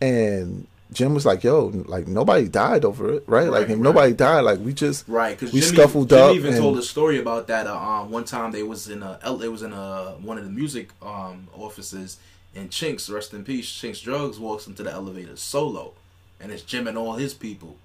and 0.00 0.66
Jim 0.92 1.14
was 1.14 1.24
like, 1.24 1.42
"Yo, 1.44 1.72
like 1.86 2.06
nobody 2.08 2.48
died 2.48 2.84
over 2.84 3.12
it, 3.14 3.24
right? 3.26 3.44
like 3.44 3.52
Right, 3.52 3.62
if 3.62 3.68
right. 3.70 3.78
nobody 3.78 4.12
died, 4.12 4.40
like 4.40 4.58
we 4.60 4.72
just 4.74 5.08
Right, 5.08 5.38
because 5.38 5.52
we 5.54 5.60
Jimmy, 5.60 5.72
scuffled 5.76 6.08
Jimmy 6.10 6.22
up 6.22 6.34
even 6.34 6.52
and- 6.54 6.60
told 6.62 6.78
a 6.78 6.82
story 6.82 7.18
about 7.18 7.46
that. 7.46 7.66
Uh, 7.66 7.76
um, 7.78 8.10
one 8.10 8.24
time 8.24 8.52
they 8.52 8.62
was 8.62 8.88
in 8.88 9.02
a 9.02 9.18
they 9.38 9.48
was 9.48 9.62
in 9.62 9.72
a 9.72 10.14
one 10.20 10.36
of 10.38 10.44
the 10.44 10.50
music 10.50 10.88
um 11.00 11.46
offices, 11.56 12.18
and 12.54 12.70
Chinx, 12.70 13.12
rest 13.12 13.32
in 13.32 13.44
peace, 13.44 13.66
Chinx 13.66 14.02
Drugz 14.02 14.38
walks 14.38 14.66
into 14.66 14.82
the 14.82 14.92
elevator 14.92 15.36
solo, 15.36 15.94
and 16.40 16.52
it's 16.52 16.62
Jim 16.62 16.86
and 16.86 16.98
all 16.98 17.14
his 17.14 17.34
people, 17.34 17.76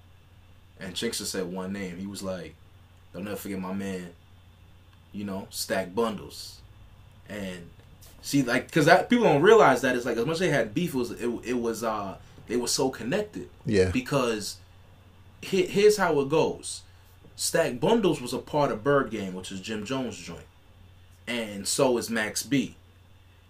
and 0.78 0.94
Chinx 0.94 1.18
just 1.18 1.32
said 1.32 1.50
one 1.50 1.72
name. 1.72 1.98
He 1.98 2.06
was 2.06 2.22
like, 2.22 2.54
"Don't 3.12 3.24
never 3.24 3.36
forget 3.36 3.58
my 3.58 3.72
man," 3.72 4.10
you 5.12 5.24
know, 5.24 5.46
Stack 5.50 5.94
Bundles, 5.94 6.60
and 7.28 7.70
see 8.22 8.42
like 8.42 8.66
because 8.66 8.86
people 9.08 9.24
don't 9.24 9.42
realize 9.42 9.80
that 9.82 9.96
it's 9.96 10.04
like 10.04 10.16
as 10.16 10.26
much 10.26 10.34
as 10.34 10.40
they 10.40 10.50
had 10.50 10.74
beef, 10.74 10.94
it 10.94 10.98
was 10.98 11.10
it, 11.12 11.28
it 11.44 11.60
was 11.60 11.82
uh 11.82 12.16
they 12.46 12.56
were 12.56 12.66
so 12.68 12.88
connected 12.90 13.48
yeah 13.66 13.90
because 13.90 14.56
here, 15.42 15.66
here's 15.66 15.96
how 15.96 16.18
it 16.20 16.28
goes. 16.28 16.82
Stack 17.36 17.78
Bundles 17.78 18.20
was 18.20 18.32
a 18.32 18.38
part 18.38 18.72
of 18.72 18.82
Byrd 18.82 19.10
Gang, 19.10 19.32
which 19.32 19.52
is 19.52 19.60
Jim 19.60 19.84
Jones' 19.84 20.18
joint, 20.18 20.46
and 21.26 21.66
so 21.68 21.96
is 21.96 22.10
Max 22.10 22.42
B. 22.42 22.74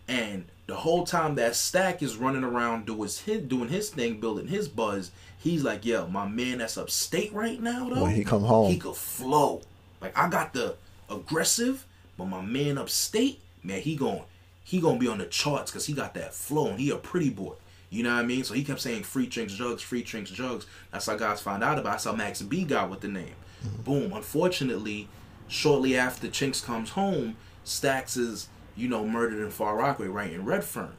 And 0.07 0.47
the 0.69 0.77
whole 0.77 1.05
time 1.05 1.35
that 1.37 1.57
Stack 1.57 2.03
is 2.03 2.17
running 2.17 2.45
around 2.45 2.87
doing 2.87 3.01
his 3.01 3.19
doing 3.19 3.69
his 3.69 3.89
thing, 3.89 4.21
building 4.21 4.47
his 4.47 4.69
buzz, 4.69 5.11
he's 5.39 5.65
like, 5.65 5.85
"Yo, 5.85 6.07
my 6.07 6.29
man 6.29 6.59
that's 6.59 6.77
upstate 6.77 7.33
right 7.33 7.61
now, 7.61 7.89
though, 7.89 8.03
When 8.03 8.15
he 8.15 8.23
come 8.23 8.45
home. 8.45 8.71
he 8.71 8.79
could 8.79 8.95
flow. 8.95 9.63
Like 10.01 10.17
I 10.17 10.29
got 10.29 10.53
the 10.53 10.77
aggressive, 11.11 11.87
but 12.17 12.27
my 12.27 12.43
man 12.43 12.79
upstate, 12.79 13.41
man, 13.65 13.81
he 13.81 13.97
going 13.97 14.23
he 14.63 14.81
gonna 14.81 14.99
be 14.99 15.09
on 15.09 15.19
the 15.19 15.25
charts 15.27 15.71
because 15.71 15.87
he 15.87 15.95
got 15.95 16.13
that 16.15 16.35
flow 16.35 16.69
and 16.69 16.79
he 16.79 16.91
a 16.91 16.97
pretty 16.97 17.31
boy. 17.31 17.55
You 17.89 18.03
know 18.03 18.15
what 18.15 18.23
I 18.23 18.27
mean? 18.27 18.45
So 18.45 18.53
he 18.53 18.63
kept 18.63 18.81
saying 18.83 19.05
free 19.05 19.27
drinks, 19.27 19.55
drugs, 19.55 19.83
free 19.83 20.03
drinks, 20.03 20.31
drugs. 20.31 20.67
That's 20.93 21.07
how 21.07 21.17
guys 21.17 21.41
found 21.41 21.65
out 21.65 21.79
about. 21.79 21.93
That's 21.93 22.05
how 22.05 22.13
Max 22.13 22.43
B 22.43 22.65
got 22.65 22.91
with 22.91 23.01
the 23.01 23.09
name. 23.09 23.35
Mm-hmm. 23.65 23.83
Boom. 23.83 24.13
Unfortunately, 24.13 25.09
shortly 25.49 25.97
after 25.97 26.29
Chinx 26.29 26.63
comes 26.63 26.91
home, 26.91 27.37
Stacks 27.65 28.19
is 28.19 28.49
you 28.79 28.89
know 28.89 29.05
murdered 29.07 29.43
in 29.45 29.51
Far 29.51 29.77
Rockaway, 29.77 30.09
right 30.09 30.33
in 30.33 30.45
Redfern, 30.45 30.95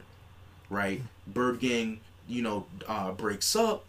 right. 0.68 1.02
Byrd 1.26 1.60
Gang, 1.60 2.00
you 2.28 2.42
know, 2.42 2.66
uh, 2.86 3.12
breaks 3.12 3.56
up. 3.56 3.84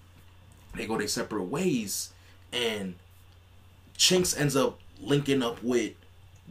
They 0.76 0.86
go 0.88 0.98
their 0.98 1.08
separate 1.08 1.44
ways, 1.44 2.14
and 2.54 2.96
Chinx 3.98 4.39
ends 4.39 4.56
up 4.56 4.80
linking 5.02 5.44
up 5.44 5.62
with 5.62 5.94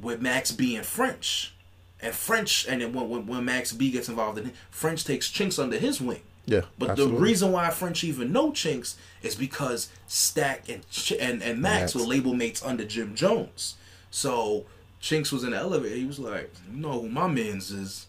with 0.01 0.21
Max 0.21 0.53
B 0.53 0.77
and 0.77 0.85
French. 0.85 1.55
And 2.03 2.15
French, 2.15 2.67
and 2.67 2.81
then 2.81 2.95
when, 2.95 3.27
when, 3.27 3.45
Max 3.45 3.73
B 3.73 3.91
gets 3.91 4.09
involved 4.09 4.39
in 4.39 4.47
it, 4.47 4.55
French 4.71 5.05
takes 5.05 5.31
Chinx 5.31 5.63
under 5.63 5.79
his 5.79 6.01
wing. 6.01 6.23
Yeah, 6.47 6.63
But 6.79 6.91
absolutely. 6.91 7.17
the 7.17 7.23
reason 7.23 7.53
why 7.53 7.69
French 7.69 8.03
even 8.05 8.33
know 8.33 8.53
Chinx 8.53 8.95
is 9.23 9.35
because 9.35 9.91
Stack 10.07 10.71
and 10.71 10.89
Ch- 10.91 11.13
and, 11.21 11.43
and 11.43 11.61
Max 11.61 11.95
Max. 11.95 11.95
were 11.95 12.01
label 12.01 12.33
mates 12.33 12.65
under 12.65 12.87
Jim 12.87 13.15
Jones. 13.15 13.77
So 14.11 14.65
Chinx 15.03 15.33
was 15.33 15.45
in 15.45 15.51
the 15.51 15.57
elevator. 15.57 15.95
He 15.97 16.05
was 16.07 16.19
like, 16.19 16.53
"You 16.71 16.79
know 16.79 17.01
who 17.01 17.09
my 17.09 17.27
man's 17.27 17.71
is," 17.71 18.07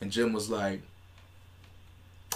and 0.00 0.12
Jim 0.12 0.32
was 0.32 0.48
like, 0.48 0.82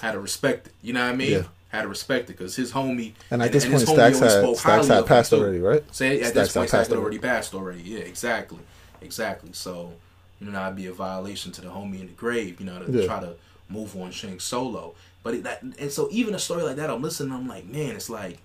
"Had 0.01 0.13
to 0.13 0.21
respect 0.21 0.67
it." 0.69 0.73
You 0.83 0.93
know 0.93 1.05
what 1.05 1.13
I 1.13 1.17
mean? 1.17 1.31
Yeah. 1.33 1.43
Had 1.69 1.83
to 1.83 1.89
respect 1.89 2.31
it 2.31 2.35
because 2.35 2.55
his 2.55 2.73
homie 2.73 3.15
And 3.31 3.43
at 3.43 3.51
this 3.53 3.65
his 3.65 3.85
point, 3.85 3.97
Stacks 3.97 4.19
had 4.21 4.57
Stacks 4.57 4.87
had 4.87 4.99
of 4.99 5.05
him, 5.05 5.09
passed 5.09 5.33
already, 5.33 5.59
right? 5.59 5.83
So 5.93 6.05
at 6.07 6.19
Stacks 6.19 6.33
this 6.35 6.55
had 6.55 6.61
point, 6.61 6.69
Stacks 6.71 6.89
had 6.89 6.97
already. 6.99 7.19
passed 7.19 7.55
already. 7.55 7.83
Yeah, 7.83 8.01
exactly, 8.01 8.61
exactly. 9.01 9.51
So 9.53 9.93
you 10.41 10.47
know 10.47 10.53
that'd 10.53 10.77
be 10.77 10.87
a 10.87 10.93
violation 10.93 11.51
to 11.53 11.61
the 11.61 11.69
homie 11.69 12.01
in 12.01 12.07
the 12.07 12.13
grave. 12.13 12.61
You 12.61 12.67
know 12.67 12.81
to 12.85 12.93
Yeah. 12.93 13.07
try 13.07 13.21
to 13.21 13.35
move 13.69 13.97
on 13.97 14.11
Chinx 14.13 14.43
solo. 14.43 14.95
But 15.25 15.35
it, 15.35 15.43
that 15.45 15.63
and 15.63 15.91
so 15.91 16.09
even 16.13 16.35
a 16.35 16.39
story 16.39 16.63
like 16.63 16.77
that, 16.77 16.91
I'm 16.91 17.03
listening. 17.03 17.33
I'm 17.33 17.49
like, 17.49 17.65
man, 17.67 17.97
it's 17.97 18.11
like 18.11 18.39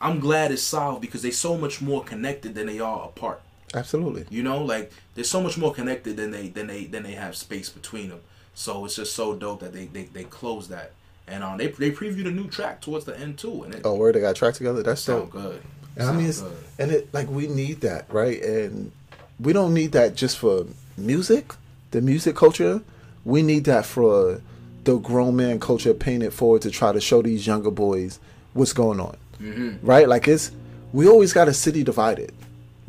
I'm 0.00 0.20
glad 0.20 0.50
it's 0.52 0.62
solved 0.62 1.00
because 1.02 1.22
they're 1.22 1.32
so 1.32 1.58
much 1.58 1.80
more 1.82 2.02
connected 2.04 2.54
than 2.54 2.66
they 2.68 2.78
are 2.80 3.04
apart. 3.06 3.42
Absolutely. 3.74 4.26
You 4.30 4.42
know, 4.42 4.62
like 4.64 4.92
they're 5.14 5.24
so 5.24 5.40
much 5.42 5.58
more 5.58 5.72
connected 5.74 6.16
than 6.16 6.30
they 6.30 6.48
than 6.48 6.66
they 6.66 6.84
than 6.84 7.02
they 7.02 7.12
have 7.12 7.36
space 7.36 7.68
between 7.68 8.08
them. 8.10 8.20
So 8.54 8.84
it's 8.84 8.96
just 8.96 9.14
so 9.14 9.34
dope 9.34 9.60
that 9.60 9.72
they 9.72 9.86
they, 9.86 10.04
they 10.04 10.24
close 10.24 10.68
that. 10.68 10.92
And 11.26 11.44
um, 11.44 11.58
they 11.58 11.68
they 11.68 11.90
previewed 11.90 12.26
a 12.26 12.30
new 12.30 12.48
track 12.48 12.80
towards 12.80 13.04
the 13.04 13.18
end 13.18 13.38
too, 13.38 13.62
and 13.64 13.74
it 13.74 13.82
Oh, 13.84 13.94
where 13.94 14.12
they 14.12 14.20
got 14.20 14.36
track 14.36 14.54
together? 14.54 14.82
That's 14.82 15.02
so 15.02 15.26
good. 15.26 15.62
And 15.96 16.08
I 16.08 16.12
mean, 16.12 16.26
it's, 16.26 16.40
good. 16.40 16.56
and 16.78 16.90
it 16.92 17.12
like 17.12 17.28
we 17.28 17.46
need 17.48 17.80
that, 17.82 18.06
right? 18.12 18.40
And 18.42 18.92
we 19.40 19.52
don't 19.52 19.74
need 19.74 19.92
that 19.92 20.14
just 20.14 20.38
for 20.38 20.66
music, 20.96 21.52
the 21.90 22.00
music 22.00 22.34
culture. 22.36 22.80
We 23.24 23.42
need 23.42 23.64
that 23.64 23.84
for 23.84 24.40
the 24.84 24.96
grown 24.96 25.36
man 25.36 25.60
culture 25.60 25.92
painted 25.92 26.32
forward 26.32 26.62
to 26.62 26.70
try 26.70 26.92
to 26.92 27.00
show 27.00 27.20
these 27.20 27.46
younger 27.46 27.70
boys 27.70 28.18
what's 28.54 28.72
going 28.72 29.00
on, 29.00 29.16
Mm-hmm. 29.40 29.86
right? 29.86 30.08
Like 30.08 30.26
it's 30.26 30.50
we 30.92 31.06
always 31.06 31.32
got 31.34 31.46
a 31.48 31.52
city 31.52 31.84
divided, 31.84 32.32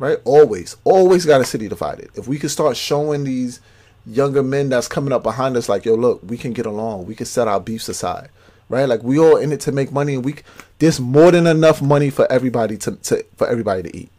right? 0.00 0.18
Always, 0.24 0.76
always 0.82 1.24
got 1.24 1.40
a 1.40 1.44
city 1.44 1.68
divided. 1.68 2.08
If 2.16 2.26
we 2.26 2.38
could 2.38 2.50
start 2.50 2.76
showing 2.76 3.22
these 3.22 3.60
younger 4.06 4.42
men 4.42 4.70
that's 4.70 4.88
coming 4.88 5.12
up 5.12 5.22
behind 5.22 5.56
us, 5.56 5.68
like 5.68 5.84
yo, 5.84 5.94
look, 5.94 6.20
we 6.24 6.36
can 6.36 6.52
get 6.52 6.66
along. 6.66 7.06
We 7.06 7.14
can 7.14 7.26
set 7.26 7.46
our 7.46 7.60
beefs 7.60 7.88
aside, 7.88 8.30
right? 8.68 8.86
Like 8.86 9.04
we 9.04 9.18
all 9.18 9.36
in 9.36 9.52
it 9.52 9.60
to 9.60 9.72
make 9.72 9.92
money, 9.92 10.14
and 10.14 10.24
we 10.24 10.36
there's 10.78 10.98
more 10.98 11.30
than 11.30 11.46
enough 11.46 11.80
money 11.80 12.10
for 12.10 12.30
everybody 12.32 12.76
to, 12.78 12.96
to 12.96 13.24
for 13.36 13.46
everybody 13.46 13.82
to 13.84 13.96
eat. 13.96 14.10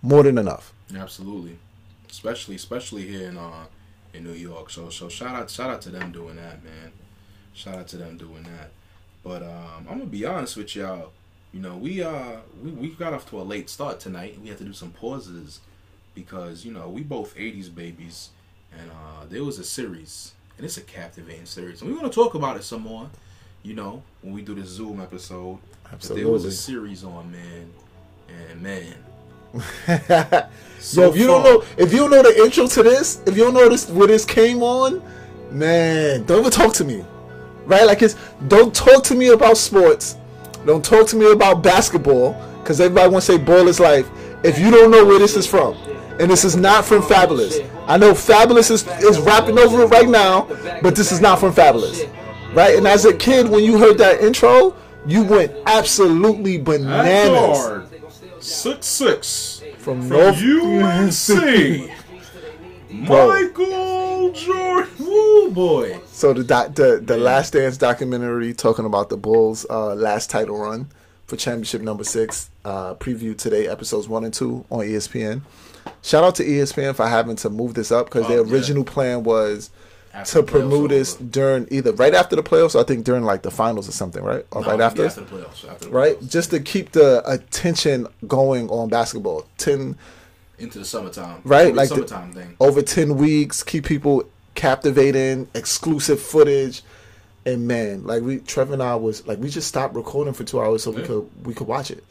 More 0.00 0.22
than 0.22 0.38
enough. 0.38 0.72
Absolutely, 0.96 1.58
especially 2.08 2.54
especially 2.54 3.06
here 3.06 3.28
in 3.28 3.36
uh 3.36 3.66
in 4.14 4.24
New 4.24 4.32
York. 4.32 4.70
So 4.70 4.90
so 4.90 5.08
shout 5.08 5.34
out 5.34 5.50
shout 5.50 5.70
out 5.70 5.82
to 5.82 5.90
them 5.90 6.12
doing 6.12 6.36
that, 6.36 6.64
man. 6.64 6.92
Shout 7.52 7.74
out 7.74 7.88
to 7.88 7.96
them 7.96 8.16
doing 8.16 8.44
that. 8.44 8.70
But 9.24 9.42
um, 9.42 9.86
I'm 9.90 9.98
gonna 9.98 10.06
be 10.06 10.24
honest 10.24 10.56
with 10.56 10.76
y'all. 10.76 11.10
You 11.52 11.60
know, 11.60 11.76
we 11.76 12.02
uh 12.02 12.36
we, 12.62 12.70
we 12.70 12.88
got 12.90 13.12
off 13.12 13.28
to 13.30 13.40
a 13.40 13.42
late 13.42 13.70
start 13.70 14.00
tonight. 14.00 14.38
We 14.42 14.48
had 14.48 14.58
to 14.58 14.64
do 14.64 14.72
some 14.72 14.90
pauses 14.90 15.60
because 16.14 16.64
you 16.64 16.72
know 16.72 16.88
we 16.88 17.02
both 17.02 17.34
'80s 17.36 17.74
babies, 17.74 18.30
and 18.78 18.90
uh 18.90 19.24
there 19.28 19.44
was 19.44 19.58
a 19.58 19.64
series, 19.64 20.32
and 20.56 20.64
it's 20.66 20.76
a 20.76 20.82
captivating 20.82 21.46
series, 21.46 21.80
and 21.80 21.90
we're 21.90 21.96
gonna 21.96 22.10
talk 22.12 22.34
about 22.34 22.56
it 22.56 22.64
some 22.64 22.82
more. 22.82 23.08
You 23.62 23.74
know, 23.74 24.02
when 24.22 24.34
we 24.34 24.42
do 24.42 24.54
the 24.54 24.64
Zoom 24.64 25.00
episode, 25.00 25.58
But 25.90 26.02
there 26.14 26.28
was 26.28 26.44
a 26.44 26.52
series 26.52 27.02
on, 27.02 27.32
man, 27.32 27.70
and 28.50 28.62
man. 28.62 28.94
Yo, 30.92 31.08
if 31.10 31.16
you 31.16 31.26
don't 31.26 31.42
know, 31.42 31.64
if 31.78 31.92
you 31.92 31.98
don't 32.00 32.10
know 32.10 32.22
the 32.22 32.42
intro 32.44 32.66
to 32.66 32.82
this, 32.82 33.20
if 33.26 33.36
you 33.36 33.44
don't 33.44 33.54
know 33.54 33.68
this 33.68 33.88
where 33.88 34.06
this 34.06 34.24
came 34.24 34.62
on, 34.62 35.02
man, 35.50 36.24
don't 36.24 36.40
even 36.40 36.50
talk 36.52 36.74
to 36.74 36.84
me, 36.84 37.04
right? 37.64 37.84
Like 37.84 38.02
it's 38.02 38.14
don't 38.48 38.74
talk 38.74 39.02
to 39.04 39.14
me 39.14 39.28
about 39.28 39.56
sports, 39.56 40.16
don't 40.68 40.84
talk 40.84 41.08
to 41.08 41.16
me 41.16 41.32
about 41.32 41.62
basketball, 41.62 42.34
because 42.60 42.78
everybody 42.78 43.10
wants 43.10 43.26
to 43.26 43.32
say 43.32 43.38
ball 43.38 43.68
is 43.68 43.80
life. 43.80 44.06
If 44.44 44.58
you 44.58 44.70
don't 44.70 44.90
know 44.90 45.04
where 45.04 45.18
this 45.18 45.34
is 45.34 45.46
from, 45.46 45.74
and 46.20 46.30
this 46.30 46.44
is 46.44 46.56
not 46.56 46.84
from 46.84 47.00
Fabolous, 47.00 47.66
I 47.86 47.96
know 47.96 48.12
Fabolous 48.12 48.70
is 48.70 48.86
is 49.02 49.18
rapping 49.18 49.58
over 49.58 49.82
it 49.82 49.86
right 49.86 50.08
now, 50.08 50.46
but 50.82 50.94
this 50.94 51.10
is 51.10 51.22
not 51.22 51.40
from 51.40 51.54
Fabolous, 51.54 52.06
right? 52.54 52.76
And 52.76 52.86
as 52.86 53.06
a 53.06 53.14
kid, 53.14 53.48
when 53.48 53.64
you 53.64 53.78
heard 53.78 53.96
that 53.98 54.20
intro, 54.20 54.76
you 55.06 55.24
went 55.24 55.52
absolutely 55.64 56.58
bananas. 56.58 57.88
Six 58.40 58.86
six 58.86 59.62
From 59.78 60.02
from 60.06 60.10
North 60.10 60.36
UNC. 60.36 61.90
Michael 62.90 64.32
Jordan, 64.32 64.88
woo 64.98 65.50
boy. 65.50 66.00
So 66.06 66.32
the 66.32 66.44
doc, 66.44 66.74
the 66.74 67.00
the 67.04 67.16
Last 67.16 67.52
Dance 67.52 67.76
documentary 67.76 68.54
talking 68.54 68.84
about 68.84 69.08
the 69.08 69.16
Bulls' 69.16 69.66
uh, 69.68 69.94
last 69.94 70.30
title 70.30 70.58
run 70.58 70.88
for 71.26 71.36
championship 71.36 71.82
number 71.82 72.04
six, 72.04 72.50
uh, 72.64 72.94
previewed 72.94 73.38
today, 73.38 73.66
episodes 73.68 74.08
one 74.08 74.24
and 74.24 74.32
two 74.32 74.64
on 74.70 74.80
ESPN. 74.80 75.42
Shout 76.02 76.24
out 76.24 76.34
to 76.36 76.44
ESPN 76.44 76.94
for 76.94 77.06
having 77.06 77.36
to 77.36 77.50
move 77.50 77.74
this 77.74 77.92
up 77.92 78.06
because 78.06 78.24
Oh, 78.26 78.28
their 78.28 78.44
yeah. 78.46 78.52
original 78.52 78.84
plan 78.84 79.22
was 79.24 79.70
After 80.14 80.40
to 80.40 80.42
promote 80.42 80.90
this 80.90 81.14
during 81.14 81.66
either 81.70 81.92
right 81.92 82.14
after 82.14 82.36
the 82.36 82.42
playoffs, 82.42 82.74
or 82.74 82.80
I 82.80 82.84
think 82.84 83.04
during 83.04 83.24
like 83.24 83.42
the 83.42 83.50
finals 83.50 83.88
or 83.88 83.92
something, 83.92 84.22
right? 84.22 84.46
Or 84.52 84.62
No, 84.62 84.68
right 84.68 84.80
after, 84.80 85.06
after 85.06 85.20
the 85.22 85.26
playoffs. 85.36 85.68
After 85.68 85.84
the 85.86 85.90
right? 85.90 86.18
playoffs. 86.20 86.30
Just 86.30 86.50
to 86.50 86.60
keep 86.60 86.92
the 86.92 87.22
attention 87.30 88.06
going 88.26 88.68
on 88.70 88.88
basketball. 88.88 89.46
Ten 89.58 89.96
into 90.58 90.78
the 90.78 90.84
summertime, 90.84 91.40
Right, 91.44 91.74
like 91.74 91.88
the- 91.88 91.94
summertime 91.96 92.32
thing. 92.32 92.56
over 92.60 92.82
10 92.82 93.16
weeks 93.16 93.62
keep 93.62 93.84
people 93.86 94.24
captivating 94.54 95.48
exclusive 95.54 96.20
footage. 96.20 96.82
And 97.46 97.66
man 97.66 98.04
like 98.04 98.22
we 98.22 98.40
trevor 98.40 98.74
and 98.74 98.82
i 98.82 98.94
was 98.94 99.26
like 99.26 99.38
we 99.38 99.48
just 99.48 99.68
stopped 99.68 99.94
recording 99.94 100.34
for 100.34 100.44
two 100.44 100.60
hours 100.60 100.82
so 100.82 100.90
we 100.90 101.02
could 101.02 101.30
we 101.46 101.54
could 101.54 101.66
watch 101.66 101.90
it. 101.90 102.04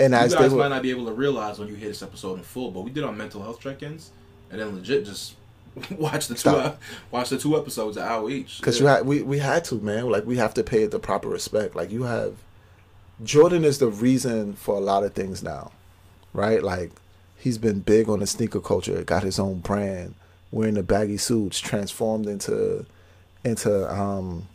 And 0.00 0.12
You 0.14 0.18
as 0.18 0.32
they 0.32 0.38
guys 0.38 0.50
were 0.50 0.58
might 0.58 0.68
not 0.68 0.82
be 0.82 0.90
able 0.90 1.04
to 1.06 1.12
realize 1.12 1.58
when 1.60 1.68
you 1.68 1.74
hear 1.76 1.88
this 1.88 2.02
episode 2.02 2.38
in 2.38 2.42
full, 2.42 2.70
but 2.72 2.80
we 2.80 2.90
did 2.90 3.04
our 3.04 3.12
mental 3.12 3.40
health 3.42 3.60
check-ins, 3.60 4.10
and 4.50 4.60
then 4.60 4.74
legit 4.74 5.04
just 5.04 5.34
watch 5.90 6.26
the 6.26 6.34
two 6.34 6.72
watch 7.12 7.28
the 7.28 7.38
two 7.38 7.56
episodes 7.56 7.98
an 7.98 8.02
hour 8.02 8.28
each. 8.30 8.58
because 8.58 8.78
Yeah. 8.80 8.82
you 8.82 8.88
had 8.88 9.06
we, 9.06 9.22
we 9.22 9.38
had 9.38 9.62
to 9.66 9.76
man. 9.76 10.08
Like 10.10 10.26
we 10.26 10.38
have 10.38 10.54
to 10.54 10.64
pay 10.64 10.82
it 10.82 10.90
the 10.90 10.98
proper 10.98 11.28
respect. 11.28 11.76
Like 11.76 11.90
you 11.92 12.04
have 12.04 12.34
jordan 13.22 13.64
is 13.66 13.78
the 13.78 13.88
reason 13.88 14.54
for 14.54 14.74
a 14.76 14.80
lot 14.80 15.04
of 15.04 15.12
things 15.12 15.42
now 15.42 15.70
right? 16.32 16.62
Like 16.64 16.90
he's 17.40 17.58
been 17.58 17.80
big 17.80 18.08
on 18.08 18.20
the 18.20 18.26
sneaker 18.26 18.60
culture 18.60 19.02
got 19.02 19.22
his 19.22 19.38
own 19.38 19.58
brand 19.58 20.14
wearing 20.52 20.74
the 20.74 20.82
baggy 20.82 21.16
suits 21.16 21.58
transformed 21.60 22.26
into 22.26 22.84
into 23.44 23.90
um 23.92 24.46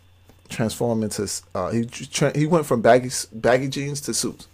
transformed 0.49 1.03
into 1.03 1.27
uh 1.55 1.69
he 1.71 1.85
tra- 1.85 2.37
he 2.37 2.45
went 2.45 2.65
from 2.65 2.81
baggy 2.81 3.09
baggy 3.33 3.67
jeans 3.67 3.99
to 4.01 4.13
suits 4.13 4.47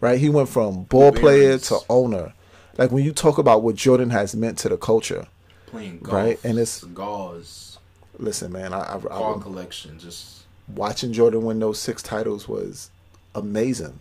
right 0.00 0.18
he 0.18 0.28
went 0.28 0.48
from 0.48 0.82
ball 0.84 1.12
player 1.12 1.56
to 1.58 1.78
owner 1.88 2.32
like 2.76 2.90
when 2.92 3.02
you 3.04 3.12
talk 3.12 3.38
about 3.38 3.62
what 3.62 3.74
jordan 3.74 4.10
has 4.10 4.34
meant 4.36 4.58
to 4.58 4.68
the 4.68 4.76
culture 4.76 5.26
playing 5.66 5.98
golf, 6.00 6.14
Right, 6.14 6.38
and 6.44 6.52
it's- 6.58 6.80
cigars, 6.80 7.78
listen 8.18 8.52
man 8.52 8.72
i, 8.74 8.80
I, 8.80 8.96
I 8.96 9.00
car 9.00 9.38
collection, 9.38 9.98
just 9.98 10.42
watching 10.74 11.12
Jordan 11.14 11.44
win 11.44 11.58
those 11.60 11.78
six 11.78 12.02
titles 12.02 12.46
was 12.46 12.90
amazing. 13.34 14.00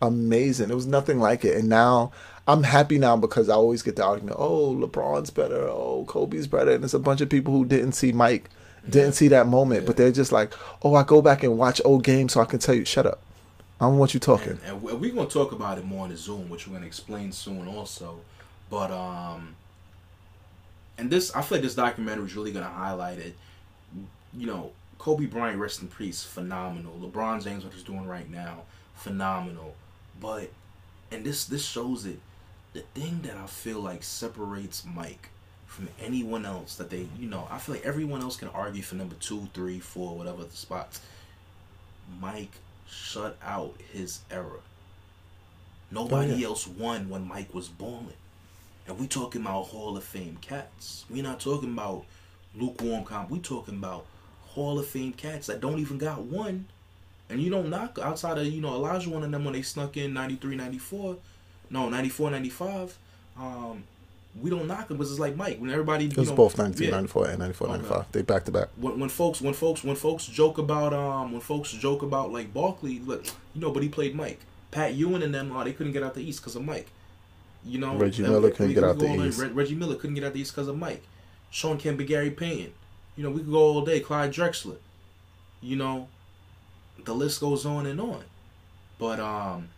Amazing. 0.00 0.70
It 0.70 0.74
was 0.74 0.86
nothing 0.86 1.18
like 1.18 1.44
it. 1.44 1.56
And 1.56 1.68
now 1.68 2.12
I'm 2.46 2.62
happy 2.62 2.98
now 2.98 3.16
because 3.16 3.48
I 3.48 3.54
always 3.54 3.82
get 3.82 3.96
the 3.96 4.04
argument, 4.04 4.36
oh, 4.38 4.74
LeBron's 4.74 5.30
better, 5.30 5.66
oh, 5.68 6.04
Kobe's 6.06 6.46
better. 6.46 6.72
And 6.72 6.82
there's 6.82 6.92
a 6.94 6.98
bunch 6.98 7.20
of 7.22 7.28
people 7.30 7.52
who 7.54 7.64
didn't 7.64 7.92
see 7.92 8.12
Mike, 8.12 8.50
didn't 8.88 9.12
see 9.14 9.28
that 9.28 9.46
moment, 9.46 9.86
but 9.86 9.96
they're 9.96 10.12
just 10.12 10.30
like, 10.30 10.52
oh, 10.82 10.94
I 10.94 11.04
go 11.04 11.22
back 11.22 11.42
and 11.42 11.56
watch 11.56 11.80
old 11.86 12.04
games 12.04 12.32
so 12.34 12.40
I 12.42 12.44
can 12.44 12.58
tell 12.58 12.74
you, 12.74 12.84
shut 12.84 13.06
up. 13.06 13.22
I 13.80 13.86
don't 13.86 13.96
want 13.98 14.12
you 14.14 14.20
talking. 14.20 14.50
And, 14.50 14.60
and 14.66 14.82
we- 14.82 14.92
we're 14.92 15.14
gonna 15.14 15.28
talk 15.28 15.52
about 15.52 15.78
it 15.78 15.84
more 15.84 16.04
on 16.04 16.10
the 16.10 16.16
Zoom, 16.16 16.48
which 16.50 16.68
we're 16.68 16.74
gonna 16.74 16.86
explain 16.86 17.32
soon 17.32 17.66
also. 17.66 18.20
But 18.70 18.90
um, 18.90 19.56
and 20.98 21.10
this 21.10 21.34
I 21.34 21.42
feel 21.42 21.56
like 21.58 21.62
this 21.64 21.74
documentary 21.74 22.26
is 22.26 22.36
really 22.36 22.52
gonna 22.52 22.66
highlight 22.68 23.18
it. 23.18 23.34
You 24.36 24.46
know, 24.46 24.70
Kobe 24.98 25.26
Bryant, 25.26 25.58
rest 25.58 25.82
in 25.82 25.88
peace, 25.88 26.22
phenomenal. 26.22 26.92
LeBron 27.00 27.42
James, 27.42 27.64
what 27.64 27.72
he's 27.72 27.82
doing 27.82 28.06
right 28.06 28.30
now, 28.30 28.62
phenomenal. 28.94 29.74
But 30.20 30.50
and 31.10 31.24
this 31.24 31.44
this 31.46 31.64
shows 31.64 32.06
it. 32.06 32.20
The 32.74 32.80
thing 32.94 33.20
that 33.22 33.36
I 33.36 33.46
feel 33.46 33.80
like 33.80 34.02
separates 34.02 34.84
Mike 34.84 35.30
from 35.66 35.88
anyone 36.00 36.44
else 36.44 36.76
that 36.76 36.90
they, 36.90 37.06
you 37.18 37.28
know, 37.28 37.48
I 37.50 37.58
feel 37.58 37.76
like 37.76 37.86
everyone 37.86 38.20
else 38.20 38.36
can 38.36 38.48
argue 38.48 38.82
for 38.82 38.96
number 38.96 39.14
two, 39.16 39.48
three, 39.54 39.80
four, 39.80 40.16
whatever 40.16 40.44
the 40.44 40.56
spots. 40.56 41.00
Mike 42.20 42.52
shut 42.88 43.36
out 43.42 43.74
his 43.92 44.20
era. 44.30 44.60
Nobody 45.90 46.32
Oh, 46.32 46.36
yeah. 46.36 46.46
else 46.48 46.66
won 46.66 47.08
when 47.08 47.26
Mike 47.26 47.54
was 47.54 47.68
balling. 47.68 48.14
And 48.86 48.98
we 48.98 49.06
talking 49.06 49.40
about 49.40 49.68
Hall 49.68 49.96
of 49.96 50.04
Fame 50.04 50.36
cats. 50.40 51.04
we 51.08 51.22
not 51.22 51.40
talking 51.40 51.72
about 51.72 52.04
lukewarm 52.54 53.04
comp. 53.04 53.30
We 53.30 53.38
talking 53.38 53.76
about 53.76 54.04
Hall 54.48 54.78
of 54.78 54.86
Fame 54.86 55.12
cats 55.12 55.46
that 55.46 55.60
don't 55.60 55.78
even 55.78 55.98
got 55.98 56.22
one. 56.22 56.66
And 57.30 57.40
you 57.40 57.50
don't 57.50 57.70
knock 57.70 57.98
outside 58.02 58.36
of, 58.36 58.46
you 58.46 58.60
know, 58.60 58.70
Olajuwon 58.80 59.24
of 59.24 59.30
them 59.30 59.44
when 59.44 59.54
they 59.54 59.62
snuck 59.62 59.96
in 59.96 60.12
93, 60.12 60.56
94. 60.56 61.16
No, 61.70 61.88
94, 61.88 62.30
95. 62.30 62.98
Um, 63.38 63.84
we 64.40 64.50
don't 64.50 64.66
knock 64.66 64.88
them 64.88 64.96
because 64.96 65.10
it's 65.10 65.20
like 65.20 65.36
Mike. 65.36 65.58
When 65.58 65.70
everybody, 65.70 66.06
It 66.06 66.16
was 66.16 66.30
know, 66.30 66.36
both 66.36 66.58
1994 66.58 67.24
yeah. 67.24 67.30
and 67.30 67.38
94, 67.40 67.68
Okay. 67.68 67.76
95. 67.76 68.12
They 68.12 68.22
back 68.22 68.44
to 68.44 68.50
back. 68.52 68.68
when, 68.76 68.98
when 68.98 69.08
folks 69.08 69.40
when 69.40 69.54
folks 69.54 69.84
when 69.84 69.96
folks 69.96 70.26
joke 70.26 70.58
about 70.58 70.92
um 70.92 71.32
when 71.32 71.40
folks 71.40 71.70
joke 71.72 72.02
about 72.02 72.32
like 72.32 72.52
Barkley, 72.52 72.98
look, 73.00 73.24
you 73.54 73.60
know, 73.60 73.70
but 73.70 73.82
he 73.82 73.88
played 73.88 74.14
Mike. 74.14 74.40
Pat 74.70 74.94
Ewing 74.94 75.22
and 75.22 75.32
them, 75.32 75.54
uh, 75.56 75.62
they 75.62 75.72
couldn't 75.72 75.92
get 75.92 76.02
out 76.02 76.14
the 76.14 76.20
East 76.22 76.40
because 76.40 76.56
of 76.56 76.64
Mike. 76.64 76.88
You 77.64 77.78
know, 77.78 77.96
Reggie 77.96 78.22
Miller 78.22 78.40
we- 78.40 78.50
couldn't 78.50 78.68
we 78.68 78.74
get 78.74 78.84
out 78.84 78.98
the 78.98 79.06
East. 79.24 79.38
Reg- 79.38 79.54
Reggie 79.54 79.74
Miller 79.76 79.94
couldn't 79.94 80.14
get 80.14 80.24
out 80.24 80.32
the 80.32 80.40
East 80.40 80.52
because 80.52 80.66
of 80.68 80.76
Mike. 80.76 81.02
Shawn 81.50 81.78
Kemp, 81.78 82.00
and 82.00 82.08
Gary 82.08 82.30
Payton. 82.30 82.72
You 83.16 83.22
know, 83.22 83.30
we 83.30 83.38
could 83.38 83.52
go 83.52 83.58
all 83.58 83.82
day. 83.84 84.00
Clyde 84.00 84.32
Drexler. 84.32 84.78
You 85.62 85.76
know, 85.76 86.08
the 87.04 87.14
list 87.14 87.40
goes 87.40 87.64
on 87.64 87.86
and 87.86 88.00
on. 88.00 88.24
But 88.98 89.20
um, 89.20 89.68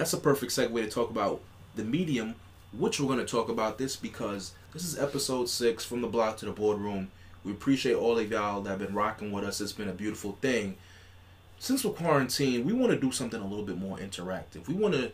that's 0.00 0.14
a 0.14 0.18
perfect 0.18 0.50
segue 0.50 0.74
to 0.82 0.88
talk 0.88 1.10
about 1.10 1.42
the 1.74 1.84
medium, 1.84 2.34
which 2.72 2.98
we're 2.98 3.06
going 3.06 3.18
to 3.18 3.24
talk 3.26 3.50
about 3.50 3.76
this 3.76 3.96
because 3.96 4.54
this 4.72 4.82
is 4.82 4.98
episode 4.98 5.46
six 5.46 5.84
from 5.84 6.00
the 6.00 6.08
block 6.08 6.38
to 6.38 6.46
the 6.46 6.52
boardroom. 6.52 7.10
We 7.44 7.52
appreciate 7.52 7.96
all 7.96 8.18
of 8.18 8.30
y'all 8.30 8.62
that 8.62 8.70
have 8.70 8.78
been 8.78 8.94
rocking 8.94 9.30
with 9.30 9.44
us. 9.44 9.60
It's 9.60 9.72
been 9.72 9.90
a 9.90 9.92
beautiful 9.92 10.38
thing. 10.40 10.78
Since 11.58 11.84
we're 11.84 11.92
quarantined, 11.92 12.64
we 12.64 12.72
want 12.72 12.94
to 12.94 12.98
do 12.98 13.12
something 13.12 13.42
a 13.42 13.46
little 13.46 13.66
bit 13.66 13.76
more 13.76 13.98
interactive. 13.98 14.66
We 14.68 14.72
want 14.72 14.94
to 14.94 15.12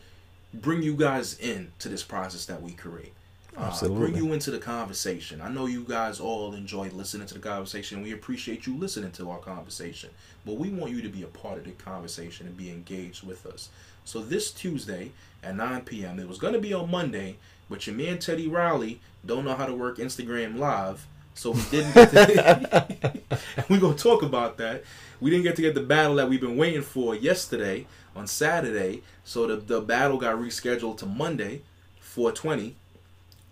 bring 0.55 0.83
you 0.83 0.95
guys 0.95 1.37
in 1.41 1.73
to 1.81 1.89
this 1.89 2.05
process 2.05 2.47
that 2.47 2.63
we 2.63 2.71
create. 2.71 3.13
Uh, 3.57 3.63
Absolutely. 3.63 4.13
bring 4.13 4.23
you 4.23 4.33
into 4.35 4.53
the 4.53 4.59
conversation. 4.59 5.41
I 5.41 5.49
know 5.49 5.67
you 5.67 5.83
guys 5.83 6.21
all 6.21 6.55
enjoy 6.55 6.91
listening 6.91 7.27
to 7.27 7.35
the 7.35 7.41
conversation. 7.41 8.03
We 8.03 8.13
appreciate 8.13 8.67
you 8.69 8.77
listening 8.77 9.11
to 9.13 9.31
our 9.31 9.39
conversation. 9.39 10.11
But 10.45 10.59
we 10.59 10.69
want 10.69 10.93
you 10.93 11.03
to 11.03 11.09
be 11.09 11.25
a 11.25 11.27
part 11.27 11.59
of 11.59 11.65
the 11.65 11.73
conversation 11.73 12.47
and 12.47 12.57
be 12.57 12.71
engaged 12.71 13.25
with 13.25 13.47
us. 13.47 13.71
So 14.07 14.21
this 14.21 14.53
Tuesday 14.53 15.11
at 15.43 15.57
9 15.57 15.83
p.m. 15.83 16.21
It 16.21 16.29
was 16.29 16.39
going 16.39 16.55
to 16.55 16.61
be 16.61 16.73
on 16.73 16.91
Monday, 16.91 17.37
but 17.69 17.87
your 17.87 17.97
man 17.97 18.21
Teddy 18.21 18.47
Riley 18.47 19.01
don't 19.27 19.45
know 19.45 19.57
how 19.57 19.67
to 19.67 19.75
work 19.75 19.99
Instagram 19.99 20.57
Live. 20.57 21.07
So 21.35 21.51
we 21.51 21.61
didn't 21.71 21.93
get 21.93 22.11
to, 22.13 23.19
we're 23.69 23.81
to 23.81 23.95
talk 23.95 24.23
about 24.23 24.59
that. 24.59 24.85
We 25.21 25.31
didn't 25.31 25.43
get 25.43 25.57
to 25.57 25.63
get 25.63 25.75
the 25.75 25.83
battle 25.83 26.15
that 26.15 26.29
we've 26.29 26.41
been 26.41 26.57
waiting 26.57 26.83
for 26.83 27.17
yesterday 27.17 27.87
on 28.15 28.29
Saturday. 28.29 29.03
So 29.25 29.49
the, 29.49 29.57
the 29.57 29.81
battle 29.81 30.19
got 30.19 30.37
rescheduled 30.37 30.99
to 30.99 31.07
Monday, 31.07 31.63
420. 31.99 32.77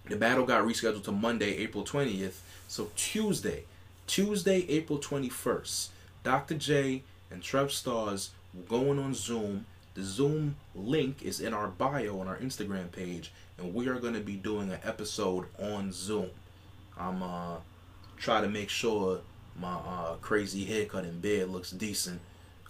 The 0.09 0.17
battle 0.17 0.47
got 0.47 0.65
rescheduled 0.65 1.03
to 1.05 1.13
Monday, 1.13 1.57
April 1.57 1.85
20th. 1.85 2.37
So 2.69 2.91
Tuesday, 2.95 3.65
Tuesday, 4.07 4.65
April 4.69 5.01
21st, 5.01 5.89
Dr. 6.23 6.55
J 6.55 7.03
and 7.31 7.43
Trev 7.43 7.73
Stars 7.73 8.31
going 8.69 9.01
on 9.01 9.15
Zoom. 9.15 9.67
The 9.95 10.03
Zoom 10.03 10.57
link 10.75 11.23
is 11.23 11.41
in 11.41 11.55
our 11.55 11.69
bio 11.69 12.19
on 12.21 12.27
our 12.29 12.37
Instagram 12.39 12.91
page, 12.91 13.33
and 13.59 13.73
we 13.75 13.89
are 13.89 13.95
going 14.01 14.15
to 14.15 14.21
be 14.21 14.35
doing 14.35 14.71
an 14.73 14.81
episode 14.85 15.47
on 15.61 15.93
Zoom. 15.93 16.31
I'm 16.99 17.23
uh 17.23 17.57
try 18.17 18.41
to 18.41 18.49
make 18.49 18.71
sure 18.71 19.21
my 19.61 19.73
uh, 19.75 20.15
crazy 20.21 20.65
haircut 20.65 21.05
and 21.05 21.21
beard 21.23 21.49
looks 21.49 21.71
decent 21.71 22.21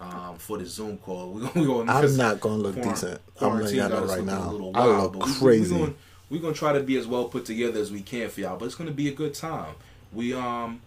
um, 0.00 0.36
for 0.38 0.58
the 0.58 0.66
Zoom 0.66 0.98
call. 0.98 1.30
We 1.32 1.40
gonna, 1.42 1.52
we 1.60 1.66
gonna 1.66 1.92
I'm 1.92 2.16
not 2.16 2.40
gonna 2.40 2.56
look 2.56 2.76
Quarant- 2.76 2.90
decent. 2.94 3.20
I'm 3.40 3.60
letting 3.60 3.76
y'all 3.78 3.88
know 3.88 4.04
right 4.04 4.24
now. 4.24 4.50
little 4.50 4.70
I 4.74 4.86
wild, 4.86 5.16
look 5.16 5.20
but 5.20 5.26
we- 5.26 5.32
we- 5.32 5.38
crazy. 5.38 5.74
We, 5.74 5.80
gonna, 5.80 5.94
we 6.30 6.38
gonna 6.40 6.54
try 6.54 6.72
to 6.72 6.80
be 6.80 6.96
as 6.96 7.06
well 7.06 7.24
put 7.26 7.44
together 7.46 7.80
as 7.80 7.90
we 7.92 8.00
can 8.02 8.28
for 8.28 8.40
y'all, 8.40 8.58
but 8.58 8.66
it's 8.66 8.74
gonna 8.74 8.90
be 8.90 9.08
a 9.08 9.12
good 9.14 9.32
time. 9.34 9.74
We 10.12 10.34
um, 10.34 10.80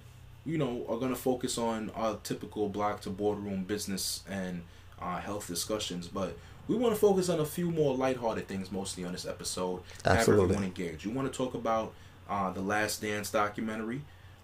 you 0.46 0.58
know, 0.58 0.86
are 0.90 0.98
gonna 0.98 1.16
focus 1.16 1.58
on 1.58 1.90
our 1.96 2.18
typical 2.24 2.70
block 2.70 3.02
to 3.02 3.10
boardroom 3.10 3.64
business 3.64 4.24
and 4.30 4.64
uh, 5.02 5.20
health 5.20 5.48
discussions, 5.48 6.08
but 6.08 6.38
we 6.68 6.76
want 6.76 6.94
to 6.94 7.00
focus 7.00 7.30
on 7.30 7.40
a 7.40 7.46
few 7.46 7.72
more 7.72 7.96
lighthearted 7.96 8.48
things 8.48 8.72
mostly 8.72 9.06
on 9.06 9.14
this 9.14 9.26
episode. 9.26 9.82
Absolutely. 9.82 10.10
Have 10.10 10.18
Absolutely. 10.18 10.44
everyone 10.44 10.64
engaged. 10.66 11.06
You 11.06 11.12
want 11.12 11.32
to 11.32 11.38
talk 11.38 11.54
about 11.54 11.94
uh, 12.30 12.52
the 12.52 12.62
Last 12.62 13.02
Dance 13.02 13.32
documentary. 13.32 14.02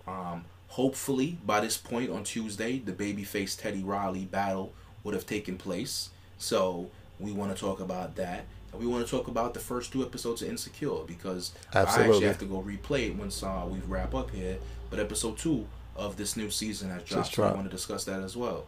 Um, 0.07 0.45
hopefully, 0.69 1.37
by 1.45 1.59
this 1.59 1.77
point 1.77 2.09
on 2.09 2.23
Tuesday, 2.23 2.79
the 2.79 2.93
babyface 2.93 3.59
Teddy 3.59 3.83
Riley 3.83 4.25
battle 4.25 4.73
would 5.03 5.13
have 5.13 5.25
taken 5.25 5.57
place. 5.57 6.09
So 6.37 6.89
we 7.19 7.31
want 7.31 7.53
to 7.55 7.59
talk 7.59 7.79
about 7.79 8.15
that. 8.15 8.45
And 8.71 8.81
we 8.81 8.87
want 8.87 9.05
to 9.05 9.11
talk 9.11 9.27
about 9.27 9.53
the 9.53 9.59
first 9.59 9.91
two 9.91 10.03
episodes 10.03 10.41
of 10.41 10.49
Insecure 10.49 11.03
because 11.05 11.51
I 11.73 11.81
actually 11.81 12.25
have 12.25 12.39
to 12.39 12.45
go 12.45 12.61
replay 12.61 13.09
it 13.09 13.15
once 13.15 13.43
uh, 13.43 13.65
we 13.69 13.79
wrap 13.79 14.15
up 14.15 14.31
here. 14.31 14.57
But 14.89 14.99
episode 14.99 15.37
two 15.37 15.67
of 15.95 16.17
this 16.17 16.35
new 16.35 16.49
season 16.49 16.89
has 16.89 17.03
dropped. 17.03 17.35
So 17.35 17.47
we 17.47 17.53
want 17.53 17.65
to 17.65 17.75
discuss 17.75 18.05
that 18.05 18.21
as 18.21 18.35
well. 18.35 18.65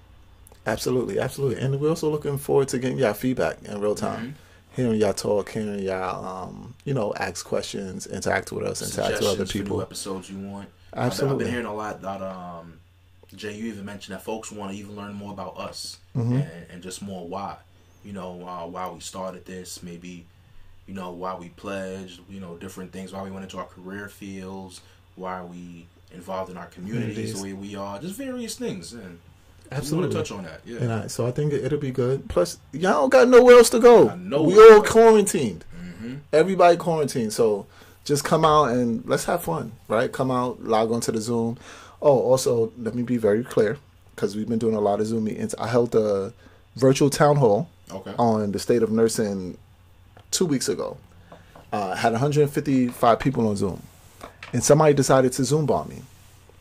Absolutely, 0.68 1.20
absolutely. 1.20 1.62
And 1.62 1.80
we're 1.80 1.90
also 1.90 2.10
looking 2.10 2.38
forward 2.38 2.68
to 2.70 2.80
getting 2.80 2.98
y'all 2.98 3.14
feedback 3.14 3.58
in 3.64 3.80
real 3.80 3.96
time. 3.96 4.20
Mm-hmm. 4.20 4.32
Hearing 4.82 5.00
y'all 5.00 5.14
talk, 5.14 5.50
hearing 5.52 5.80
y'all, 5.80 6.26
um, 6.50 6.76
you 6.84 6.94
know, 6.94 7.14
ask 7.16 7.46
questions, 7.46 8.08
interact 8.08 8.52
with 8.52 8.66
us, 8.66 8.82
interact 8.82 9.20
with 9.22 9.30
other 9.30 9.46
Suggestions 9.46 9.52
for 9.52 9.58
new 9.58 9.64
people. 9.64 9.82
episodes 9.82 10.30
you 10.30 10.38
want. 10.40 10.70
I've 10.92 11.18
been- 11.18 11.30
I've 11.30 11.38
been 11.38 11.48
hearing 11.50 11.66
a 11.66 11.74
lot 11.74 12.02
that 12.02 12.22
um, 12.22 12.80
Jay, 13.36 13.54
you 13.56 13.66
even 13.68 13.86
mentioned 13.86 14.16
that 14.16 14.24
folks 14.24 14.52
want 14.52 14.72
to 14.72 14.78
even 14.78 14.96
learn 14.96 15.14
more 15.14 15.32
about 15.34 15.58
us 15.58 15.98
Mm-hmm. 16.16 16.34
and, 16.38 16.66
and 16.72 16.84
just 16.84 17.02
more 17.02 17.28
why. 17.28 17.58
You 18.04 18.14
know, 18.14 18.46
uh, 18.48 18.66
why 18.68 18.90
we 18.90 19.00
started 19.02 19.46
this, 19.46 19.82
maybe, 19.84 20.26
you 20.88 20.94
know, 20.94 21.12
why 21.12 21.36
we 21.36 21.50
pledged, 21.50 22.22
you 22.30 22.40
know, 22.40 22.56
different 22.56 22.92
things, 22.92 23.12
why 23.14 23.22
we 23.24 23.32
went 23.32 23.44
into 23.44 23.58
our 23.58 23.66
career 23.66 24.08
fields, 24.10 24.82
why 25.16 25.40
are 25.40 25.46
we 25.46 25.88
involved 26.14 26.50
in 26.52 26.58
our 26.58 26.68
communities 26.68 27.36
the 27.36 27.44
way 27.44 27.54
we 27.54 27.76
are, 27.76 28.00
just 28.00 28.16
various 28.16 28.56
things. 28.56 28.94
And 28.94 29.20
Absolutely. 29.72 30.10
to 30.12 30.16
touch 30.16 30.32
on 30.32 30.44
that. 30.44 30.62
Yeah. 30.66 30.80
And 30.80 30.92
I, 30.94 31.08
so 31.08 31.26
I 31.26 31.32
think 31.32 31.54
it'll 31.54 31.80
be 31.80 31.92
good. 31.92 32.28
Plus, 32.30 32.58
y'all 32.72 32.94
don't 33.02 33.10
got 33.10 33.28
nowhere 33.28 33.58
else 33.58 33.70
to 33.72 33.80
go. 33.80 34.06
We 34.16 34.60
all 34.72 34.82
quarantined. 34.82 35.66
Mhm. 36.02 36.20
Everybody 36.34 36.78
quarantined. 36.78 37.34
So 37.34 37.66
just 38.04 38.24
come 38.24 38.46
out 38.46 38.66
and 38.70 39.04
let's 39.06 39.26
have 39.26 39.44
fun, 39.44 39.72
right? 39.88 40.12
Come 40.12 40.30
out, 40.32 40.64
log 40.64 40.92
onto 40.92 41.12
the 41.12 41.20
Zoom. 41.22 41.58
Oh, 42.02 42.20
also, 42.20 42.72
let 42.78 42.94
me 42.96 43.04
be 43.04 43.18
very 43.18 43.44
clear 43.44 43.78
because 44.16 44.36
we've 44.36 44.48
been 44.48 44.60
doing 44.60 44.76
a 44.76 44.80
lot 44.82 45.00
of 45.02 45.08
Zoom 45.08 45.24
meetings. 45.24 45.56
I 45.56 45.68
held 45.68 45.96
a 45.96 46.34
virtual 46.76 47.10
town 47.10 47.38
hall 47.38 47.70
Okay. 47.92 48.14
on 48.18 48.52
the 48.52 48.60
state 48.60 48.84
of 48.84 48.92
nursing 48.92 49.58
two 50.32 50.46
weeks 50.46 50.68
ago. 50.70 50.98
Uh, 51.74 51.96
had 51.96 52.12
155 52.14 53.20
people 53.20 53.48
on 53.48 53.56
Zoom, 53.56 53.82
and 54.54 54.64
somebody 54.64 54.94
decided 54.94 55.32
to 55.34 55.44
Zoom 55.44 55.66
bomb 55.66 55.90
me, 55.90 56.02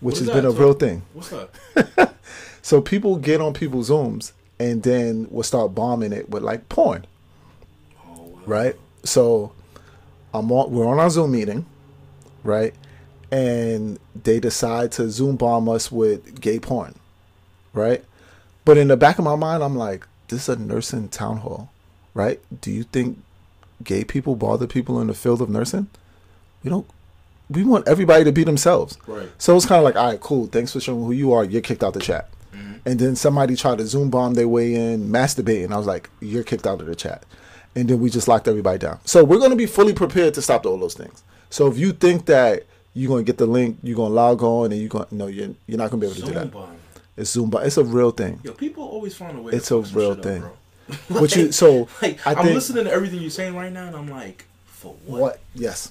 which 0.00 0.18
has 0.18 0.28
is 0.28 0.34
been 0.34 0.44
that? 0.44 0.50
a 0.50 0.52
real 0.52 0.72
thing. 0.72 1.02
What's 1.12 1.32
up? 1.32 1.54
So 2.64 2.80
people 2.80 3.16
get 3.16 3.42
on 3.42 3.52
people's 3.52 3.90
Zooms 3.90 4.32
and 4.58 4.82
then 4.82 5.28
will 5.30 5.42
start 5.42 5.74
bombing 5.74 6.14
it 6.14 6.30
with 6.30 6.42
like 6.42 6.66
porn, 6.70 7.06
Oh, 8.08 8.22
wow. 8.22 8.40
right? 8.46 8.76
So 9.04 9.52
I'm 10.32 10.50
on, 10.50 10.72
we're 10.72 10.86
on 10.88 10.98
our 10.98 11.10
Zoom 11.10 11.32
meeting, 11.32 11.66
right? 12.42 12.72
And 13.30 13.98
they 14.22 14.40
decide 14.40 14.92
to 14.92 15.10
Zoom 15.10 15.36
bomb 15.36 15.68
us 15.68 15.92
with 15.92 16.40
gay 16.40 16.58
porn, 16.58 16.94
right? 17.74 18.02
But 18.64 18.78
in 18.78 18.88
the 18.88 18.96
back 18.96 19.18
of 19.18 19.26
my 19.26 19.36
mind, 19.36 19.62
I'm 19.62 19.76
like, 19.76 20.06
this 20.28 20.48
is 20.48 20.56
a 20.56 20.58
nursing 20.58 21.08
town 21.10 21.36
hall, 21.38 21.70
right? 22.14 22.40
Do 22.62 22.70
you 22.70 22.84
think 22.84 23.18
gay 23.82 24.04
people 24.04 24.36
bother 24.36 24.66
people 24.66 25.02
in 25.02 25.08
the 25.08 25.14
field 25.14 25.42
of 25.42 25.50
nursing? 25.50 25.88
We 26.62 26.70
don't. 26.70 26.86
We 27.50 27.62
want 27.62 27.86
everybody 27.86 28.24
to 28.24 28.32
be 28.32 28.42
themselves. 28.42 28.96
Right. 29.06 29.28
So 29.36 29.54
it's 29.54 29.66
kind 29.66 29.78
of 29.80 29.84
like, 29.84 29.96
all 29.96 30.06
right, 30.06 30.20
cool. 30.20 30.46
Thanks 30.46 30.72
for 30.72 30.80
showing 30.80 31.04
who 31.04 31.12
you 31.12 31.30
are. 31.34 31.44
You're 31.44 31.60
kicked 31.60 31.84
out 31.84 31.92
the 31.92 32.00
chat. 32.00 32.30
Mm-hmm. 32.54 32.88
And 32.88 32.98
then 33.00 33.16
somebody 33.16 33.56
tried 33.56 33.78
to 33.78 33.86
Zoom 33.86 34.10
bomb 34.10 34.34
their 34.34 34.48
way 34.48 34.74
in, 34.74 35.08
masturbating. 35.08 35.72
I 35.72 35.76
was 35.76 35.86
like, 35.86 36.08
you're 36.20 36.42
kicked 36.44 36.66
out 36.66 36.80
of 36.80 36.86
the 36.86 36.94
chat. 36.94 37.24
And 37.74 37.88
then 37.88 37.98
we 38.00 38.08
just 38.10 38.28
locked 38.28 38.46
everybody 38.46 38.78
down. 38.78 39.00
So 39.04 39.24
we're 39.24 39.38
going 39.38 39.50
to 39.50 39.56
be 39.56 39.66
fully 39.66 39.92
prepared 39.94 40.34
to 40.34 40.42
stop 40.42 40.64
all 40.66 40.78
those 40.78 40.94
things. 40.94 41.22
So 41.50 41.66
if 41.66 41.76
you 41.78 41.92
think 41.92 42.26
that 42.26 42.64
you're 42.94 43.08
going 43.08 43.24
to 43.24 43.26
get 43.26 43.38
the 43.38 43.46
link, 43.46 43.78
you're 43.82 43.96
going 43.96 44.10
to 44.10 44.14
log 44.14 44.42
on, 44.42 44.70
and 44.70 44.80
you're 44.80 44.88
going, 44.88 45.06
no, 45.10 45.26
you're 45.26 45.50
you're 45.66 45.78
not 45.78 45.90
going 45.90 46.00
to 46.00 46.06
be 46.06 46.12
able 46.12 46.20
to 46.20 46.26
do 46.26 46.38
that. 46.38 46.52
bomb. 46.52 46.76
It's 47.16 47.30
Zoom 47.30 47.50
bomb. 47.50 47.64
It's 47.64 47.76
a 47.76 47.84
real 47.84 48.10
thing. 48.12 48.38
Yo, 48.44 48.52
people 48.52 48.84
always 48.84 49.16
find 49.16 49.36
a 49.38 49.42
way. 49.42 49.50
to 49.50 49.56
It's 49.56 49.70
a 49.72 49.78
real 49.78 50.10
shit 50.14 50.18
up, 50.18 50.22
thing. 50.24 50.40
bro. 50.42 50.52
But 51.20 51.34
you 51.34 51.50
so 51.50 51.88
like 52.02 52.24
I 52.26 52.34
I'm 52.34 52.54
listening 52.54 52.84
to 52.84 52.92
everything 52.92 53.20
you're 53.20 53.30
saying 53.30 53.56
right 53.56 53.72
now, 53.72 53.86
and 53.86 53.96
I'm 53.96 54.08
like, 54.08 54.44
for 54.66 54.94
what? 55.06 55.20
what? 55.20 55.40
Yes. 55.54 55.90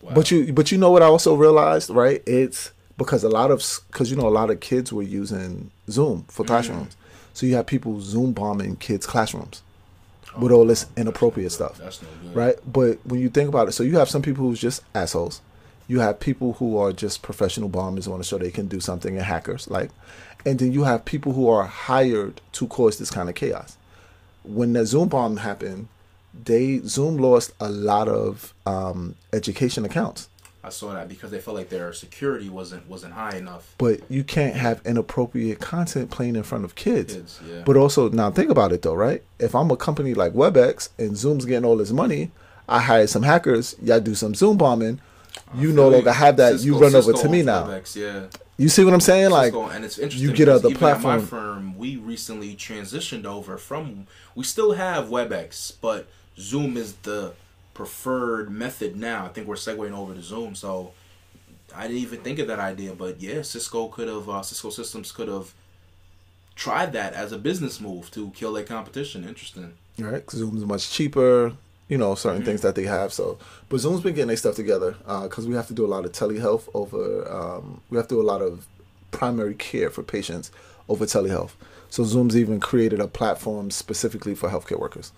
Wow. 0.00 0.12
But 0.14 0.30
you 0.30 0.52
but 0.52 0.70
you 0.72 0.78
know 0.78 0.90
what 0.90 1.02
I 1.02 1.06
also 1.06 1.34
realized, 1.34 1.90
right? 1.90 2.22
It's 2.26 2.70
because 2.96 3.24
a 3.24 3.28
lot 3.28 3.50
of 3.50 3.62
because 3.90 4.10
you 4.10 4.16
know 4.16 4.28
a 4.28 4.30
lot 4.30 4.50
of 4.50 4.60
kids 4.60 4.92
were 4.92 5.02
using 5.02 5.70
Zoom 5.90 6.24
for 6.28 6.44
classrooms, 6.44 6.96
so 7.32 7.46
you 7.46 7.54
have 7.56 7.66
people 7.66 8.00
Zoom 8.00 8.32
bombing 8.32 8.76
kids' 8.76 9.06
classrooms 9.06 9.62
with 10.38 10.50
all 10.50 10.66
this 10.66 10.86
inappropriate 10.96 11.52
stuff, 11.52 11.78
That's 11.78 12.02
no 12.02 12.08
good. 12.22 12.34
right? 12.36 12.56
But 12.66 12.98
when 13.06 13.20
you 13.20 13.28
think 13.28 13.48
about 13.48 13.68
it, 13.68 13.72
so 13.72 13.82
you 13.84 13.98
have 13.98 14.08
some 14.08 14.22
people 14.22 14.44
who's 14.44 14.60
just 14.60 14.82
assholes. 14.94 15.40
You 15.86 16.00
have 16.00 16.18
people 16.18 16.54
who 16.54 16.78
are 16.78 16.92
just 16.92 17.20
professional 17.22 17.68
bombers 17.68 18.08
want 18.08 18.22
to 18.22 18.28
show 18.28 18.38
they 18.38 18.50
can 18.50 18.66
do 18.68 18.80
something 18.80 19.16
and 19.16 19.24
hackers, 19.24 19.68
like, 19.68 19.90
and 20.46 20.58
then 20.58 20.72
you 20.72 20.84
have 20.84 21.04
people 21.04 21.34
who 21.34 21.48
are 21.48 21.64
hired 21.66 22.40
to 22.52 22.66
cause 22.66 22.98
this 22.98 23.10
kind 23.10 23.28
of 23.28 23.34
chaos. 23.34 23.76
When 24.44 24.72
the 24.72 24.86
Zoom 24.86 25.08
bomb 25.08 25.36
happened, 25.36 25.88
they 26.44 26.78
Zoom 26.80 27.18
lost 27.18 27.52
a 27.60 27.68
lot 27.68 28.08
of 28.08 28.54
um, 28.66 29.14
education 29.32 29.84
accounts. 29.84 30.28
I 30.64 30.70
saw 30.70 30.94
that 30.94 31.08
because 31.08 31.30
they 31.30 31.40
felt 31.40 31.56
like 31.56 31.68
their 31.68 31.92
security 31.92 32.48
wasn't 32.48 32.88
wasn't 32.88 33.12
high 33.12 33.36
enough. 33.36 33.74
but 33.76 34.00
you 34.10 34.24
can't 34.24 34.56
have 34.56 34.80
inappropriate 34.86 35.60
content 35.60 36.10
playing 36.10 36.36
in 36.36 36.42
front 36.42 36.64
of 36.64 36.74
kids. 36.74 37.14
Kids, 37.14 37.40
yeah. 37.46 37.62
But 37.66 37.76
also, 37.76 38.08
now 38.08 38.30
think 38.30 38.50
about 38.50 38.72
it 38.72 38.80
though, 38.82 38.94
right? 38.94 39.22
If 39.38 39.54
I'm 39.54 39.70
a 39.70 39.76
company 39.76 40.14
like 40.14 40.32
WebEx 40.32 40.88
and 40.98 41.16
Zoom's 41.16 41.44
getting 41.44 41.64
all 41.66 41.76
this 41.76 41.90
money, 41.92 42.30
I 42.68 42.80
hired 42.80 43.10
some 43.10 43.22
hackers, 43.22 43.76
y'all 43.82 44.00
do 44.00 44.14
some 44.14 44.34
Zoom 44.34 44.56
bombing, 44.56 45.00
you 45.54 45.72
no 45.72 45.88
longer 45.88 46.12
have 46.12 46.36
that. 46.38 46.52
you 46.52 46.58
Cisco- 46.72 46.80
run 46.80 46.94
over 46.94 47.12
Cisco 47.12 47.22
to 47.22 47.28
me 47.28 47.42
now. 47.42 47.64
WebEx, 47.64 47.96
yeah. 47.96 48.26
You 48.56 48.68
see 48.68 48.84
what 48.84 48.94
I'm 48.94 49.00
saying? 49.00 49.30
Like, 49.30 49.52
and 49.52 49.84
it's 49.84 49.98
interesting. 49.98 50.30
you 50.30 50.34
get 50.34 50.48
other 50.48 50.70
even 50.70 50.88
at. 50.88 51.00
My 51.02 51.18
firm, 51.18 51.76
we 51.76 51.96
recently 51.96 52.54
transitioned 52.54 53.24
over 53.24 53.58
from. 53.58 54.06
We 54.36 54.44
still 54.44 54.72
have 54.72 55.06
WebEx, 55.08 55.74
but 55.80 56.06
Zoom 56.38 56.76
is 56.76 56.94
the 57.02 57.32
preferred 57.74 58.50
method 58.50 58.96
now. 58.96 59.26
I 59.26 59.28
think 59.28 59.46
we're 59.46 59.56
segueing 59.56 59.92
over 59.92 60.14
to 60.14 60.22
Zoom, 60.22 60.54
so 60.54 60.92
I 61.74 61.82
didn't 61.88 62.02
even 62.02 62.20
think 62.20 62.38
of 62.38 62.46
that 62.46 62.58
idea. 62.60 62.94
But 62.94 63.20
yeah, 63.20 63.42
Cisco 63.42 63.88
could 63.88 64.08
have. 64.08 64.28
Uh, 64.28 64.42
Cisco 64.42 64.70
Systems 64.70 65.12
could 65.12 65.28
have 65.28 65.52
tried 66.54 66.92
that 66.92 67.14
as 67.14 67.32
a 67.32 67.38
business 67.38 67.80
move 67.80 68.10
to 68.12 68.30
kill 68.30 68.52
their 68.52 68.64
competition. 68.64 69.26
Interesting. 69.26 69.74
right? 69.98 70.24
'Cause 70.26 70.40
Zoom's 70.40 70.64
much 70.64 70.90
cheaper. 70.90 71.52
You 71.88 71.98
know, 71.98 72.14
certain 72.14 72.44
things 72.44 72.62
that 72.62 72.74
they 72.76 72.84
have. 72.84 73.12
So, 73.12 73.38
but 73.68 73.78
Zoom's 73.78 74.00
been 74.00 74.14
getting 74.14 74.28
their 74.28 74.36
stuff 74.38 74.56
together 74.56 74.96
because 75.22 75.46
we 75.46 75.54
have 75.54 75.66
to 75.68 75.74
do 75.74 75.84
a 75.84 75.86
lot 75.94 76.04
of 76.06 76.12
telehealth 76.12 76.62
over. 76.72 77.30
Um, 77.30 77.82
we 77.90 77.98
have 77.98 78.08
to 78.08 78.14
do 78.14 78.20
a 78.20 78.24
lot 78.32 78.40
of 78.40 78.66
primary 79.10 79.54
care 79.54 79.90
for 79.90 80.02
patients 80.02 80.50
over 80.88 81.04
telehealth. 81.04 81.50
So 81.90 82.02
Zoom's 82.04 82.36
even 82.36 82.58
created 82.58 83.00
a 83.00 83.06
platform 83.06 83.70
specifically 83.70 84.34
for 84.34 84.48
healthcare 84.48 84.80
workers. 84.80 85.12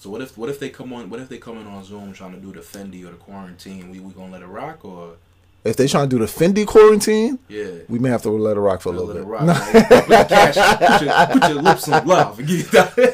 So 0.00 0.10
what 0.10 0.20
if 0.20 0.38
what 0.38 0.48
if 0.48 0.58
they 0.60 0.70
come 0.70 0.92
on? 0.92 1.10
What 1.10 1.20
if 1.20 1.28
they 1.28 1.38
come 1.38 1.58
in 1.58 1.66
on 1.66 1.82
Zoom 1.84 2.12
trying 2.12 2.32
to 2.32 2.38
do 2.38 2.52
the 2.52 2.60
Fendi 2.60 3.02
or 3.06 3.10
the 3.10 3.16
quarantine? 3.16 3.90
We 3.90 4.00
we 4.00 4.12
gonna 4.12 4.32
let 4.32 4.42
it 4.42 4.46
rock 4.46 4.84
or 4.84 5.16
If 5.64 5.76
they 5.76 5.88
trying 5.88 6.08
to 6.08 6.16
do 6.16 6.24
the 6.24 6.30
Fendi 6.30 6.64
quarantine, 6.64 7.40
yeah? 7.48 7.66
we 7.88 7.98
may 7.98 8.08
have 8.10 8.22
to 8.22 8.30
let 8.30 8.56
it 8.56 8.60
rock 8.60 8.80
for 8.80 8.90
a 8.90 8.92
Let 8.92 9.06
little 9.06 9.22
it 9.22 9.24
bit. 9.24 9.28
rock. 9.28 9.42
right? 9.42 9.88
Put, 10.06 10.08
the 10.08 10.26
cash, 10.28 10.54
put, 10.78 11.02
your, 11.02 11.40
put 11.40 11.50
your 11.52 11.62
lips 11.62 11.88
on 11.88 12.06
love 12.06 12.36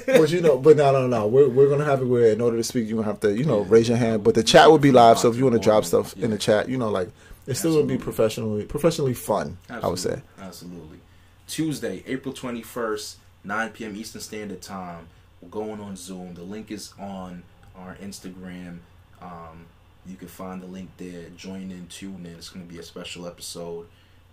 but 0.06 0.30
you 0.30 0.40
know, 0.42 0.58
but 0.58 0.76
no, 0.76 0.92
no, 0.92 1.06
no. 1.06 1.26
We're 1.26 1.48
we're 1.48 1.70
gonna 1.70 1.86
have 1.86 2.02
it 2.02 2.04
where 2.06 2.32
in 2.32 2.40
order 2.42 2.58
to 2.58 2.64
speak, 2.64 2.86
you're 2.86 2.96
gonna 2.98 3.06
have 3.10 3.20
to, 3.20 3.34
you 3.34 3.44
know, 3.44 3.60
Yeah. 3.62 3.66
raise 3.70 3.88
your 3.88 3.96
hand. 3.98 4.22
But 4.22 4.34
the 4.34 4.42
chat 4.42 4.70
will 4.70 4.78
be 4.78 4.92
live, 4.92 5.18
so 5.18 5.30
if 5.30 5.36
you 5.36 5.44
want 5.44 5.54
to 5.54 5.60
drop 5.60 5.78
Absolutely. 5.84 6.10
stuff 6.10 6.22
in 6.22 6.30
the 6.32 6.38
chat, 6.38 6.68
you 6.68 6.76
know, 6.76 6.90
like 6.90 7.08
it's 7.46 7.60
still 7.60 7.74
gonna 7.76 7.86
be 7.86 7.96
professionally 7.98 8.64
professionally 8.66 9.14
fun. 9.14 9.56
I 9.70 9.86
would 9.88 9.98
say. 9.98 10.20
Absolutely. 10.38 10.98
Tuesday, 11.46 12.02
April 12.06 12.32
21st, 12.34 13.16
9 13.44 13.70
p.m. 13.70 13.96
Eastern 13.96 14.20
Standard 14.20 14.60
Time. 14.62 15.08
We're 15.44 15.50
going 15.50 15.80
on 15.80 15.94
Zoom. 15.94 16.32
The 16.32 16.42
link 16.42 16.70
is 16.70 16.94
on 16.98 17.42
our 17.76 17.96
Instagram. 17.96 18.78
Um, 19.20 19.66
you 20.06 20.16
can 20.16 20.28
find 20.28 20.62
the 20.62 20.66
link 20.66 20.88
there. 20.96 21.24
Join 21.36 21.70
in, 21.70 21.86
tune 21.88 22.24
in. 22.24 22.36
It's 22.36 22.48
going 22.48 22.66
to 22.66 22.72
be 22.72 22.80
a 22.80 22.82
special 22.82 23.26
episode. 23.26 23.86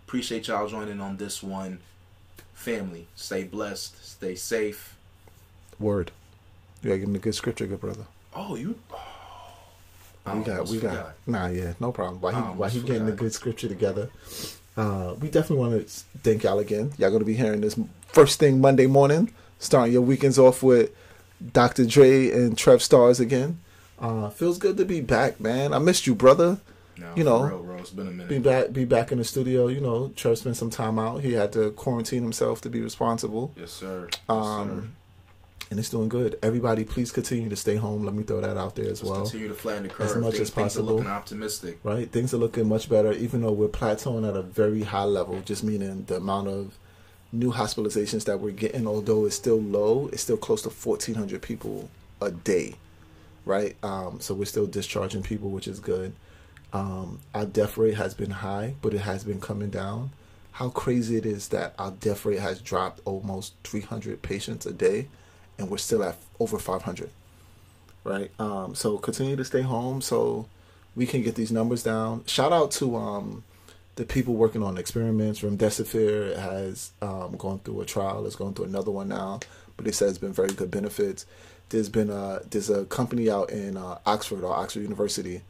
Appreciate 0.07 0.47
y'all 0.47 0.69
joining 0.69 1.01
on 1.01 1.17
this 1.17 1.43
one. 1.43 1.79
Family, 2.53 3.07
stay 3.15 3.43
blessed, 3.43 4.05
stay 4.05 4.35
safe. 4.35 4.95
Word. 5.79 6.11
You 6.81 6.89
gotta 6.89 6.99
give 6.99 7.09
him 7.09 7.15
a 7.15 7.19
good 7.19 7.35
scripture, 7.35 7.65
good 7.65 7.81
brother. 7.81 8.05
Oh, 8.35 8.55
you. 8.55 8.75
I 10.25 10.35
We 10.35 10.43
got, 10.43 10.67
we 10.67 10.79
got. 10.79 11.13
Nah, 11.25 11.47
yeah, 11.47 11.73
no 11.79 11.91
problem. 11.91 12.21
While 12.21 12.33
he, 12.33 12.39
almost 12.39 12.75
he 12.75 12.81
getting 12.81 13.05
the 13.05 13.11
good 13.13 13.33
scripture 13.33 13.67
together, 13.67 14.09
uh, 14.77 15.15
we 15.19 15.29
definitely 15.29 15.57
want 15.57 15.87
to 15.87 15.93
thank 16.19 16.43
y'all 16.43 16.59
again. 16.59 16.93
Y'all 16.97 17.11
gonna 17.11 17.25
be 17.25 17.33
hearing 17.33 17.61
this 17.61 17.79
first 18.07 18.39
thing 18.39 18.61
Monday 18.61 18.85
morning, 18.85 19.33
starting 19.59 19.93
your 19.93 20.03
weekends 20.03 20.37
off 20.37 20.61
with 20.61 20.91
Dr. 21.53 21.85
Dre 21.85 22.29
and 22.31 22.57
Trev 22.57 22.81
Stars 22.81 23.19
again. 23.19 23.59
Uh, 23.99 24.29
feels 24.29 24.57
good 24.57 24.77
to 24.77 24.85
be 24.85 25.01
back, 25.01 25.39
man. 25.39 25.73
I 25.73 25.79
missed 25.79 26.07
you, 26.07 26.15
brother. 26.15 26.59
No, 26.97 27.13
You 27.15 27.23
know, 27.23 27.43
real. 27.43 27.77
It's 27.79 27.89
been 27.89 28.07
a 28.07 28.11
minute. 28.11 28.29
Be 28.29 28.37
back, 28.39 28.71
be 28.73 28.85
back 28.85 29.11
in 29.11 29.17
the 29.17 29.23
studio. 29.23 29.67
You 29.67 29.79
know, 29.81 30.09
Trev 30.15 30.37
spent 30.37 30.55
some 30.57 30.69
time 30.69 30.99
out. 30.99 31.21
He 31.21 31.33
had 31.33 31.51
to 31.53 31.71
quarantine 31.71 32.21
himself 32.21 32.61
to 32.61 32.69
be 32.69 32.79
responsible. 32.81 33.53
Yes, 33.57 33.71
sir. 33.71 34.07
Yes, 34.11 34.19
Um, 34.29 34.93
and 35.71 35.79
it's 35.79 35.89
doing 35.89 36.09
good. 36.09 36.37
Everybody, 36.43 36.83
please 36.83 37.11
continue 37.11 37.49
to 37.49 37.55
stay 37.55 37.75
home. 37.77 38.03
Let 38.03 38.13
me 38.13 38.21
throw 38.23 38.41
that 38.41 38.55
out 38.57 38.75
there 38.75 38.85
as. 38.85 39.01
Let's 39.01 39.03
well. 39.03 39.21
continue 39.23 39.47
to 39.47 39.53
flatten 39.55 39.83
the 39.83 39.89
curve. 39.89 40.07
As 40.11 40.15
much 40.15 40.33
things, 40.33 40.41
as 40.41 40.49
things 40.51 40.57
are 40.57 40.81
possible. 40.81 40.95
looking 40.95 41.09
optimistic. 41.09 41.79
right? 41.83 42.11
Things 42.11 42.33
are 42.33 42.37
looking 42.37 42.67
much 42.69 42.87
better, 42.89 43.13
even 43.13 43.41
though 43.41 43.51
we're 43.53 43.67
plateauing 43.67 44.27
at 44.27 44.35
a 44.35 44.41
very 44.43 44.83
high 44.83 45.05
level, 45.05 45.41
just 45.41 45.63
meaning 45.63 46.03
the 46.05 46.17
amount 46.17 46.49
of 46.49 46.77
new 47.31 47.51
hospitalizations 47.51 48.25
that 48.25 48.39
we're 48.39 48.51
getting, 48.51 48.87
although 48.87 49.25
it's 49.25 49.35
still 49.35 49.61
low, 49.61 50.09
it's 50.11 50.21
still 50.21 50.37
close 50.37 50.61
to 50.63 50.69
1,400 50.69 51.41
people 51.41 51.89
a 52.21 52.31
day, 52.31 52.75
right? 53.45 53.75
Um, 53.83 54.19
so 54.19 54.33
we're 54.33 54.45
still 54.45 54.67
discharging 54.67 55.23
people, 55.23 55.49
which 55.49 55.67
is 55.67 55.79
good. 55.79 56.13
Um, 56.73 57.19
our 57.33 57.45
death 57.45 57.77
rate 57.77 57.95
has 57.95 58.13
been 58.13 58.31
high, 58.31 58.75
but 58.81 58.93
it 58.93 58.99
has 58.99 59.23
been 59.23 59.41
coming 59.41 59.69
down. 59.69 60.11
How 60.53 60.69
crazy 60.69 61.17
it 61.17 61.25
is 61.25 61.49
that 61.49 61.73
our 61.79 61.91
death 61.91 62.25
rate 62.25 62.39
has 62.39 62.61
dropped 62.61 63.01
almost 63.05 63.53
300 63.63 64.21
patients 64.21 64.65
a 64.65 64.73
day, 64.73 65.07
and 65.57 65.69
we're 65.69 65.77
still 65.77 66.03
at 66.03 66.17
over 66.39 66.59
500 66.59 67.09
right? 68.03 68.31
Um, 68.39 68.75
so 68.75 68.97
continue 68.97 69.35
to 69.35 69.45
stay 69.45 69.61
home 69.61 70.01
so 70.01 70.47
we 70.95 71.05
can 71.05 71.21
get 71.21 71.35
these 71.35 71.51
numbers 71.51 71.83
down. 71.83 72.25
Shout 72.25 72.51
out 72.51 72.71
to 72.71 72.95
um, 72.95 73.43
the 74.01 74.07
people 74.07 74.33
working 74.33 74.63
on 74.63 74.79
experiments. 74.79 75.41
Remdesivir 75.41 76.35
has 76.35 76.89
um, 77.03 77.35
gone 77.37 77.59
through 77.59 77.81
a 77.81 77.85
trial. 77.85 78.25
It's 78.25 78.35
going 78.35 78.55
through 78.55 78.65
another 78.65 78.89
one 78.89 79.09
now, 79.09 79.41
but 79.77 79.85
they 79.85 79.91
said 79.91 80.09
it's 80.09 80.17
been 80.17 80.33
very 80.33 80.53
good 80.53 80.71
benefits. 80.71 81.27
There's 81.69 81.87
been 81.87 82.09
a 82.09 82.41
there's 82.49 82.71
a 82.71 82.85
company 82.85 83.29
out 83.29 83.51
in 83.51 83.77
uh, 83.77 83.99
Oxford 84.07 84.43
or 84.43 84.53
Oxford 84.55 84.81
University. 84.81 85.41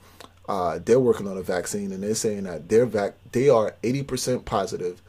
Uh, 0.50 0.80
they're 0.84 1.00
working 1.00 1.30
on 1.30 1.38
a 1.38 1.42
vaccine 1.42 1.94
and 1.94 2.04
they're 2.04 2.14
saying 2.14 2.44
that 2.44 2.68
their 2.68 2.86
vac 2.86 3.14
they 3.32 3.48
are 3.48 3.76
80% 3.84 4.44
positive 4.44 5.02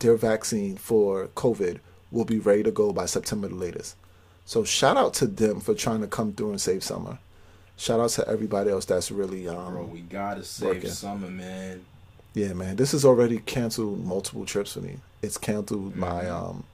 their 0.00 0.16
vaccine 0.16 0.76
for 0.76 1.28
COVID 1.28 1.78
will 2.10 2.24
be 2.24 2.40
ready 2.40 2.64
to 2.64 2.72
go 2.72 2.92
by 2.92 3.06
September 3.06 3.46
the 3.46 3.54
latest. 3.54 3.94
So 4.44 4.64
shout 4.64 4.96
out 4.96 5.14
to 5.14 5.28
them 5.28 5.60
for 5.60 5.72
trying 5.72 6.00
to 6.00 6.08
come 6.08 6.32
through 6.32 6.50
and 6.50 6.60
save 6.60 6.82
summer. 6.82 7.18
Shout 7.76 8.00
out 8.00 8.10
to 8.10 8.26
everybody 8.28 8.70
else 8.70 8.86
that's 8.86 9.12
really 9.12 9.46
um 9.46 9.74
Bro, 9.74 9.84
we 9.84 10.00
gotta 10.00 10.42
save 10.42 10.68
working. 10.68 10.90
summer, 10.90 11.30
man. 11.30 11.84
Yeah 12.38 12.52
man. 12.52 12.76
This 12.76 12.92
has 12.92 13.04
already 13.04 13.38
canceled 13.38 14.04
multiple 14.04 14.44
trips 14.44 14.72
for 14.74 14.80
me. 14.80 14.98
It's 15.22 15.38
canceled 15.38 15.96
my 15.96 16.24
Mhm. 16.24 16.30
um 16.50 16.64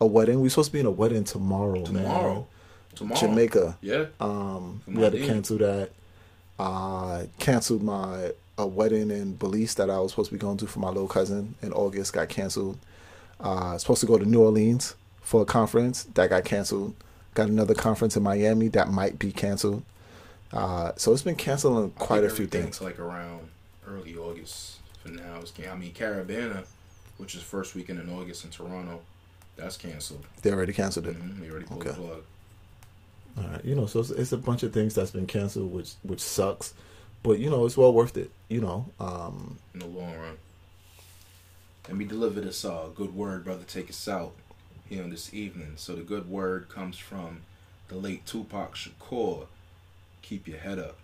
a 0.00 0.06
wedding. 0.06 0.40
We're 0.40 0.50
supposed 0.50 0.68
to 0.68 0.72
be 0.74 0.80
in 0.80 0.86
a 0.86 0.90
wedding 0.90 1.24
tomorrow, 1.24 1.82
Tomorrow. 1.84 2.46
Tomorrow. 2.94 3.20
man. 3.22 3.30
Jamaica. 3.30 3.78
Yeah. 3.80 4.04
Um 4.20 4.82
we 4.86 5.02
had 5.02 5.12
to 5.12 5.26
cancel 5.26 5.58
that. 5.58 5.90
Uh 6.58 7.24
canceled 7.38 7.82
my 7.82 8.32
a 8.58 8.66
wedding 8.66 9.10
in 9.10 9.34
Belize 9.34 9.74
that 9.74 9.90
I 9.90 9.98
was 10.00 10.12
supposed 10.12 10.30
to 10.30 10.34
be 10.34 10.40
going 10.40 10.56
to 10.58 10.66
for 10.66 10.78
my 10.80 10.88
little 10.88 11.08
cousin 11.08 11.54
in 11.62 11.72
August 11.72 12.12
got 12.12 12.28
canceled. 12.28 12.78
Uh 13.40 13.76
supposed 13.78 14.00
to 14.00 14.06
go 14.06 14.16
to 14.18 14.24
New 14.24 14.42
Orleans 14.42 14.94
for 15.20 15.42
a 15.42 15.44
conference 15.44 16.04
that 16.14 16.30
got 16.30 16.44
canceled. 16.44 16.94
Got 17.34 17.48
another 17.48 17.74
conference 17.74 18.16
in 18.16 18.22
Miami 18.22 18.68
that 18.68 18.88
might 18.90 19.18
be 19.18 19.30
canceled. 19.32 19.82
Uh 20.52 20.92
so 20.96 21.12
it's 21.12 21.22
been 21.22 21.36
canceling 21.36 21.92
I 21.96 21.98
quite 22.02 22.24
a 22.24 22.30
few 22.30 22.46
things. 22.46 22.80
like 22.80 22.98
around 22.98 23.48
early 23.86 24.16
August 24.16 24.76
now. 25.14 25.40
It's, 25.40 25.52
I 25.70 25.74
mean, 25.76 25.92
Caribana, 25.92 26.64
which 27.18 27.34
is 27.34 27.42
first 27.42 27.74
weekend 27.74 28.00
in 28.00 28.10
August 28.10 28.44
in 28.44 28.50
Toronto, 28.50 29.00
that's 29.56 29.76
canceled. 29.76 30.24
They 30.42 30.50
already 30.52 30.72
canceled 30.72 31.06
it. 31.06 31.14
hmm 31.16 31.40
They 31.42 31.50
already 31.50 31.66
pulled 31.66 31.80
Okay. 31.86 31.90
the 31.90 31.96
plug. 31.96 32.22
All 33.38 33.44
right, 33.44 33.64
you 33.64 33.74
know, 33.74 33.86
so 33.86 34.00
it's, 34.00 34.10
it's 34.10 34.32
a 34.32 34.38
bunch 34.38 34.62
of 34.62 34.72
things 34.72 34.94
that's 34.94 35.10
been 35.10 35.26
canceled, 35.26 35.70
which 35.72 35.92
which 36.02 36.20
sucks, 36.20 36.72
but 37.22 37.38
you 37.38 37.50
know, 37.50 37.66
it's 37.66 37.76
well 37.76 37.92
worth 37.92 38.16
it. 38.16 38.30
You 38.48 38.60
know, 38.62 38.86
um, 38.98 39.58
in 39.74 39.80
the 39.80 39.86
long 39.86 40.16
run. 40.16 40.36
Let 41.88 41.96
me 41.96 42.04
deliver 42.04 42.40
this 42.40 42.64
uh, 42.64 42.88
good 42.94 43.14
word, 43.14 43.44
brother. 43.44 43.64
Take 43.66 43.90
us 43.90 44.08
out 44.08 44.32
here 44.88 45.02
on 45.04 45.10
this 45.10 45.32
evening. 45.34 45.74
So 45.76 45.94
the 45.94 46.02
good 46.02 46.28
word 46.28 46.68
comes 46.68 46.96
from 46.98 47.42
the 47.88 47.96
late 47.96 48.24
Tupac 48.26 48.74
Shakur. 48.74 49.46
Keep 50.22 50.48
your 50.48 50.58
head 50.58 50.78
up. 50.78 50.98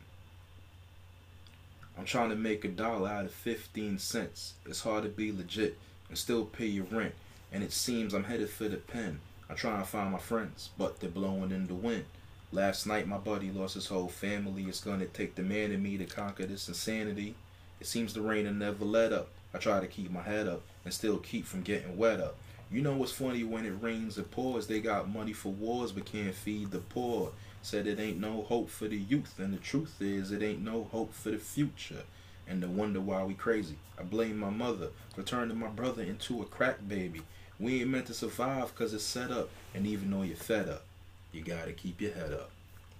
I'm 2.02 2.06
trying 2.06 2.30
to 2.30 2.34
make 2.34 2.64
a 2.64 2.68
dollar 2.68 3.08
out 3.08 3.26
of 3.26 3.30
15 3.30 3.96
cents. 3.96 4.54
It's 4.66 4.80
hard 4.80 5.04
to 5.04 5.08
be 5.08 5.30
legit 5.30 5.78
and 6.08 6.18
still 6.18 6.44
pay 6.44 6.66
your 6.66 6.82
rent. 6.86 7.14
And 7.52 7.62
it 7.62 7.70
seems 7.70 8.12
I'm 8.12 8.24
headed 8.24 8.50
for 8.50 8.66
the 8.66 8.78
pen. 8.78 9.20
I 9.48 9.54
try 9.54 9.76
and 9.76 9.86
find 9.86 10.10
my 10.10 10.18
friends, 10.18 10.70
but 10.76 10.98
they're 10.98 11.08
blowing 11.08 11.52
in 11.52 11.68
the 11.68 11.74
wind. 11.74 12.06
Last 12.50 12.88
night, 12.88 13.06
my 13.06 13.18
buddy 13.18 13.52
lost 13.52 13.74
his 13.74 13.86
whole 13.86 14.08
family. 14.08 14.64
It's 14.64 14.82
gonna 14.82 15.06
take 15.06 15.36
the 15.36 15.42
man 15.42 15.70
in 15.70 15.80
me 15.80 15.96
to 15.96 16.04
conquer 16.04 16.44
this 16.44 16.66
insanity. 16.66 17.36
It 17.80 17.86
seems 17.86 18.14
the 18.14 18.20
rain 18.20 18.46
will 18.46 18.52
never 18.54 18.84
let 18.84 19.12
up. 19.12 19.28
I 19.54 19.58
try 19.58 19.78
to 19.78 19.86
keep 19.86 20.10
my 20.10 20.22
head 20.22 20.48
up 20.48 20.62
and 20.84 20.92
still 20.92 21.18
keep 21.18 21.46
from 21.46 21.62
getting 21.62 21.96
wet 21.96 22.18
up. 22.18 22.36
You 22.68 22.82
know 22.82 22.96
what's 22.96 23.12
funny 23.12 23.44
when 23.44 23.64
it 23.64 23.80
rains 23.80 24.18
and 24.18 24.28
pours? 24.28 24.66
They 24.66 24.80
got 24.80 25.08
money 25.08 25.34
for 25.34 25.50
wars 25.50 25.92
but 25.92 26.06
can't 26.06 26.34
feed 26.34 26.72
the 26.72 26.78
poor. 26.78 27.30
Said 27.62 27.86
it 27.86 28.00
ain't 28.00 28.18
no 28.18 28.42
hope 28.42 28.68
for 28.68 28.88
the 28.88 28.96
youth, 28.98 29.38
and 29.38 29.54
the 29.54 29.58
truth 29.58 29.96
is 30.00 30.32
it 30.32 30.42
ain't 30.42 30.62
no 30.62 30.88
hope 30.90 31.14
for 31.14 31.30
the 31.30 31.38
future. 31.38 32.02
And 32.48 32.62
the 32.62 32.68
wonder 32.68 33.00
why 33.00 33.22
we 33.22 33.34
crazy. 33.34 33.76
I 33.98 34.02
blame 34.02 34.38
my 34.38 34.50
mother 34.50 34.88
for 35.14 35.22
turning 35.22 35.58
my 35.58 35.68
brother 35.68 36.02
into 36.02 36.42
a 36.42 36.44
crack 36.44 36.86
baby. 36.86 37.22
We 37.60 37.80
ain't 37.80 37.90
meant 37.90 38.06
to 38.06 38.14
survive 38.14 38.74
cause 38.74 38.92
it's 38.92 39.04
set 39.04 39.30
up, 39.30 39.48
and 39.74 39.86
even 39.86 40.10
though 40.10 40.22
you're 40.22 40.36
fed 40.36 40.68
up, 40.68 40.84
you 41.30 41.42
gotta 41.42 41.72
keep 41.72 42.00
your 42.00 42.12
head 42.12 42.32
up. 42.32 42.50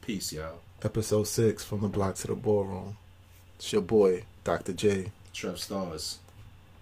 Peace, 0.01 0.33
y'all. 0.33 0.61
Episode 0.83 1.25
six 1.25 1.65
from 1.65 1.81
the 1.81 1.89
block 1.89 2.15
to 2.17 2.29
the 2.29 2.35
ballroom. 2.35 2.97
It's 3.57 3.73
your 3.73 3.83
boy, 3.83 4.25
Dr. 4.45 4.73
J, 4.73 5.11
Trev 5.33 5.59
Stars. 5.59 6.19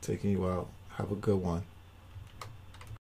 taking 0.03 0.31
you 0.31 0.47
out. 0.47 0.69
Have 0.97 1.13
a 1.13 1.17
good 1.17 1.37
one. 1.43 1.63